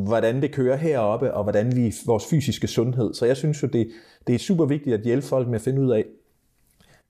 hvordan 0.03 0.41
det 0.41 0.51
kører 0.51 0.75
heroppe, 0.75 1.33
og 1.33 1.43
hvordan 1.43 1.75
vi 1.75 1.93
vores 2.05 2.25
fysiske 2.29 2.67
sundhed. 2.67 3.13
Så 3.13 3.25
jeg 3.25 3.37
synes 3.37 3.63
jo, 3.63 3.67
det, 3.67 3.87
det 4.27 4.35
er 4.35 4.39
super 4.39 4.65
vigtigt 4.65 4.93
at 4.93 5.01
hjælpe 5.01 5.27
folk 5.27 5.47
med 5.47 5.55
at 5.55 5.61
finde 5.61 5.81
ud 5.81 5.91
af, 5.91 6.05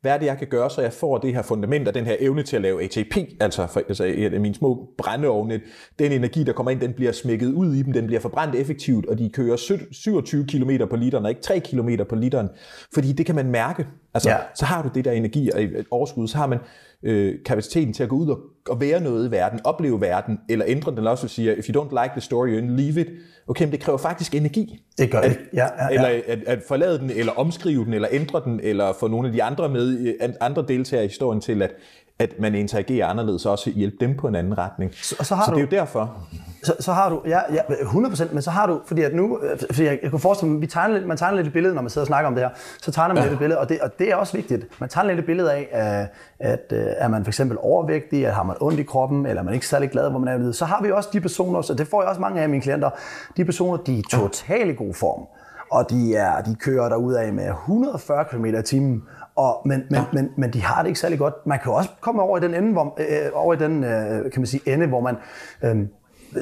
hvad 0.05 0.13
er 0.13 0.17
det, 0.17 0.25
jeg 0.25 0.37
kan 0.37 0.47
gøre, 0.47 0.69
så 0.69 0.81
jeg 0.81 0.93
får 0.93 1.17
det 1.17 1.33
her 1.33 1.41
fundament 1.41 1.87
og 1.87 1.93
den 1.93 2.05
her 2.05 2.15
evne 2.19 2.43
til 2.43 2.55
at 2.55 2.61
lave 2.61 2.83
ATP, 2.83 3.17
altså, 3.39 3.67
for, 3.67 3.81
altså 3.87 4.31
mine 4.39 4.55
små 4.55 4.89
brændeovne, 4.97 5.61
den 5.99 6.11
energi, 6.11 6.43
der 6.43 6.53
kommer 6.53 6.71
ind, 6.71 6.79
den 6.79 6.93
bliver 6.93 7.11
smækket 7.11 7.53
ud 7.53 7.73
i 7.75 7.81
dem, 7.81 7.93
den 7.93 8.05
bliver 8.07 8.19
forbrændt 8.19 8.55
effektivt, 8.55 9.05
og 9.05 9.19
de 9.19 9.29
kører 9.29 9.85
27 9.91 10.45
km 10.45 10.71
på 10.89 10.95
literen, 10.95 11.25
og 11.25 11.31
ikke 11.31 11.41
3 11.41 11.59
km 11.59 11.89
på 12.09 12.15
literen, 12.15 12.49
fordi 12.93 13.11
det 13.11 13.25
kan 13.25 13.35
man 13.35 13.51
mærke. 13.51 13.87
Altså, 14.15 14.29
ja. 14.29 14.37
så 14.55 14.65
har 14.65 14.81
du 14.81 14.89
det 14.95 15.05
der 15.05 15.11
energi 15.11 15.49
og 15.51 15.61
overskud, 15.91 16.27
så 16.27 16.37
har 16.37 16.47
man 16.47 16.59
øh, 17.03 17.35
kapaciteten 17.45 17.93
til 17.93 18.03
at 18.03 18.09
gå 18.09 18.15
ud 18.15 18.27
og, 18.27 18.39
og 18.69 18.81
være 18.81 19.01
noget 19.01 19.27
i 19.27 19.31
verden, 19.31 19.59
opleve 19.63 20.01
verden, 20.01 20.39
eller 20.49 20.65
ændre 20.67 20.91
den, 20.91 20.97
eller 20.97 21.11
også 21.11 21.27
siger, 21.27 21.55
if 21.55 21.69
you 21.69 21.83
don't 21.83 22.03
like 22.03 22.11
the 22.11 22.21
story, 22.21 22.47
you 22.47 22.75
leave 22.75 23.01
it. 23.01 23.07
Okay, 23.47 23.65
men 23.65 23.71
det 23.71 23.79
kræver 23.79 23.97
faktisk 23.97 24.35
energi. 24.35 24.83
Det 24.97 25.11
gør 25.11 25.21
det, 25.21 25.39
ja, 25.53 25.63
ja, 25.63 25.69
ja. 25.79 25.89
Eller 25.89 26.21
at, 26.27 26.39
at 26.47 26.59
forlade 26.67 26.99
den, 26.99 27.09
eller 27.09 27.31
omskrive 27.31 27.85
den, 27.85 27.93
eller 27.93 28.07
ændre 28.11 28.41
den, 28.45 28.59
eller 28.63 28.93
få 28.99 29.07
nogle 29.07 29.27
af 29.27 29.33
de 29.33 29.43
andre 29.43 29.69
med, 29.69 30.13
andre 30.41 30.65
deltagere 30.67 31.05
i 31.05 31.07
historien 31.07 31.41
til 31.41 31.61
at, 31.61 31.71
at 32.19 32.29
man 32.39 32.55
interagerer 32.55 33.07
anderledes, 33.07 33.45
og 33.45 33.51
også 33.51 33.69
hjælpe 33.69 33.97
dem 33.99 34.17
på 34.17 34.27
en 34.27 34.35
anden 34.35 34.57
retning. 34.57 34.91
Så, 34.93 35.15
så, 35.21 35.35
har 35.35 35.45
så 35.45 35.51
du, 35.51 35.55
det 35.55 35.63
er 35.63 35.67
jo 35.77 35.79
derfor. 35.79 36.17
Så, 36.63 36.75
så 36.79 36.93
har 36.93 37.09
du, 37.09 37.21
ja, 37.25 37.39
ja, 37.53 37.61
100%, 37.61 38.33
men 38.33 38.41
så 38.41 38.51
har 38.51 38.67
du, 38.67 38.81
fordi 38.85 39.01
at 39.01 39.15
nu, 39.15 39.39
øh, 39.43 39.59
fordi 39.71 39.83
jeg, 39.83 39.99
jeg 40.03 40.11
kunne 40.11 40.19
forestille 40.19 40.51
mig, 40.51 40.61
vi 40.61 40.67
tegner 40.67 40.93
lidt, 40.93 41.07
man 41.07 41.17
tegner 41.17 41.35
lidt 41.35 41.47
et 41.47 41.53
billede, 41.53 41.75
når 41.75 41.81
man 41.81 41.89
sidder 41.89 42.03
og 42.03 42.07
snakker 42.07 42.27
om 42.27 42.35
det 42.35 42.43
her, 42.43 42.49
så 42.81 42.91
tegner 42.91 43.13
man 43.13 43.23
ja. 43.23 43.29
lidt 43.29 43.33
et 43.33 43.39
billede, 43.39 43.59
og 43.59 43.69
det, 43.69 43.79
og 43.79 43.99
det 43.99 44.11
er 44.11 44.15
også 44.15 44.33
vigtigt. 44.33 44.79
Man 44.79 44.89
tegner 44.89 45.09
lidt 45.09 45.19
et 45.19 45.25
billede 45.25 45.53
af, 45.53 45.67
at, 45.71 46.07
at 46.39 46.73
øh, 46.77 46.85
er 46.97 47.07
man 47.07 47.23
for 47.23 47.29
eksempel 47.29 47.57
overvægtig, 47.61 48.27
at 48.27 48.33
har 48.33 48.43
man 48.43 48.55
ondt 48.59 48.79
i 48.79 48.83
kroppen, 48.83 49.25
eller 49.25 49.41
er 49.41 49.45
man 49.45 49.53
ikke 49.53 49.67
særlig 49.67 49.89
glad, 49.89 50.09
hvor 50.09 50.19
man 50.19 50.47
er 50.47 50.51
Så 50.51 50.65
har 50.65 50.81
vi 50.83 50.91
også 50.91 51.09
de 51.13 51.21
personer, 51.21 51.61
så 51.61 51.73
det 51.73 51.87
får 51.87 52.01
jeg 52.01 52.09
også 52.09 52.21
mange 52.21 52.41
af 52.41 52.49
mine 52.49 52.61
klienter, 52.61 52.89
de 53.37 53.45
personer, 53.45 53.77
de 53.77 53.99
er 53.99 54.03
totalt 54.11 54.69
i 54.69 54.73
god 54.73 54.93
form, 54.93 55.27
og 55.71 55.89
de, 55.89 56.15
er, 56.15 56.41
de 56.41 56.55
kører 56.55 56.89
derud 56.89 57.13
af 57.13 57.33
med 57.33 57.49
140 57.49 58.25
km 58.25 58.45
i 58.45 58.61
timen, 58.61 59.03
og, 59.35 59.61
men, 59.65 59.83
men, 59.89 59.99
ja. 59.99 60.05
men, 60.13 60.31
men 60.37 60.53
de 60.53 60.61
har 60.61 60.81
det 60.81 60.87
ikke 60.89 60.99
særlig 60.99 61.19
godt. 61.19 61.33
Man 61.45 61.59
kan 61.63 61.71
også 61.71 61.89
komme 62.01 62.21
over 62.21 62.37
i 62.37 62.41
den 62.41 62.53
ende, 62.53 62.71
hvor, 62.71 62.97
øh, 62.97 63.29
over 63.33 63.53
i 63.53 63.57
den 63.57 63.83
øh, 63.83 64.31
kan 64.31 64.41
man 64.41 64.47
sige, 64.47 64.73
ende, 64.73 64.87
hvor 64.87 64.99
man 64.99 65.15
øh, 65.63 65.75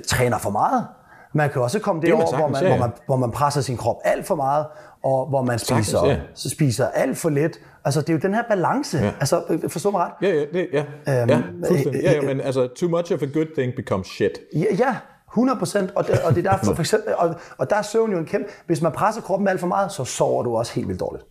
træner 0.08 0.38
for 0.38 0.50
meget. 0.50 0.88
Man 1.34 1.50
kan 1.50 1.62
også 1.62 1.80
komme 1.80 2.02
derover, 2.02 2.38
hvor, 2.38 2.48
man, 2.48 2.68
hvor, 2.68 2.78
man, 2.78 2.92
hvor 3.06 3.16
man 3.16 3.32
presser 3.32 3.62
sin 3.62 3.78
krop 3.78 3.96
alt 4.04 4.26
for 4.26 4.36
meget, 4.36 4.66
og 5.04 5.26
hvor 5.26 5.42
man 5.42 5.60
spiser, 5.60 5.84
sagtens, 5.84 6.46
ja. 6.46 6.50
spiser 6.50 6.88
alt 6.88 7.18
for 7.18 7.30
lidt. 7.30 7.60
Altså, 7.86 8.02
det 8.02 8.10
er 8.10 8.14
jo 8.14 8.20
den 8.20 8.34
her 8.34 8.44
balance. 8.50 8.98
Ja. 8.98 9.12
Altså, 9.20 9.60
forstå 9.68 9.92
mig 9.92 10.02
ret? 10.02 10.12
Ja, 10.22 10.28
ja, 10.28 10.46
det, 10.54 10.68
ja. 10.74 10.84
Øhm, 11.22 11.30
ja, 11.30 11.42
ja, 11.94 12.12
ja, 12.12 12.22
men 12.22 12.42
altså, 12.42 12.68
too 12.68 12.90
much 12.90 13.14
of 13.14 13.22
a 13.22 13.26
good 13.26 13.56
thing 13.58 13.74
becomes 13.76 14.08
shit. 14.08 14.40
Ja, 14.56 14.76
ja 14.80 14.96
100 15.34 15.60
procent, 15.60 15.92
og, 15.96 16.08
det, 16.08 16.20
og 16.22 16.36
det 16.36 16.48
er 16.48 16.52
derfor, 16.52 16.74
for 16.74 16.82
eksempel, 16.82 17.16
og, 17.16 17.36
og 17.58 17.70
der 17.70 17.76
er 17.76 17.82
søvn 17.82 18.12
jo 18.12 18.18
en 18.18 18.26
kæmpe, 18.26 18.50
hvis 18.66 18.82
man 18.82 18.92
presser 18.92 19.22
kroppen 19.22 19.48
alt 19.48 19.60
for 19.60 19.68
meget, 19.68 19.92
så 19.92 20.06
sover 20.06 20.44
du 20.44 20.56
også 20.56 20.74
helt 20.74 20.88
vildt 20.88 21.00
dårligt. 21.00 21.26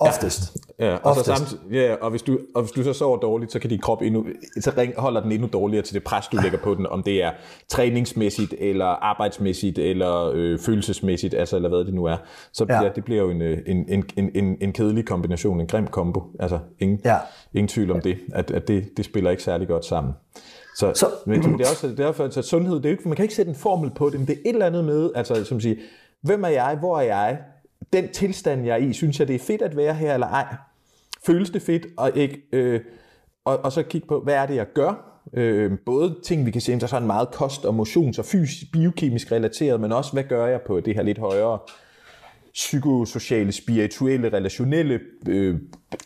Oftest. 0.00 0.56
Ja, 0.78 0.96
og, 0.96 1.14
så 1.14 1.24
samt, 1.24 1.60
ja, 1.72 1.94
og, 2.00 2.10
hvis 2.10 2.22
du, 2.22 2.38
og 2.54 2.62
hvis 2.62 2.72
du 2.72 2.82
så 2.82 2.92
sover 2.92 3.18
dårligt, 3.18 3.52
så 3.52 3.58
kan 3.58 3.70
din 3.70 3.78
krop 3.80 4.02
endnu, 4.02 4.26
så 4.60 4.72
ring, 4.78 4.92
holder 4.98 5.20
den 5.20 5.32
endnu 5.32 5.48
dårligere 5.52 5.84
til 5.84 5.94
det 5.94 6.04
pres, 6.04 6.26
du 6.26 6.36
lægger 6.42 6.58
på 6.58 6.74
den, 6.74 6.86
om 6.86 7.02
det 7.02 7.22
er 7.22 7.30
træningsmæssigt, 7.68 8.54
eller 8.58 8.84
arbejdsmæssigt, 8.84 9.78
eller 9.78 10.32
øh, 10.34 10.58
følelsesmæssigt, 10.58 11.34
altså, 11.34 11.56
eller 11.56 11.68
hvad 11.68 11.78
det 11.78 11.94
nu 11.94 12.04
er. 12.04 12.16
Så 12.52 12.66
ja. 12.68 12.82
Ja, 12.82 12.90
det 12.94 13.04
bliver 13.04 13.22
jo 13.22 13.30
en, 13.30 13.42
øh, 13.42 13.58
en, 13.66 13.84
en, 13.88 14.04
en, 14.16 14.30
en, 14.34 14.56
en 14.60 14.72
kedelig 14.72 15.06
kombination, 15.06 15.60
en 15.60 15.66
grim 15.66 15.86
kombo. 15.86 16.22
Altså, 16.40 16.58
ingen, 16.78 17.00
ja. 17.04 17.16
ingen 17.54 17.68
tvivl 17.68 17.90
om 17.90 18.00
det, 18.00 18.18
at, 18.34 18.50
at 18.50 18.68
det, 18.68 18.96
det 18.96 19.04
spiller 19.04 19.30
ikke 19.30 19.42
særlig 19.42 19.68
godt 19.68 19.84
sammen. 19.84 20.12
Så, 20.76 20.92
så 20.94 21.06
men 21.26 21.42
det 21.42 21.66
er 21.66 21.70
også 21.70 21.94
derfor, 21.96 22.24
at 22.24 22.44
sundhed, 22.44 22.76
det 22.76 22.84
er 22.84 22.88
jo 22.88 22.92
ikke, 22.92 23.08
man 23.08 23.16
kan 23.16 23.22
ikke 23.22 23.34
sætte 23.34 23.48
en 23.48 23.56
formel 23.56 23.90
på 23.90 24.10
det, 24.10 24.18
men 24.20 24.26
det 24.26 24.32
er 24.32 24.40
et 24.50 24.52
eller 24.52 24.66
andet 24.66 24.84
med, 24.84 25.10
altså 25.14 25.44
som 25.44 25.60
siger, 25.60 25.76
hvem 26.22 26.44
er 26.44 26.48
jeg, 26.48 26.76
hvor 26.80 26.98
er 26.98 27.02
jeg, 27.02 27.38
den 27.92 28.08
tilstand, 28.08 28.64
jeg 28.64 28.72
er 28.72 28.76
i, 28.76 28.92
synes 28.92 29.20
jeg, 29.20 29.28
det 29.28 29.34
er 29.34 29.38
fedt 29.38 29.62
at 29.62 29.76
være 29.76 29.94
her 29.94 30.14
eller 30.14 30.26
ej? 30.26 30.56
Føles 31.26 31.50
det 31.50 31.62
fedt? 31.62 31.86
Og, 31.96 32.10
ikke, 32.14 32.42
øh, 32.52 32.80
og, 33.44 33.58
og 33.64 33.72
så 33.72 33.82
kigge 33.82 34.08
på, 34.08 34.20
hvad 34.20 34.34
er 34.34 34.46
det, 34.46 34.54
jeg 34.54 34.66
gør? 34.74 35.20
Øh, 35.34 35.72
både 35.86 36.16
ting, 36.24 36.46
vi 36.46 36.50
kan 36.50 36.60
se, 36.60 36.72
der 36.72 36.82
er 36.82 36.86
sådan 36.86 37.06
meget 37.06 37.30
kost- 37.30 37.64
og 37.64 37.74
motions- 37.74 38.18
og 38.18 38.24
fysisk, 38.24 38.72
biokemisk 38.72 39.32
relateret, 39.32 39.80
men 39.80 39.92
også, 39.92 40.12
hvad 40.12 40.24
gør 40.24 40.46
jeg 40.46 40.60
på 40.66 40.80
det 40.80 40.94
her 40.94 41.02
lidt 41.02 41.18
højere 41.18 41.58
psykosociale, 42.52 43.52
spirituelle, 43.52 44.32
relationelle 44.32 45.00
øh, 45.28 45.56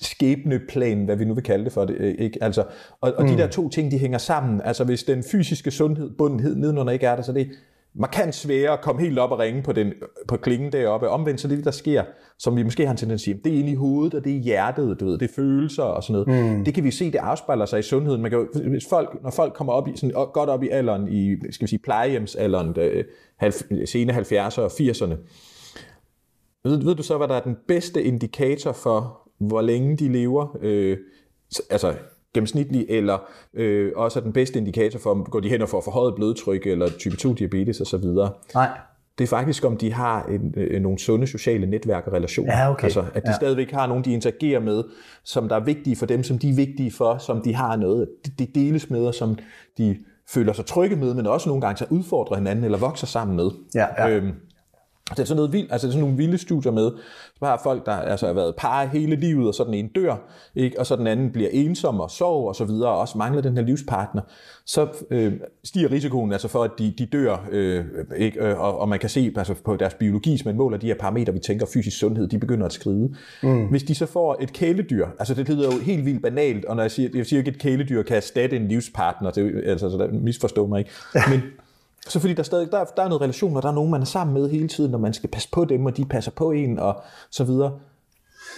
skæbneplan, 0.01 1.05
hvad 1.05 1.17
vi 1.17 1.25
nu 1.25 1.35
vil 1.35 1.45
kalde 1.45 1.65
det 1.65 1.73
for 1.73 1.85
det. 1.85 1.97
Øh, 1.99 2.15
ikke? 2.19 2.45
Altså, 2.45 2.65
og, 3.01 3.13
og 3.17 3.25
mm. 3.25 3.31
de 3.31 3.37
der 3.37 3.47
to 3.47 3.69
ting, 3.69 3.91
de 3.91 3.99
hænger 3.99 4.19
sammen. 4.19 4.61
Altså 4.65 4.85
hvis 4.85 5.03
den 5.03 5.25
fysiske 5.33 5.71
sundhed, 5.71 6.11
bundhed 6.11 6.57
nedenunder 6.57 6.93
ikke 6.93 7.07
er 7.07 7.17
der, 7.17 7.23
så 7.23 7.33
det 7.33 7.49
markant 7.95 8.35
sværere 8.35 8.73
at 8.73 8.81
komme 8.81 9.01
helt 9.01 9.19
op 9.19 9.31
og 9.31 9.39
ringe 9.39 9.63
på, 9.63 9.73
den, 9.73 9.93
på 10.29 10.37
klingen 10.37 10.73
deroppe. 10.73 11.09
Omvendt 11.09 11.41
så 11.41 11.49
det, 11.49 11.65
der 11.65 11.71
sker, 11.71 12.05
som 12.39 12.57
vi 12.57 12.63
måske 12.63 12.85
har 12.85 12.91
en 12.91 12.97
tendens 12.97 13.23
til, 13.23 13.41
det 13.45 13.55
er 13.55 13.59
inde 13.59 13.73
i 13.73 13.75
hovedet, 13.75 14.15
og 14.15 14.25
det 14.25 14.37
er 14.37 14.41
hjertet, 14.41 15.01
du 15.01 15.05
ved, 15.05 15.19
det 15.19 15.31
er 15.31 15.35
følelser 15.35 15.83
og 15.83 16.03
sådan 16.03 16.25
noget. 16.27 16.57
Mm. 16.57 16.65
Det 16.65 16.75
kan 16.75 16.85
vi 16.85 16.91
se, 16.91 17.13
det 17.13 17.19
afspejler 17.19 17.65
sig 17.65 17.79
i 17.79 17.83
sundheden. 17.83 18.23
Man 18.23 18.31
kan, 18.31 18.47
hvis 18.69 18.87
folk, 18.91 19.23
når 19.23 19.31
folk 19.31 19.55
kommer 19.55 19.73
op 19.73 19.89
i, 19.89 19.97
sådan, 19.97 20.13
godt 20.33 20.49
op 20.49 20.63
i 20.63 20.69
alderen, 20.69 21.09
i 21.09 21.37
skal 21.51 21.67
vi 21.67 21.69
sige, 21.69 21.81
plejehjemsalderen, 21.85 22.75
der, 22.75 23.03
sene 23.87 24.13
70'ere 24.13 24.61
og 24.61 24.73
80'erne, 24.73 25.17
ved, 26.65 26.85
ved 26.85 26.95
du 26.95 27.03
så, 27.03 27.17
hvad 27.17 27.29
der 27.29 27.35
er 27.35 27.43
den 27.43 27.57
bedste 27.69 28.03
indikator 28.03 28.73
for, 28.73 29.29
hvor 29.39 29.61
længe 29.61 29.97
de 29.97 30.13
lever? 30.13 30.57
Øh, 30.63 30.97
altså 31.71 31.95
gennemsnitlig, 32.35 32.87
eller 32.89 33.19
øh, 33.55 33.93
også 33.97 34.19
er 34.19 34.23
den 34.23 34.33
bedste 34.33 34.59
indikator 34.59 34.99
for, 34.99 35.11
om 35.11 35.25
går 35.25 35.41
de 35.41 35.49
hen 35.49 35.63
og 35.63 35.69
får 35.69 35.81
forhøjet 35.81 36.15
blodtryk, 36.15 36.67
eller 36.67 36.89
type 36.99 37.17
2 37.17 37.35
diabetes 37.35 37.81
osv. 37.81 38.05
Nej. 38.55 38.69
Det 39.19 39.25
er 39.25 39.29
faktisk, 39.29 39.65
om 39.65 39.77
de 39.77 39.93
har 39.93 40.27
en, 40.27 40.55
øh, 40.57 40.83
nogle 40.83 40.99
sunde 40.99 41.27
sociale 41.27 41.67
netværk 41.67 42.07
og 42.07 42.13
relationer. 42.13 42.59
Ja, 42.59 42.71
okay. 42.71 42.85
Altså, 42.85 43.01
at 43.01 43.23
de 43.23 43.31
ja. 43.31 43.37
stadigvæk 43.37 43.71
har 43.71 43.87
nogen, 43.87 44.05
de 44.05 44.13
interagerer 44.13 44.61
med, 44.61 44.85
som 45.25 45.49
der 45.49 45.57
er 45.57 45.65
vigtige 45.65 45.97
for 45.97 46.07
dem, 46.07 46.23
som 46.23 46.39
de 46.39 46.51
er 46.51 46.55
vigtige 46.55 46.91
for, 46.91 47.19
som 47.19 47.43
de 47.43 47.55
har 47.55 47.77
noget, 47.77 48.09
de 48.39 48.47
deles 48.47 48.91
med, 48.91 49.07
og 49.07 49.15
som 49.15 49.39
de 49.79 49.97
føler 50.29 50.53
sig 50.53 50.67
trygge 50.67 50.97
med, 50.97 51.15
men 51.15 51.27
også 51.27 51.49
nogle 51.49 51.61
gange 51.61 51.77
så 51.77 51.87
udfordrer 51.91 52.37
hinanden 52.37 52.65
eller 52.65 52.79
vokser 52.79 53.07
sammen 53.07 53.37
med. 53.37 53.51
Ja, 53.75 53.87
ja. 53.99 54.09
Øhm, 54.09 54.33
det 55.17 55.23
er 55.23 55.27
sådan 55.27 55.37
noget 55.37 55.53
vildt, 55.53 55.73
altså 55.73 55.87
det 55.87 55.91
er 55.91 55.93
sådan 55.93 56.03
nogle 56.03 56.17
vilde 56.17 56.39
studier 56.39 56.73
med, 56.73 56.91
så 57.39 57.45
har 57.45 57.61
folk, 57.63 57.87
der 57.87 57.93
altså 57.93 58.27
har 58.27 58.33
været 58.33 58.55
par 58.59 58.85
hele 58.85 59.17
livet, 59.17 59.49
og 59.49 59.55
så 59.55 59.65
den 59.65 59.75
ene 59.75 59.89
dør, 59.95 60.17
ikke? 60.55 60.81
og 60.81 60.87
så 60.87 60.97
den 60.97 61.07
anden 61.07 61.31
bliver 61.31 61.49
ensom 61.53 62.01
og 62.01 62.11
sover 62.11 62.49
og 62.49 62.57
så 62.57 62.65
videre, 62.65 62.91
og 62.91 62.99
også 62.99 63.19
mangler 63.19 63.43
den 63.43 63.57
her 63.57 63.65
livspartner, 63.65 64.23
så 64.67 64.89
øh, 65.11 65.33
stiger 65.65 65.91
risikoen 65.91 66.33
altså 66.33 66.49
for, 66.49 66.65
at 66.65 66.71
de, 66.79 66.95
de 66.99 67.07
dør, 67.07 67.49
øh, 67.51 67.85
ikke? 68.17 68.45
Øh, 68.45 68.61
og, 68.61 68.79
og 68.79 68.89
man 68.89 68.99
kan 68.99 69.09
se 69.09 69.33
altså 69.37 69.55
på 69.65 69.77
deres 69.77 69.95
biologi, 69.95 70.39
som 70.39 70.49
man 70.49 70.57
måler 70.57 70.79
de 70.79 70.87
her 70.87 70.95
parametre, 70.95 71.33
vi 71.33 71.39
tænker 71.39 71.67
fysisk 71.67 71.99
sundhed, 71.99 72.29
de 72.29 72.39
begynder 72.39 72.67
at 72.67 72.73
skride. 72.73 73.15
Mm. 73.43 73.67
Hvis 73.67 73.83
de 73.83 73.95
så 73.95 74.07
får 74.07 74.37
et 74.41 74.53
kæledyr, 74.53 75.07
altså 75.19 75.35
det 75.35 75.49
lyder 75.49 75.65
jo 75.65 75.79
helt 75.79 76.05
vildt 76.05 76.23
banalt, 76.23 76.65
og 76.65 76.77
når 76.77 76.83
jeg 76.83 76.91
siger, 76.91 77.09
jeg 77.15 77.27
siger 77.27 77.41
ikke, 77.41 77.49
at 77.49 77.55
et 77.55 77.63
kæledyr 77.63 78.03
kan 78.03 78.17
erstatte 78.17 78.57
en 78.57 78.69
livspartner, 78.69 79.31
det, 79.31 79.63
altså 79.67 79.91
så 79.91 79.97
der, 79.99 80.09
misforstå 80.13 80.67
mig 80.67 80.79
ikke, 80.79 80.91
men 81.31 81.43
så 82.09 82.21
fordi 82.21 82.35
der 82.35 82.43
stadig 82.43 82.73
der, 82.73 82.85
der 82.85 83.03
er 83.03 83.09
noget 83.09 83.23
relation, 83.23 83.57
og 83.57 83.63
der 83.63 83.69
er 83.69 83.75
nogen, 83.75 83.91
man 83.91 84.01
er 84.01 84.05
sammen 84.07 84.35
med 84.35 84.51
hele 84.51 84.69
tiden, 84.69 84.95
og 84.95 85.01
man 85.01 85.15
skal 85.15 85.31
passe 85.31 85.49
på 85.53 85.65
dem, 85.65 85.87
og 85.87 85.97
de 85.97 86.05
passer 86.05 86.31
på 86.31 86.51
en, 86.51 86.79
og 86.79 87.03
så 87.31 87.45
videre. 87.45 87.79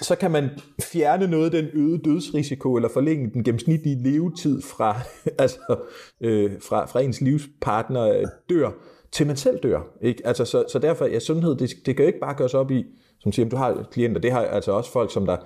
Så 0.01 0.17
kan 0.17 0.31
man 0.31 0.51
fjerne 0.83 1.27
noget 1.27 1.45
af 1.55 1.63
den 1.63 1.71
øgede 1.73 1.99
dødsrisiko, 1.99 2.75
eller 2.77 2.89
forlænge 2.89 3.31
den 3.31 3.45
gennemsnitlige 3.45 4.03
levetid 4.03 4.63
fra, 4.63 5.01
altså, 5.39 5.77
øh, 6.21 6.53
fra, 6.69 6.87
fra 6.87 7.01
ens 7.01 7.21
livspartner 7.21 8.03
øh, 8.03 8.25
dør, 8.49 8.71
til 9.13 9.27
man 9.27 9.37
selv 9.37 9.59
dør. 9.63 9.81
Ikke? 10.03 10.27
Altså, 10.27 10.45
så, 10.45 10.65
så 10.73 10.79
derfor, 10.79 11.07
ja, 11.07 11.19
sundhed, 11.19 11.57
det, 11.57 11.71
det 11.87 11.97
kan 11.97 12.05
jo 12.05 12.07
ikke 12.07 12.21
bare 12.21 12.35
gøres 12.35 12.55
op 12.55 12.71
i, 12.71 12.85
som 13.21 13.33
siger, 13.33 13.49
du 13.49 13.57
har 13.57 13.89
klienter, 13.93 14.21
det 14.21 14.33
har 14.33 14.41
altså 14.41 14.73
også 14.73 14.93
folk, 14.93 15.13
som 15.13 15.27
der 15.27 15.37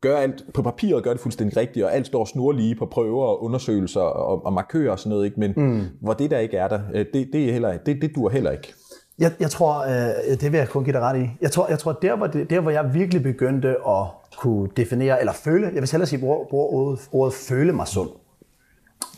gør 0.00 0.16
alt 0.16 0.44
på 0.54 0.62
papiret, 0.62 1.04
gør 1.04 1.10
det 1.10 1.20
fuldstændig 1.20 1.56
rigtigt, 1.56 1.84
og 1.84 1.94
alt 1.94 2.06
står 2.06 2.24
snurlige 2.24 2.74
på 2.74 2.86
prøver 2.86 3.26
og 3.26 3.44
undersøgelser 3.44 4.00
og, 4.00 4.46
og 4.46 4.52
markører 4.52 4.90
og 4.90 4.98
sådan 4.98 5.10
noget, 5.10 5.24
ikke? 5.24 5.40
men 5.40 5.52
mm. 5.56 5.84
hvor 6.00 6.12
det 6.12 6.30
der 6.30 6.38
ikke 6.38 6.56
er 6.56 6.68
der, 6.68 6.80
øh, 6.94 7.06
det, 7.14 7.28
det, 7.32 7.48
er 7.48 7.52
heller, 7.52 7.76
det, 7.76 8.02
det 8.02 8.14
dur 8.14 8.28
heller 8.30 8.50
ikke. 8.50 8.74
Jeg, 9.18 9.32
jeg 9.40 9.50
tror, 9.50 9.84
øh, 9.84 10.40
det 10.40 10.52
vil 10.52 10.58
jeg 10.58 10.68
kun 10.68 10.84
give 10.84 10.92
dig 10.92 11.00
ret 11.00 11.20
i. 11.20 11.30
Jeg 11.40 11.50
tror, 11.50 11.68
jeg 11.68 11.78
tror 11.78 11.92
der, 11.92 12.16
hvor 12.16 12.26
det, 12.26 12.50
der 12.50 12.60
hvor 12.60 12.70
jeg 12.70 12.94
virkelig 12.94 13.22
begyndte 13.22 13.68
at 13.68 14.04
kunne 14.36 14.68
definere, 14.76 15.20
eller 15.20 15.32
føle, 15.32 15.66
jeg 15.66 15.74
vil 15.74 15.90
hellere 15.90 16.06
sige, 16.06 16.20
bruger, 16.20 16.44
bruger 16.50 16.66
ordet, 16.66 17.08
ordet 17.12 17.34
føle 17.34 17.72
mig 17.72 17.86
sund. 17.86 18.10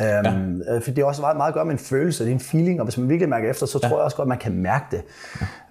Um, 0.00 0.06
ja. 0.06 0.78
For 0.78 0.90
det 0.90 0.98
er 0.98 1.04
også 1.04 1.20
meget, 1.20 1.36
meget 1.36 1.48
at 1.48 1.54
gøre 1.54 1.64
med 1.64 1.72
en 1.72 1.78
følelse, 1.78 2.24
det 2.24 2.30
er 2.30 2.34
en 2.34 2.40
feeling, 2.40 2.80
og 2.80 2.86
hvis 2.86 2.98
man 2.98 3.08
virkelig 3.08 3.28
mærker 3.28 3.50
efter, 3.50 3.66
så 3.66 3.80
ja. 3.82 3.88
tror 3.88 3.96
jeg 3.96 4.04
også 4.04 4.16
godt, 4.16 4.26
at 4.26 4.28
man 4.28 4.38
kan 4.38 4.52
mærke 4.52 4.84
det. 4.90 5.02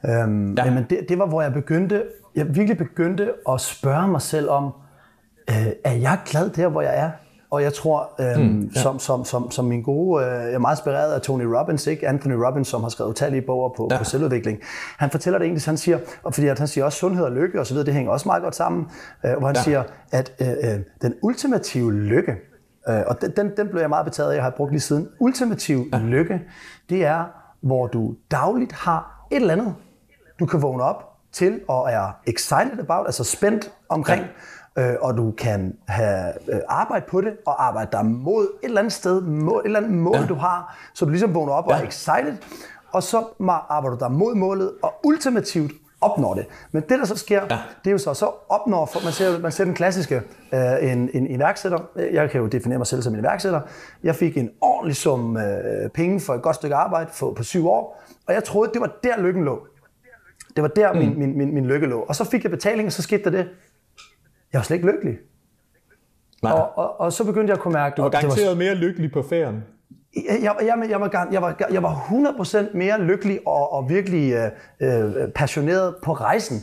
Um, 0.03 0.53
ja. 0.53 0.71
Men 0.71 0.85
det, 0.89 1.05
det 1.09 1.19
var, 1.19 1.25
hvor 1.25 1.41
jeg 1.41 1.53
begyndte, 1.53 2.03
jeg 2.35 2.55
virkelig 2.55 2.77
begyndte 2.77 3.31
at 3.49 3.61
spørge 3.61 4.07
mig 4.07 4.21
selv 4.21 4.49
om, 4.49 4.73
øh, 5.49 5.67
er 5.83 5.93
jeg 5.93 6.19
glad 6.25 6.49
der, 6.49 6.67
hvor 6.67 6.81
jeg 6.81 6.99
er? 6.99 7.11
Og 7.51 7.63
jeg 7.63 7.73
tror, 7.73 8.09
øh, 8.19 8.37
mm, 8.37 8.71
ja. 8.75 8.81
som, 8.81 8.99
som, 8.99 9.25
som, 9.25 9.51
som 9.51 9.65
min 9.65 9.81
gode, 9.81 10.25
øh, 10.25 10.31
jeg 10.31 10.53
er 10.53 10.59
meget 10.59 10.75
inspireret 10.75 11.13
af 11.13 11.21
Tony 11.21 11.43
Robbins, 11.43 11.87
ikke? 11.87 12.07
Anthony 12.07 12.33
Robbins, 12.33 12.67
som 12.67 12.81
har 12.81 12.89
skrevet 12.89 13.09
utallige 13.09 13.41
bøger 13.41 13.73
på, 13.77 13.87
ja. 13.91 13.97
på 13.97 14.03
selvudvikling. 14.03 14.59
Han 14.97 15.09
fortæller 15.09 15.37
det 15.39 15.45
egentlig, 15.45 15.63
han 15.65 15.77
siger, 15.77 15.99
og 16.23 16.33
fordi 16.33 16.47
at 16.47 16.59
han 16.59 16.67
siger 16.67 16.85
også 16.85 16.97
sundhed 16.97 17.23
og 17.23 17.31
lykke 17.31 17.59
og 17.59 17.67
så 17.67 17.73
videre, 17.73 17.85
det 17.85 17.93
hænger 17.93 18.11
også 18.11 18.27
meget 18.27 18.43
godt 18.43 18.55
sammen, 18.55 18.87
øh, 19.25 19.37
hvor 19.37 19.47
han 19.47 19.55
ja. 19.55 19.61
siger, 19.61 19.83
at 20.11 20.31
øh, 20.41 20.47
øh, 20.47 20.79
den 21.01 21.13
ultimative 21.21 21.93
lykke, 21.93 22.31
øh, 22.89 23.01
og 23.07 23.21
den, 23.21 23.31
den, 23.31 23.51
den 23.57 23.67
blev 23.67 23.81
jeg 23.81 23.89
meget 23.89 24.05
betaget 24.05 24.31
af, 24.31 24.35
jeg 24.35 24.43
har 24.43 24.49
brugt 24.49 24.71
lige 24.71 24.81
siden, 24.81 25.07
ultimativ 25.19 25.85
ja. 25.93 25.97
lykke, 25.99 26.41
det 26.89 27.05
er, 27.05 27.25
hvor 27.61 27.87
du 27.87 28.15
dagligt 28.31 28.71
har 28.71 29.27
et 29.31 29.35
eller 29.35 29.53
andet, 29.53 29.75
du 30.39 30.45
kan 30.45 30.61
vågne 30.61 30.83
op 30.83 31.03
til 31.31 31.59
og 31.67 31.91
er 31.91 32.19
excited 32.27 32.79
about, 32.79 33.05
altså 33.05 33.23
spændt 33.23 33.71
omkring, 33.89 34.21
ja 34.21 34.27
øh, 34.79 34.95
og 35.01 35.17
du 35.17 35.31
kan 35.31 35.77
have 35.87 36.33
øh, 36.47 36.59
arbejde 36.67 37.05
på 37.09 37.21
det, 37.21 37.33
og 37.45 37.67
arbejde 37.67 37.89
dig 37.91 38.05
mod 38.05 38.43
et 38.43 38.49
eller 38.63 38.79
andet 38.79 38.93
sted, 38.93 39.21
mål, 39.21 39.61
et 39.61 39.65
eller 39.65 39.79
andet 39.79 39.93
mål, 39.93 40.15
ja. 40.15 40.25
du 40.25 40.35
har, 40.35 40.77
så 40.93 41.05
du 41.05 41.11
ligesom 41.11 41.35
vågner 41.35 41.53
op 41.53 41.65
ja. 41.69 41.73
og 41.73 41.79
er 41.79 41.87
excited, 41.87 42.37
og 42.91 43.03
så 43.03 43.23
arbejder 43.69 43.97
du 43.97 44.05
dig 44.05 44.11
mod 44.11 44.35
målet, 44.35 44.71
og 44.81 44.93
ultimativt 45.03 45.71
opnår 46.01 46.33
det. 46.33 46.45
Men 46.71 46.83
det, 46.89 46.99
der 46.99 47.05
så 47.05 47.15
sker, 47.15 47.41
ja. 47.49 47.57
det 47.83 47.87
er 47.87 47.91
jo 47.91 47.97
så, 47.97 48.13
så 48.13 48.31
opnår, 48.49 48.85
for 48.85 49.03
man 49.03 49.13
ser, 49.13 49.39
man 49.39 49.51
ser 49.51 49.63
den 49.63 49.73
klassiske, 49.73 50.21
øh, 50.53 50.91
en, 50.91 51.09
en 51.13 51.27
iværksætter, 51.27 51.79
jeg 52.11 52.29
kan 52.29 52.41
jo 52.41 52.47
definere 52.47 52.77
mig 52.77 52.87
selv 52.87 53.01
som 53.01 53.13
en 53.13 53.19
iværksætter, 53.19 53.61
jeg 54.03 54.15
fik 54.15 54.37
en 54.37 54.49
ordentlig 54.61 54.95
sum 54.95 55.37
øh, 55.37 55.89
penge 55.89 56.19
for 56.19 56.33
et 56.33 56.41
godt 56.41 56.55
stykke 56.55 56.75
arbejde 56.75 57.09
for, 57.13 57.33
på 57.33 57.43
syv 57.43 57.67
år, 57.67 58.03
og 58.27 58.33
jeg 58.33 58.43
troede, 58.43 58.71
det 58.73 58.81
var 58.81 58.91
der 59.03 59.21
lykken 59.21 59.43
lå. 59.43 59.67
Det 60.55 60.61
var 60.61 60.67
der 60.67 60.93
mm. 60.93 60.99
min, 60.99 61.19
min, 61.19 61.37
min, 61.37 61.53
min 61.53 61.65
lykke 61.65 61.87
lå. 61.87 61.99
Og 61.99 62.15
så 62.15 62.23
fik 62.23 62.43
jeg 62.43 62.51
betaling, 62.51 62.85
og 62.85 62.91
så 62.91 63.01
skete 63.01 63.23
der 63.23 63.29
det, 63.29 63.47
jeg 64.53 64.59
var 64.59 64.63
slet 64.63 64.77
ikke 64.77 64.91
lykkelig. 64.91 65.17
Nej. 66.43 66.51
Og, 66.51 66.77
og, 66.77 66.99
og 66.99 67.13
så 67.13 67.23
begyndte 67.23 67.51
jeg 67.51 67.57
at 67.57 67.61
kunne 67.63 67.73
mærke... 67.73 67.95
Du 67.97 68.01
var 68.01 68.09
garanteret 68.09 68.49
var, 68.49 68.55
mere 68.55 68.75
lykkelig 68.75 69.11
på 69.11 69.23
ferien. 69.23 69.63
Jeg, 70.15 70.39
jeg, 70.41 70.55
jeg, 70.61 70.89
jeg, 70.89 71.01
var, 71.01 71.27
jeg, 71.31 71.41
var, 71.41 71.55
jeg 71.71 71.83
var 71.83 71.93
100% 72.71 72.77
mere 72.77 73.01
lykkelig 73.01 73.39
og, 73.47 73.73
og 73.73 73.89
virkelig 73.89 74.33
øh, 74.33 74.51
øh, 74.79 75.31
passioneret 75.35 75.95
på 76.03 76.13
rejsen. 76.13 76.57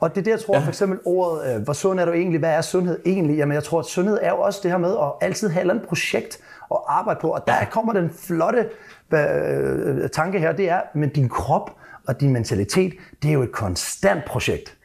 Og 0.00 0.14
det 0.14 0.20
er 0.20 0.24
det, 0.24 0.30
jeg 0.30 0.40
tror, 0.40 0.54
ja. 0.54 0.60
for 0.60 0.68
eksempel 0.68 0.98
ordet, 1.04 1.54
øh, 1.54 1.62
hvor 1.62 1.72
sund 1.72 2.00
er 2.00 2.04
du 2.04 2.12
egentlig? 2.12 2.38
Hvad 2.38 2.50
er 2.50 2.60
sundhed 2.60 3.00
egentlig? 3.06 3.36
Jamen, 3.36 3.54
jeg 3.54 3.64
tror, 3.64 3.78
at 3.78 3.86
sundhed 3.86 4.18
er 4.22 4.30
jo 4.30 4.40
også 4.40 4.60
det 4.62 4.70
her 4.70 4.78
med 4.78 4.96
at 4.96 5.12
altid 5.28 5.48
have 5.48 5.60
et 5.60 5.60
eller 5.60 5.74
andet 5.74 5.88
projekt 5.88 6.38
at 6.70 6.76
arbejde 6.88 7.20
på. 7.20 7.30
Og 7.30 7.46
der 7.46 7.64
kommer 7.70 7.92
den 7.92 8.10
flotte 8.10 8.68
øh, 9.12 10.10
tanke 10.10 10.38
her, 10.38 10.52
det 10.52 10.70
er, 10.70 10.80
men 10.94 11.08
din 11.08 11.28
krop 11.28 11.70
og 12.08 12.20
din 12.20 12.32
mentalitet, 12.32 12.92
det 13.22 13.28
er 13.28 13.32
jo 13.32 13.42
et 13.42 13.52
konstant 13.52 14.24
projekt. 14.24 14.76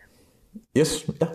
Yes, 0.77 1.09
ja. 1.21 1.25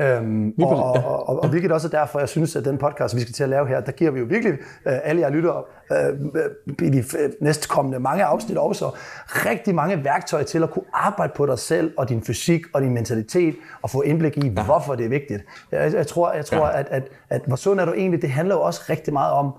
Øhm, 0.00 0.54
og, 0.62 0.68
og, 0.68 0.92
og, 0.92 1.28
og, 1.28 1.42
og 1.42 1.48
hvilket 1.48 1.72
også 1.72 1.88
er 1.88 1.90
derfor, 1.90 2.18
jeg 2.18 2.28
synes, 2.28 2.56
at 2.56 2.64
den 2.64 2.78
podcast, 2.78 3.16
vi 3.16 3.20
skal 3.20 3.32
til 3.32 3.42
at 3.42 3.48
lave 3.48 3.68
her, 3.68 3.80
der 3.80 3.92
giver 3.92 4.10
vi 4.10 4.18
jo 4.18 4.26
virkelig 4.28 4.52
øh, 4.86 4.92
alle 5.04 5.20
jer 5.20 5.30
lyttere 5.30 5.62
øh, 5.92 6.86
i 6.86 6.90
de 6.90 7.04
næstkommende 7.40 7.98
mange 7.98 8.24
afsnit 8.24 8.58
også 8.58 8.90
rigtig 9.26 9.74
mange 9.74 10.04
værktøjer 10.04 10.44
til 10.44 10.62
at 10.62 10.70
kunne 10.70 10.84
arbejde 10.92 11.32
på 11.36 11.46
dig 11.46 11.58
selv 11.58 11.92
og 11.96 12.08
din 12.08 12.22
fysik 12.22 12.62
og 12.72 12.82
din 12.82 12.94
mentalitet 12.94 13.54
og 13.82 13.90
få 13.90 14.02
indblik 14.02 14.36
i, 14.36 14.48
ja. 14.48 14.64
hvorfor 14.64 14.94
det 14.94 15.04
er 15.04 15.10
vigtigt. 15.10 15.44
Jeg, 15.72 15.92
jeg 15.92 16.06
tror, 16.06 16.32
jeg 16.32 16.46
tror 16.46 16.66
ja. 16.66 16.78
at, 16.78 16.86
at, 16.90 17.08
at 17.30 17.42
hvor 17.46 17.56
sund 17.56 17.80
er 17.80 17.84
du 17.84 17.92
egentlig, 17.92 18.22
det 18.22 18.30
handler 18.30 18.54
jo 18.54 18.60
også 18.60 18.82
rigtig 18.90 19.12
meget 19.12 19.32
om, 19.32 19.52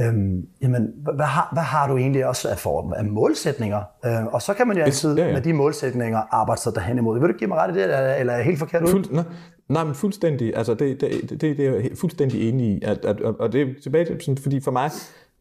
Øhm, 0.00 0.46
jamen, 0.62 0.92
hvad 1.14 1.26
har, 1.26 1.48
hvad 1.52 1.62
har 1.62 1.88
du 1.88 1.96
egentlig 1.96 2.26
også 2.26 2.48
af, 2.48 2.58
for, 2.58 2.92
af 2.96 3.04
målsætninger? 3.04 3.82
Øhm, 4.06 4.26
og 4.26 4.42
så 4.42 4.54
kan 4.54 4.68
man 4.68 4.76
jo 4.76 4.82
altid 4.82 5.16
ja, 5.16 5.26
ja. 5.26 5.32
med 5.32 5.42
de 5.42 5.52
målsætninger 5.52 6.22
arbejde 6.30 6.60
sig 6.60 6.74
derhen 6.74 6.98
imod. 6.98 7.20
Vil 7.20 7.28
du 7.28 7.34
give 7.38 7.48
mig 7.48 7.58
ret 7.58 7.70
i 7.70 7.74
det, 7.74 7.84
eller 8.20 8.32
er 8.32 8.36
jeg 8.36 8.44
helt 8.44 8.58
forkert 8.58 8.82
ud? 8.82 8.88
Fuld, 8.88 9.24
Nej, 9.68 9.84
men 9.84 9.94
fuldstændig. 9.94 10.56
Altså, 10.56 10.74
det, 10.74 11.00
det, 11.00 11.30
det, 11.30 11.40
det 11.40 11.60
er 11.60 11.74
jeg 11.74 11.90
fuldstændig 12.00 12.48
enig 12.48 12.66
i. 12.66 12.80
At, 12.84 13.04
at, 13.04 13.20
og 13.20 13.52
det 13.52 13.62
er 13.62 13.66
tilbage 13.82 14.04
til, 14.04 14.20
sådan, 14.20 14.38
fordi 14.38 14.60
for 14.60 14.70
mig, 14.70 14.90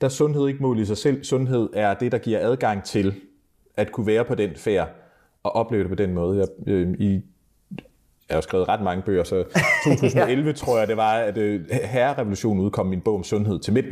der 0.02 0.08
er 0.08 0.12
sundhed 0.12 0.48
ikke 0.48 0.64
mål 0.64 0.80
i 0.80 0.86
sig 0.86 0.98
selv. 0.98 1.24
Sundhed 1.24 1.70
er 1.74 1.94
det, 1.94 2.12
der 2.12 2.18
giver 2.18 2.40
adgang 2.40 2.84
til 2.84 3.16
at 3.78 3.92
kunne 3.92 4.08
være 4.08 4.26
på 4.26 4.36
den 4.36 4.50
færd 4.56 4.90
og 5.44 5.56
opleve 5.56 5.84
det 5.84 5.90
på 5.90 5.96
den 5.96 6.14
måde. 6.14 6.38
Jeg, 6.40 6.74
øh, 6.74 6.94
i, 7.00 7.22
jeg 8.30 8.36
har 8.36 8.42
skrevet 8.42 8.68
ret 8.68 8.82
mange 8.82 9.04
bøger, 9.04 9.24
så 9.24 9.44
2011 9.86 10.48
ja. 10.48 10.54
tror 10.54 10.80
jeg, 10.80 10.88
det 10.88 10.98
var, 10.98 11.14
at 11.14 11.38
øh, 11.38 11.62
Herrerevolutionen 11.72 12.64
udkom 12.64 12.86
min 12.86 13.02
bog 13.02 13.16
om 13.16 13.24
sundhed 13.24 13.60
til 13.60 13.74
mænd. 13.74 13.86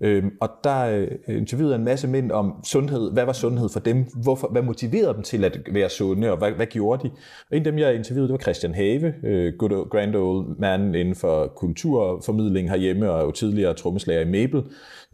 Øhm, 0.00 0.30
og 0.40 0.48
der 0.64 0.84
øh, 0.86 1.08
interviewede 1.28 1.74
en 1.74 1.84
masse 1.84 2.08
mænd 2.08 2.32
om 2.32 2.54
sundhed. 2.64 3.12
Hvad 3.12 3.24
var 3.24 3.32
sundhed 3.32 3.68
for 3.68 3.80
dem? 3.80 4.06
Hvorfor, 4.22 4.48
hvad 4.48 4.62
motiverede 4.62 5.14
dem 5.14 5.22
til 5.22 5.44
at 5.44 5.60
være 5.72 5.88
sunde, 5.88 6.30
og 6.30 6.38
hvad, 6.38 6.50
hvad 6.50 6.66
gjorde 6.66 7.08
de? 7.08 7.10
Og 7.50 7.56
en 7.56 7.66
af 7.66 7.72
dem, 7.72 7.78
jeg 7.78 7.94
interviewede, 7.94 8.28
det 8.28 8.32
var 8.32 8.38
Christian 8.38 8.74
Have, 8.74 9.14
øh, 9.24 9.52
good, 9.58 9.90
grand 9.90 10.16
old 10.16 10.58
man 10.58 10.94
inden 10.94 11.14
for 11.14 11.46
kulturformidling 11.46 12.70
herhjemme, 12.70 13.10
og 13.10 13.22
jo 13.22 13.30
tidligere 13.30 13.74
trommeslager 13.74 14.20
i 14.20 14.30
Mabel, 14.30 14.62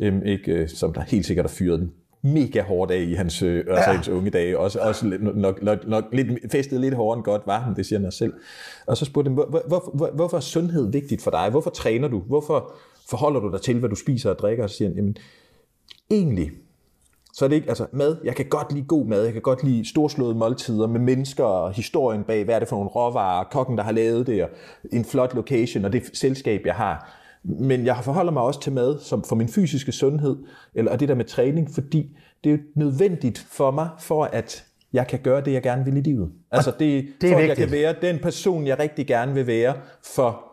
øh, 0.00 0.22
ikke, 0.24 0.52
øh, 0.52 0.68
som 0.68 0.92
der 0.92 1.00
helt 1.00 1.26
sikkert 1.26 1.46
har 1.46 1.54
fyret 1.58 1.80
den 1.80 1.92
mega 2.24 2.62
hårdt 2.62 2.90
af 2.90 3.00
i 3.00 3.14
hans, 3.14 3.42
øh, 3.42 3.64
ja. 3.66 3.74
altså 3.74 3.90
hans 3.90 4.08
unge 4.08 4.30
dage. 4.30 4.58
Også, 4.58 4.78
også 4.80 5.06
nok, 5.20 5.62
nok, 5.62 5.86
nok 5.86 6.04
lidt, 6.12 6.52
festet 6.52 6.80
lidt 6.80 6.94
hårdere 6.94 7.16
end 7.16 7.24
godt 7.24 7.42
var 7.46 7.60
han, 7.60 7.76
det 7.76 7.86
siger 7.86 8.00
han 8.00 8.12
selv. 8.12 8.32
Og 8.86 8.96
så 8.96 9.04
spurgte 9.04 9.28
han, 9.28 9.34
hvor, 9.34 9.62
hvor, 9.68 9.90
hvor, 9.94 10.10
hvorfor 10.14 10.36
er 10.36 10.40
sundhed 10.40 10.92
vigtigt 10.92 11.22
for 11.22 11.30
dig? 11.30 11.50
Hvorfor 11.50 11.70
træner 11.70 12.08
du? 12.08 12.18
Hvorfor 12.18 12.72
forholder 13.10 13.40
du 13.40 13.52
dig 13.52 13.60
til, 13.60 13.78
hvad 13.78 13.88
du 13.88 13.94
spiser 13.94 14.30
og 14.30 14.38
drikker? 14.38 14.64
Og 14.64 14.70
så 14.70 14.76
siger 14.76 14.88
han, 14.88 14.96
jamen, 14.96 15.16
egentlig, 16.10 16.50
så 17.32 17.44
er 17.44 17.48
det 17.48 17.56
ikke, 17.56 17.68
altså 17.68 17.86
mad, 17.92 18.16
jeg 18.24 18.36
kan 18.36 18.46
godt 18.48 18.72
lide 18.72 18.84
god 18.84 19.06
mad, 19.06 19.24
jeg 19.24 19.32
kan 19.32 19.42
godt 19.42 19.64
lide 19.64 19.88
storslåede 19.88 20.34
måltider 20.34 20.86
med 20.86 21.00
mennesker 21.00 21.44
og 21.44 21.72
historien 21.72 22.24
bag, 22.24 22.44
hvad 22.44 22.54
er 22.54 22.58
det 22.58 22.68
for 22.68 22.76
nogle 22.76 22.90
råvarer, 22.90 23.44
kokken, 23.44 23.78
der 23.78 23.84
har 23.84 23.92
lavet 23.92 24.26
det, 24.26 24.42
og 24.42 24.50
en 24.92 25.04
flot 25.04 25.34
location, 25.34 25.84
og 25.84 25.92
det 25.92 26.02
selskab, 26.12 26.66
jeg 26.66 26.74
har. 26.74 27.18
Men 27.44 27.86
jeg 27.86 28.00
forholder 28.02 28.32
mig 28.32 28.42
også 28.42 28.60
til 28.60 28.72
mad 28.72 28.98
som 28.98 29.24
for 29.24 29.36
min 29.36 29.48
fysiske 29.48 29.92
sundhed, 29.92 30.36
eller 30.74 30.96
det 30.96 31.08
der 31.08 31.14
med 31.14 31.24
træning, 31.24 31.70
fordi 31.74 32.16
det 32.44 32.52
er 32.52 32.58
nødvendigt 32.76 33.46
for 33.50 33.70
mig, 33.70 33.88
for 34.00 34.24
at 34.24 34.64
jeg 34.92 35.06
kan 35.06 35.18
gøre 35.18 35.40
det, 35.40 35.52
jeg 35.52 35.62
gerne 35.62 35.84
vil 35.84 35.96
i 35.96 36.00
livet. 36.00 36.32
Altså 36.50 36.70
det, 36.78 37.06
det 37.20 37.30
er 37.30 37.34
for 37.34 37.40
at 37.40 37.48
jeg 37.48 37.56
kan 37.56 37.70
være 37.70 37.94
den 38.02 38.18
person, 38.18 38.66
jeg 38.66 38.78
rigtig 38.78 39.06
gerne 39.06 39.34
vil 39.34 39.46
være 39.46 39.74
for 40.14 40.51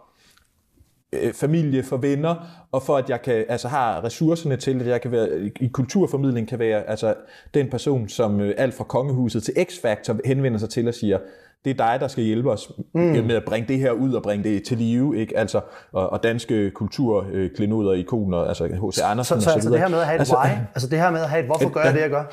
øh, 1.13 1.33
familie, 1.33 1.83
for 1.83 1.97
venner, 1.97 2.35
og 2.71 2.83
for 2.83 2.97
at 2.97 3.09
jeg 3.09 3.21
kan, 3.21 3.45
altså 3.49 3.67
har 3.67 4.03
ressourcerne 4.03 4.57
til, 4.57 4.81
at 4.81 4.87
jeg 4.87 5.01
kan 5.01 5.11
være, 5.11 5.51
i 5.59 5.67
kulturformidling 5.67 6.47
kan 6.47 6.59
være 6.59 6.89
altså, 6.89 7.13
den 7.53 7.69
person, 7.69 8.09
som 8.09 8.41
øh, 8.41 8.53
alt 8.57 8.73
fra 8.73 8.83
kongehuset 8.83 9.43
til 9.43 9.51
X-Factor 9.51 10.17
henvender 10.25 10.59
sig 10.59 10.69
til 10.69 10.87
og 10.87 10.93
siger, 10.93 11.19
det 11.65 11.79
er 11.79 11.85
dig, 11.85 11.97
der 11.99 12.07
skal 12.07 12.23
hjælpe 12.23 12.51
os 12.51 12.71
mm. 12.93 13.01
med 13.01 13.35
at 13.35 13.43
bringe 13.45 13.67
det 13.67 13.79
her 13.79 13.91
ud 13.91 14.13
og 14.13 14.23
bringe 14.23 14.49
det 14.49 14.63
til 14.63 14.77
live, 14.77 15.17
ikke? 15.17 15.37
Altså, 15.37 15.61
og, 15.91 16.09
og 16.09 16.23
danske 16.23 16.71
kulturklenoder, 16.71 17.93
ikoner, 17.93 18.37
altså 18.37 18.65
H.C. 18.65 19.01
Andersen 19.03 19.41
så, 19.41 19.43
så, 19.43 19.55
og 19.55 19.61
så, 19.61 19.69
altså 19.69 19.69
det 19.69 19.79
her 19.79 19.87
med 19.87 19.99
at 19.99 20.05
have 20.05 20.15
et 20.15 20.19
altså, 20.19 20.35
why, 20.35 20.49
altså 20.75 20.89
det 20.89 20.99
her 20.99 21.11
med 21.11 21.19
at 21.21 21.29
have 21.29 21.39
et, 21.39 21.45
hvorfor 21.45 21.69
gør 21.69 21.81
jeg 21.81 21.93
det, 21.93 22.01
jeg 22.01 22.09
gør? 22.09 22.23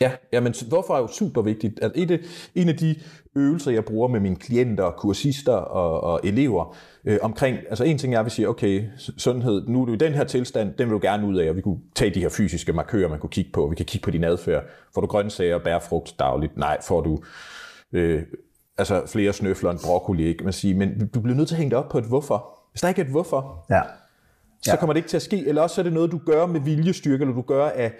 Ja, 0.00 0.12
ja 0.32 0.40
men 0.40 0.54
hvorfor 0.68 0.94
er 0.94 0.98
jo 0.98 1.06
super 1.06 1.42
vigtigt. 1.42 1.80
En, 1.94 2.10
af, 2.10 2.18
en 2.54 2.68
af 2.68 2.76
de 2.76 2.94
øvelser, 3.36 3.70
jeg 3.70 3.84
bruger 3.84 4.08
med 4.08 4.20
mine 4.20 4.36
klienter, 4.36 4.90
kursister 4.90 5.52
og, 5.52 6.00
og 6.00 6.20
elever, 6.24 6.76
øh, 7.04 7.18
omkring, 7.22 7.58
altså 7.68 7.84
en 7.84 7.98
ting 7.98 8.14
er, 8.14 8.18
at 8.20 8.24
vi 8.24 8.30
siger, 8.30 8.48
okay, 8.48 8.84
sundhed, 9.18 9.68
nu 9.68 9.82
er 9.82 9.86
du 9.86 9.92
i 9.92 9.96
den 9.96 10.12
her 10.12 10.24
tilstand, 10.24 10.74
den 10.78 10.88
vil 10.88 10.94
du 10.94 10.98
gerne 11.02 11.26
ud 11.26 11.36
af, 11.36 11.48
og 11.50 11.56
vi 11.56 11.60
kunne 11.60 11.78
tage 11.94 12.14
de 12.14 12.20
her 12.20 12.28
fysiske 12.28 12.72
markører, 12.72 13.08
man 13.08 13.18
kunne 13.18 13.30
kigge 13.30 13.50
på. 13.52 13.66
Vi 13.66 13.76
kan 13.76 13.86
kigge 13.86 14.04
på 14.04 14.10
din 14.10 14.24
adfærd. 14.24 14.64
Får 14.94 15.00
du 15.00 15.06
grøntsager 15.06 15.54
og 15.54 15.62
bærfrugt 15.62 16.14
dagligt? 16.18 16.56
Nej. 16.56 16.82
Får 16.82 17.00
du 17.00 17.18
øh, 17.92 18.22
altså 18.78 19.06
flere 19.06 19.32
snøfler 19.32 19.70
end 19.70 19.78
broccoli, 19.84 20.26
ikke? 20.26 20.44
Man 20.44 20.52
siger, 20.52 20.76
men 20.76 21.08
du 21.14 21.20
bliver 21.20 21.36
nødt 21.36 21.48
til 21.48 21.54
at 21.54 21.58
hænge 21.58 21.70
det 21.70 21.78
op 21.78 21.88
på 21.88 21.98
et 21.98 22.04
hvorfor. 22.04 22.58
Hvis 22.72 22.80
der 22.80 22.88
ikke 22.88 23.00
er 23.00 23.04
et 23.04 23.10
hvorfor, 23.10 23.66
ja. 23.70 23.80
så 24.62 24.70
ja. 24.70 24.76
kommer 24.76 24.92
det 24.92 24.98
ikke 24.98 25.08
til 25.08 25.16
at 25.16 25.22
ske. 25.22 25.46
Eller 25.46 25.62
også 25.62 25.80
er 25.80 25.82
det 25.82 25.92
noget, 25.92 26.12
du 26.12 26.20
gør 26.26 26.46
med 26.46 26.60
viljestyrke, 26.60 27.22
eller 27.22 27.34
du 27.34 27.42
gør 27.42 27.68
af 27.68 27.92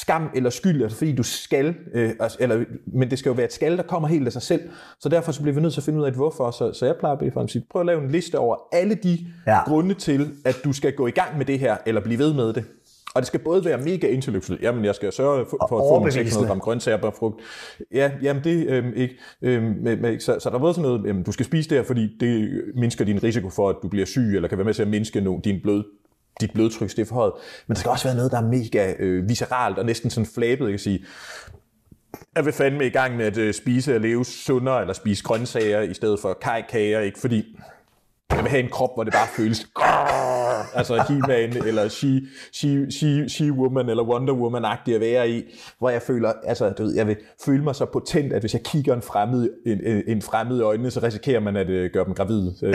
skam 0.00 0.30
eller 0.34 0.50
skyld, 0.50 0.82
altså 0.82 0.98
fordi 0.98 1.12
du 1.12 1.22
skal, 1.22 1.74
øh, 1.94 2.12
altså, 2.20 2.38
eller, 2.40 2.64
men 2.86 3.10
det 3.10 3.18
skal 3.18 3.30
jo 3.30 3.34
være 3.34 3.46
et 3.46 3.52
skal, 3.52 3.76
der 3.76 3.82
kommer 3.82 4.08
helt 4.08 4.26
af 4.26 4.32
sig 4.32 4.42
selv. 4.42 4.60
Så 5.00 5.08
derfor 5.08 5.32
så 5.32 5.42
bliver 5.42 5.54
vi 5.54 5.60
nødt 5.60 5.72
til 5.72 5.80
at 5.80 5.84
finde 5.84 5.98
ud 5.98 6.04
af 6.04 6.08
et 6.08 6.14
hvorfor. 6.14 6.50
Så, 6.50 6.72
så 6.72 6.86
jeg 6.86 6.96
plejer 6.96 7.12
at 7.12 7.18
bede 7.18 7.30
for 7.32 7.40
at 7.40 7.50
sige, 7.50 7.66
prøv 7.70 7.80
at 7.80 7.86
lave 7.86 8.04
en 8.04 8.10
liste 8.10 8.38
over 8.38 8.56
alle 8.72 8.94
de 8.94 9.18
ja. 9.46 9.64
grunde 9.64 9.94
til, 9.94 10.30
at 10.44 10.56
du 10.64 10.72
skal 10.72 10.92
gå 10.92 11.06
i 11.06 11.10
gang 11.10 11.38
med 11.38 11.46
det 11.46 11.58
her, 11.58 11.76
eller 11.86 12.00
blive 12.00 12.18
ved 12.18 12.34
med 12.34 12.52
det. 12.52 12.64
Og 13.14 13.22
det 13.22 13.26
skal 13.26 13.40
både 13.40 13.64
være 13.64 13.78
mega 13.78 14.06
intellektuelt. 14.06 14.62
Jamen, 14.62 14.84
jeg 14.84 14.94
skal 14.94 15.12
sørge 15.12 15.46
for, 15.50 15.66
for 15.68 15.78
at 15.78 15.82
få 15.82 15.98
nogle 15.98 16.12
600 16.12 16.48
gram 16.48 16.60
grøntsager 16.60 16.98
på 16.98 17.10
frugt. 17.18 17.40
Ja, 17.92 18.10
jamen 18.22 18.44
det 18.44 18.66
øhm, 18.68 18.92
ikke. 18.96 19.14
Øhm, 19.42 19.76
med, 19.82 19.96
med, 19.96 20.20
så, 20.20 20.36
så 20.40 20.50
der 20.50 20.56
er 20.56 20.60
både 20.60 20.74
sådan 20.74 20.90
noget, 20.90 21.06
jamen, 21.06 21.22
du 21.22 21.32
skal 21.32 21.46
spise 21.46 21.70
det 21.70 21.78
her, 21.78 21.84
fordi 21.84 22.16
det 22.20 22.62
mindsker 22.74 23.04
din 23.04 23.22
risiko 23.22 23.50
for, 23.50 23.68
at 23.68 23.76
du 23.82 23.88
bliver 23.88 24.06
syg, 24.06 24.36
eller 24.36 24.48
kan 24.48 24.58
være 24.58 24.64
med 24.64 24.74
til 24.74 24.82
at 24.82 24.88
mindske 24.88 25.20
no, 25.20 25.40
din 25.44 25.60
blod, 25.62 25.82
dit 26.40 26.52
blodtryk, 26.52 26.90
det 26.90 26.98
er 26.98 27.04
forhøjet. 27.04 27.32
Men 27.66 27.74
der 27.74 27.80
skal 27.80 27.90
også 27.90 28.04
være 28.08 28.16
noget, 28.16 28.32
der 28.32 28.38
er 28.38 28.48
mega 28.48 28.94
øh, 28.98 29.28
visceralt 29.28 29.78
og 29.78 29.86
næsten 29.86 30.10
sådan 30.10 30.26
flabet. 30.26 30.64
Jeg 30.64 30.72
kan 30.72 30.78
sige, 30.78 31.04
jeg 32.36 32.44
vil 32.44 32.52
fandme 32.52 32.86
i 32.86 32.90
gang 32.90 33.16
med 33.16 33.26
at 33.26 33.38
øh, 33.38 33.54
spise 33.54 33.94
og 33.94 34.00
leve 34.00 34.24
sundere, 34.24 34.80
eller 34.80 34.94
spise 34.94 35.24
grøntsager 35.24 35.80
i 35.80 35.94
stedet 35.94 36.20
for 36.20 36.38
kajkager, 36.42 37.00
ikke? 37.00 37.20
Fordi 37.20 37.58
jeg 38.34 38.42
vil 38.42 38.50
have 38.50 38.62
en 38.62 38.70
krop, 38.70 38.90
hvor 38.94 39.04
det 39.04 39.12
bare 39.12 39.28
føles 39.36 39.66
altså 40.78 41.04
He-Man 41.08 41.66
eller 41.66 41.88
she, 41.88 42.20
she, 42.52 42.90
she, 42.90 43.28
she 43.28 43.52
Woman 43.52 43.88
eller 43.88 44.02
Wonder 44.02 44.34
Woman-agtig 44.34 44.94
at 44.94 45.00
være 45.00 45.30
i, 45.30 45.42
hvor 45.78 45.90
jeg 45.90 46.02
føler, 46.02 46.32
altså 46.44 46.70
du 46.70 46.82
ved, 46.82 46.94
jeg 46.94 47.06
vil 47.06 47.16
føle 47.44 47.64
mig 47.64 47.74
så 47.74 47.84
potent, 47.84 48.32
at 48.32 48.40
hvis 48.40 48.54
jeg 48.54 48.62
kigger 48.62 48.94
en 48.94 49.02
fremmed, 49.02 49.50
en, 49.66 50.02
en 50.06 50.22
fremmed 50.22 50.58
i 50.58 50.62
øjnene, 50.62 50.90
så 50.90 51.00
risikerer 51.02 51.40
man 51.40 51.56
at 51.56 51.66
uh, 51.66 51.92
gøre 51.92 52.04
dem 52.04 52.14
gravide. 52.14 52.54
Uh, 52.62 52.68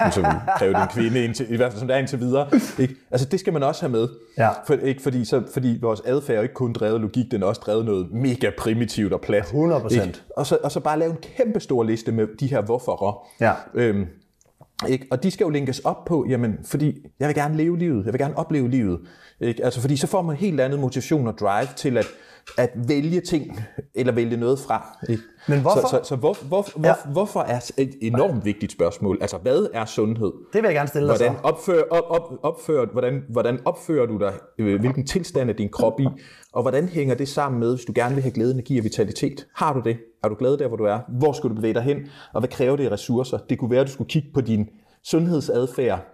altså, 0.00 0.20
så 0.20 0.34
kræver 0.58 0.72
det 0.72 0.82
en 0.82 0.88
kvinde, 0.88 1.24
indtil, 1.24 1.52
i 1.52 1.56
hvert 1.56 1.72
fald 1.72 1.78
som 1.78 1.88
det 1.88 1.94
er 1.94 1.98
indtil 1.98 2.20
videre. 2.20 2.48
Ikke? 2.78 2.94
Altså 3.10 3.28
det 3.28 3.40
skal 3.40 3.52
man 3.52 3.62
også 3.62 3.80
have 3.80 3.92
med. 3.92 4.08
Ja. 4.38 4.48
For, 4.66 4.74
ikke? 4.74 5.02
Fordi, 5.02 5.24
så, 5.24 5.42
fordi 5.52 5.78
vores 5.80 6.00
adfærd 6.04 6.38
er 6.38 6.42
ikke 6.42 6.54
kun 6.54 6.72
drevet 6.72 7.00
logik, 7.00 7.30
den 7.30 7.42
er 7.42 7.46
også 7.46 7.60
drevet 7.66 7.84
noget 7.84 8.12
mega 8.12 8.50
primitivt 8.58 9.12
og 9.12 9.20
plat. 9.20 9.42
100 9.42 9.82
Og 10.36 10.46
så, 10.46 10.58
og 10.62 10.72
så 10.72 10.80
bare 10.80 10.98
lave 10.98 11.10
en 11.10 11.18
kæmpe 11.36 11.60
stor 11.60 11.82
liste 11.82 12.12
med 12.12 12.26
de 12.40 12.46
her 12.46 12.62
hvorfor. 12.62 13.26
Ja. 13.40 13.52
Øhm, 13.74 14.06
ikke? 14.88 15.06
Og 15.10 15.22
de 15.22 15.30
skal 15.30 15.44
jo 15.44 15.50
linkes 15.50 15.78
op 15.78 16.04
på, 16.04 16.26
jamen, 16.28 16.58
fordi 16.64 17.06
jeg 17.20 17.28
vil 17.28 17.34
gerne 17.34 17.56
leve 17.56 17.78
livet, 17.78 18.04
jeg 18.04 18.12
vil 18.12 18.20
gerne 18.20 18.36
opleve 18.36 18.70
livet. 18.70 19.00
Ikke? 19.40 19.64
Altså, 19.64 19.80
fordi 19.80 19.96
så 19.96 20.06
får 20.06 20.22
man 20.22 20.36
helt 20.36 20.60
andet 20.60 20.80
motivation 20.80 21.26
og 21.26 21.38
drive 21.38 21.68
til 21.76 21.96
at, 21.98 22.06
at 22.58 22.70
vælge 22.88 23.20
ting, 23.20 23.60
eller 23.94 24.12
vælge 24.12 24.36
noget 24.36 24.58
fra. 24.58 24.98
Ikke? 25.08 25.22
Men 25.48 25.60
hvorfor? 25.60 25.80
Så, 25.80 26.00
så, 26.02 26.08
så 26.08 26.16
hvor, 26.16 26.36
hvor, 26.48 26.66
hvor, 26.76 26.88
ja. 26.88 26.94
hvorfor 27.12 27.40
er 27.40 27.70
et 27.78 27.94
enormt 28.02 28.44
vigtigt 28.44 28.72
spørgsmål? 28.72 29.18
Altså, 29.20 29.38
hvad 29.38 29.66
er 29.74 29.84
sundhed? 29.84 30.32
Det 30.52 30.62
vil 30.62 30.68
jeg 30.68 30.74
gerne 30.74 30.88
stille 30.88 31.08
dig 31.08 31.16
hvordan 31.16 31.36
opfører, 31.42 31.82
op, 31.90 32.04
op, 32.08 32.38
opfører, 32.42 32.86
hvordan, 32.92 33.22
hvordan 33.28 33.58
opfører 33.64 34.06
du 34.06 34.18
dig? 34.18 34.32
Øh, 34.58 34.80
hvilken 34.80 35.06
tilstand 35.06 35.50
er 35.50 35.54
din 35.54 35.68
krop 35.68 36.00
i? 36.00 36.06
Og 36.52 36.62
hvordan 36.62 36.88
hænger 36.88 37.14
det 37.14 37.28
sammen 37.28 37.60
med, 37.60 37.74
hvis 37.74 37.84
du 37.84 37.92
gerne 37.94 38.14
vil 38.14 38.22
have 38.22 38.32
glæde, 38.32 38.52
energi 38.52 38.78
og 38.78 38.84
vitalitet? 38.84 39.46
Har 39.54 39.72
du 39.72 39.80
det? 39.84 39.96
Er 40.24 40.28
du 40.28 40.34
glad 40.38 40.56
der, 40.56 40.68
hvor 40.68 40.76
du 40.76 40.84
er? 40.84 40.98
Hvor 41.18 41.32
skal 41.32 41.50
du 41.50 41.54
bevæge 41.54 41.74
dig 41.74 41.82
hen? 41.82 41.96
Og 42.32 42.40
hvad 42.40 42.48
kræver 42.48 42.76
det 42.76 42.92
ressourcer? 42.92 43.38
Det 43.38 43.58
kunne 43.58 43.70
være, 43.70 43.80
at 43.80 43.86
du 43.86 43.92
skulle 43.92 44.10
kigge 44.10 44.28
på 44.34 44.40
din 44.40 44.68
sundhedsadfærd, 45.04 46.11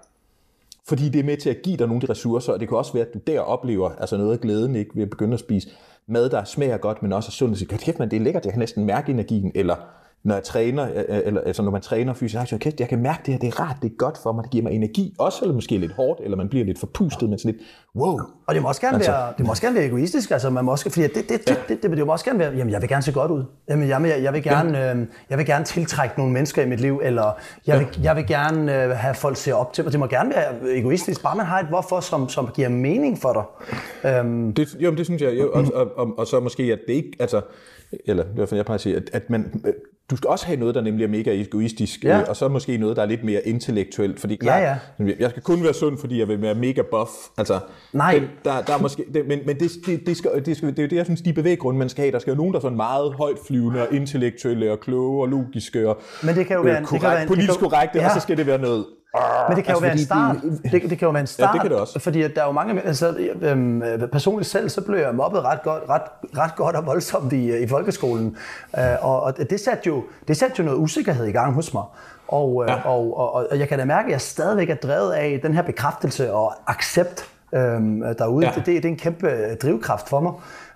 fordi 0.89 1.09
det 1.09 1.19
er 1.19 1.25
med 1.25 1.37
til 1.37 1.51
at 1.51 1.63
give 1.63 1.77
dig 1.77 1.87
nogle 1.87 2.03
af 2.03 2.07
de 2.07 2.11
ressourcer, 2.11 2.53
og 2.53 2.61
det 2.61 2.69
kan 2.69 2.77
også 2.77 2.93
være, 2.93 3.07
at 3.07 3.15
du 3.15 3.19
der 3.27 3.41
oplever 3.41 3.91
altså 3.91 4.17
noget 4.17 4.33
af 4.33 4.41
glæden 4.41 4.77
ikke, 4.77 4.91
ved 4.95 5.03
at 5.03 5.11
begynde 5.11 5.35
at 5.35 5.41
spise 5.41 5.69
mad, 6.07 6.31
der 6.31 6.45
smager 6.45 6.77
godt, 6.77 7.03
men 7.03 7.13
også 7.13 7.29
er 7.29 7.33
sundt. 7.33 7.59
Så 7.59 7.67
kæft, 7.67 7.99
man, 7.99 8.11
det 8.11 8.17
er 8.17 8.21
lækkert, 8.21 8.45
jeg 8.45 8.53
kan 8.53 8.61
næsten 8.61 8.85
mærke 8.85 9.13
energien, 9.13 9.53
eller 9.55 9.77
når 10.25 10.35
jeg 10.35 10.45
træner, 10.45 10.85
øh, 10.85 11.05
øh, 11.09 11.21
eller 11.25 11.41
altså 11.41 11.63
når 11.63 11.71
man 11.71 11.81
træner 11.81 12.15
fysisk 12.15 12.41
aktivt, 12.41 12.63
okay, 12.63 12.73
jeg 12.79 12.89
kan 12.89 13.03
mærke 13.03 13.23
det 13.27 13.35
her, 13.35 13.39
det 13.39 13.47
er 13.47 13.61
rart, 13.61 13.77
det 13.83 13.93
er 13.93 13.97
godt 13.97 14.19
for 14.23 14.33
mig, 14.33 14.45
det 14.45 14.51
giver 14.51 14.65
mig 14.65 14.73
energi, 14.73 15.15
også 15.19 15.39
eller 15.43 15.55
måske 15.55 15.79
lidt 15.79 15.93
hårdt, 15.93 16.21
eller 16.25 16.37
man 16.37 16.49
bliver 16.49 16.65
lidt 16.65 16.79
forpustet, 16.79 17.29
men 17.29 17.39
sådan 17.39 17.53
lidt, 17.53 17.63
wow. 17.97 18.19
Og 18.47 18.55
det 18.55 18.63
må 18.63 18.69
også 18.69 18.81
gerne, 18.81 18.97
altså, 18.97 19.11
være, 19.11 19.33
det 19.39 19.47
må 19.47 19.51
også 19.51 19.63
gerne 19.63 19.77
være 19.77 19.87
egoistisk, 19.87 20.31
altså 20.31 20.51
man 20.51 20.65
må 20.65 20.71
også, 20.71 20.91
fordi 20.91 21.03
det, 21.03 21.15
det, 21.15 21.29
det, 21.29 21.51
ja. 21.51 21.55
det, 21.69 21.83
det, 21.83 21.91
det, 21.91 22.07
må 22.07 22.13
også 22.13 22.25
gerne 22.25 22.39
være, 22.39 22.53
jamen 22.57 22.73
jeg 22.73 22.81
vil 22.81 22.89
gerne 22.89 23.03
se 23.03 23.13
godt 23.13 23.31
ud, 23.31 23.45
jamen 23.69 23.89
jeg, 23.89 24.03
jeg, 24.03 24.23
jeg, 24.23 24.33
vil, 24.33 24.43
gerne, 24.43 24.79
ja. 24.79 24.95
øh, 24.95 25.07
jeg 25.31 25.39
vil 25.39 25.47
gerne 25.47 25.65
tiltrække 25.65 26.15
nogle 26.19 26.33
mennesker 26.33 26.63
i 26.63 26.67
mit 26.67 26.81
liv, 26.81 27.01
eller 27.05 27.33
jeg 27.67 27.79
vil, 27.79 27.87
ja. 27.97 28.03
jeg 28.03 28.17
vil 28.17 28.27
gerne 28.27 28.85
øh, 28.85 28.91
have 28.91 29.15
folk 29.15 29.37
se 29.37 29.55
op 29.55 29.73
til 29.73 29.85
mig, 29.85 29.93
det 29.93 30.01
må 30.01 30.07
gerne 30.07 30.31
være 30.31 30.79
egoistisk, 30.79 31.23
bare 31.23 31.37
man 31.37 31.47
har 31.47 31.61
et 31.61 31.67
hvorfor, 31.67 32.01
som, 32.01 32.29
som 32.29 32.49
giver 32.55 32.69
mening 32.69 33.19
for 33.19 33.33
dig. 33.33 33.45
Øhm. 34.13 34.55
Det, 34.55 34.77
jo, 34.81 34.95
det 34.95 35.07
synes 35.07 35.23
jeg, 35.23 35.39
jo, 35.39 35.51
og, 35.53 35.65
og, 35.75 35.99
og, 35.99 36.19
og, 36.19 36.27
så 36.27 36.41
måske, 36.41 36.63
at 36.63 36.79
det 36.87 36.93
ikke, 36.93 37.13
altså, 37.21 37.41
eller 38.05 38.25
i 38.25 38.35
hvert 38.35 38.49
fald 38.49 38.59
jeg 38.59 38.65
plejer 38.65 38.75
at 38.75 38.81
sige, 38.81 38.97
at, 38.97 39.11
at 39.13 39.31
man, 39.31 39.63
du 40.11 40.17
skal 40.17 40.29
også 40.29 40.47
have 40.47 40.59
noget, 40.59 40.75
der 40.75 40.81
nemlig 40.81 41.05
er 41.05 41.09
mega 41.09 41.41
egoistisk, 41.41 42.05
ja. 42.05 42.21
øh, 42.21 42.25
og 42.29 42.37
så 42.37 42.49
måske 42.49 42.77
noget, 42.77 42.97
der 42.97 43.03
er 43.03 43.07
lidt 43.07 43.25
mere 43.25 43.49
intellektuelt, 43.49 44.21
fordi 44.21 44.37
klart, 44.37 44.63
ja, 44.63 44.77
ja. 44.99 45.13
jeg 45.19 45.31
skal 45.31 45.43
kun 45.43 45.63
være 45.65 45.75
sund, 45.75 45.99
fordi 45.99 46.19
jeg 46.19 46.29
vil 46.29 46.43
være 46.43 46.55
mega 46.55 46.83
buff. 46.83 47.11
Altså, 47.39 47.61
Nej. 47.93 48.15
Den, 48.15 48.29
der, 48.45 48.63
der 48.63 48.75
er 48.75 48.79
måske, 48.79 49.05
det, 49.15 49.27
men, 49.27 49.39
men 49.47 49.61
det, 49.61 49.71
det, 49.87 50.07
det, 50.07 50.17
skal, 50.17 50.31
det, 50.47 50.57
skal, 50.57 50.69
det 50.69 50.79
er 50.79 50.83
jo 50.83 50.89
det, 50.89 50.97
jeg 50.97 51.05
synes, 51.05 51.23
de 51.23 51.33
bevæggrunde, 51.33 51.79
man 51.79 51.89
skal 51.89 52.03
have. 52.03 52.13
Der 52.13 52.19
skal 52.19 52.31
jo 52.31 52.37
nogen, 52.37 52.53
der 52.53 52.59
er 52.59 52.63
sådan 52.63 52.77
meget 52.77 53.15
højt 53.15 53.37
flyvende, 53.47 53.89
og 53.89 53.95
intellektuelle, 53.95 54.73
og 54.73 54.81
kloge, 54.81 55.23
og 55.23 55.29
logiske, 55.29 55.89
og 55.89 56.01
men 56.23 56.35
det 56.35 56.47
kan 56.47 56.57
jo 56.57 56.63
være, 56.63 56.75
korrekt, 56.75 56.93
det 56.93 57.01
kan 57.01 57.11
være 57.11 57.23
en, 57.23 57.29
politisk 57.29 57.59
korrekte, 57.59 57.99
ja. 57.99 58.07
og 58.07 58.11
så 58.15 58.21
skal 58.21 58.37
det 58.37 58.47
være 58.47 58.59
noget 58.59 58.85
Men 59.49 59.57
det 59.57 59.65
kan 59.65 59.75
jo 59.75 59.81
Altså, 59.81 59.81
være 59.81 59.93
en 59.93 59.99
start. 59.99 60.37
det- 60.43 60.73
Det, 60.83 60.91
det 60.91 60.99
kan 60.99 61.07
jo 61.07 61.11
være 61.11 61.21
en 61.21 61.27
start. 61.27 61.61
kan 61.61 61.71
det 61.71 61.79
også. 61.81 61.99
Fordi 61.99 62.23
at 62.23 62.31
der 62.35 62.43
er 62.43 62.47
jo 62.47 62.53
mange... 62.53 62.83
Altså, 62.83 63.17
øhm, 63.41 63.83
personligt 64.13 64.49
selv, 64.51 64.69
så 64.69 64.81
blev 64.81 64.99
jeg 64.99 65.15
mobbet 65.15 65.45
ret 65.45 65.63
godt, 65.63 65.83
ret, 65.89 66.03
ret 66.39 66.57
godt 66.57 66.77
og 66.77 66.87
voldsomt 66.87 67.33
i, 67.33 67.59
i 67.63 67.69
folkeskolen. 67.69 68.37
Øh, 68.79 68.85
og 69.01 69.23
og 69.23 69.37
det, 69.51 69.61
satte 69.61 69.83
jo, 69.87 70.05
det 70.29 70.37
satte 70.37 70.55
jo 70.59 70.65
noget 70.65 70.79
usikkerhed 70.79 71.27
i 71.27 71.33
gang 71.33 71.55
hos 71.55 71.75
mig. 71.75 71.83
Og, 72.29 72.65
ja. 72.69 72.73
Ja. 72.75 72.81
og, 72.89 73.19
og, 73.19 73.33
og 73.51 73.59
jeg 73.59 73.69
kan 73.69 73.79
da 73.79 73.85
mærke, 73.85 74.07
at 74.07 74.13
jeg 74.13 74.21
stadigvæk 74.21 74.71
er 74.71 74.75
drevet 74.75 75.13
af 75.13 75.41
den 75.43 75.55
her 75.55 75.63
bekræftelse 75.63 76.33
og 76.33 76.53
accept 76.67 77.29
øhm, 77.55 78.03
derude. 78.19 78.47
Ja. 78.47 78.53
Ja. 78.53 78.59
Det, 78.59 78.67
det, 78.67 78.83
det 78.83 78.85
er 78.85 78.93
en 78.93 78.99
kæmpe 78.99 79.55
drivkraft 79.63 80.09
for 80.09 80.21
mig. 80.21 80.33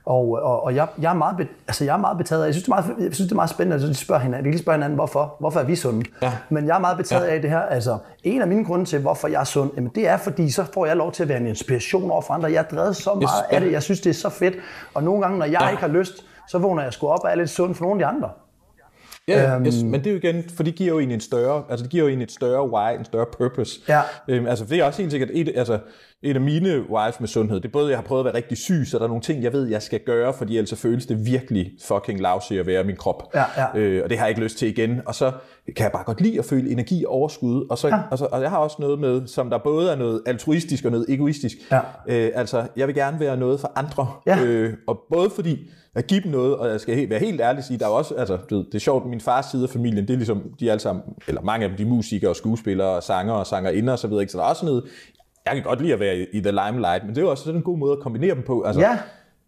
Og, 0.06 0.28
og, 0.42 0.62
og 0.62 0.74
jeg, 0.74 0.86
jeg, 1.00 1.10
er 1.10 1.14
meget, 1.16 1.48
altså 1.68 1.84
jeg 1.84 1.92
er 1.92 1.96
meget 1.98 2.18
betaget 2.18 2.42
af, 2.42 2.46
jeg 2.46 2.54
synes, 2.54 2.64
det 2.64 2.72
er 2.72 2.74
meget, 2.74 3.04
jeg 3.04 3.14
synes, 3.14 3.18
det 3.28 3.32
er 3.32 3.36
meget 3.36 3.50
spændende, 3.50 3.82
at 3.84 3.88
de 3.90 3.94
spørger 3.94 4.22
hinanden, 4.22 4.44
vi 4.44 4.50
lige 4.50 4.62
spørge 4.62 4.76
hinanden, 4.78 4.94
hvorfor, 4.96 5.36
hvorfor 5.40 5.60
er 5.60 5.64
vi 5.64 5.76
sunde? 5.76 6.04
Ja. 6.22 6.32
Men 6.48 6.66
jeg 6.66 6.74
er 6.76 6.80
meget 6.80 6.96
betaget 6.96 7.26
Ja. 7.26 7.34
af 7.34 7.40
det 7.42 7.50
her, 7.50 7.58
altså 7.60 7.98
en 8.24 8.42
af 8.42 8.48
mine 8.48 8.64
grunde 8.64 8.84
til, 8.84 8.98
hvorfor 8.98 9.28
jeg 9.28 9.40
er 9.40 9.44
sund, 9.44 9.70
jamen 9.76 9.90
det 9.94 10.08
er, 10.08 10.16
fordi 10.16 10.50
så 10.50 10.64
får 10.74 10.86
jeg 10.86 10.96
lov 10.96 11.12
til 11.12 11.22
at 11.22 11.28
være 11.28 11.38
en 11.40 11.46
inspiration 11.46 12.10
over 12.10 12.22
for 12.22 12.34
andre. 12.34 12.52
Jeg 12.52 12.58
er 12.58 12.76
drevet 12.76 12.96
så 12.96 13.14
meget 13.14 13.28
ja. 13.50 13.54
af 13.56 13.60
det, 13.60 13.72
jeg 13.72 13.82
synes, 13.82 14.00
det 14.00 14.10
er 14.10 14.14
så 14.14 14.28
fedt. 14.28 14.54
Og 14.94 15.02
nogle 15.02 15.22
gange, 15.22 15.38
når 15.38 15.46
jeg 15.46 15.60
Ja. 15.60 15.68
ikke 15.70 15.80
har 15.80 15.88
lyst, 15.88 16.24
så 16.48 16.58
vågner 16.58 16.82
jeg 16.82 16.92
sgu 16.92 17.08
op 17.08 17.20
og 17.24 17.30
er 17.30 17.34
lidt 17.34 17.50
sund 17.50 17.74
for 17.74 17.84
nogle 17.84 18.04
af 18.04 18.10
de 18.10 18.16
andre. 18.16 18.30
Ja, 19.28 19.54
Øhm. 19.56 19.66
yes, 19.66 19.82
men 19.82 19.94
det 19.94 20.06
er 20.06 20.10
jo 20.10 20.16
igen, 20.16 20.44
for 20.56 20.62
det 20.62 20.74
giver 20.74 20.88
jo 20.92 20.98
en 20.98 21.10
en 21.10 21.20
større, 21.20 21.62
altså 21.70 21.82
det 21.82 21.90
giver 21.90 22.04
jo 22.04 22.08
en 22.10 22.20
et 22.22 22.32
større 22.32 22.70
why, 22.70 22.98
en 22.98 23.04
større 23.04 23.26
purpose. 23.38 23.80
Ja. 23.88 24.00
Øhm, 24.28 24.46
altså 24.46 24.64
det 24.64 24.78
er 24.80 24.84
også 24.84 25.02
helt 25.02 25.10
sikkert 25.12 25.30
et, 25.32 25.52
altså, 25.56 25.78
et 26.22 26.34
af 26.34 26.40
mine 26.40 26.90
whys 26.90 27.20
med 27.20 27.28
sundhed. 27.28 27.56
Det 27.60 27.68
er 27.68 27.72
både, 27.72 27.88
jeg 27.88 27.98
har 27.98 28.02
prøvet 28.02 28.20
at 28.20 28.24
være 28.24 28.34
rigtig 28.34 28.58
syg, 28.58 28.86
så 28.86 28.98
der 28.98 29.04
er 29.04 29.08
nogle 29.08 29.22
ting, 29.22 29.42
jeg 29.42 29.52
ved, 29.52 29.68
jeg 29.68 29.82
skal 29.82 30.00
gøre, 30.06 30.32
fordi 30.32 30.58
ellers 30.58 30.80
føles 30.80 31.06
det 31.06 31.26
virkelig 31.26 31.72
fucking 31.84 32.20
lousy 32.20 32.52
at 32.52 32.66
være 32.66 32.80
i 32.80 32.84
min 32.84 32.96
krop. 32.96 33.22
Ja, 33.34 33.44
ja. 33.56 33.78
Øh, 33.78 34.04
og 34.04 34.10
det 34.10 34.18
har 34.18 34.24
jeg 34.24 34.30
ikke 34.30 34.42
lyst 34.42 34.58
til 34.58 34.68
igen. 34.68 35.00
Og 35.06 35.14
så 35.14 35.32
kan 35.76 35.84
jeg 35.84 35.92
bare 35.92 36.04
godt 36.04 36.20
lide 36.20 36.38
at 36.38 36.44
føle 36.44 36.70
energi 36.70 37.04
og 37.04 37.12
overskud. 37.12 37.66
Og, 37.70 37.78
så, 37.78 37.88
ja. 37.88 38.00
og, 38.10 38.18
så, 38.18 38.28
og 38.32 38.42
jeg 38.42 38.50
har 38.50 38.58
også 38.58 38.76
noget 38.80 38.98
med, 38.98 39.26
som 39.26 39.50
der 39.50 39.58
både 39.58 39.92
er 39.92 39.96
noget 39.96 40.22
altruistisk 40.26 40.84
og 40.84 40.90
noget 40.90 41.06
egoistisk. 41.08 41.56
Ja. 41.70 41.80
Øh, 42.08 42.30
altså, 42.34 42.66
jeg 42.76 42.86
vil 42.86 42.94
gerne 42.94 43.20
være 43.20 43.36
noget 43.36 43.60
for 43.60 43.72
andre. 43.76 44.06
Ja. 44.26 44.44
Øh, 44.44 44.74
og 44.86 45.00
både 45.12 45.30
fordi 45.30 45.70
at 45.94 46.06
give 46.06 46.20
dem 46.20 46.32
noget, 46.32 46.56
og 46.56 46.68
jeg 46.68 46.80
skal 46.80 47.10
være 47.10 47.18
helt 47.18 47.40
ærlig 47.40 47.64
sige, 47.64 47.78
der 47.78 47.86
er 47.86 47.90
også, 47.90 48.14
altså, 48.14 48.36
du 48.50 48.56
ved, 48.56 48.64
det 48.64 48.74
er 48.74 48.78
sjovt, 48.78 49.06
min 49.06 49.20
fars 49.20 49.46
side 49.46 49.62
af 49.62 49.70
familien, 49.70 50.08
det 50.08 50.12
er 50.12 50.16
ligesom, 50.16 50.42
de 50.60 50.66
er 50.66 50.72
alle 50.72 50.80
sammen, 50.80 51.04
eller 51.28 51.42
mange 51.42 51.64
af 51.64 51.68
dem, 51.70 51.76
de 51.76 51.82
er 51.82 51.86
musikere 51.86 52.30
og 52.30 52.36
skuespillere 52.36 52.88
og 52.88 53.02
sanger 53.02 53.34
og 53.34 53.46
sangerinder 53.46 53.92
og 53.92 53.98
så 53.98 54.06
videre, 54.06 54.22
ikke? 54.22 54.32
så 54.32 54.38
der 54.38 54.44
er 54.44 54.48
også 54.48 54.66
noget, 54.66 54.84
jeg 55.46 55.54
kan 55.54 55.62
godt 55.62 55.80
lide 55.80 55.92
at 55.92 56.00
være 56.00 56.16
i, 56.16 56.26
i 56.32 56.40
the 56.40 56.50
limelight, 56.50 57.04
men 57.04 57.08
det 57.14 57.18
er 57.18 57.22
jo 57.22 57.30
også 57.30 57.44
sådan 57.44 57.56
en 57.58 57.64
god 57.64 57.78
måde 57.78 57.92
at 57.92 57.98
kombinere 57.98 58.34
dem 58.34 58.42
på. 58.42 58.62
Altså, 58.62 58.80
Ja. 58.80 58.98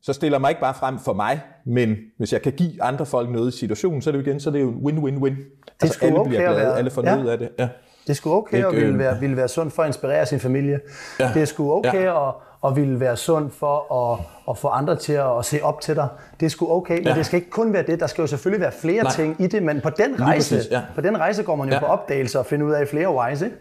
Så 0.02 0.12
stiller 0.12 0.38
mig 0.38 0.48
ikke 0.50 0.60
bare 0.60 0.74
frem 0.74 0.98
for 0.98 1.12
mig, 1.12 1.40
men 1.66 1.96
hvis 2.18 2.32
jeg 2.32 2.42
kan 2.42 2.52
give 2.52 2.82
andre 2.82 3.06
folk 3.06 3.30
noget 3.30 3.54
i 3.54 3.58
situationen, 3.58 4.02
så 4.02 4.10
er 4.10 4.12
det 4.12 4.18
jo 4.18 4.30
igen, 4.30 4.40
så 4.40 4.50
er 4.50 4.52
det 4.52 4.60
jo 4.60 4.68
win-win-win. 4.84 5.34
Altså 5.82 5.94
sgu 5.98 6.06
alle 6.06 6.18
okay 6.18 6.28
bliver 6.28 6.42
glade, 6.42 6.56
være- 6.56 6.78
alle 6.78 6.90
får 6.90 7.02
ja. 7.04 7.16
noget 7.16 7.30
af 7.30 7.38
det. 7.38 7.48
Ja. 7.58 7.68
Det 8.06 8.16
sgu 8.16 8.32
okay 8.32 8.56
Ikke, 8.56 8.66
at 8.68 8.74
ville 8.74 8.88
øh, 8.88 8.98
være, 8.98 9.20
ville 9.20 9.36
være 9.36 9.48
sund 9.48 9.70
for 9.70 9.82
at 9.82 9.86
inspirere 9.86 10.26
sin 10.26 10.40
familie. 10.40 10.80
Ja. 11.20 11.30
Det 11.34 11.48
sgu 11.48 11.72
okay 11.72 12.02
Ja. 12.04 12.28
at, 12.28 12.34
at 12.66 12.76
ville 12.76 13.00
være 13.00 13.16
sund 13.16 13.50
for 13.50 13.94
at, 14.12 14.18
at 14.50 14.58
få 14.58 14.68
andre 14.68 14.96
til 14.96 15.12
at, 15.12 15.38
at 15.38 15.44
se 15.44 15.62
op 15.62 15.80
til 15.80 15.96
dig. 15.96 16.08
Det 16.40 16.50
sgu 16.50 16.72
okay, 16.72 16.96
men 16.98 17.06
Ja. 17.06 17.14
det 17.14 17.26
skal 17.26 17.36
ikke 17.36 17.50
kun 17.50 17.72
være 17.72 17.82
det. 17.82 18.00
Der 18.00 18.06
skal 18.06 18.22
jo 18.22 18.26
selvfølgelig 18.26 18.60
være 18.60 18.72
flere 18.72 19.02
Nej. 19.02 19.12
ting 19.12 19.36
i 19.40 19.46
det, 19.46 19.62
men 19.62 19.80
på 19.80 19.90
den 19.90 20.20
rejse, 20.20 20.54
præcis, 20.56 20.70
ja. 20.70 20.80
på 20.94 21.00
den 21.00 21.18
rejse 21.18 21.42
går 21.42 21.56
man 21.56 21.68
jo 21.68 21.74
Ja. 21.74 21.80
på 21.80 21.86
opdagelse 21.86 22.38
og 22.38 22.46
finder 22.46 22.66
ud 22.66 22.72
af 22.72 22.88
flere 22.88 23.14
whys, 23.14 23.42
ikke? 23.42 23.56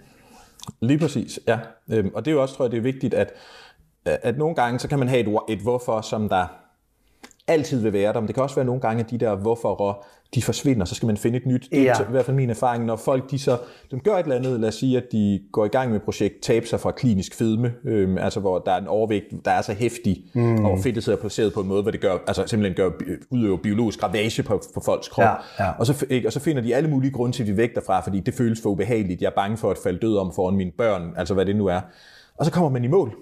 Lige 0.82 1.00
præcis, 1.00 1.40
ja. 1.48 1.60
Øhm, 1.92 2.12
og 2.14 2.26
det 2.26 2.32
er 2.32 2.36
jo 2.36 2.42
også, 2.42 2.56
tror 2.56 2.66
jeg, 2.66 2.72
det 2.72 2.78
er 2.78 2.82
vigtigt, 2.82 3.14
at, 3.14 3.34
at 4.06 4.38
nogle 4.38 4.56
gange, 4.56 4.80
så 4.80 4.88
kan 4.88 5.00
man 5.00 5.08
have 5.08 5.22
et, 5.22 5.40
et 5.50 5.60
hvorfor, 5.60 6.02
som 6.02 6.30
der 6.30 6.63
altid 7.48 7.82
vil 7.82 7.94
være 7.94 8.14
der, 8.14 8.20
men 8.20 8.28
det 8.28 8.36
kan 8.36 8.44
også 8.44 8.56
være 8.56 8.66
nogle 8.66 8.82
gange, 8.82 9.04
at 9.04 9.12
de 9.12 9.18
der 9.18 9.36
hvorfor 9.36 10.06
de 10.36 10.42
forsvinder, 10.42 10.86
så 10.86 10.96
skal 10.96 11.08
man 11.08 11.18
finde 11.18 11.38
et 11.38 11.46
nyt. 11.46 11.68
Det 11.72 11.80
er 11.90 12.08
i 12.08 12.12
hvert 12.12 12.26
fald 12.26 12.38
min 12.38 12.50
erfaring, 12.50 12.86
når 12.86 12.96
folk 12.96 13.32
de 13.32 13.40
så 13.40 13.58
de 13.92 14.00
gør 14.00 14.16
et 14.16 14.24
eller 14.24 14.36
andet, 14.36 14.60
lad 14.60 14.70
os 14.70 14.76
sige, 14.76 14.98
at 14.98 15.04
de 15.12 15.42
går 15.52 15.66
i 15.66 15.68
gang 15.68 15.90
med 15.90 15.98
et 15.98 16.04
projekt, 16.04 16.34
tabe 16.42 16.68
sig 16.68 16.80
fra 16.80 16.92
klinisk 16.92 17.36
fedme, 17.36 17.74
øhm, 17.86 18.18
altså 18.18 18.40
hvor 18.40 18.60
der 18.60 18.72
er 18.72 18.78
en 18.78 18.88
overvægt, 18.88 19.26
der 19.46 19.52
er 19.52 19.62
så 19.62 19.74
hæftig, 19.74 20.26
mm. 20.34 20.66
og 20.66 20.80
fedtet 20.80 21.04
sidder 21.04 21.20
placeret 21.20 21.54
på 21.54 21.62
en 21.62 21.68
måde, 21.68 21.82
hvor 21.82 21.92
det 21.92 22.02
gør, 22.02 22.18
altså 22.28 22.44
simpelthen 22.48 22.76
gør, 22.76 22.92
udøver 23.30 23.58
biologisk 23.58 24.04
ravage 24.04 24.44
på, 24.44 24.62
på 24.74 24.82
folks 24.86 25.08
krop. 25.08 25.24
Ja, 25.24 25.66
ja. 25.66 25.72
Og, 25.80 25.86
så, 25.86 26.06
ikke, 26.10 26.28
og 26.28 26.34
så 26.34 26.40
finder 26.40 26.62
de 26.62 26.76
alle 26.76 26.90
mulige 26.90 27.12
grunde 27.12 27.36
til, 27.36 27.44
at 27.44 27.48
de 27.48 27.58
væk 27.58 27.76
derfra, 27.76 28.02
fordi 28.02 28.20
det 28.20 28.34
føles 28.34 28.62
for 28.62 28.70
ubehageligt. 28.70 29.22
Jeg 29.22 29.28
er 29.28 29.36
bange 29.36 29.58
for 29.58 29.72
at 29.72 29.78
falde 29.84 30.00
død 30.00 30.18
om 30.18 30.32
foran 30.36 30.56
mine 30.56 30.72
børn, 30.78 31.14
altså 31.18 31.34
hvad 31.34 31.46
det 31.46 31.56
nu 31.56 31.66
er. 31.66 31.82
Og 32.38 32.46
så 32.46 32.52
kommer 32.52 32.70
man 32.70 32.84
i 32.84 32.88
mål. 32.88 33.16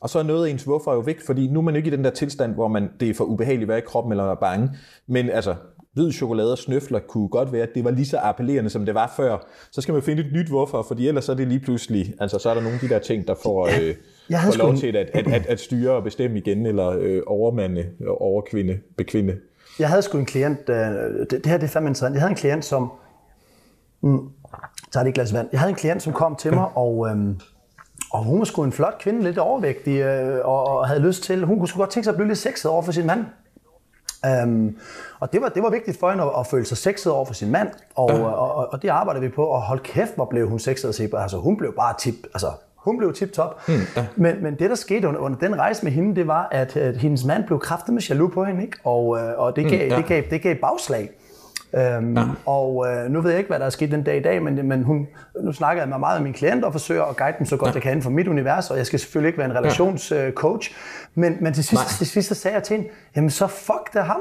Og 0.00 0.10
så 0.10 0.18
er 0.18 0.22
noget 0.22 0.46
af 0.46 0.50
ens 0.50 0.64
hvorfor 0.64 0.94
jo 0.94 1.00
væk, 1.00 1.26
fordi 1.26 1.46
nu 1.46 1.58
er 1.58 1.62
man 1.62 1.76
ikke 1.76 1.88
i 1.88 1.90
den 1.90 2.04
der 2.04 2.10
tilstand, 2.10 2.54
hvor 2.54 2.68
man, 2.68 2.90
det 3.00 3.10
er 3.10 3.14
for 3.14 3.24
ubehageligt 3.24 3.64
at 3.64 3.68
være 3.68 3.78
i 3.78 3.86
kroppen 3.86 4.12
eller 4.12 4.24
være 4.24 4.36
bange. 4.36 4.70
Men 5.06 5.30
altså, 5.30 5.54
hvid 5.96 6.12
chokolade 6.12 6.52
og 6.52 6.58
snøfler 6.58 6.98
kunne 6.98 7.28
godt 7.28 7.52
være, 7.52 7.62
at 7.62 7.68
det 7.74 7.84
var 7.84 7.90
lige 7.90 8.06
så 8.06 8.18
appellerende, 8.22 8.70
som 8.70 8.86
det 8.86 8.94
var 8.94 9.12
før. 9.16 9.46
Så 9.70 9.80
skal 9.80 9.92
man 9.92 10.02
finde 10.02 10.22
et 10.22 10.32
nyt 10.32 10.48
hvorfor, 10.48 10.82
fordi 10.82 11.08
ellers 11.08 11.24
så 11.24 11.32
er 11.32 11.36
det 11.36 11.48
lige 11.48 11.60
pludselig, 11.60 12.14
altså 12.20 12.38
så 12.38 12.50
er 12.50 12.54
der 12.54 12.60
nogle 12.60 12.74
af 12.74 12.80
de 12.80 12.88
der 12.88 12.98
ting, 12.98 13.28
der 13.28 13.34
får, 13.42 13.66
øh, 13.66 13.94
jeg 14.30 14.40
havde 14.40 14.52
får 14.52 14.64
lov 14.64 14.76
sgu 14.76 14.80
til 14.80 14.96
at, 14.96 15.10
at, 15.14 15.32
at, 15.32 15.46
at 15.46 15.60
styre 15.60 15.90
og 15.90 16.02
bestemme 16.02 16.38
igen, 16.38 16.66
eller 16.66 16.88
øh, 16.88 17.22
overmande, 17.26 17.86
overkvinde, 18.20 18.78
bekvinde. 18.96 19.36
Jeg 19.78 19.88
havde 19.88 20.02
sgu 20.02 20.18
en 20.18 20.26
klient, 20.26 20.68
øh, 20.68 20.76
det, 20.76 21.30
det 21.30 21.46
her 21.46 21.56
det 21.56 21.64
er 21.64 21.68
fandme 21.68 21.88
interessant, 21.88 22.14
jeg 22.14 22.20
havde 22.20 22.30
en 22.30 22.36
klient, 22.36 22.64
som, 22.64 22.92
mm, 24.02 24.18
tager 24.92 25.04
det 25.04 25.08
et 25.08 25.14
glas 25.14 25.34
vand, 25.34 25.48
jeg 25.52 25.60
havde 25.60 25.70
en 25.70 25.76
klient, 25.76 26.02
som 26.02 26.12
kom 26.12 26.36
til 26.36 26.54
mig, 26.54 26.68
og, 26.74 27.08
øhm, 27.10 27.40
og 28.10 28.24
hun 28.24 28.38
var 28.38 28.44
sgu 28.44 28.64
en 28.64 28.72
flot 28.72 28.98
kvinde, 28.98 29.22
lidt 29.22 29.38
overvægtig, 29.38 30.00
øh, 30.00 30.40
og, 30.44 30.66
og 30.66 30.88
havde 30.88 31.00
lyst 31.00 31.22
til, 31.22 31.44
hun 31.44 31.58
kunne 31.58 31.68
sgu 31.68 31.78
godt 31.78 31.90
tænke 31.90 32.04
sig 32.04 32.10
at 32.10 32.16
blive 32.16 32.28
lidt 32.28 32.38
sexet 32.38 32.70
over 32.70 32.82
for 32.82 32.92
sin 32.92 33.06
mand. 33.06 33.24
Um, 34.44 34.76
og 35.20 35.32
det 35.32 35.40
var, 35.40 35.48
det 35.48 35.62
var 35.62 35.70
vigtigt 35.70 36.00
for 36.00 36.10
hende 36.10 36.24
at, 36.24 36.30
at 36.38 36.46
føle 36.46 36.64
sig 36.64 36.76
sexet 36.76 37.12
over 37.12 37.24
for 37.24 37.34
sin 37.34 37.50
mand, 37.50 37.68
og, 37.94 38.10
ja. 38.10 38.24
og, 38.24 38.54
og, 38.54 38.72
og 38.72 38.82
det 38.82 38.88
arbejder 38.88 39.20
vi 39.20 39.28
på, 39.28 39.44
og 39.44 39.62
hold 39.62 39.80
kæft, 39.80 40.14
hvor 40.14 40.24
blev 40.24 40.48
hun 40.48 40.58
sexet 40.58 40.88
at 40.88 40.94
se 40.94 41.08
på. 41.08 41.16
Altså 41.16 41.36
hun 41.36 41.56
blev 41.56 41.74
bare 41.74 41.94
tip, 41.98 42.14
altså 42.24 42.50
hun 42.76 42.98
blev 42.98 43.14
tip-top. 43.14 43.68
Mm, 43.68 43.74
ja. 43.96 44.06
men, 44.16 44.42
men 44.42 44.58
det, 44.58 44.70
der 44.70 44.76
skete 44.76 45.08
under, 45.08 45.20
under 45.20 45.38
den 45.38 45.58
rejse 45.58 45.84
med 45.84 45.92
hende, 45.92 46.16
det 46.16 46.26
var, 46.26 46.48
at, 46.50 46.76
at 46.76 46.96
hendes 46.96 47.24
mand 47.24 47.44
blev 47.44 47.60
kraftet 47.60 47.94
med 47.94 48.02
jaloux 48.02 48.34
på 48.34 48.44
hende, 48.44 48.62
ikke? 48.62 48.76
og, 48.84 49.18
øh, 49.18 49.38
og 49.38 49.56
det, 49.56 49.70
gav, 49.70 49.84
mm, 49.84 49.90
ja. 49.90 49.96
det, 49.96 50.06
gav, 50.06 50.22
det 50.30 50.42
gav 50.42 50.54
bagslag. 50.54 51.10
Øhm, 51.76 52.16
ja. 52.16 52.24
Og 52.46 52.86
øh, 52.88 53.10
nu 53.10 53.20
ved 53.20 53.30
jeg 53.30 53.38
ikke, 53.38 53.48
hvad 53.48 53.58
der 53.58 53.66
er 53.66 53.70
sket 53.70 53.90
den 53.90 54.02
dag 54.02 54.16
i 54.16 54.22
dag, 54.22 54.42
men, 54.42 54.68
men 54.68 54.82
hun, 54.82 55.08
nu 55.42 55.52
snakker 55.52 55.82
jeg 55.82 55.88
med 55.88 55.98
meget 55.98 56.16
af 56.16 56.22
mine 56.22 56.34
klienter 56.34 56.66
og 56.66 56.72
forsøger 56.72 57.04
at 57.04 57.16
guide 57.16 57.34
dem 57.38 57.46
så 57.46 57.56
godt 57.56 57.68
ja. 57.68 57.74
jeg 57.74 57.82
kan 57.82 57.92
inden 57.92 58.02
for 58.02 58.10
mit 58.10 58.28
univers, 58.28 58.70
og 58.70 58.76
jeg 58.76 58.86
skal 58.86 58.98
selvfølgelig 58.98 59.28
ikke 59.28 59.38
være 59.38 59.50
en 59.50 59.56
relationscoach, 59.56 60.74
men, 61.14 61.36
men 61.40 61.54
til 61.54 61.64
sidst, 61.64 61.98
til 61.98 62.06
sidst 62.06 62.28
så 62.28 62.34
sagde 62.34 62.54
jeg 62.54 62.62
til 62.62 62.76
hende, 62.76 62.90
jamen 63.16 63.30
så 63.30 63.46
fuck 63.46 63.92
det 63.92 64.02
ham. 64.02 64.20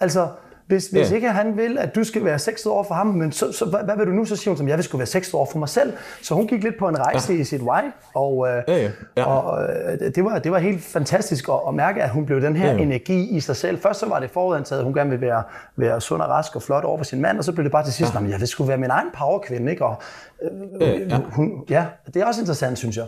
Altså, 0.00 0.28
hvis, 0.66 0.86
hvis 0.88 1.10
Ja. 1.10 1.14
ikke 1.16 1.28
han 1.28 1.56
vil, 1.56 1.78
at 1.78 1.94
du 1.94 2.04
skal 2.04 2.24
være 2.24 2.38
sexet 2.38 2.72
over 2.72 2.84
for 2.84 2.94
ham, 2.94 3.06
men 3.06 3.32
så, 3.32 3.52
så 3.52 3.64
hvad, 3.64 3.80
hvad 3.84 3.96
vil 3.96 4.06
du 4.06 4.12
nu? 4.12 4.24
Så 4.24 4.36
siger 4.36 4.50
hun, 4.50 4.56
som 4.56 4.68
jeg 4.68 4.76
vil 4.76 4.84
skulle 4.84 4.98
være 5.00 5.06
sexet 5.06 5.34
over 5.34 5.46
for 5.46 5.58
mig 5.58 5.68
selv. 5.68 5.92
Så 6.22 6.34
hun 6.34 6.46
gik 6.46 6.62
lidt 6.64 6.74
på 6.78 6.88
en 6.88 6.98
rejse 6.98 7.32
ja. 7.32 7.40
i 7.40 7.44
sit 7.44 7.60
why, 7.62 7.80
og, 8.14 8.48
øh, 8.48 8.62
Ja, 8.68 8.76
ja. 8.82 8.90
Ja. 9.16 9.24
og 9.24 9.62
øh, 9.62 10.14
det, 10.14 10.24
var, 10.24 10.38
det 10.38 10.52
var 10.52 10.58
helt 10.58 10.82
fantastisk 10.82 11.48
at, 11.48 11.54
at 11.68 11.74
mærke, 11.74 12.02
at 12.02 12.10
hun 12.10 12.26
blev 12.26 12.40
den 12.40 12.56
her 12.56 12.66
Ja, 12.70 12.76
ja. 12.76 12.82
energi 12.82 13.28
i 13.36 13.40
sig 13.40 13.56
selv. 13.56 13.78
Først 13.78 14.00
så 14.00 14.06
var 14.08 14.20
det 14.20 14.30
forudantaget, 14.30 14.80
at 14.80 14.84
hun 14.84 14.94
gerne 14.94 15.10
ville 15.10 15.26
være, 15.26 15.42
være 15.76 16.00
sund 16.00 16.22
og 16.22 16.28
rask 16.28 16.56
og 16.56 16.62
flot 16.62 16.84
over 16.84 16.96
for 16.98 17.04
sin 17.04 17.20
mand, 17.20 17.38
og 17.38 17.44
så 17.44 17.52
blev 17.52 17.64
det 17.64 17.72
bare 17.72 17.84
til 17.84 17.92
sidst, 17.92 18.14
ja. 18.14 18.20
jeg 18.20 18.40
vil 18.40 18.48
skulle 18.48 18.68
være 18.68 18.78
min 18.78 18.90
egen 18.90 19.08
powerkvinde, 19.18 19.70
ikke? 19.72 19.84
Og, 19.84 20.02
øh, 20.42 20.80
Ja, 20.80 20.90
ja. 21.08 21.20
Hun, 21.32 21.64
ja, 21.70 21.86
det 22.14 22.16
er 22.22 22.26
også 22.26 22.40
interessant, 22.40 22.78
synes 22.78 22.96
jeg. 22.96 23.06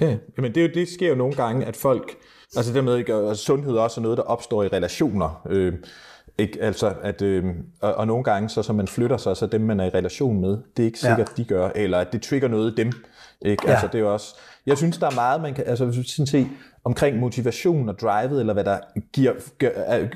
Ja, 0.00 0.16
men 0.36 0.54
det, 0.54 0.64
er 0.64 0.68
det 0.74 0.88
sker 0.88 1.08
jo 1.08 1.14
nogle 1.14 1.34
gange, 1.34 1.66
at 1.66 1.76
folk, 1.76 2.14
altså 2.56 2.72
det 2.72 2.84
med, 2.84 2.96
ikke, 2.96 3.14
altså 3.14 3.44
sundhed 3.44 3.76
er 3.76 3.80
også 3.80 4.00
noget, 4.00 4.18
der 4.18 4.24
opstår 4.24 4.62
i 4.62 4.68
relationer. 4.68 5.42
Øh, 5.50 5.72
ikke? 6.38 6.62
Altså, 6.62 6.94
at, 7.02 7.22
øh, 7.22 7.44
og, 7.80 7.94
og 7.94 8.06
nogle 8.06 8.24
gange, 8.24 8.48
så, 8.48 8.62
så 8.62 8.72
man 8.72 8.88
flytter 8.88 9.16
sig, 9.16 9.36
så 9.36 9.46
dem, 9.46 9.60
man 9.60 9.80
er 9.80 9.84
i 9.84 9.88
relation 9.88 10.40
med, 10.40 10.50
det 10.76 10.82
er 10.82 10.86
ikke 10.86 10.98
sikkert, 11.00 11.18
Ja. 11.38 11.42
de 11.42 11.44
gør, 11.44 11.70
eller 11.74 11.98
at 11.98 12.12
det 12.12 12.22
trigger 12.22 12.48
noget 12.48 12.72
i 12.72 12.74
dem. 12.74 12.92
Ikke? 13.42 13.62
Ja. 13.66 13.72
Altså, 13.72 13.88
det 13.92 14.00
er 14.00 14.04
også, 14.04 14.34
jeg 14.66 14.78
synes, 14.78 14.98
der 14.98 15.06
er 15.06 15.14
meget, 15.14 15.42
man 15.42 15.54
kan, 15.54 15.64
altså 15.66 15.84
hvis 15.84 16.06
sådan 16.06 16.26
se, 16.26 16.46
omkring 16.84 17.18
motivation 17.18 17.88
og 17.88 17.98
drivet, 17.98 18.40
eller 18.40 18.52
hvad 18.52 18.64
der 18.64 18.78
giver, 19.12 19.32
gør, 19.58 19.68
er- 19.74 20.06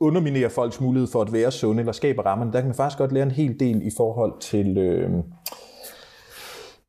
underminerer 0.00 0.48
folks 0.48 0.80
mulighed 0.80 1.08
for 1.12 1.22
at 1.22 1.32
være 1.32 1.50
sunde, 1.50 1.80
eller 1.80 1.92
skaber 1.92 2.22
rammerne, 2.22 2.52
der 2.52 2.58
kan 2.60 2.68
man 2.68 2.74
faktisk 2.76 2.98
godt 2.98 3.12
lære 3.12 3.22
en 3.22 3.30
hel 3.30 3.60
del 3.60 3.86
i 3.86 3.90
forhold 3.96 4.40
til, 4.40 4.78
øh, 4.78 5.10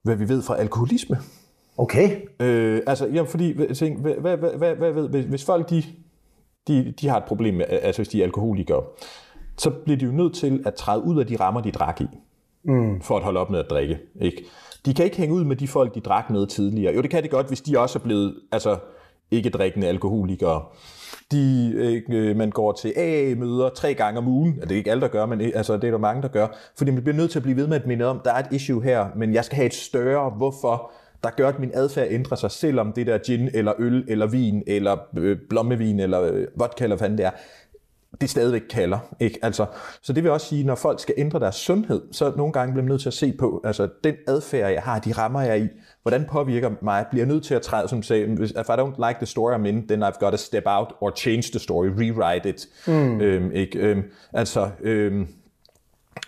hvad 0.04 0.16
vi 0.16 0.30
ved 0.30 0.42
fra 0.42 0.58
alkoholisme. 0.58 1.18
Okay. 1.78 2.18
Øh, 2.40 2.82
altså, 2.88 3.06
jamen, 3.08 3.28
fordi, 3.28 3.74
tænker, 3.74 4.02
hvad, 4.02 4.38
hvad, 4.38 4.38
hvad, 4.58 4.76
hvad, 4.76 4.92
hvad 4.92 5.22
hvis 5.22 5.46
folk 5.46 5.70
de, 5.70 5.84
de, 6.68 6.94
de 7.02 7.08
har 7.08 7.18
et 7.18 7.24
problem 7.24 7.62
altså 7.70 8.00
hvis 8.00 8.10
de 8.10 8.20
er 8.20 8.26
alkoholikere, 8.26 8.84
så 9.58 9.70
bliver 9.70 9.98
de 9.98 10.06
jo 10.06 10.12
nødt 10.12 10.36
til 10.36 10.64
at 10.66 10.74
træde 10.74 11.04
ud 11.04 11.20
af 11.20 11.28
de 11.28 11.36
rammer, 11.36 11.62
de 11.62 11.72
drak 11.72 12.02
i, 12.02 12.08
mm. 12.64 13.02
for 13.02 13.18
at 13.18 13.24
holde 13.24 13.40
op 13.40 13.50
med 13.50 13.60
at 13.60 13.70
drikke. 13.70 14.00
Ikke? 14.22 14.44
De 14.86 14.94
kan 14.94 15.06
ikke 15.06 15.18
hænge 15.18 15.36
ud 15.36 15.44
med 15.44 15.56
de 15.56 15.68
folk, 15.68 15.96
de 15.96 16.00
drak 16.00 16.30
med 16.30 16.48
tidligere. 16.48 16.96
Jo, 16.96 17.02
det 17.02 17.10
kan 17.10 17.24
de 17.24 17.28
godt, 17.28 17.48
hvis 17.48 17.62
de 17.62 17.80
også 17.80 18.00
er 18.00 18.04
blevet 18.04 18.36
altså, 18.52 18.78
ikke 19.32 19.50
drikkende 19.50 19.88
alkoholikere. 19.88 20.64
De, 21.32 21.74
øh, 22.10 22.36
man 22.36 22.50
går 22.50 22.72
til 22.72 22.94
AA-møder 22.98 23.70
tre 23.70 23.94
gange 23.94 24.18
om 24.18 24.28
ugen. 24.28 24.56
Det 24.62 24.72
er 24.72 24.76
ikke 24.76 24.92
alle, 24.92 25.02
der 25.02 25.08
gør, 25.08 25.26
men 25.26 25.42
altså, 25.42 25.78
det 25.78 25.84
er 25.84 25.92
der 25.92 25.98
mange, 25.98 26.22
der 26.22 26.28
gør. 26.28 26.48
Fordi 26.78 26.92
man 26.92 27.04
bliver 27.04 27.18
nødt 27.18 27.32
til 27.32 27.40
at 27.40 27.44
blive 27.44 27.58
ved 27.58 27.68
med 27.68 27.76
at 27.76 27.88
minde 27.88 28.06
om, 28.06 28.22
der 28.26 28.32
er 28.34 28.40
et 28.40 28.52
issue 28.52 28.84
her, 28.84 29.08
men 29.16 29.34
jeg 29.34 29.46
skal 29.46 29.56
have 29.56 29.66
et 29.66 29.74
større 29.74 30.30
hvorfor, 30.30 30.92
der 31.24 31.30
gør, 31.30 31.50
at 31.50 31.60
min 31.60 31.72
adfærd 31.74 32.08
ændrer 32.10 32.38
sig, 32.38 32.52
selvom 32.52 32.94
det 32.94 33.08
der 33.08 33.18
gin, 33.18 33.50
eller 33.54 33.74
øl, 33.80 34.06
eller 34.08 34.28
vin, 34.28 34.64
eller 34.68 34.98
øh, 35.18 35.38
blommevin, 35.50 36.00
eller 36.00 36.22
øh, 36.22 36.48
vodka, 36.56 36.84
eller 36.84 36.98
hvad 36.98 37.10
det 37.10 37.26
er, 37.26 37.32
det 38.22 38.30
stadigvæk 38.30 38.62
kalder. 38.70 39.00
Ikke? 39.20 39.40
Altså, 39.42 39.66
så 40.02 40.14
det 40.14 40.24
vil 40.24 40.32
også 40.32 40.48
sige, 40.48 40.64
når 40.64 40.76
folk 40.76 41.00
skal 41.00 41.16
ændre 41.18 41.40
deres 41.40 41.56
sundhed, 41.56 42.02
så 42.12 42.34
nogle 42.38 42.54
gange 42.54 42.74
bliver 42.74 42.84
man 42.84 42.92
nødt 42.92 43.02
til 43.02 43.10
at 43.10 43.14
se 43.14 43.34
på, 43.40 43.62
altså 43.64 43.90
den 44.04 44.16
adfærd, 44.28 44.72
jeg 44.72 44.82
har, 44.82 45.00
de 45.00 45.12
rammer 45.12 45.42
jeg 45.42 45.62
i, 45.62 45.68
hvordan 46.02 46.26
påvirker 46.32 46.72
mig, 46.82 47.06
bliver 47.12 47.26
nødt 47.26 47.44
til 47.44 47.56
at 47.56 47.62
træde, 47.62 47.88
som 47.88 48.04
sagde, 48.04 48.24
if 48.44 48.70
I 48.70 48.74
don't 48.80 49.08
like 49.08 49.18
the 49.18 49.26
story 49.26 49.54
I'm 49.54 49.66
in, 49.66 49.88
then 49.88 50.04
I've 50.04 50.20
got 50.20 50.32
to 50.32 50.38
step 50.38 50.64
out 50.66 50.94
or 51.02 51.12
change 51.16 51.44
the 51.52 51.60
story, 51.60 51.88
rewrite 51.88 52.50
it. 52.50 52.68
Mm. 52.88 53.22
Øhm, 53.22 53.52
ikke? 53.52 53.80
Øhm, 53.80 54.04
altså, 54.34 54.70
øhm, 54.82 55.28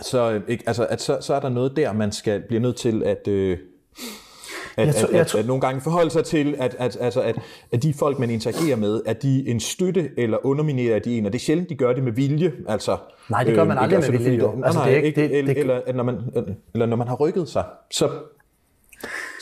så, 0.01 0.41
ikke? 0.47 0.63
Altså, 0.67 0.85
at 0.85 1.01
så, 1.01 1.17
så 1.21 1.33
er 1.33 1.39
der 1.39 1.49
noget 1.49 1.75
der, 1.75 1.93
man 1.93 2.11
skal 2.11 2.41
blive 2.47 2.59
nødt 2.59 2.75
til 2.75 3.03
at... 3.03 3.27
Øh, 3.27 3.57
at, 4.77 4.87
jeg 4.87 4.95
tror, 4.95 5.07
at, 5.07 5.15
at, 5.15 5.35
at 5.35 5.45
nogle 5.45 5.61
gange 5.61 5.81
forholde 5.81 6.09
sig 6.09 6.23
til, 6.23 6.55
at, 6.59 6.75
at, 6.79 6.97
altså, 7.01 7.21
at, 7.21 7.39
at 7.71 7.83
de 7.83 7.93
folk, 7.93 8.19
man 8.19 8.29
interagerer 8.29 8.75
med, 8.75 9.01
at 9.05 9.21
de 9.21 9.47
en 9.47 9.59
støtte 9.59 10.09
eller 10.17 10.45
underminerer 10.45 10.99
de 10.99 11.17
en, 11.17 11.25
og 11.25 11.33
det 11.33 11.39
er 11.39 11.43
sjældent, 11.43 11.69
de 11.69 11.75
gør 11.75 11.93
det 11.93 12.03
med 12.03 12.11
vilje. 12.11 12.53
Altså, 12.67 12.97
nej, 13.29 13.43
det 13.43 13.55
gør 13.55 13.63
man 13.63 13.77
aldrig 13.77 13.97
øh, 13.97 14.11
med 14.11 14.19
vilje, 14.19 14.37
jo. 14.37 14.63
Altså, 14.63 14.79
nej, 14.79 14.89
det 14.89 14.97
er 14.97 15.01
ikke, 15.01 15.21
det, 15.21 15.37
eller, 15.37 15.53
det, 15.53 15.61
eller, 15.61 15.81
eller, 15.87 15.93
når 15.93 16.03
man, 16.03 16.17
eller 16.73 16.85
når 16.85 16.95
man 16.95 17.07
har 17.07 17.15
rykket 17.15 17.49
sig, 17.49 17.63
så 17.91 18.09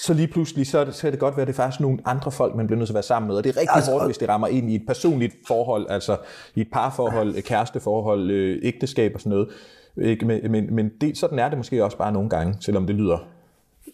så 0.03 0.13
lige 0.13 0.27
pludselig, 0.27 0.67
så, 0.67 0.87
så 0.91 1.01
kan 1.01 1.11
det 1.11 1.19
godt 1.19 1.37
være, 1.37 1.41
at 1.41 1.47
det 1.47 1.53
er 1.53 1.63
faktisk 1.63 1.79
nogle 1.79 1.99
andre 2.05 2.31
folk, 2.31 2.55
man 2.55 2.67
bliver 2.67 2.77
nødt 2.77 2.87
til 2.87 2.93
at 2.93 2.95
være 2.95 3.03
sammen 3.03 3.27
med. 3.27 3.35
Og 3.35 3.43
det 3.43 3.49
er 3.49 3.57
rigtig 3.57 3.75
altså, 3.75 3.91
hårdt, 3.91 4.05
hvis 4.05 4.17
det 4.17 4.29
rammer 4.29 4.47
ind 4.47 4.71
i 4.71 4.75
et 4.75 4.81
personligt 4.87 5.35
forhold, 5.47 5.85
altså 5.89 6.17
i 6.55 6.61
et 6.61 6.67
parforhold, 6.73 7.41
kæresteforhold, 7.41 8.31
øh, 8.31 8.59
ægteskab 8.63 9.11
og 9.15 9.21
sådan 9.21 9.29
noget. 9.29 9.49
Ikke? 10.01 10.25
Men, 10.25 10.51
men, 10.51 10.75
men 10.75 10.91
det, 11.01 11.17
sådan 11.17 11.39
er 11.39 11.49
det 11.49 11.57
måske 11.57 11.83
også 11.83 11.97
bare 11.97 12.11
nogle 12.11 12.29
gange, 12.29 12.55
selvom 12.59 12.87
det 12.87 12.95
lyder 12.95 13.17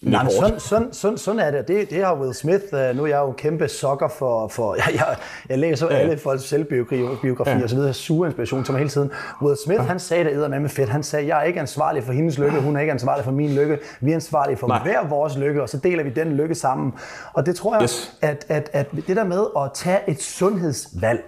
Nej, 0.02 0.24
men 0.24 0.32
sådan, 0.32 0.60
sådan, 0.60 0.94
sådan, 0.94 1.18
sådan 1.18 1.40
er 1.40 1.52
det. 1.52 1.68
det. 1.68 1.90
Det 1.90 2.06
har 2.06 2.16
Will 2.16 2.34
Smith, 2.34 2.64
uh, 2.74 2.98
nu 2.98 3.04
er 3.04 3.08
jeg 3.08 3.20
jo 3.20 3.28
en 3.28 3.34
kæmpe 3.34 3.68
sokker 3.68 4.08
for, 4.08 4.48
for 4.48 4.76
jeg, 4.88 4.94
jeg, 4.94 5.16
jeg 5.50 5.60
læser 5.60 5.88
ja. 5.92 5.98
alle 5.98 6.18
folks 6.18 6.44
selvbiografi 6.44 7.28
ja. 7.28 7.64
og 7.64 7.70
så 7.70 7.76
videre, 7.76 7.94
sur 7.94 8.26
inspiration 8.26 8.64
til 8.64 8.72
mig 8.72 8.80
hele 8.80 8.90
tiden. 8.90 9.12
Will 9.42 9.58
Smith, 9.66 9.80
ja. 9.80 9.88
han 9.88 10.00
sagde 10.00 10.24
det 10.24 10.62
med 10.62 10.70
fedt. 10.70 10.90
Han 10.90 11.04
sagde, 11.04 11.28
jeg 11.28 11.40
er 11.40 11.44
ikke 11.44 11.60
ansvarlig 11.60 12.04
for 12.04 12.14
hendes 12.14 12.38
lykke, 12.38 12.62
hun 12.62 12.76
er 12.76 12.80
ikke 12.80 12.92
ansvarlig 12.92 13.26
for 13.26 13.32
min 13.32 13.56
lykke. 13.56 13.78
Vi 14.02 14.12
er 14.12 14.16
ansvarlige 14.16 14.58
for 14.58 14.68
Nej. 14.68 14.84
hver 14.84 15.08
vores 15.08 15.38
lykke, 15.38 15.62
og 15.62 15.70
så 15.70 15.78
deler 15.78 16.04
vi 16.04 16.10
den 16.10 16.28
lykke 16.28 16.56
sammen. 16.56 16.94
Og 17.34 17.46
det 17.46 17.56
tror 17.56 17.76
jeg, 17.76 17.84
yes. 17.84 18.18
at, 18.22 18.46
at, 18.50 18.70
at 18.74 18.92
det 19.08 19.16
der 19.16 19.24
med 19.24 19.46
at 19.58 19.72
tage 19.74 20.00
et 20.08 20.22
sundhedsvalg, 20.22 21.24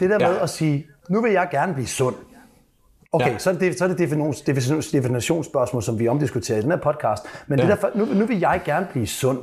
det 0.00 0.10
der 0.10 0.16
ja. 0.20 0.28
med 0.28 0.38
at 0.38 0.50
sige, 0.50 0.86
nu 1.08 1.22
vil 1.22 1.32
jeg 1.32 1.48
gerne 1.50 1.74
blive 1.74 1.86
sund. 1.86 2.14
Okay, 3.14 3.32
ja. 3.32 3.38
så, 3.38 3.50
er 3.50 3.54
det, 3.54 3.78
så 3.78 3.84
er 3.84 3.88
det 3.88 3.98
definitions, 3.98 4.90
definitionsspørgsmål, 4.90 5.82
som 5.82 5.98
vi 5.98 6.08
omdiskuterer 6.08 6.58
i 6.58 6.62
den 6.62 6.70
her 6.70 6.78
podcast. 6.78 7.22
Men 7.46 7.58
ja. 7.58 7.66
det 7.66 7.80
der, 7.82 7.88
nu, 7.94 8.04
nu 8.04 8.26
vil 8.26 8.38
jeg 8.38 8.60
gerne 8.64 8.86
blive 8.90 9.06
sund. 9.06 9.38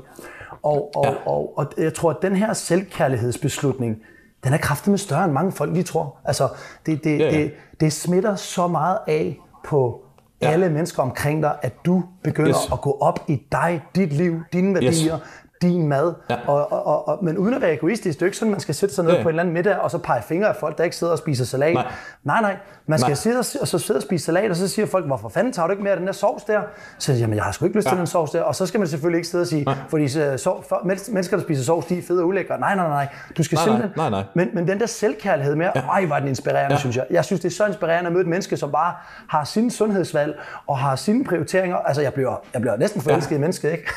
Og, 0.63 0.95
og, 0.95 1.05
ja. 1.05 1.11
og, 1.11 1.57
og, 1.57 1.73
og 1.77 1.83
jeg 1.83 1.93
tror, 1.93 2.09
at 2.09 2.17
den 2.21 2.35
her 2.35 2.53
selvkærlighedsbeslutning, 2.53 3.97
den 4.43 4.53
er 4.53 4.57
kraftigt 4.57 4.87
med 4.87 4.97
større 4.97 5.25
end 5.25 5.33
mange 5.33 5.51
folk 5.51 5.73
lige 5.73 5.83
tror. 5.83 6.17
Altså, 6.25 6.47
det, 6.85 7.03
det, 7.03 7.19
ja, 7.19 7.25
ja. 7.25 7.37
det, 7.37 7.51
det 7.79 7.93
smitter 7.93 8.35
så 8.35 8.67
meget 8.67 8.97
af 9.07 9.37
på 9.65 10.01
ja. 10.41 10.51
alle 10.51 10.69
mennesker 10.69 11.03
omkring 11.03 11.43
dig, 11.43 11.55
at 11.61 11.73
du 11.85 12.03
begynder 12.23 12.49
yes. 12.49 12.71
at 12.71 12.81
gå 12.81 12.97
op 13.01 13.19
i 13.27 13.41
dig, 13.51 13.81
dit 13.95 14.13
liv, 14.13 14.41
dine 14.53 14.73
værdier, 14.73 15.15
yes 15.15 15.23
din 15.61 15.87
mad. 15.87 16.13
Ja. 16.29 16.35
Og, 16.47 16.71
og, 16.71 16.87
og, 16.87 17.07
og, 17.07 17.23
men 17.23 17.37
uden 17.37 17.53
at 17.53 17.61
være 17.61 17.73
egoistisk, 17.73 18.19
det 18.19 18.21
er 18.21 18.25
ikke 18.25 18.37
sådan, 18.37 18.51
man 18.51 18.59
skal 18.59 18.75
sætte 18.75 18.95
sig 18.95 19.03
ned 19.03 19.13
ja. 19.13 19.23
på 19.23 19.29
en 19.29 19.29
eller 19.29 19.43
anden 19.43 19.53
middag, 19.53 19.77
og 19.77 19.91
så 19.91 19.97
pege 19.97 20.21
fingre 20.21 20.49
af 20.49 20.55
folk, 20.55 20.77
der 20.77 20.83
ikke 20.83 20.95
sidder 20.95 21.13
og 21.13 21.19
spiser 21.19 21.45
salat. 21.45 21.73
Nej, 21.73 21.85
nej, 22.23 22.41
nej. 22.41 22.57
Man 22.87 22.99
skal 22.99 23.09
nej. 23.09 23.15
sidde 23.15 23.39
og, 23.39 23.45
og 23.61 23.67
så 23.67 23.79
sidde 23.79 23.97
og 23.97 24.01
spise 24.01 24.25
salat, 24.25 24.49
og 24.49 24.55
så 24.55 24.67
siger 24.67 24.85
folk, 24.85 25.05
hvorfor 25.05 25.29
fanden 25.29 25.53
tager 25.53 25.67
du 25.67 25.71
ikke 25.71 25.83
mere 25.83 25.91
af 25.91 25.97
den 25.97 26.07
der 26.07 26.13
sovs 26.13 26.43
der? 26.43 26.61
Så 26.97 27.05
siger 27.05 27.15
jeg, 27.15 27.21
jamen 27.21 27.35
jeg 27.35 27.43
har 27.43 27.51
sgu 27.51 27.65
ikke 27.65 27.77
lyst 27.77 27.85
ja. 27.85 27.91
til 27.91 27.97
den 27.97 28.07
sovs 28.07 28.31
der. 28.31 28.41
Og 28.41 28.55
så 28.55 28.65
skal 28.65 28.79
man 28.79 28.87
selvfølgelig 28.87 29.17
ikke 29.17 29.27
sidde 29.27 29.41
og 29.41 29.47
sige, 29.47 29.63
nej. 29.63 29.75
fordi 29.89 30.07
så, 30.07 30.61
for, 30.69 30.81
mennesker, 31.11 31.37
der 31.37 31.43
spiser 31.43 31.63
sovs, 31.63 31.85
de 31.85 31.97
er 31.97 32.01
fede 32.01 32.21
og 32.21 32.27
ulækre. 32.27 32.59
Nej, 32.59 32.75
nej, 32.75 32.87
nej. 32.87 33.07
Du 33.37 33.43
skal 33.43 33.55
nej, 33.55 33.63
simpelthen... 33.63 33.91
Nej, 33.97 34.09
nej. 34.09 34.23
Men, 34.35 34.49
men 34.53 34.67
den 34.67 34.79
der 34.79 34.85
selvkærlighed 34.85 35.55
med, 35.55 35.69
ja. 35.75 35.81
ej, 35.81 36.05
var 36.05 36.19
den 36.19 36.27
inspirerende, 36.27 36.73
ja. 36.73 36.79
synes 36.79 36.95
jeg. 36.95 37.05
Jeg 37.09 37.25
synes, 37.25 37.41
det 37.41 37.49
er 37.49 37.55
så 37.55 37.65
inspirerende 37.65 38.07
at 38.07 38.13
møde 38.13 38.21
et 38.21 38.29
menneske, 38.29 38.57
som 38.57 38.71
bare 38.71 38.93
har 39.27 39.43
sine 39.43 39.71
sundhedsvalg 39.71 40.39
og 40.67 40.77
har 40.77 40.95
sine 40.95 41.23
prioriteringer. 41.23 41.77
Altså, 41.77 42.01
jeg 42.01 42.13
bliver, 42.13 42.35
jeg 42.53 42.61
bliver 42.61 42.77
næsten 42.77 43.01
forelsket 43.01 43.31
ja. 43.31 43.37
i 43.37 43.39
mennesket, 43.39 43.71
ikke? 43.71 43.87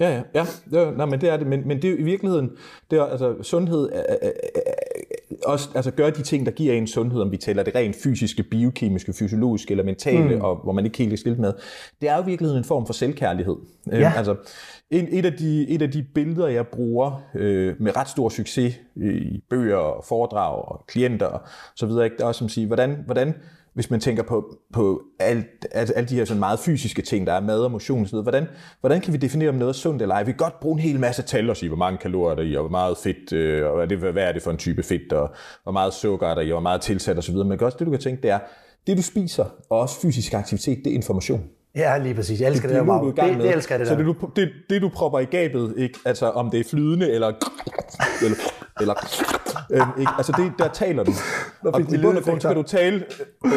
Ja, 0.00 0.10
ja, 0.10 0.22
ja. 0.34 0.46
Det, 0.70 0.96
nej, 0.96 1.06
men 1.06 1.20
det 1.20 1.28
er 1.28 1.36
det. 1.36 1.46
Men, 1.46 1.68
men 1.68 1.82
det 1.82 1.90
er 1.90 1.96
i 1.96 2.02
virkeligheden, 2.02 2.50
det 2.90 2.98
er, 2.98 3.04
altså, 3.04 3.42
sundhed 3.42 3.88
er, 3.92 4.02
er, 4.08 4.30
er, 4.54 4.60
også, 5.44 5.68
altså 5.74 5.90
gør 5.90 6.10
de 6.10 6.22
ting, 6.22 6.46
der 6.46 6.52
giver 6.52 6.74
en 6.74 6.86
sundhed, 6.86 7.20
om 7.20 7.30
vi 7.30 7.36
taler 7.36 7.62
det 7.62 7.74
rent 7.74 7.96
fysiske, 7.96 8.42
biokemiske, 8.42 9.12
fysiologiske 9.12 9.70
eller 9.70 9.84
mentale, 9.84 10.36
mm. 10.36 10.40
og 10.40 10.56
hvor 10.56 10.72
man 10.72 10.84
ikke 10.84 10.98
helt 10.98 11.12
er 11.12 11.16
skilt 11.16 11.38
med, 11.38 11.52
det 12.00 12.08
er 12.08 12.16
jo 12.16 12.22
i 12.22 12.26
virkeligheden 12.26 12.60
en 12.60 12.64
form 12.64 12.86
for 12.86 12.92
selvkærlighed. 12.92 13.56
Øhm, 13.92 14.00
ja. 14.00 14.12
altså, 14.16 14.36
en, 14.90 15.08
et, 15.10 15.26
af 15.26 15.32
de, 15.32 15.68
et 15.68 15.82
af 15.82 15.90
de 15.90 16.02
billeder, 16.14 16.48
jeg 16.48 16.66
bruger 16.66 17.22
øh, 17.34 17.74
med 17.80 17.96
ret 17.96 18.08
stor 18.08 18.28
succes 18.28 18.80
øh, 18.96 19.14
i 19.14 19.44
bøger, 19.50 20.04
foredrag 20.08 20.68
og 20.68 20.84
klienter 20.86 21.26
og 21.26 21.40
så 21.76 21.86
videre, 21.86 22.04
ikke? 22.04 22.16
det 22.16 22.22
er 22.22 22.26
også 22.26 22.38
som 22.38 22.44
at 22.44 22.50
sige, 22.50 22.66
hvordan, 22.66 23.02
hvordan 23.04 23.34
hvis 23.74 23.90
man 23.90 24.00
tænker 24.00 24.22
på, 24.22 24.58
på 24.72 25.02
alt, 25.18 25.66
altså 25.72 25.94
alle 25.94 26.08
de 26.08 26.14
her 26.14 26.24
sådan 26.24 26.38
meget 26.38 26.58
fysiske 26.58 27.02
ting, 27.02 27.26
der 27.26 27.32
er 27.32 27.40
mad 27.40 27.60
og 27.60 27.70
motion 27.70 28.02
osv., 28.02 28.18
hvordan, 28.18 28.46
hvordan 28.80 29.00
kan 29.00 29.12
vi 29.12 29.18
definere, 29.18 29.48
om 29.48 29.54
noget 29.54 29.68
er 29.68 29.78
sundt 29.78 30.02
eller 30.02 30.14
ej? 30.14 30.22
Vi 30.22 30.32
kan 30.32 30.36
godt 30.36 30.60
bruge 30.60 30.74
en 30.74 30.78
hel 30.78 31.00
masse 31.00 31.22
tal 31.22 31.50
og 31.50 31.56
sige, 31.56 31.68
hvor 31.68 31.76
mange 31.78 31.98
kalorier 31.98 32.34
der 32.34 32.42
er 32.42 32.46
i, 32.46 32.54
og 32.54 32.62
hvor 32.62 32.70
meget 32.70 32.96
fedt, 32.98 33.32
øh, 33.32 33.66
og 33.66 33.76
hvad, 33.76 33.88
det, 33.88 33.98
hvad 33.98 34.28
er 34.28 34.32
det 34.32 34.42
for 34.42 34.50
en 34.50 34.56
type 34.56 34.82
fedt, 34.82 35.12
og 35.12 35.34
hvor 35.62 35.72
meget 35.72 35.94
sukker 35.94 36.26
er 36.26 36.34
der 36.34 36.42
i, 36.42 36.50
og 36.50 36.54
hvor 36.54 36.60
meget 36.60 36.80
tilsat 36.80 37.18
osv., 37.18 37.34
men 37.34 37.62
også 37.62 37.76
det, 37.78 37.86
du 37.86 37.90
kan 37.90 38.00
tænke, 38.00 38.22
det 38.22 38.30
er, 38.30 38.38
det 38.86 38.96
du 38.96 39.02
spiser, 39.02 39.44
og 39.70 39.78
også 39.78 40.00
fysisk 40.00 40.34
aktivitet, 40.34 40.78
det 40.84 40.90
er 40.90 40.94
information. 40.94 41.44
Ja, 41.74 41.98
lige 41.98 42.14
præcis. 42.14 42.40
Jeg 42.40 42.48
elsker 42.48 42.68
det, 42.68 42.76
det, 42.76 42.86
det 42.86 43.16
der, 43.16 43.26
det, 43.26 43.38
det, 43.38 43.54
elsker 43.54 43.78
det 43.78 43.86
der. 43.86 43.92
Så 43.92 43.98
det 43.98 44.06
du, 44.06 44.30
det, 44.36 44.52
det, 44.70 44.82
du 44.82 44.88
propper 44.88 45.18
i 45.18 45.24
gabet, 45.24 45.74
ikke? 45.76 45.98
altså 46.04 46.30
om 46.30 46.50
det 46.50 46.60
er 46.60 46.64
flydende, 46.70 47.10
eller, 47.10 47.32
eller, 48.22 48.36
eller 48.80 48.94
øhm, 49.70 50.00
ikke? 50.00 50.12
altså 50.16 50.32
det, 50.36 50.52
der 50.58 50.68
taler 50.68 51.04
du. 51.04 51.12
Og 51.64 51.80
i 51.80 51.98
bund 52.02 52.18
og 52.18 52.24
grund 52.24 52.40
skal 52.40 52.56
du 52.56 52.62
tale, 52.62 53.04
øh, 53.46 53.52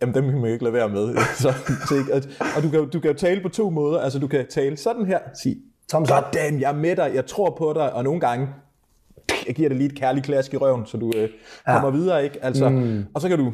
jamen 0.00 0.14
dem 0.14 0.30
kan 0.30 0.40
man 0.40 0.50
ikke 0.50 0.64
lade 0.64 0.74
være 0.74 0.88
med. 0.88 1.16
Så, 1.42 1.52
så 1.88 1.94
ikke? 1.94 2.28
Og 2.56 2.62
du 2.62 2.70
kan, 2.70 2.88
du 2.88 3.00
kan 3.00 3.10
jo 3.10 3.16
tale 3.16 3.42
på 3.42 3.48
to 3.48 3.70
måder, 3.70 4.00
altså 4.00 4.18
du 4.18 4.26
kan 4.26 4.46
tale 4.50 4.76
sådan 4.76 5.06
her, 5.06 5.18
sige, 5.42 5.56
God 5.92 6.22
damn, 6.32 6.60
jeg 6.60 6.70
er 6.70 6.76
med 6.76 6.96
dig, 6.96 7.10
jeg 7.14 7.26
tror 7.26 7.54
på 7.58 7.72
dig, 7.72 7.92
og 7.92 8.04
nogle 8.04 8.20
gange, 8.20 8.48
jeg 9.46 9.54
giver 9.54 9.68
dig 9.68 9.78
lige 9.78 9.90
et 9.90 9.98
kærligt 9.98 10.26
klask 10.26 10.54
i 10.54 10.56
røven, 10.56 10.86
så 10.86 10.96
du 10.96 11.12
øh, 11.16 11.28
kommer 11.66 11.88
ja. 11.88 11.94
videre, 11.94 12.24
ikke? 12.24 12.44
Altså, 12.44 12.68
mm. 12.68 13.04
Og 13.14 13.20
så 13.20 13.28
kan 13.28 13.38
du 13.38 13.52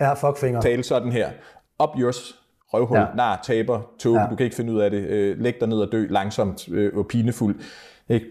ja, 0.00 0.12
fuck 0.12 0.38
finger. 0.38 0.60
tale 0.60 0.84
sådan 0.84 1.12
her. 1.12 1.30
Up 1.82 1.90
yours, 1.98 2.39
røvhul, 2.74 2.98
ja. 2.98 3.06
nar, 3.14 3.40
taber, 3.44 3.80
tog, 3.98 4.14
ja. 4.14 4.26
du 4.30 4.36
kan 4.36 4.44
ikke 4.44 4.56
finde 4.56 4.72
ud 4.72 4.80
af 4.80 4.90
det, 4.90 4.98
øh, 4.98 5.40
læg 5.40 5.60
dig 5.60 5.68
ned 5.68 5.78
og 5.78 5.92
dø 5.92 6.06
langsomt 6.10 6.68
øh, 6.68 6.92
og 6.96 7.06
pinefuld. 7.06 7.56
Ikke? 8.08 8.26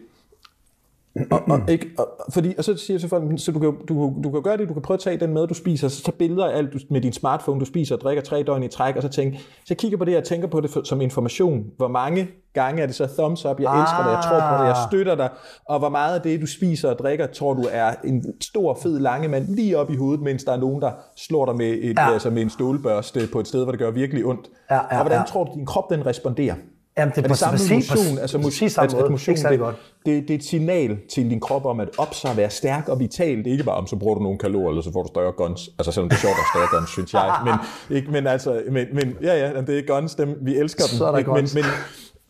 Og, 1.32 1.42
og, 1.48 1.60
ikke, 1.70 1.88
og, 1.98 2.08
fordi, 2.34 2.54
og 2.58 2.64
så 2.64 2.78
siger 2.78 2.96
jeg 2.96 3.00
til 3.00 3.10
folk, 3.10 3.24
så 3.38 3.52
du 3.52 3.60
kan, 3.60 3.76
du, 3.88 4.14
du 4.24 4.32
kan 4.32 4.42
gøre 4.42 4.58
det, 4.58 4.70
du 4.70 4.74
kan 4.74 4.82
prøve 4.82 4.96
at 4.96 5.00
tage 5.00 5.18
den 5.18 5.34
mad, 5.34 5.48
du 5.48 5.54
spiser, 5.54 5.88
så 5.88 6.04
tage 6.04 6.18
billeder 6.18 6.46
af 6.46 6.58
alt 6.58 6.92
med 6.92 7.02
din 7.02 7.14
smartphone, 7.14 7.60
du 7.60 7.66
spiser 7.66 7.96
og 7.96 8.02
drikker 8.02 8.24
tre 8.24 8.44
døgn 8.44 8.64
i 8.64 8.68
træk, 8.68 8.96
og 8.96 9.02
så 9.02 9.10
tænke, 9.10 9.40
så 9.66 9.76
kigger 9.76 9.98
på 9.98 10.06
det, 10.06 10.18
og 10.18 10.24
tænker 10.24 10.48
på 10.48 10.62
det 10.62 10.88
som 10.88 11.02
information. 11.02 11.66
Hvor 11.78 11.88
mange 11.88 12.28
gange 12.54 12.82
er 12.82 12.86
det 12.86 12.96
så 12.96 13.08
thumbs 13.18 13.46
up, 13.46 13.60
jeg 13.60 13.72
ah. 13.72 13.82
elsker 13.82 14.04
dig, 14.04 14.12
jeg 14.12 14.24
tror 14.24 14.58
på 14.58 14.64
det, 14.64 14.68
jeg 14.68 14.78
støtter 14.90 15.16
dig, 15.16 15.30
og 15.66 15.80
hvor 15.80 15.90
meget 15.90 16.16
af 16.16 16.22
det, 16.22 16.42
du 16.42 16.48
spiser 16.48 16.90
og 16.90 17.00
drikker, 17.00 17.28
tror 17.28 17.54
du 17.54 17.64
er 17.72 17.94
en 18.04 18.24
stor, 18.42 18.80
fed 18.84 19.00
lange 19.00 19.28
mand 19.28 19.48
lige 19.48 19.78
op 19.78 19.92
i 19.92 19.96
hovedet, 19.96 20.22
mens 20.22 20.44
der 20.44 20.52
er 20.52 20.58
nogen, 20.58 20.82
der 20.82 20.92
slår 21.16 21.46
dig 21.46 21.56
med, 21.56 21.78
et, 21.82 21.98
ja. 21.98 22.14
altså 22.14 22.30
med 22.30 22.42
en 22.42 22.50
stålbørste 22.50 23.20
på 23.32 23.40
et 23.40 23.48
sted, 23.48 23.64
hvor 23.64 23.72
det 23.72 23.80
gør 23.80 23.92
virkelig 23.92 24.26
ondt. 24.26 24.50
Ja, 24.70 24.76
ja, 24.76 24.82
og 24.82 25.02
hvordan 25.02 25.20
ja. 25.20 25.26
tror 25.26 25.44
du, 25.44 25.52
din 25.56 25.66
krop 25.66 25.90
den 25.90 26.06
responderer? 26.06 26.56
Jamen, 27.00 27.14
det 27.16 27.18
er, 27.18 27.24
er 27.24 27.28
det 27.28 27.38
samme 27.38 27.60
med 27.70 27.76
motion. 27.76 28.18
Altså, 28.18 28.40
præcis 28.40 28.74
samme 28.74 28.98
at, 28.98 29.04
at 29.04 29.12
motion, 29.12 29.36
det, 29.36 29.60
godt. 29.60 29.76
Det, 30.06 30.24
det, 30.28 30.30
er 30.30 30.38
et 30.38 30.44
signal 30.44 30.98
til 31.14 31.30
din 31.30 31.40
krop 31.40 31.66
om 31.66 31.80
at 31.80 31.90
op 31.98 32.14
sig, 32.14 32.38
være 32.38 32.50
stærk 32.50 32.90
og 32.90 33.00
vital. 33.00 33.38
Det 33.38 33.48
er 33.48 33.52
ikke 33.52 33.64
bare 33.64 33.76
om, 33.76 33.88
så 33.88 33.96
bruger 33.96 34.16
du 34.16 34.22
nogle 34.22 34.38
kalorier, 34.38 34.70
eller 34.70 34.82
så 34.82 34.92
får 34.92 35.04
du 35.04 35.08
større 35.08 35.32
guns. 35.32 35.70
Altså 35.80 35.92
selvom 35.92 36.10
det 36.10 36.16
er 36.16 36.20
sjovt 36.20 36.34
at 36.34 36.46
større 36.54 36.80
guns, 36.80 36.90
synes 36.90 37.14
jeg. 37.14 37.42
Men, 37.46 37.54
ikke, 37.98 38.12
men 38.12 38.28
altså, 38.28 38.62
men, 38.72 38.88
men, 38.94 39.16
ja, 39.22 39.48
ja, 39.48 39.62
det 39.62 39.80
er 39.80 39.82
guns, 39.88 40.16
dem, 40.16 40.38
vi 40.42 40.58
elsker 40.58 40.84
dem. 40.84 40.98
Så 40.98 41.06
er 41.06 41.12
der 41.12 41.18
ikke, 41.18 41.32
guns. 41.32 41.56
Men, 41.56 41.64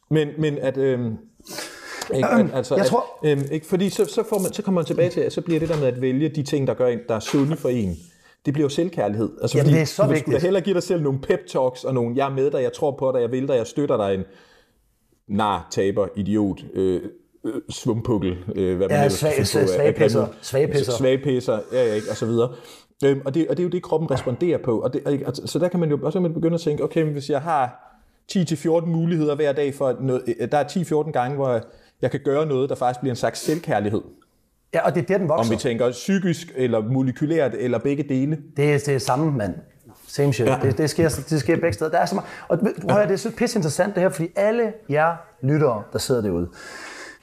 men, 0.09 0.28
men, 0.28 0.53
men 0.53 0.57
at... 0.61 0.78
Øhm, 0.78 1.17
ikke, 2.13 2.30
at, 2.30 2.45
altså, 2.53 2.76
jeg 2.76 2.86
tror... 2.86 3.05
At, 3.24 3.30
øhm, 3.32 3.43
ikke, 3.51 3.65
fordi 3.67 3.89
så, 3.89 4.05
så, 4.05 4.24
får 4.30 4.39
man, 4.39 4.53
så 4.53 4.61
kommer 4.61 4.82
man 4.82 4.86
tilbage 4.86 5.09
til, 5.09 5.22
at 5.22 5.34
så 5.34 5.41
bliver 5.41 5.59
det 5.59 5.70
der 5.70 5.78
med 5.78 5.88
at 5.88 6.01
vælge 6.01 6.30
de 6.30 6.43
ting, 6.43 6.67
der 6.67 6.74
gør 6.74 6.88
en, 6.88 6.99
der 7.09 7.15
er 7.15 7.20
sunde 7.20 7.57
for 7.57 7.70
en 7.70 7.97
det 8.45 8.53
bliver 8.53 8.65
jo 8.65 8.70
selvkærlighed. 8.70 9.30
Altså, 9.41 9.57
Jamen, 9.57 9.65
fordi, 9.65 9.76
det 9.76 9.82
er 9.82 9.86
så 9.86 10.07
vigtigt. 10.07 10.36
Du 10.36 10.41
hellere 10.41 10.63
give 10.63 10.74
dig 10.74 10.84
selv 10.84 11.01
nogle 11.01 11.20
pep 11.20 11.39
talks 11.47 11.84
og 11.84 11.93
nogle, 11.93 12.15
jeg 12.15 12.26
er 12.26 12.34
med 12.34 12.51
dig, 12.51 12.63
jeg 12.63 12.74
tror 12.74 12.95
på 12.99 13.11
dig, 13.11 13.22
jeg 13.22 13.32
vil 13.32 13.47
dig, 13.47 13.55
jeg 13.55 13.67
støtter 13.67 13.97
dig, 13.97 14.15
en, 14.15 14.24
nar, 15.30 15.67
taber, 15.71 16.07
idiot, 16.15 16.63
øh, 16.73 17.01
øh, 17.45 17.53
svumpukkel, 17.69 18.38
øh, 18.55 18.77
hvad 18.77 18.89
man 18.89 18.97
ja, 18.97 19.09
svag, 19.09 19.47
svagpisser, 19.47 20.27
svagpisser. 20.41 20.93
Svagpisser, 20.93 21.59
ja, 21.73 21.86
ja, 21.86 22.01
og 22.09 22.17
så 22.17 22.25
videre. 22.25 22.49
Øhm, 23.05 23.21
og, 23.25 23.34
det, 23.34 23.47
og 23.47 23.57
det 23.57 23.63
er 23.63 23.65
jo 23.65 23.69
det, 23.69 23.84
kroppen 23.84 24.11
responderer 24.11 24.57
på. 24.57 24.80
Og 24.80 24.93
det, 24.93 25.01
og, 25.05 25.11
altså, 25.11 25.47
så 25.47 25.59
der 25.59 25.67
kan 25.67 25.80
man 25.80 25.89
jo 25.89 25.99
også 26.03 26.19
begynde 26.19 26.55
at 26.55 26.61
tænke, 26.61 26.84
okay, 26.84 27.03
hvis 27.03 27.30
jeg 27.30 27.41
har 27.41 27.86
10-14 28.32 28.86
muligheder 28.86 29.36
hver 29.36 29.51
dag 29.51 29.73
for 29.73 29.97
noget, 30.01 30.23
øh, 30.39 30.51
der 30.51 30.57
er 30.57 31.03
10-14 31.07 31.11
gange, 31.11 31.36
hvor 31.36 31.61
jeg 32.01 32.11
kan 32.11 32.19
gøre 32.25 32.45
noget, 32.45 32.69
der 32.69 32.75
faktisk 32.75 32.99
bliver 32.99 33.11
en 33.11 33.17
slags 33.17 33.39
selvkærlighed. 33.39 34.01
Ja, 34.73 34.86
og 34.86 34.95
det 34.95 35.01
er 35.01 35.05
der, 35.05 35.17
den 35.17 35.30
vokser. 35.30 35.51
Om 35.51 35.57
vi 35.57 35.61
tænker 35.61 35.91
psykisk, 35.91 36.53
eller 36.55 36.82
molekylært, 36.82 37.55
eller 37.59 37.77
begge 37.77 38.03
dele. 38.03 38.38
Det 38.57 38.73
er 38.73 38.84
det 38.86 39.01
samme, 39.01 39.32
mand. 39.32 39.53
Same 40.10 40.34
shit. 40.34 40.47
Ja. 40.47 40.60
Det, 40.62 40.78
det, 40.78 40.89
sker, 40.89 41.10
det 41.30 41.39
sker 41.39 41.55
begge 41.55 41.74
steder. 41.74 41.91
Der 41.91 41.97
er 41.97 42.05
så 42.05 42.16
meget, 42.16 42.30
og 42.47 42.60
prøv 42.89 42.97
at, 42.97 43.07
det 43.07 43.14
er 43.14 43.18
så 43.18 43.32
pisse 43.38 43.60
interessant 43.60 43.95
det 43.95 44.03
her, 44.03 44.10
fordi 44.10 44.28
alle 44.36 44.74
jer 44.89 45.16
lyttere, 45.41 45.84
der 45.93 45.99
sidder 45.99 46.22
derude, 46.22 46.49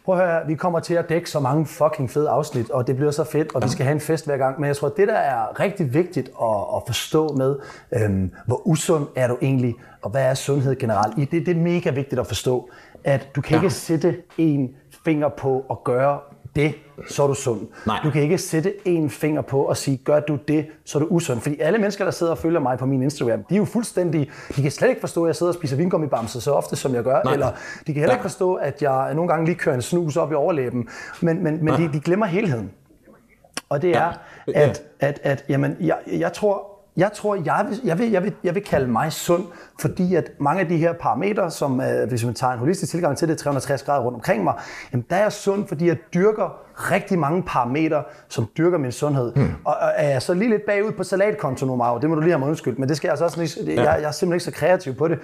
Prøv 0.06 0.20
at 0.20 0.26
høre, 0.26 0.46
vi 0.46 0.54
kommer 0.54 0.80
til 0.80 0.94
at 0.94 1.08
dække 1.08 1.30
så 1.30 1.40
mange 1.40 1.66
fucking 1.66 2.10
fede 2.10 2.28
afsnit, 2.28 2.70
og 2.70 2.86
det 2.86 2.96
bliver 2.96 3.10
så 3.10 3.24
fedt, 3.24 3.54
og 3.54 3.62
vi 3.62 3.68
skal 3.68 3.84
have 3.84 3.94
en 3.94 4.00
fest 4.00 4.26
hver 4.26 4.36
gang. 4.36 4.60
Men 4.60 4.68
jeg 4.68 4.76
tror, 4.76 4.88
det 4.88 5.08
der 5.08 5.14
er 5.14 5.60
rigtig 5.60 5.94
vigtigt 5.94 6.28
at, 6.42 6.58
at 6.76 6.82
forstå 6.86 7.28
med, 7.28 7.56
øhm, 7.94 8.32
hvor 8.46 8.66
usund 8.66 9.06
er 9.16 9.28
du 9.28 9.38
egentlig, 9.42 9.74
og 10.02 10.10
hvad 10.10 10.22
er 10.22 10.34
sundhed 10.34 10.76
generelt, 10.76 11.16
det, 11.16 11.46
det 11.46 11.48
er 11.48 11.60
mega 11.60 11.90
vigtigt 11.90 12.20
at 12.20 12.26
forstå, 12.26 12.70
at 13.04 13.28
du 13.36 13.40
kan 13.40 13.56
ja. 13.56 13.62
ikke 13.62 13.74
sætte 13.74 14.16
en 14.38 14.70
finger 15.04 15.28
på 15.28 15.64
og 15.68 15.80
gøre 15.84 16.18
det, 16.56 16.74
så 17.08 17.22
er 17.22 17.26
du 17.26 17.34
sund. 17.34 17.60
Nej. 17.86 18.00
Du 18.04 18.10
kan 18.10 18.22
ikke 18.22 18.38
sætte 18.38 18.74
en 18.88 19.10
finger 19.10 19.42
på 19.42 19.62
og 19.62 19.76
sige, 19.76 19.96
gør 19.96 20.20
du 20.20 20.38
det, 20.48 20.66
så 20.84 20.98
er 20.98 21.02
du 21.02 21.06
usund. 21.10 21.40
Fordi 21.40 21.60
alle 21.60 21.78
mennesker, 21.78 22.04
der 22.04 22.10
sidder 22.12 22.32
og 22.32 22.38
følger 22.38 22.60
mig 22.60 22.78
på 22.78 22.86
min 22.86 23.02
Instagram, 23.02 23.42
de 23.48 23.54
er 23.54 23.58
jo 23.58 23.64
fuldstændig, 23.64 24.30
de 24.56 24.62
kan 24.62 24.70
slet 24.70 24.88
ikke 24.88 25.00
forstå, 25.00 25.24
at 25.24 25.28
jeg 25.28 25.36
sidder 25.36 25.50
og 25.52 25.54
spiser 25.54 25.76
vingummibamser 25.76 26.40
så 26.40 26.52
ofte, 26.52 26.76
som 26.76 26.94
jeg 26.94 27.02
gør. 27.04 27.20
Nej. 27.24 27.32
Eller 27.32 27.46
de 27.86 27.92
kan 27.92 27.94
heller 27.94 28.14
ikke 28.14 28.22
forstå, 28.22 28.54
at 28.54 28.82
jeg 28.82 29.14
nogle 29.14 29.28
gange 29.28 29.46
lige 29.46 29.56
kører 29.56 29.74
en 29.74 29.82
snus 29.82 30.16
op 30.16 30.32
i 30.32 30.34
overlæben. 30.34 30.88
Men, 31.20 31.42
men, 31.42 31.64
men 31.64 31.74
de, 31.74 31.92
de 31.92 32.00
glemmer 32.00 32.26
helheden. 32.26 32.70
Og 33.68 33.82
det 33.82 33.96
er, 33.96 34.12
Ja. 34.48 34.68
at, 34.68 34.82
at, 35.00 35.20
at 35.22 35.44
jamen, 35.48 35.76
jeg, 35.80 35.96
jeg 36.06 36.32
tror, 36.32 36.66
jeg 36.96 37.10
tror, 37.14 37.34
jeg 37.44 37.66
vil, 37.70 37.80
jeg, 37.84 37.98
vil, 37.98 38.10
jeg, 38.10 38.22
vil, 38.22 38.32
jeg 38.44 38.54
vil 38.54 38.64
kalde 38.64 38.86
mig 38.88 39.12
sund, 39.12 39.44
fordi 39.80 40.14
at 40.14 40.30
mange 40.40 40.60
af 40.60 40.68
de 40.68 40.76
her 40.76 40.92
parametre, 40.92 41.50
som 41.50 41.80
øh, 41.80 42.08
hvis 42.08 42.24
man 42.24 42.34
tager 42.34 42.52
en 42.52 42.58
holistisk 42.58 42.90
tilgang 42.92 43.16
til 43.18 43.28
det, 43.28 43.38
360 43.38 43.82
grader 43.82 44.02
rundt 44.02 44.14
omkring 44.16 44.44
mig, 44.44 44.54
jamen 44.92 45.06
der 45.10 45.16
er 45.16 45.22
jeg 45.22 45.32
sund, 45.32 45.68
fordi 45.68 45.88
jeg 45.88 45.96
dyrker 46.14 46.58
rigtig 46.76 47.18
mange 47.18 47.42
parametre, 47.42 48.02
som 48.28 48.48
dyrker 48.58 48.78
min 48.78 48.92
sundhed. 48.92 49.32
Hmm. 49.34 49.48
Og, 49.64 49.74
og 49.74 49.88
er 49.96 50.08
jeg 50.08 50.22
så 50.22 50.34
lige 50.34 50.50
lidt 50.50 50.66
bagud 50.66 50.92
på 50.92 51.04
salatkonto 51.04 51.66
nu, 51.66 51.76
Mauro, 51.76 52.00
det 52.00 52.08
må 52.08 52.14
du 52.14 52.20
lige 52.20 52.30
have 52.30 52.38
mig 52.38 52.48
undskyldt, 52.48 52.78
men 52.78 52.88
det 52.88 52.96
skal 52.96 53.08
jeg 53.08 53.12
altså 53.12 53.24
også 53.24 53.40
lige, 53.40 53.74
jeg, 53.82 53.98
jeg 54.00 54.08
er 54.08 54.10
simpelthen 54.10 54.32
ikke 54.32 54.44
så 54.44 54.50
kreativ 54.50 54.94
på 54.94 55.08
det. 55.08 55.18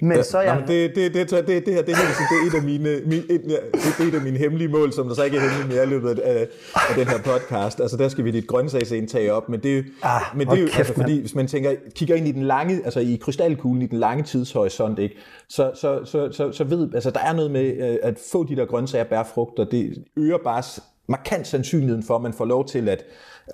Men 0.00 0.24
så 0.24 0.38
er 0.38 0.42
jeg... 0.42 0.56
men 0.56 0.68
det, 0.68 0.94
det, 0.94 1.14
det, 1.14 1.30
det, 1.30 1.46
det, 1.46 1.66
det 1.66 1.74
her 1.74 1.82
det, 1.82 1.96
her, 1.96 2.04
det 2.06 2.36
er 2.42 2.46
et 2.46 2.54
af 2.54 2.62
mine, 2.62 3.00
min, 3.06 3.22
et, 3.30 3.42
ja, 3.48 3.56
det, 3.74 3.94
det 3.98 4.04
er 4.04 4.08
et 4.08 4.14
af 4.14 4.22
mine 4.22 4.38
hemmelige 4.38 4.68
mål, 4.68 4.92
som 4.92 5.08
der 5.08 5.14
så 5.14 5.22
ikke 5.22 5.36
er 5.36 5.40
hemmelige 5.40 5.68
mere 5.74 5.84
i 5.84 5.86
løbet 5.86 6.18
af, 6.18 6.48
af 6.74 6.94
den 6.96 7.08
her 7.08 7.18
podcast. 7.18 7.80
Altså 7.80 7.96
der 7.96 8.08
skal 8.08 8.24
vi 8.24 8.30
dit 8.30 8.46
grøntsagsindtag 8.46 9.30
op, 9.30 9.48
men 9.48 9.60
det, 9.62 9.84
Ah, 10.02 10.20
men 10.34 10.46
det 10.46 10.58
er 10.58 10.60
jo, 10.60 10.66
kæft, 10.66 10.78
altså, 10.78 10.94
fordi 10.94 11.20
hvis 11.20 11.34
man 11.34 11.46
tænker, 11.46 11.74
kigger 11.94 12.14
ind 12.14 12.28
i 12.28 12.32
den 12.32 12.42
lange, 12.42 12.80
altså 12.84 13.00
i 13.00 13.18
krystalkuglen, 13.22 13.82
i 13.82 13.86
den 13.86 13.98
lange 13.98 14.22
tidshorisont, 14.22 14.98
ikke, 14.98 15.16
så, 15.48 15.70
så, 15.74 16.04
så, 16.04 16.32
så, 16.32 16.52
så 16.52 16.64
ved, 16.64 16.94
altså 16.94 17.10
der 17.10 17.20
er 17.20 17.32
noget 17.32 17.50
med 17.50 17.90
øh, 17.90 17.98
at 18.02 18.18
få 18.32 18.44
de 18.44 18.56
der 18.56 18.64
grøntsager, 18.64 19.04
bær, 19.04 19.22
frugter, 19.22 19.64
det 19.64 20.04
øger 20.16 20.38
bare 20.44 20.62
markant 21.08 21.46
sandsynligheden 21.46 22.02
for, 22.02 22.16
at 22.16 22.22
man 22.22 22.32
får 22.32 22.44
lov 22.44 22.66
til 22.66 22.88
at 22.88 23.04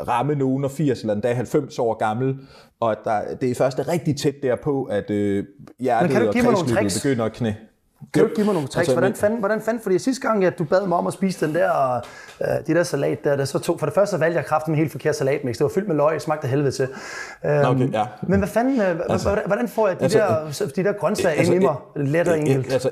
ramme 0.08 0.34
nogen 0.34 0.64
af 0.64 0.70
80 0.70 1.00
eller 1.00 1.14
endda 1.14 1.32
90 1.32 1.78
år 1.78 1.94
gammel, 1.94 2.36
og 2.80 2.92
at 2.92 2.98
der, 3.04 3.20
det 3.40 3.50
er 3.50 3.54
først 3.54 3.88
rigtig 3.88 4.16
tæt 4.16 4.34
derpå, 4.42 4.84
at 4.84 5.10
øh, 5.10 5.44
hjertet 5.80 6.28
og 6.28 6.34
kredsløbet 6.34 7.00
begynder 7.02 7.24
at 7.24 7.32
knæ. 7.32 7.52
Kan 8.14 8.22
du 8.22 8.30
give 8.34 8.44
mig 8.44 8.54
nogle 8.54 8.68
tricks? 8.68 8.76
Altså, 8.78 8.92
hvordan, 8.94 9.14
fanden, 9.14 9.38
hvordan 9.38 9.60
fanden, 9.60 9.82
fordi 9.82 9.98
sidste 9.98 10.28
gang, 10.28 10.44
at 10.44 10.58
du 10.58 10.64
bad 10.64 10.86
mig 10.86 10.98
om 10.98 11.06
at 11.06 11.12
spise 11.12 11.46
den 11.46 11.54
der, 11.54 11.96
øh, 12.40 12.66
de 12.66 12.74
der 12.74 12.82
salat 12.82 13.24
der, 13.24 13.36
der 13.36 13.44
så 13.44 13.58
tog, 13.58 13.78
for 13.78 13.86
det 13.86 13.94
første 13.94 14.20
valgte 14.20 14.36
jeg 14.36 14.44
kraften 14.46 14.70
med 14.72 14.78
helt 14.78 14.92
forkert 14.92 15.16
salatmix. 15.16 15.56
Det 15.56 15.64
var 15.64 15.70
fyldt 15.74 15.88
med 15.88 15.96
løg, 15.96 16.20
smagte 16.20 16.48
helvede 16.48 16.70
til. 16.70 16.88
Øhm, 17.44 17.64
okay, 17.66 17.92
ja. 17.92 18.04
Men 18.22 18.38
hvad 18.38 18.48
fanden, 18.48 18.80
øh, 18.80 19.00
altså, 19.08 19.38
hvordan, 19.46 19.68
får 19.68 19.88
jeg 19.88 19.98
de, 20.00 20.02
altså, 20.04 20.64
der, 20.64 20.70
de 20.76 20.84
der 20.84 20.92
grøntsager 20.92 21.34
altså, 21.34 21.52
ind 21.52 21.62
i 21.62 21.66
mig 21.66 21.76
et- 21.96 22.08
let 22.08 22.28
og 22.28 22.38
enkelt? 22.38 22.72
Altså, 22.72 22.90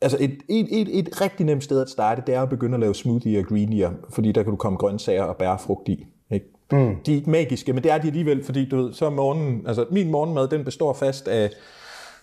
altså 0.00 0.16
et, 0.20 0.38
et, 0.48 0.80
et, 0.80 0.98
et 0.98 1.20
rigtig 1.20 1.46
nemt 1.46 1.64
sted 1.64 1.80
at 1.80 1.88
starte, 1.88 2.22
det 2.26 2.34
er 2.34 2.42
at 2.42 2.48
begynde 2.48 2.74
at 2.74 2.80
lave 2.80 2.94
smoothie 2.94 3.38
og 3.38 3.44
greenier, 3.44 3.90
fordi 4.10 4.32
der 4.32 4.42
kan 4.42 4.50
du 4.50 4.56
komme 4.56 4.78
grøntsager 4.78 5.22
og 5.22 5.36
bær 5.36 5.48
og 5.48 5.60
frugt 5.60 5.88
i. 5.88 6.06
Ikke? 6.30 6.46
Mm. 6.72 6.96
De 7.06 7.12
er 7.12 7.16
ikke 7.16 7.30
magiske, 7.30 7.72
men 7.72 7.82
det 7.82 7.92
er 7.92 7.98
de 7.98 8.06
alligevel, 8.06 8.44
fordi 8.44 8.68
du 8.68 8.76
ved, 8.76 8.92
så 8.92 9.10
morgenen, 9.10 9.66
altså 9.66 9.86
min 9.90 10.10
morgenmad, 10.10 10.48
den 10.48 10.64
består 10.64 10.92
fast 10.92 11.28
af 11.28 11.50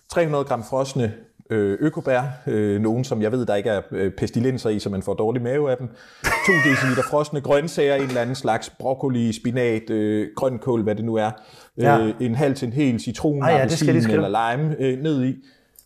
300 0.10 0.44
gram 0.44 0.64
frosne 0.64 1.14
øh, 1.50 1.78
økobær, 1.82 2.22
øh, 2.48 2.82
nogen 2.82 3.04
som 3.04 3.22
jeg 3.22 3.32
ved, 3.32 3.46
der 3.46 3.56
ikke 3.56 3.70
er 3.70 3.82
øh, 3.92 4.12
pestilenser 4.12 4.70
i, 4.70 4.80
så 4.80 4.90
man 4.90 5.04
får 5.04 5.14
dårlig 5.14 5.42
mave 5.42 5.72
af 5.72 5.78
dem. 5.78 5.88
2 5.88 6.30
dl 6.66 7.02
frosne 7.10 7.42
grøntsager, 7.42 7.96
en 7.96 8.02
eller 8.02 8.22
anden 8.22 8.36
slags 8.36 8.70
broccoli, 8.70 9.34
spinat, 9.34 9.90
øh, 9.90 10.28
grønkål, 10.36 10.84
hvad 10.84 10.96
det 10.96 11.06
nu 11.06 11.16
er. 11.16 11.32
Ja. 11.78 12.00
Øh, 12.00 12.14
en 12.20 12.36
halv 12.36 12.56
til 12.56 12.66
en 12.66 12.74
hel 12.74 13.00
citron, 13.00 13.44
Ah 13.44 13.54
ja, 13.54 13.64
det 13.64 13.72
skal 13.72 13.96
eller 13.96 14.52
lime 14.52 14.76
øh, 14.80 15.00
ned 15.04 15.24
i, 15.24 15.36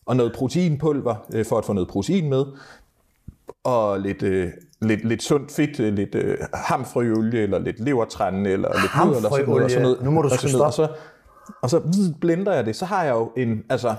og 0.08 0.16
noget 0.16 0.34
proteinpulver 0.34 1.16
øh, 1.34 1.46
for 1.46 1.58
at 1.58 1.66
få 1.66 1.74
noget 1.74 1.90
protein 1.90 2.30
med, 2.30 2.46
og 3.64 4.00
lidt, 4.00 4.24
øh, 4.24 4.50
lidt, 4.82 5.06
lidt 5.06 5.24
sundt 5.24 5.52
fedt, 5.52 5.80
øh, 5.80 5.94
lidt 5.94 6.16
øh, 6.16 6.38
hamfrøolie, 6.54 7.42
eller 7.42 7.60
lidt 7.60 7.80
levertræn, 7.80 8.46
eller 8.46 8.70
lidt 8.82 8.92
nødder, 9.06 9.18
eller 9.18 9.30
sådan 9.30 9.46
noget. 9.48 9.64
og 9.64 9.70
sådan 9.72 9.84
noget 9.84 10.04
Nu 10.04 10.12
må 10.12 10.22
du 10.22 10.30
og 10.30 10.40
sådan 10.40 10.52
noget. 10.52 10.66
Og 10.66 10.74
så, 10.74 10.88
og 11.62 11.70
så 11.70 11.82
zzz, 11.94 12.10
blender 12.22 12.54
jeg 12.54 12.66
det, 12.66 12.76
så 12.76 12.86
har 12.86 13.04
jeg 13.04 13.14
jo 13.14 13.32
en, 13.38 13.64
altså, 13.70 13.96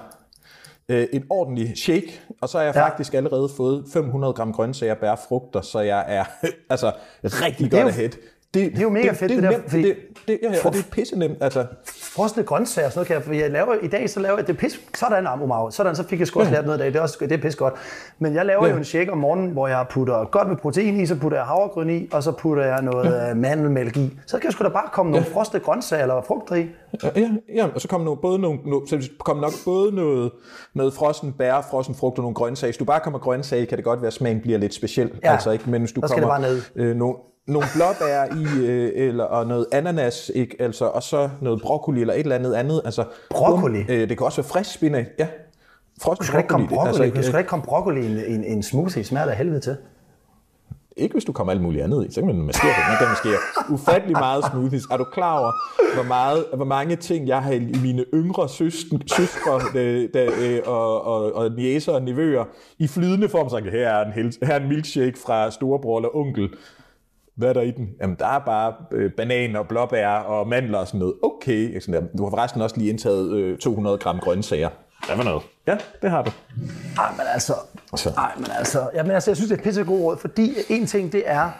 øh, 0.89 1.07
en 1.13 1.25
ordentlig 1.31 1.73
shake, 1.77 2.21
og 2.41 2.49
så 2.49 2.59
har 2.59 2.65
jeg 2.65 2.75
Ja. 2.75 2.87
faktisk 2.87 3.15
allerede 3.15 3.49
fået 3.57 3.85
500 3.93 4.33
gram 4.33 4.53
grøntsager, 4.53 4.95
bær, 4.95 5.15
frugter, 5.29 5.61
så 5.61 5.81
jeg 5.81 6.05
er 6.09 6.25
altså 6.71 6.93
rigtig 7.23 7.71
godt 7.71 7.89
ahead. 7.89 8.11
Det 8.55 8.79
er 8.79 8.83
jo 8.83 8.89
mega 8.89 9.09
fedt, 9.11 9.21
det, 9.21 9.29
det 9.31 9.37
er 9.37 9.41
der, 9.41 9.51
nemt, 9.51 9.71
fordi- 9.71 9.83
det, 9.83 9.97
det, 10.29 10.39
ja, 10.43 10.51
ja, 10.53 10.59
og 10.65 10.73
det 10.73 10.79
er 10.81 10.91
pisse 10.93 11.19
nemt, 11.19 11.37
altså. 11.41 11.67
Frosne 12.15 12.43
grøntsager 12.43 12.87
og 12.87 12.93
sådan 12.93 12.99
noget, 12.99 13.07
kan 13.07 13.15
jeg, 13.15 13.23
for 13.25 13.33
jeg 13.33 13.51
laver, 13.51 13.75
i 13.83 13.87
dag 13.89 14.11
så 14.11 14.21
laver 14.21 14.37
jeg, 14.39 14.47
det 14.47 14.53
er 14.53 14.59
pis, 14.59 14.81
sådan 14.99 15.27
Omar, 15.27 15.71
sådan, 15.71 15.97
så 15.97 16.05
fik 16.09 16.19
jeg 16.19 16.27
sgu 16.27 16.41
også 16.41 16.53
lært 16.53 16.65
noget 16.65 16.79
i 16.79 16.81
dag, 16.81 16.93
det 16.93 16.97
er, 16.99 17.03
også, 17.03 17.17
det 17.21 17.33
er 17.33 17.37
pis 17.39 17.57
godt. 17.57 17.75
Men 18.19 18.35
jeg 18.35 18.47
laver 18.47 18.67
Ja. 18.67 18.71
jo 18.73 18.77
en 18.79 18.85
shake 18.85 19.13
om 19.13 19.19
morgenen, 19.19 19.51
hvor 19.51 19.69
jeg 19.69 19.87
putter 19.91 20.25
godt 20.25 20.49
med 20.49 20.57
protein 20.57 21.01
i, 21.01 21.07
så 21.07 21.17
putter 21.17 21.39
jeg 21.39 21.47
havregryn 21.47 21.91
i, 21.91 22.09
og 22.13 22.23
så 22.23 22.33
putter 22.33 22.65
jeg 22.65 22.83
noget 22.83 23.31
øh, 23.31 23.37
mandelmælk 23.37 23.97
i. 23.97 24.19
Så 24.27 24.37
kan 24.39 24.45
jeg 24.45 24.53
sgu 24.53 24.65
da 24.65 24.69
bare 24.69 24.89
komme 24.93 25.13
nogle 25.13 25.27
frosne 25.27 25.61
grøntsager 25.61 26.03
eller 26.03 26.23
frugter 26.23 26.55
i. 26.55 26.67
Ja, 27.05 27.09
ja, 27.17 27.29
ja, 27.55 27.67
og 27.75 27.81
så 27.81 27.89
kommer 27.89 28.05
nogle, 28.05 28.21
både 28.21 28.39
nogle, 28.39 28.59
no, 28.67 28.87
så 28.87 29.09
kommer 29.25 29.41
nok 29.43 29.53
både 29.65 29.95
noget, 29.95 30.31
noget 30.75 30.95
frossen 30.95 31.33
bær, 31.33 31.67
frossen 31.71 31.95
frugt 31.95 32.19
og 32.19 32.23
nogle 32.23 32.35
grøntsager. 32.35 32.69
Hvis 32.69 32.77
du 32.79 32.85
bare 32.85 33.01
kommer 33.01 33.19
grøntsager, 33.19 33.67
kan 33.67 33.77
det 33.79 33.85
godt 33.85 34.01
være, 34.03 34.07
at 34.07 34.13
smagen 34.13 34.41
bliver 34.41 34.59
lidt 34.59 34.75
speciel. 34.75 35.11
Ja, 35.25 35.33
altså, 35.33 35.51
ikke? 35.51 35.71
Men 35.71 35.81
hvis 35.83 35.93
du 35.93 36.01
der 36.01 36.07
skal 36.07 36.23
det 36.23 36.29
kommer 36.29 36.49
bare 36.49 36.55
ned. 36.55 36.63
Øh, 36.77 36.97
nogle, 36.97 37.15
nogle 37.49 37.69
blåbær 37.75 38.25
i, 38.25 38.67
øh, 38.67 38.91
eller, 38.95 39.25
og 39.25 39.47
noget 39.47 39.67
ananas, 39.73 40.31
ikke? 40.35 40.57
Altså, 40.63 40.85
og 40.85 41.03
så 41.03 41.29
noget 41.41 41.63
broccoli 41.63 42.01
eller 42.01 42.15
et 42.15 42.21
eller 42.21 42.37
andet 42.37 42.55
andet. 42.55 42.83
Altså, 42.85 43.05
Broccoli? 43.31 43.85
Bum, 43.85 43.95
øh, 43.95 44.09
det 44.09 44.19
kan 44.19 44.25
også 44.27 44.43
være 44.43 44.49
frisk 44.49 44.75
spinat. 44.75 45.07
Ja, 45.19 45.27
frossen 46.03 46.27
skal 46.27 46.39
ikke 46.39 46.49
komme 46.49 46.69
broccoli, 46.69 46.89
altså, 46.89 47.03
ikke, 47.03 47.23
skal 47.23 47.39
ikke 47.39 47.49
komme 47.49 47.65
broccoli 47.65 48.01
i 48.01 48.07
en, 48.07 48.19
en, 48.27 48.45
en 48.45 48.63
smoothie, 48.63 49.05
smager 49.05 49.27
der 49.27 49.33
helvede 49.33 49.61
til. 49.61 49.77
Ikke 50.97 51.13
hvis 51.13 51.25
du 51.25 51.33
kommer 51.33 51.53
alt 51.53 51.63
muligt 51.63 51.85
andet 51.85 52.07
i, 52.07 52.13
så 52.13 52.21
kan 52.21 52.27
man 52.27 52.37
maskere 52.37 52.69
det. 52.69 52.85
Man 52.89 52.99
kan 52.99 53.09
maskere 53.09 53.39
ufattelig 53.71 54.17
meget 54.19 54.45
smoothies. 54.51 54.85
Er 54.91 54.97
du 54.97 55.05
klar 55.05 55.39
over, 55.39 55.53
hvor, 55.95 56.03
meget, 56.03 56.45
hvor 56.55 56.65
mange 56.65 56.97
ting, 56.97 57.29
jeg 57.29 57.43
har 57.43 57.53
i 57.53 57.79
mine 57.83 58.05
yngre 58.15 58.49
søstre, 58.49 58.99
søstre 59.07 59.61
øh, 59.75 60.09
da, 60.15 60.25
øh, 60.25 60.61
og, 60.67 61.05
og, 61.05 61.35
og 61.35 61.51
niæser 61.51 61.93
og 61.93 62.03
nevøer 62.03 62.45
i 62.79 62.89
flydende 62.89 63.29
form, 63.29 63.49
så 63.49 63.57
her 63.73 63.89
er 63.89 64.05
en, 64.05 64.33
her 64.43 64.55
er 64.55 64.61
en 64.61 64.69
milkshake 64.69 65.19
fra 65.27 65.51
storebror 65.51 65.99
eller 65.99 66.17
onkel. 66.17 66.51
Hvad 67.39 67.49
er 67.49 67.53
der 67.53 67.61
i 67.61 67.71
den? 67.71 67.89
Jamen, 68.01 68.17
der 68.19 68.27
er 68.27 68.39
bare 68.39 68.75
øh, 68.91 69.13
bananer, 69.13 69.63
blåbær 69.63 70.09
og 70.09 70.49
mandler 70.49 70.79
og 70.79 70.87
sådan 70.87 71.01
noget. 71.01 71.15
Okay. 71.23 71.81
Sådan 71.81 72.03
der. 72.03 72.09
Du 72.19 72.23
har 72.23 72.31
forresten 72.31 72.63
også 72.63 72.77
lige 72.79 72.91
indtaget 72.91 73.33
øh, 73.33 73.59
200 73.59 73.99
gram 73.99 74.19
grøntsager. 74.19 74.69
Hvad 75.07 75.17
for 75.17 75.25
noget? 75.25 75.43
Ja, 75.67 75.77
det 76.03 76.11
har 76.11 76.23
du. 76.23 76.31
Nej, 76.97 77.11
men 77.11 77.27
altså, 77.33 77.55
Så. 77.97 78.13
nej, 78.17 78.33
men 78.37 78.47
altså, 78.59 78.91
jamen, 78.95 79.13
altså, 79.13 79.31
jeg 79.31 79.37
synes, 79.37 79.51
det 79.51 79.59
er 79.59 79.63
pisse 79.63 79.85
god 79.85 80.01
råd, 80.01 80.17
fordi 80.17 80.53
en 80.69 80.87
ting, 80.87 81.13
det 81.13 81.23
er, 81.27 81.51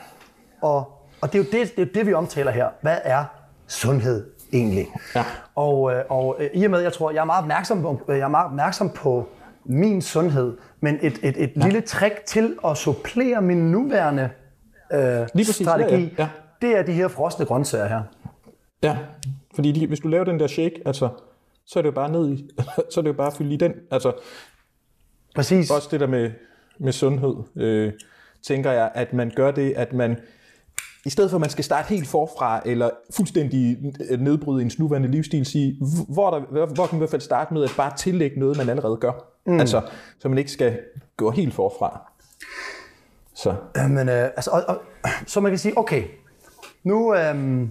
og, 0.63 0.93
og 1.21 1.33
det 1.33 1.35
er 1.35 1.39
jo 1.39 1.45
det, 1.45 1.77
det, 1.77 1.83
er 1.83 1.87
jo 1.87 1.91
det, 1.95 2.07
vi 2.07 2.13
omtaler 2.13 2.51
her. 2.51 2.69
Hvad 2.83 2.99
er 3.05 3.25
sundhed 3.67 4.27
egentlig? 4.53 4.87
Ja. 5.15 5.25
Og, 5.55 5.93
øh, 5.93 6.05
og 6.09 6.37
øh, 6.39 6.51
i 6.55 6.65
og 6.65 6.71
med, 6.71 6.81
jeg 6.81 6.93
tror, 6.93 7.11
jeg 7.11 7.21
er 7.21 7.25
meget 7.25 7.43
opmærksom 7.43 7.83
på, 7.83 8.03
jeg 8.09 8.19
er 8.19 8.29
meget 8.29 8.47
opmærksom 8.47 8.91
på 8.91 9.29
min 9.65 10.03
sundhed, 10.03 10.57
men 10.81 10.99
et, 11.03 11.19
et, 11.23 11.43
et 11.43 11.53
ja. 11.57 11.65
lille 11.65 11.81
trick 11.81 12.25
til 12.27 12.57
at 12.67 12.77
supplere 12.77 13.43
min 13.43 13.71
nuværende 13.71 14.31
øh, 14.93 15.29
præcis, 15.35 15.57
strategi, 15.57 16.03
ja, 16.03 16.11
ja, 16.19 16.23
ja. 16.23 16.29
det 16.63 16.79
er 16.79 16.83
de 16.83 16.93
her 16.93 17.09
frosne 17.09 17.45
grøntsager 17.45 17.87
her. 17.89 18.03
Ja, 18.83 18.97
fordi 19.55 19.73
de, 19.73 19.87
hvis 19.87 20.01
du 20.01 20.09
laver 20.09 20.25
den 20.25 20.41
der 20.41 20.47
shake, 20.47 20.83
altså, 20.87 21.09
så 21.67 21.79
er 21.79 21.83
det 21.83 21.87
jo 21.87 21.95
bare 21.95 22.13
ned 22.13 22.33
i, 22.33 22.51
så 22.93 23.01
er 23.01 23.03
det 23.03 23.09
jo 23.09 23.17
bare 23.17 23.27
at 23.27 23.33
fylde 23.33 23.55
i 23.55 23.57
den. 23.57 23.75
Altså, 23.91 24.13
Præcis. 25.35 25.71
også 25.71 25.89
det 25.91 26.01
der 26.01 26.07
med, 26.07 26.31
med 26.79 26.93
sundhed, 26.93 27.35
øh, 27.57 27.93
tænker 28.43 28.73
jeg, 28.73 28.91
at 28.95 29.13
man 29.13 29.33
gør 29.37 29.51
det, 29.51 29.73
at 29.77 29.93
man, 29.93 30.17
i 31.05 31.11
stedet 31.11 31.31
for 31.31 31.37
at 31.37 31.41
man 31.41 31.51
skal 31.51 31.65
starte 31.65 31.89
helt 31.89 32.07
forfra, 32.07 32.63
eller 32.67 32.91
fuldstændig 33.17 33.79
nedbryde 34.19 34.63
ens 34.63 34.79
nuværende 34.79 35.09
livsstil, 35.09 35.47
sige, 35.47 35.81
hvor, 36.09 36.31
der, 36.31 36.41
hvor 36.41 36.67
hvor 36.67 36.87
kan 36.87 36.95
man 36.95 36.99
i 36.99 37.01
hvert 37.01 37.11
fald 37.11 37.23
starte 37.23 37.55
med 37.55 37.65
at 37.65 37.71
bare 37.77 37.97
tillægge 37.97 38.41
noget, 38.41 38.57
man 38.57 38.69
allerede 38.69 38.97
gør. 38.97 39.13
Mm. 39.47 39.61
Altså, 39.61 39.83
så 40.19 40.29
man 40.29 40.39
ikke 40.39 40.51
skal 40.51 40.79
gå 41.17 41.31
helt 41.31 41.55
forfra. 41.55 42.13
Så. 43.43 43.55
Men, 43.89 44.09
øh, 44.09 44.23
altså, 44.25 44.51
og, 44.51 44.63
og, 44.69 44.79
så 45.27 45.41
man 45.41 45.51
kan 45.53 45.59
sige, 45.59 45.79
okay, 45.79 46.03
nu, 46.85 47.15
øhm, 47.15 47.71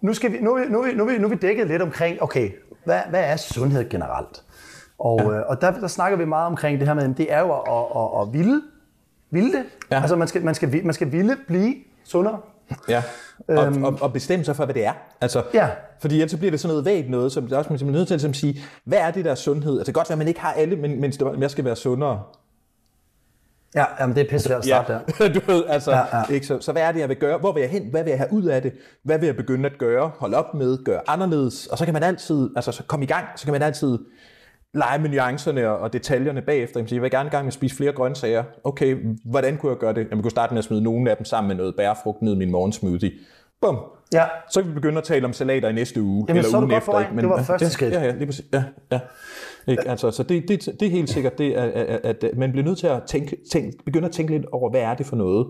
nu, 0.00 0.14
skal 0.14 0.32
vi, 0.32 0.38
nu, 0.40 0.54
vi- 0.54 0.64
nu, 0.68 0.86
nu, 0.96 1.04
vi- 1.04 1.18
nu 1.18 1.24
er 1.24 1.28
vi 1.28 1.34
dækket 1.36 1.66
lidt 1.66 1.82
omkring, 1.82 2.22
okay, 2.22 2.50
hvad, 2.84 3.00
hvad 3.10 3.20
er 3.24 3.36
sundhed 3.36 3.88
generelt? 3.88 4.42
Og, 4.98 5.20
ja. 5.20 5.30
øh, 5.30 5.42
og 5.46 5.60
der, 5.60 5.70
der 5.70 5.86
snakker 5.88 6.18
vi 6.18 6.24
meget 6.24 6.46
omkring 6.46 6.78
det 6.78 6.86
her 6.88 6.94
med, 6.94 7.14
det 7.14 7.32
er 7.32 7.40
jo 7.40 7.52
at, 7.52 7.62
at, 7.68 7.84
at, 7.96 8.20
at 8.28 8.32
ville, 8.32 8.62
ville 9.30 9.52
det. 9.52 9.62
Ja. 9.90 10.00
Altså 10.00 10.16
man 10.16 10.28
skal, 10.28 10.44
man, 10.44 10.54
skal, 10.54 10.84
man 10.84 10.94
skal 10.94 11.12
ville 11.12 11.36
blive 11.46 11.74
sundere. 12.04 12.38
Ja, 12.88 13.02
og, 13.48 13.66
øhm, 13.66 13.84
og, 13.84 13.98
og 14.00 14.12
bestemme 14.12 14.44
sig 14.44 14.56
for, 14.56 14.64
hvad 14.64 14.74
det 14.74 14.86
er. 14.86 14.92
Altså, 15.20 15.42
Ja. 15.54 15.68
Fordi 16.00 16.14
ellers 16.14 16.30
så 16.30 16.36
bliver 16.36 16.50
det 16.50 16.60
sådan 16.60 16.76
noget 16.76 16.84
vagt 16.96 17.10
noget, 17.10 17.32
som 17.32 17.42
det 17.44 17.52
er 17.52 17.56
også 17.56 17.70
man 17.70 17.80
er 17.80 17.92
nødt 17.92 18.06
til 18.08 18.14
at 18.14 18.20
ligesom 18.20 18.34
sige, 18.34 18.60
hvad 18.84 18.98
er 18.98 19.10
det 19.10 19.24
der 19.24 19.34
sundhed? 19.34 19.78
Altså 19.78 19.92
godt 19.92 20.10
at 20.10 20.18
man 20.18 20.28
ikke 20.28 20.40
har 20.40 20.52
alle, 20.52 20.76
men, 20.76 21.00
men 21.00 21.12
jeg 21.40 21.50
skal 21.50 21.64
være 21.64 21.76
sundere. 21.76 22.22
Ja, 23.74 23.84
jamen 24.00 24.16
det 24.16 24.26
er 24.26 24.30
pisse 24.30 24.54
at 24.54 24.64
starte 24.64 24.92
ja. 24.92 24.98
der. 25.18 25.32
du 25.34 25.40
ved, 25.52 25.64
altså, 25.68 25.90
ja, 25.90 26.18
ja. 26.18 26.32
Ikke? 26.32 26.46
Så, 26.46 26.60
så 26.60 26.72
hvad 26.72 26.82
er 26.82 26.92
det, 26.92 27.00
jeg 27.00 27.08
vil 27.08 27.16
gøre? 27.16 27.38
Hvor 27.38 27.52
vil 27.52 27.60
jeg 27.60 27.70
hen? 27.70 27.90
Hvad 27.90 28.04
vil 28.04 28.10
jeg 28.10 28.18
have 28.18 28.32
ud 28.32 28.44
af 28.44 28.62
det? 28.62 28.72
Hvad 29.04 29.18
vil 29.18 29.26
jeg 29.26 29.36
begynde 29.36 29.66
at 29.66 29.78
gøre? 29.78 30.10
Hold 30.18 30.34
op 30.34 30.54
med? 30.54 30.84
Gøre 30.84 31.00
anderledes? 31.06 31.66
Og 31.66 31.78
så 31.78 31.84
kan 31.84 31.94
man 31.94 32.02
altid, 32.02 32.50
altså 32.56 32.72
så 32.72 32.82
komme 32.82 33.04
i 33.04 33.06
gang, 33.06 33.26
så 33.36 33.44
kan 33.44 33.52
man 33.52 33.62
altid 33.62 33.98
lege 34.74 34.98
med 34.98 35.10
nuancerne 35.10 35.68
og, 35.68 35.78
og 35.78 35.92
detaljerne 35.92 36.42
bagefter. 36.42 36.84
Jeg 36.90 37.02
vil 37.02 37.10
gerne 37.10 37.26
i 37.26 37.30
gang 37.30 37.44
med 37.44 37.48
at 37.48 37.54
spise 37.54 37.76
flere 37.76 37.92
grøntsager. 37.92 38.44
Okay, 38.64 38.96
hvordan 39.24 39.56
kunne 39.56 39.70
jeg 39.72 39.78
gøre 39.78 39.92
det? 39.92 40.06
Jeg 40.10 40.18
kunne 40.22 40.30
starte 40.30 40.54
med 40.54 40.58
at 40.58 40.64
smide 40.64 40.82
nogle 40.82 41.10
af 41.10 41.16
dem 41.16 41.24
sammen 41.24 41.48
med 41.48 41.56
noget 41.56 41.76
bærfrugt 41.76 42.22
ned 42.22 42.32
i 42.32 42.36
min 42.36 42.50
morgensmoothie. 42.50 43.12
Bum. 43.60 43.78
Ja. 44.12 44.24
Så 44.50 44.62
kan 44.62 44.70
vi 44.70 44.74
begynde 44.74 44.98
at 44.98 45.04
tale 45.04 45.24
om 45.24 45.32
salater 45.32 45.68
i 45.68 45.72
næste 45.72 46.02
uge. 46.02 46.24
Jamen, 46.28 46.38
eller 46.38 46.50
så 46.50 46.56
er 46.56 46.60
ugen 46.60 46.72
efter. 46.72 47.00
Ikke? 47.00 47.14
Men, 47.14 47.24
Det 47.24 47.30
var 47.30 47.42
første 47.42 47.64
ja, 47.64 47.70
skridt. 47.70 47.94
Ja, 47.94 48.02
ja, 48.02 48.12
lige 48.12 48.26
præcis. 48.26 48.44
Ja, 48.52 48.62
ja. 48.92 49.00
Ikke? 49.66 49.88
Altså, 49.88 50.10
så 50.10 50.22
det, 50.22 50.48
det, 50.48 50.68
det 50.80 50.86
er 50.86 50.90
helt 50.90 51.10
sikkert, 51.10 51.38
det 51.38 51.52
at, 51.52 51.70
at, 51.70 52.24
at 52.24 52.36
man 52.36 52.50
bliver 52.50 52.64
nødt 52.64 52.78
til 52.78 52.86
at 52.86 53.02
tænke, 53.06 53.36
tænke, 53.52 53.78
begynde 53.84 54.06
at 54.06 54.12
tænke 54.12 54.32
lidt 54.32 54.46
over, 54.52 54.70
hvad 54.70 54.80
er 54.80 54.94
det 54.94 55.06
for 55.06 55.16
noget, 55.16 55.46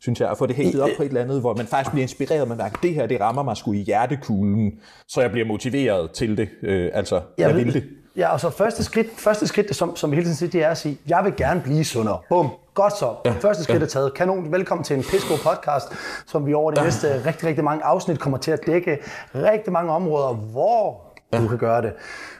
synes 0.00 0.20
jeg, 0.20 0.30
at 0.30 0.38
få 0.38 0.46
det 0.46 0.56
hægtet 0.56 0.80
op 0.80 0.90
på 0.96 1.02
et 1.02 1.08
eller 1.08 1.20
andet, 1.20 1.40
hvor 1.40 1.56
man 1.56 1.66
faktisk 1.66 1.90
bliver 1.92 2.02
inspireret, 2.02 2.48
man 2.48 2.58
mærker, 2.58 2.78
det 2.82 2.94
her, 2.94 3.06
det 3.06 3.20
rammer 3.20 3.42
mig 3.42 3.56
sgu 3.56 3.72
i 3.72 3.76
hjertekuglen, 3.76 4.72
så 5.08 5.20
jeg 5.20 5.30
bliver 5.30 5.46
motiveret 5.46 6.10
til 6.10 6.36
det. 6.36 6.48
Øh, 6.62 6.90
altså, 6.94 7.14
jeg, 7.14 7.48
jeg 7.48 7.56
vil 7.56 7.74
det. 7.74 7.84
Ja, 8.16 8.32
og 8.32 8.40
så 8.40 8.50
første 8.50 8.84
skridt, 8.84 9.06
første 9.16 9.46
skridt 9.46 9.76
som, 9.76 9.96
som 9.96 10.10
vi 10.10 10.16
hele 10.16 10.26
tiden 10.26 10.36
siger, 10.36 10.50
det 10.50 10.64
er 10.64 10.68
at 10.68 10.78
sige, 10.78 10.98
jeg 11.08 11.24
vil 11.24 11.32
gerne 11.36 11.60
blive 11.60 11.84
sundere. 11.84 12.18
Bum. 12.28 12.50
Godt 12.78 12.98
så. 12.98 13.14
Ja, 13.24 13.30
første 13.30 13.62
skridt 13.64 13.78
ja. 13.80 13.84
er 13.84 13.88
taget. 13.88 14.14
Kanon. 14.14 14.52
Velkommen 14.52 14.84
til 14.84 14.96
en 14.96 15.02
Pisco 15.02 15.34
podcast, 15.36 15.86
som 16.26 16.46
vi 16.46 16.54
over 16.54 16.70
de 16.70 16.80
ja. 16.80 16.84
næste 16.84 17.26
rigtig, 17.26 17.48
rigtig 17.48 17.64
mange 17.64 17.84
afsnit 17.84 18.18
kommer 18.20 18.38
til 18.38 18.50
at 18.50 18.60
dække 18.66 18.98
rigtig 19.34 19.72
mange 19.72 19.92
områder, 19.92 20.34
hvor 20.34 21.02
ja. 21.32 21.42
du 21.42 21.48
kan 21.48 21.58
gøre 21.58 21.82
det. 21.82 21.92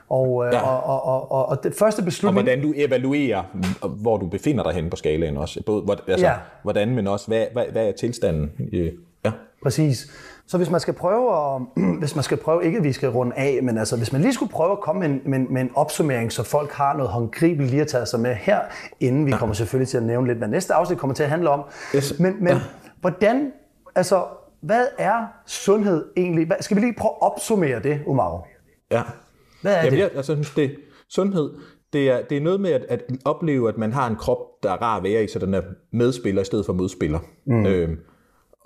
Og, 0.09 0.49
ja. 0.53 0.61
og, 0.61 0.85
og, 0.85 1.05
og, 1.07 1.33
og, 1.33 1.49
og 1.49 1.65
det 1.65 1.75
første 1.79 2.01
Og 2.01 2.05
beslutning... 2.05 2.45
hvordan 2.45 2.63
du 2.63 2.73
evaluerer, 2.77 3.43
hvor 3.89 4.17
du 4.17 4.27
befinder 4.27 4.65
dig 4.65 4.73
henne 4.73 4.91
på 4.91 4.97
skalaen 4.97 5.37
også. 5.37 5.63
Både, 5.67 5.97
altså, 6.09 6.27
Ja. 6.27 6.35
hvordan, 6.63 6.95
men 6.95 7.07
også, 7.07 7.27
hvad, 7.27 7.47
hvad, 7.53 7.65
hvad 7.73 7.89
er 7.89 7.93
tilstanden? 7.93 8.51
Øh, 8.73 8.93
Ja. 9.25 9.31
Præcis. 9.63 10.07
Så 10.49 10.57
hvis 10.57 10.71
man 10.71 10.81
skal 10.81 10.95
prøve 10.95 11.55
at, 11.55 11.63
hvis 12.01 12.15
man 12.15 12.25
skal 12.25 12.37
prøve, 12.37 12.65
ikke 12.65 12.79
at 12.79 12.85
vi 12.85 12.93
skal 12.93 13.09
runde 13.09 13.37
af, 13.37 13.61
men 13.63 13.79
altså 13.79 13.97
hvis 13.97 14.13
man 14.13 14.21
lige 14.23 14.33
skulle 14.33 14.53
prøve 14.53 14.73
at 14.73 14.81
komme 14.81 15.01
med 15.01 15.09
en, 15.09 15.21
med, 15.31 15.39
med 15.39 15.63
en 15.63 15.71
opsummering, 15.75 16.33
så 16.33 16.43
folk 16.43 16.73
har 16.73 16.97
noget 16.97 17.11
håndgribeligt 17.11 17.71
lige 17.71 17.83
at 17.83 17.89
tage 17.89 18.07
sig 18.07 18.21
med 18.21 18.35
her, 18.35 18.61
inden 19.01 19.27
vi 19.27 19.31
kommer 19.31 19.55
selvfølgelig 19.55 19.89
til 19.89 19.97
at 19.97 20.03
nævne 20.03 20.27
lidt, 20.27 20.39
hvad 20.39 20.49
næste 20.49 20.75
afsnit 20.75 20.99
kommer 20.99 21.15
til 21.15 21.23
at 21.23 21.29
handle 21.29 21.51
om. 21.51 21.63
Yes. 21.97 22.19
Men, 22.19 22.45
men 22.45 22.57
hvordan, 23.01 23.53
altså 23.95 24.25
hvad 24.61 24.87
er 24.99 25.27
sundhed 25.47 26.05
egentlig? 26.17 26.47
Hvad, 26.47 26.57
skal 26.61 26.77
vi 26.77 26.81
lige 26.81 26.95
prøve 26.99 27.11
at 27.11 27.23
opsummere 27.23 27.83
det, 27.83 28.01
Umar? 28.07 28.45
Ja. 28.91 29.03
Hvad 29.63 29.73
er 29.73 29.77
Jamen, 29.77 29.93
det? 29.93 29.99
jeg, 29.99 30.11
altså, 30.15 30.33
synes, 30.33 30.51
det 30.51 30.77
sundhed, 31.09 31.51
det 31.93 32.11
er, 32.11 32.23
det 32.31 32.37
er 32.37 32.41
noget 32.41 32.61
med 32.61 32.71
at, 32.71 32.85
at 32.89 33.03
opleve, 33.25 33.69
at 33.69 33.79
man 33.79 33.93
har 33.93 34.07
en 34.07 34.17
krop, 34.17 34.39
der 34.63 34.71
er 34.71 34.77
rar 34.77 34.97
at 34.97 35.03
være 35.03 35.25
i, 35.25 35.29
så 35.29 35.39
den 35.39 35.55
er 35.55 35.63
medspiller 35.93 36.43
i 36.43 36.45
stedet 36.45 36.67
for 36.67 36.73
modspiller. 36.73 37.19
Mm. 37.47 37.67
Øhm, 37.67 37.99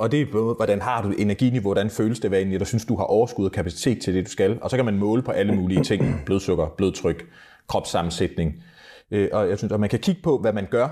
og 0.02 0.12
det 0.12 0.20
er 0.20 0.26
både, 0.32 0.54
hvordan 0.54 0.80
har 0.80 1.02
du 1.02 1.10
energiniveau, 1.10 1.72
hvordan 1.72 1.90
føles 1.90 2.20
det, 2.20 2.30
hvad 2.30 2.38
egentlig, 2.38 2.60
der 2.60 2.66
synes, 2.66 2.84
du 2.84 2.96
har 2.96 3.04
overskud 3.04 3.44
og 3.44 3.52
kapacitet 3.52 4.02
til 4.02 4.14
det, 4.14 4.26
du 4.26 4.30
skal. 4.30 4.58
Og 4.62 4.70
så 4.70 4.76
kan 4.76 4.84
man 4.84 4.98
måle 4.98 5.22
på 5.22 5.30
alle 5.30 5.54
mulige 5.54 5.84
ting, 5.84 6.22
blodsukker, 6.26 6.66
blodtryk, 6.76 7.26
kropssammensætning. 7.66 8.62
Øh, 9.10 9.28
og 9.32 9.48
jeg 9.48 9.58
synes, 9.58 9.72
at 9.72 9.80
man 9.80 9.88
kan 9.88 9.98
kigge 9.98 10.22
på, 10.22 10.38
hvad 10.38 10.52
man 10.52 10.66
gør 10.70 10.88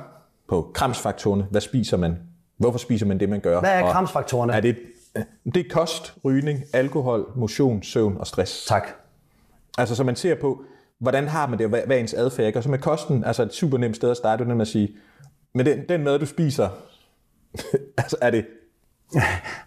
på 0.49 0.71
kramsfaktorerne. 0.75 1.47
Hvad 1.51 1.61
spiser 1.61 1.97
man? 1.97 2.19
Hvorfor 2.57 2.79
spiser 2.79 3.07
man 3.07 3.21
det, 3.21 3.29
man 3.29 3.41
gør? 3.41 3.61
Hvad 3.61 3.71
er 3.71 3.83
Og 3.83 3.93
kramsfaktorerne? 3.93 4.53
Er 4.53 4.61
det, 4.61 4.77
det 5.55 5.67
er 5.67 5.71
kost, 5.71 6.15
rygning, 6.25 6.63
alkohol, 6.73 7.33
motion, 7.37 7.83
søvn 7.83 8.17
og 8.17 8.27
stress. 8.27 8.67
Tak. 8.67 8.89
Altså, 9.79 9.95
så 9.95 10.05
man 10.05 10.17
ser 10.17 10.35
på, 10.35 10.63
hvordan 10.99 11.29
har 11.29 11.47
man 11.47 11.59
det, 11.59 11.65
og 11.65 11.71
hvad, 11.71 11.83
hvad 11.87 11.97
er 11.97 12.01
ens 12.01 12.15
adfærd? 12.15 12.47
ikke? 12.47 12.59
Og 12.59 12.63
så 12.63 12.71
med 12.71 12.79
kosten, 12.79 13.25
altså 13.25 13.43
et 13.43 13.55
super 13.55 13.79
nemt 13.79 13.97
sted 13.97 14.11
at 14.11 14.17
starte, 14.17 14.45
det 14.45 14.53
er 14.53 14.61
at 14.61 14.69
sige, 14.69 14.89
med 15.55 15.65
den, 15.65 15.89
den 15.89 16.05
mad, 16.05 16.19
du 16.19 16.27
spiser, 16.27 16.69
altså 17.99 18.17
er 18.21 18.31
det 18.31 18.47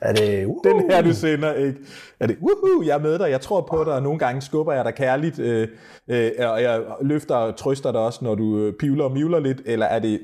Er 0.02 0.14
det... 0.14 0.46
Uh, 0.46 0.56
den 0.64 0.92
her, 0.92 1.02
du 1.02 1.14
sender, 1.14 1.54
ikke? 1.54 1.80
Er 2.20 2.28
det, 2.28 2.38
woohoo, 2.42 2.84
jeg 2.86 2.94
er 2.96 3.00
med 3.02 3.20
dig, 3.20 3.30
jeg 3.30 3.42
tror 3.42 3.62
på 3.72 3.84
dig, 3.84 3.94
og 3.94 4.04
nogle 4.04 4.20
gange 4.20 4.42
skubber 4.42 4.74
jeg 4.74 4.86
dig 4.86 4.96
kærligt, 4.96 5.40
øh, 5.40 5.68
øh, 6.08 6.32
og 6.40 6.62
jeg 6.62 6.82
løfter 7.02 7.36
og 7.36 7.56
trøster 7.58 7.92
dig 7.92 8.02
også, 8.02 8.20
når 8.22 8.36
du 8.36 8.58
øh, 8.58 8.74
pivler 8.80 9.04
og 9.04 9.12
mivler 9.12 9.40
lidt, 9.40 9.62
eller 9.66 9.86
er 9.86 10.00
det, 10.00 10.20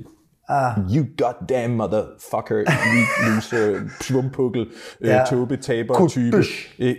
Ah. 0.51 0.77
you 0.95 1.05
goddamn 1.17 1.75
motherfucker, 1.75 2.55
you 2.59 3.35
loser, 3.35 3.79
svumpukkel, 4.01 4.61
øh, 5.01 5.07
Ja. 5.07 5.23
tåbe, 5.29 5.57
taber, 5.57 6.07
type. 6.07 6.31
Kudush. 6.31 6.75
Øh, 6.79 6.95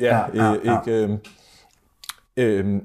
ja, 0.00 0.18
Ja, 0.34 0.44
ja, 0.44 0.54
øh, 0.54 0.60
ja. 0.66 0.80
ikke, 0.80 1.18
øh, 2.36 2.64
øh, 2.66 2.80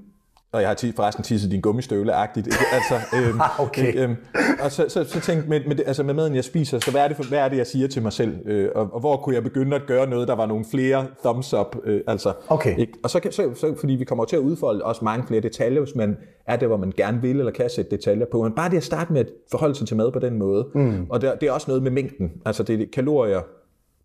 og 0.53 0.61
jeg 0.61 0.69
har 0.69 0.91
forresten 0.95 1.23
tisset 1.23 1.51
din 1.51 1.61
gummistøvle-agtigt. 1.61 2.47
Ikke? 2.47 2.65
Altså, 2.73 2.95
øhm, 3.17 3.39
Okay. 3.59 3.87
ikke, 3.87 4.03
øhm, 4.03 4.15
og 4.63 4.71
så, 4.71 4.85
så, 4.89 5.03
så 5.03 5.19
tænkte 5.19 5.49
med, 5.49 5.61
med, 5.67 5.79
altså 5.85 6.03
med 6.03 6.13
maden, 6.13 6.35
jeg 6.35 6.43
spiser, 6.43 6.79
så 6.79 6.91
hvad 6.91 7.01
er 7.01 7.07
det, 7.07 7.27
hvad 7.27 7.39
er 7.39 7.49
det 7.49 7.57
jeg 7.57 7.67
siger 7.67 7.87
til 7.87 8.01
mig 8.01 8.13
selv? 8.13 8.37
Øh, 8.45 8.69
og, 8.75 8.93
og 8.93 8.99
hvor 8.99 9.17
kunne 9.17 9.35
jeg 9.35 9.43
begynde 9.43 9.75
at 9.75 9.81
gøre 9.87 10.07
noget, 10.09 10.27
der 10.27 10.35
var 10.35 10.45
nogle 10.45 10.65
flere 10.71 11.05
thumbs 11.23 11.53
up? 11.53 11.75
Øh, 11.83 12.01
altså, 12.07 12.33
Okay. 12.47 12.77
Ikke? 12.77 12.93
Og 13.03 13.09
så, 13.09 13.19
så, 13.31 13.49
så, 13.55 13.75
fordi 13.79 13.93
vi 13.93 14.03
kommer 14.03 14.25
til 14.25 14.35
at 14.35 14.39
udfolde 14.41 14.83
også 14.83 15.05
mange 15.05 15.27
flere 15.27 15.41
detaljer, 15.41 15.81
hvis 15.81 15.95
man 15.95 16.17
er 16.47 16.55
det, 16.55 16.67
hvor 16.67 16.77
man 16.77 16.93
gerne 16.97 17.21
vil, 17.21 17.39
eller 17.39 17.51
kan 17.51 17.69
sætte 17.69 17.91
detaljer 17.91 18.25
på. 18.31 18.43
Men 18.43 18.55
bare 18.55 18.69
det 18.69 18.77
at 18.77 18.83
starte 18.83 19.13
med 19.13 19.19
at 19.21 19.27
forholde 19.51 19.75
sig 19.75 19.87
til 19.87 19.97
mad 19.97 20.11
på 20.11 20.19
den 20.19 20.39
måde. 20.39 20.67
Mm. 20.75 21.05
Og 21.09 21.21
det, 21.21 21.33
det 21.41 21.49
er 21.49 21.51
også 21.51 21.65
noget 21.67 21.83
med 21.83 21.91
mængden. 21.91 22.31
Altså 22.45 22.63
det 22.63 22.81
er 22.81 22.85
kalorier 22.93 23.41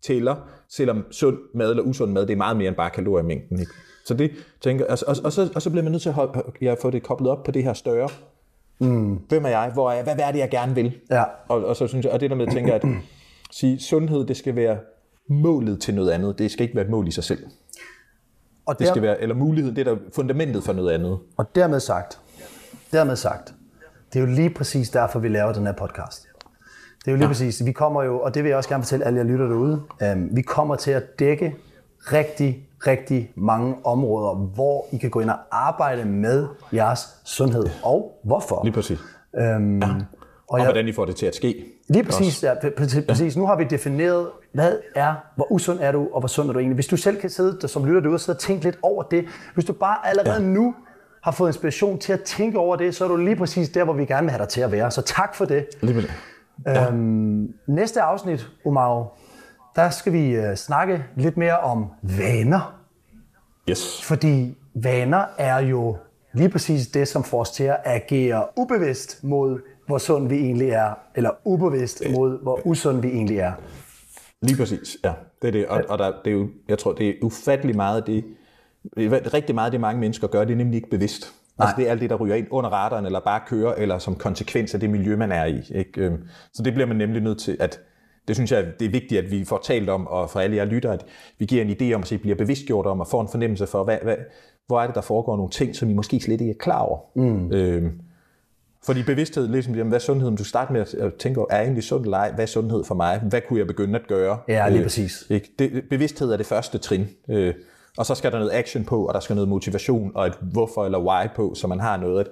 tæller, 0.05 0.35
selvom 0.69 1.03
sund 1.11 1.37
mad 1.55 1.69
eller 1.69 1.83
usund 1.83 2.11
mad, 2.11 2.25
det 2.25 2.33
er 2.33 2.37
meget 2.37 2.57
mere 2.57 2.67
end 2.67 2.75
bare 2.75 2.89
kaloriemængden. 2.89 3.59
Ikke? 3.59 3.71
Så 4.07 4.13
det 4.13 4.31
tænker 4.61 4.85
altså, 4.85 5.05
og, 5.07 5.15
og, 5.23 5.33
så, 5.33 5.49
og 5.55 5.61
så 5.61 5.69
bliver 5.69 5.83
man 5.83 5.91
nødt 5.91 6.01
til 6.01 6.09
at 6.09 6.15
holde, 6.15 6.43
jeg 6.61 6.77
få 6.81 6.89
det 6.89 7.03
koblet 7.03 7.31
op 7.31 7.43
på 7.43 7.51
det 7.51 7.63
her 7.63 7.73
større. 7.73 8.09
Mm. 8.79 9.15
Hvem 9.15 9.45
er 9.45 9.49
jeg? 9.49 9.71
Hvor 9.73 9.91
er 9.91 9.95
jeg? 9.95 10.03
Hvad, 10.03 10.15
er 10.19 10.31
det, 10.31 10.39
jeg 10.39 10.49
gerne 10.49 10.75
vil? 10.75 10.99
Ja. 11.11 11.23
Og, 11.47 11.65
og 11.65 11.75
så 11.75 11.87
synes 11.87 12.05
jeg, 12.05 12.13
og 12.13 12.19
det 12.19 12.29
der 12.29 12.35
med 12.35 12.47
at 12.47 12.53
tænke, 12.53 12.73
at 12.73 12.83
sige, 13.51 13.79
sundhed, 13.79 14.25
det 14.25 14.37
skal 14.37 14.55
være 14.55 14.77
målet 15.29 15.81
til 15.81 15.95
noget 15.95 16.11
andet. 16.11 16.39
Det 16.39 16.51
skal 16.51 16.63
ikke 16.63 16.75
være 16.75 16.85
et 16.85 16.91
mål 16.91 17.07
i 17.07 17.11
sig 17.11 17.23
selv. 17.23 17.43
og, 18.65 18.79
Det 18.79 18.87
der, 18.87 18.93
skal 18.93 19.01
være, 19.01 19.21
eller 19.21 19.35
muligheden, 19.35 19.75
det 19.75 19.87
er 19.87 19.93
der 19.93 20.01
fundamentet 20.15 20.63
for 20.63 20.73
noget 20.73 20.91
andet. 20.91 21.19
og 21.37 21.55
dermed 21.55 21.79
sagt, 21.79 22.19
dermed 22.91 23.15
sagt, 23.15 23.53
det 24.13 24.19
er 24.19 24.23
jo 24.27 24.31
lige 24.33 24.49
præcis 24.49 24.89
derfor, 24.89 25.19
vi 25.19 25.27
laver 25.27 25.53
den 25.53 25.65
her 25.65 25.73
podcast. 25.73 26.27
Det 26.99 27.07
er 27.07 27.11
jo 27.11 27.15
lige 27.15 27.25
ja. 27.25 27.27
præcis, 27.27 27.65
vi 27.65 27.71
kommer 27.71 28.03
jo, 28.03 28.19
og 28.21 28.33
det 28.33 28.43
vil 28.43 28.49
jeg 28.49 28.57
også 28.57 28.69
gerne 28.69 28.83
fortælle 28.83 29.05
alle 29.05 29.17
jer 29.17 29.23
lytter 29.23 29.47
derude, 29.47 29.81
øhm, 30.03 30.29
vi 30.35 30.41
kommer 30.41 30.75
til 30.75 30.91
at 30.91 31.19
dække 31.19 31.55
rigtig, 31.99 32.66
rigtig 32.87 33.31
mange 33.35 33.75
områder, 33.85 34.35
hvor 34.35 34.85
I 34.91 34.97
kan 34.97 35.09
gå 35.09 35.19
ind 35.19 35.29
og 35.29 35.37
arbejde 35.51 36.05
med 36.05 36.47
jeres 36.73 36.99
sundhed, 37.25 37.65
og 37.83 38.19
hvorfor. 38.23 38.61
Lige 38.63 38.73
præcis. 38.73 38.99
Øhm, 39.39 39.81
og 39.81 39.89
Og 40.49 40.59
jeg, 40.59 40.65
hvordan 40.65 40.87
I 40.87 40.91
får 40.93 41.05
det 41.05 41.15
til 41.15 41.25
at 41.25 41.35
ske. 41.35 41.65
Lige 41.89 42.03
præcis, 42.03 42.43
ja, 42.43 42.53
præ- 42.53 42.79
præ- 42.81 43.05
præcis. 43.07 43.37
Nu 43.37 43.45
har 43.45 43.55
vi 43.57 43.63
defineret, 43.63 44.27
hvad 44.53 44.77
er, 44.95 45.13
hvor 45.35 45.51
usund 45.51 45.79
er 45.81 45.91
du, 45.91 46.07
og 46.13 46.21
hvor 46.21 46.27
sund 46.27 46.49
er 46.49 46.53
du 46.53 46.59
egentlig. 46.59 46.75
Hvis 46.75 46.87
du 46.87 46.97
selv 46.97 47.17
kan 47.21 47.29
sidde 47.29 47.57
der, 47.61 47.67
som 47.67 47.85
lytter 47.85 48.01
derude 48.01 48.15
og 48.15 48.19
sidde 48.19 48.35
og 48.37 48.39
tænke 48.41 48.63
lidt 48.63 48.77
over 48.81 49.03
det, 49.03 49.25
hvis 49.53 49.65
du 49.65 49.73
bare 49.73 50.07
allerede 50.07 50.41
ja. 50.41 50.47
nu 50.47 50.75
har 51.23 51.31
fået 51.31 51.49
inspiration 51.49 51.97
til 51.99 52.13
at 52.13 52.21
tænke 52.23 52.59
over 52.59 52.75
det, 52.75 52.95
så 52.95 53.03
er 53.03 53.07
du 53.07 53.15
lige 53.15 53.35
præcis 53.35 53.69
der, 53.69 53.83
hvor 53.83 53.93
vi 53.93 54.05
gerne 54.05 54.21
vil 54.25 54.31
have 54.31 54.39
dig 54.41 54.47
til 54.49 54.61
at 54.61 54.71
være. 54.71 54.91
Så 54.91 55.01
tak 55.01 55.35
for 55.35 55.45
det. 55.45 55.65
Lige 55.81 55.95
med 55.95 56.03
det. 56.03 56.11
Øhm, 56.87 57.53
næste 57.67 58.01
afsnit, 58.01 58.47
Omar, 58.65 59.07
der 59.77 59.89
skal 59.89 60.13
vi 60.13 60.39
uh, 60.39 60.55
snakke 60.55 61.03
lidt 61.15 61.37
mere 61.37 61.59
om 61.59 61.85
vaner. 62.01 62.79
Yes. 63.69 64.03
Fordi 64.03 64.57
vaner 64.73 65.25
er 65.37 65.59
jo 65.59 65.97
lige 66.33 66.49
præcis 66.49 66.87
det, 66.87 67.07
som 67.07 67.23
får 67.23 67.41
os 67.41 67.51
til 67.51 67.63
at 67.63 67.77
agere 67.85 68.45
ubevidst 68.57 69.23
mod, 69.23 69.59
hvor 69.87 69.97
sund 69.97 70.29
vi 70.29 70.35
egentlig 70.35 70.69
er, 70.69 70.93
eller 71.15 71.29
ubevidst 71.45 72.03
mod, 72.11 72.41
hvor 72.43 72.67
usund 72.67 73.01
vi 73.01 73.07
egentlig 73.07 73.37
er. 73.37 73.51
Lige 74.41 74.57
præcis, 74.57 74.97
ja. 75.03 75.13
Det 75.41 75.47
er 75.47 75.51
det. 75.51 75.67
Og, 75.67 75.83
og 75.89 75.97
der, 75.97 76.11
det 76.25 76.31
er 76.31 76.35
jo, 76.35 76.49
jeg 76.67 76.77
tror, 76.77 76.93
det 76.93 77.09
er 77.09 77.13
ufattelig 77.21 77.75
meget 77.75 78.07
det, 78.07 78.23
rigtig 79.33 79.55
meget 79.55 79.71
det, 79.71 79.81
mange 79.81 79.99
mennesker 79.99 80.27
gør, 80.27 80.45
det 80.45 80.53
er 80.53 80.57
nemlig 80.57 80.77
ikke 80.77 80.89
bevidst. 80.89 81.33
Altså 81.59 81.75
det 81.77 81.87
er 81.87 81.91
alt 81.91 82.01
det, 82.01 82.09
der 82.09 82.15
ryger 82.15 82.35
ind 82.35 82.47
under 82.51 82.69
radaren, 82.69 83.05
eller 83.05 83.19
bare 83.19 83.41
kører, 83.47 83.73
eller 83.73 83.97
som 83.97 84.15
konsekvens 84.15 84.73
af 84.73 84.79
det 84.79 84.89
miljø, 84.89 85.15
man 85.15 85.31
er 85.31 85.45
i. 85.45 85.61
Ikke? 85.69 86.01
Øhm, 86.01 86.27
Så 86.53 86.63
det 86.63 86.73
bliver 86.73 86.87
man 86.87 86.97
nemlig 86.97 87.21
nødt 87.21 87.39
til, 87.39 87.57
at 87.59 87.79
det 88.27 88.35
synes 88.35 88.51
jeg, 88.51 88.65
det 88.79 88.85
er 88.85 88.89
vigtigt, 88.89 89.25
at 89.25 89.31
vi 89.31 89.45
får 89.45 89.59
talt 89.63 89.89
om, 89.89 90.07
og 90.07 90.29
for 90.29 90.39
alle 90.39 90.55
jer 90.55 90.65
lytter, 90.65 90.91
at 90.91 91.05
vi 91.39 91.45
giver 91.45 91.63
en 91.63 91.69
idé 91.69 91.95
om, 91.95 92.01
at 92.01 92.11
I 92.11 92.17
bliver 92.17 92.35
bevidstgjort 92.35 92.85
om, 92.85 92.99
og 92.99 93.07
får 93.07 93.21
en 93.21 93.27
fornemmelse 93.27 93.67
for, 93.67 93.83
hvad, 93.83 93.97
hvad, 94.03 94.15
hvor 94.67 94.81
er 94.81 94.85
det, 94.85 94.95
der 94.95 95.01
foregår 95.01 95.37
nogle 95.37 95.51
ting, 95.51 95.75
som 95.75 95.89
I 95.89 95.93
måske 95.93 96.19
slet 96.19 96.41
ikke 96.41 96.51
er 96.51 96.57
klar 96.59 96.79
over. 96.79 96.99
Mm. 97.15 97.51
Øhm, 97.51 97.91
fordi 98.85 99.03
bevidsthed, 99.03 99.47
ligesom, 99.47 99.75
jamen, 99.75 99.89
hvad 99.89 99.97
er 99.97 100.03
sundheden? 100.03 100.35
Du 100.35 100.43
starter 100.43 100.73
med 100.73 100.81
at 100.99 101.13
tænke, 101.13 101.41
er 101.49 101.55
jeg 101.55 101.63
egentlig 101.63 101.83
sund 101.83 102.03
eller 102.03 102.17
ej? 102.17 102.31
Hvad 102.31 102.43
er 102.43 102.47
sundhed 102.47 102.83
for 102.83 102.95
mig? 102.95 103.19
Hvad 103.19 103.41
kunne 103.47 103.59
jeg 103.59 103.67
begynde 103.67 103.99
at 103.99 104.07
gøre? 104.07 104.37
Ja, 104.47 104.69
lige 104.69 104.79
Øh, 104.79 104.85
præcis. 104.85 105.25
ikke? 105.29 105.49
Det, 105.59 105.83
bevidsthed 105.89 106.31
er 106.31 106.37
det 106.37 106.45
første 106.45 106.77
trin. 106.77 107.07
Øh, 107.29 107.53
og 107.97 108.05
så 108.05 108.15
skal 108.15 108.31
der 108.31 108.37
noget 108.39 108.51
action 108.53 108.85
på, 108.85 109.05
og 109.05 109.13
der 109.13 109.19
skal 109.19 109.35
noget 109.35 109.49
motivation, 109.49 110.11
og 110.15 110.27
et 110.27 110.33
hvorfor 110.41 110.85
eller 110.85 110.99
why 110.99 111.27
på, 111.35 111.53
så 111.55 111.67
man 111.67 111.79
har 111.79 111.97
noget 111.97 112.19
at 112.19 112.27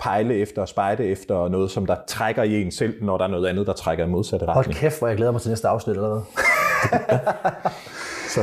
pejle 0.00 0.34
efter 0.34 0.62
og 0.62 0.68
spejde 0.68 1.06
efter, 1.06 1.34
og 1.34 1.50
noget, 1.50 1.70
som 1.70 1.86
der 1.86 1.96
trækker 2.08 2.42
i 2.42 2.62
en 2.62 2.70
selv, 2.70 3.04
når 3.04 3.18
der 3.18 3.24
er 3.24 3.28
noget 3.28 3.46
andet, 3.46 3.66
der 3.66 3.72
trækker 3.72 4.04
i 4.04 4.08
modsatte 4.08 4.46
Hold 4.46 4.56
retning. 4.56 4.76
kæft, 4.76 4.98
hvor 4.98 5.08
jeg 5.08 5.16
glæder 5.16 5.32
mig 5.32 5.40
til 5.40 5.50
næste 5.50 5.68
afsnit 5.68 5.96
allerede. 5.96 6.24
Så, 8.28 8.40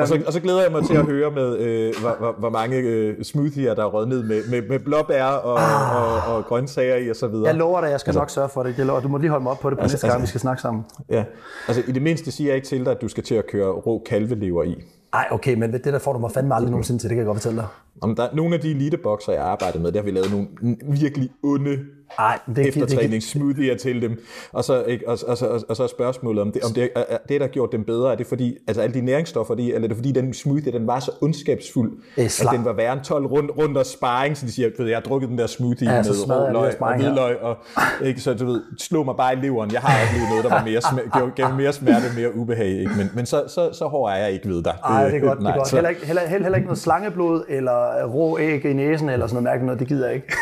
og, 0.00 0.08
så, 0.08 0.22
og 0.26 0.32
så 0.32 0.40
glæder 0.40 0.62
jeg 0.62 0.72
mig 0.72 0.86
til 0.86 0.94
at 0.96 1.04
høre 1.04 1.30
med, 1.30 1.58
øh, 1.58 1.94
hvor, 2.00 2.16
hvor, 2.18 2.34
hvor 2.38 2.50
mange 2.50 2.76
øh, 2.76 3.24
smoothier, 3.24 3.74
der 3.74 3.82
er 3.82 3.86
røget 3.86 4.08
ned 4.08 4.22
med, 4.22 4.42
med, 4.50 4.68
med 4.68 4.78
blåbær 4.78 5.24
og, 5.24 5.60
ah. 5.60 6.28
og, 6.28 6.34
og 6.34 6.44
grøntsager 6.44 6.96
i 6.96 7.10
og 7.10 7.16
så 7.16 7.26
videre. 7.26 7.46
Jeg 7.46 7.54
lover 7.54 7.80
dig, 7.80 7.90
jeg 7.90 8.00
skal 8.00 8.10
altså, 8.10 8.20
nok 8.20 8.30
sørge 8.30 8.48
for 8.48 8.62
det. 8.62 8.78
Jeg 8.78 8.86
lover, 8.86 9.00
du 9.00 9.08
må 9.08 9.18
lige 9.18 9.30
holde 9.30 9.42
mig 9.42 9.52
op 9.52 9.60
på 9.60 9.70
det 9.70 9.78
på 9.78 9.82
altså, 9.82 9.94
næste 9.94 10.06
gang, 10.06 10.14
altså, 10.14 10.26
vi 10.26 10.28
skal 10.28 10.40
snakke 10.40 10.62
sammen. 10.62 10.84
Ja, 11.10 11.24
altså 11.68 11.82
i 11.88 11.92
det 11.92 12.02
mindste 12.02 12.30
siger 12.30 12.48
jeg 12.48 12.56
ikke 12.56 12.68
til 12.68 12.84
dig, 12.84 12.92
at 12.92 13.00
du 13.00 13.08
skal 13.08 13.24
til 13.24 13.34
at 13.34 13.46
køre 13.46 13.72
rå 13.72 14.02
kalvelever 14.08 14.62
i. 14.62 14.84
Ej, 15.12 15.28
okay, 15.30 15.54
men 15.54 15.72
det 15.72 15.84
der 15.84 15.98
får 15.98 16.12
du 16.12 16.18
mig 16.18 16.30
fandme 16.30 16.54
aldrig 16.54 16.70
nogensinde 16.70 17.02
til, 17.02 17.10
det 17.10 17.14
kan 17.14 17.18
jeg 17.18 17.26
godt 17.26 17.38
fortælle 17.38 17.58
dig. 17.58 17.68
Om 18.00 18.16
der 18.16 18.22
er 18.22 18.34
nogle 18.34 18.54
af 18.54 18.60
de 18.60 18.70
elitebokser, 18.70 19.32
jeg 19.32 19.42
arbejder 19.42 19.80
med, 19.80 19.92
der 19.92 19.98
har 19.98 20.04
vi 20.04 20.10
lavet 20.10 20.30
nogle 20.30 20.48
virkelig 20.82 21.30
onde 21.42 21.78
ej, 22.18 22.38
det, 22.56 22.66
eftertræningssmoothier 22.68 23.76
til 23.76 24.02
dem. 24.02 24.24
Og 24.52 24.64
så, 24.64 24.84
ikke, 24.84 25.08
og, 25.08 25.18
og, 25.26 25.36
og, 25.40 25.60
og 25.68 25.76
så 25.76 25.82
er 25.82 25.86
spørgsmålet, 25.86 26.42
om 26.42 26.52
det, 26.52 26.62
om 26.62 26.72
det, 26.72 26.90
er, 26.96 27.16
det, 27.28 27.40
der 27.40 27.46
har 27.46 27.52
gjort 27.52 27.72
dem 27.72 27.84
bedre, 27.84 28.12
er 28.12 28.16
det 28.16 28.26
fordi, 28.26 28.58
altså 28.68 28.82
alle 28.82 28.94
de 28.94 29.00
næringsstoffer, 29.00 29.54
de, 29.54 29.74
eller 29.74 29.84
er 29.84 29.88
det 29.88 29.96
fordi, 29.96 30.12
den 30.12 30.34
smoothie, 30.34 30.72
den 30.72 30.86
var 30.86 31.00
så 31.00 31.10
ondskabsfuld, 31.20 31.92
at 32.16 32.48
den 32.52 32.64
var 32.64 32.72
værre 32.72 32.92
end 32.92 33.00
12 33.00 33.26
rundt, 33.26 33.50
rundt 33.58 33.76
og 33.76 33.86
sparring, 33.86 34.36
så 34.36 34.46
de 34.46 34.52
siger, 34.52 34.70
ved, 34.78 34.86
jeg 34.86 34.96
har 34.96 35.02
drukket 35.02 35.28
den 35.28 35.38
der 35.38 35.46
smoothie 35.46 35.90
ja, 35.90 36.02
med 36.02 36.10
rå 36.28 36.52
løg 36.52 36.82
og 36.82 36.96
hvidløg, 36.96 37.42
og 37.42 37.56
ikke, 38.02 38.20
så 38.20 38.34
du 38.34 38.46
ved, 38.46 38.62
slå 38.78 39.02
mig 39.02 39.14
bare 39.16 39.32
i 39.32 39.36
leveren. 39.36 39.72
Jeg 39.72 39.80
har 39.80 40.06
oplevet 40.06 40.28
noget, 40.28 40.44
der 40.44 40.50
var 40.50 40.64
mere, 40.64 40.78
sm- 40.78 41.34
gav, 41.36 41.54
mere 41.54 41.72
smerte, 41.72 42.04
mere 42.16 42.36
ubehag, 42.36 42.68
ikke? 42.68 42.90
Men, 42.96 43.10
men 43.14 43.26
så, 43.26 43.44
så, 43.48 43.72
så 43.72 43.86
hård 43.86 44.12
er 44.12 44.16
jeg 44.16 44.32
ikke 44.32 44.48
ved 44.48 44.62
dig. 44.62 44.74
Nej, 44.88 45.04
det 45.08 45.16
er 45.16 45.20
godt. 45.20 45.42
Nej, 45.42 45.52
det 45.52 45.58
er 45.58 45.60
godt. 45.62 45.72
Heller, 45.72 45.88
ikke, 45.90 46.06
heller, 46.06 46.26
heller, 46.26 46.54
ikke 46.56 46.66
noget 46.66 46.78
slangeblod, 46.78 47.44
eller 47.48 48.04
rå 48.04 48.38
æg 48.38 48.64
i 48.64 48.72
næsen, 48.72 49.08
eller 49.08 49.26
sådan 49.26 49.34
noget 49.34 49.44
mærkeligt 49.44 49.66
noget, 49.66 49.80
det 49.80 49.88
gider 49.88 50.06
jeg 50.06 50.14
ikke. 50.14 50.34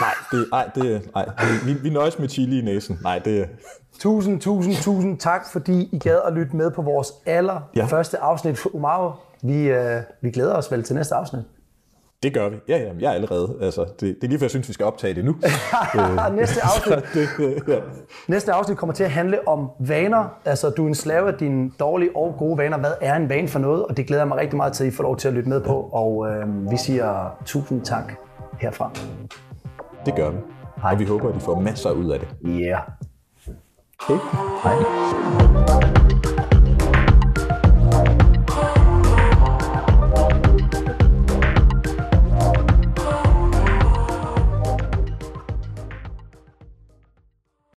Nej, 0.00 0.14
det, 0.32 0.46
nej, 0.50 0.70
det, 0.74 1.10
nej. 1.14 1.26
Vi, 1.64 1.72
vi 1.72 1.90
nøjes 1.90 2.18
med 2.18 2.28
chili 2.28 2.58
i 2.58 2.62
næsen. 2.62 2.98
Nej, 3.02 3.18
det... 3.18 3.48
Tusind, 3.98 4.40
tusind, 4.40 4.74
tusind 4.82 5.18
tak, 5.18 5.42
fordi 5.52 5.88
I 5.92 5.98
gad 5.98 6.18
at 6.26 6.32
lytte 6.32 6.56
med 6.56 6.70
på 6.70 6.82
vores 6.82 7.12
aller 7.26 7.60
ja. 7.76 7.84
første 7.84 8.18
afsnit. 8.18 8.66
Umaro, 8.72 9.10
vi, 9.42 9.68
øh, 9.68 10.00
vi 10.20 10.30
glæder 10.30 10.54
os 10.54 10.72
vel 10.72 10.82
til 10.82 10.96
næste 10.96 11.14
afsnit. 11.14 11.42
Det 12.22 12.34
gør 12.34 12.48
vi. 12.48 12.56
Ja, 12.68 12.76
ja, 12.76 12.90
jeg 13.00 13.10
er 13.10 13.14
allerede. 13.14 13.58
Altså, 13.60 13.84
det, 13.84 14.00
det 14.00 14.24
er 14.24 14.28
lige 14.28 14.38
før, 14.38 14.44
jeg 14.44 14.50
synes, 14.50 14.68
vi 14.68 14.72
skal 14.72 14.86
optage 14.86 15.14
det 15.14 15.24
nu. 15.24 15.36
næste, 16.36 16.60
afsnit, 16.62 17.04
det, 17.14 17.28
ja. 17.68 17.78
næste 18.28 18.52
afsnit 18.52 18.78
kommer 18.78 18.94
til 18.94 19.04
at 19.04 19.10
handle 19.10 19.48
om 19.48 19.70
vaner. 19.78 20.38
Altså, 20.44 20.70
du 20.70 20.84
er 20.84 20.88
en 20.88 20.94
slave 20.94 21.32
af 21.32 21.38
dine 21.38 21.70
dårlige 21.80 22.16
og 22.16 22.34
gode 22.38 22.58
vaner. 22.58 22.78
Hvad 22.78 22.92
er 23.00 23.16
en 23.16 23.28
vane 23.28 23.48
for 23.48 23.58
noget? 23.58 23.86
Og 23.86 23.96
det 23.96 24.06
glæder 24.06 24.22
jeg 24.22 24.28
mig 24.28 24.38
rigtig 24.38 24.56
meget 24.56 24.72
til, 24.72 24.84
at 24.84 24.92
I 24.92 24.96
får 24.96 25.02
lov 25.02 25.16
til 25.16 25.28
at 25.28 25.34
lytte 25.34 25.48
med 25.48 25.60
på. 25.60 25.90
Og 25.92 26.26
øh, 26.30 26.70
vi 26.70 26.76
siger 26.76 27.36
tusind 27.44 27.82
tak 27.84 28.12
herfra. 28.60 28.90
Det 30.06 30.14
gør 30.16 30.30
vi. 30.30 30.38
Hej. 30.82 30.92
Og 30.92 30.98
vi 30.98 31.04
håber, 31.04 31.28
at 31.28 31.34
de 31.34 31.40
får 31.40 31.60
masser 31.60 31.90
ud 31.90 32.10
af 32.10 32.20
det. 32.20 32.28
Ja. 32.44 32.48
Yeah. 32.48 32.82
Okay. 34.08 34.18
Hej. 34.62 36.43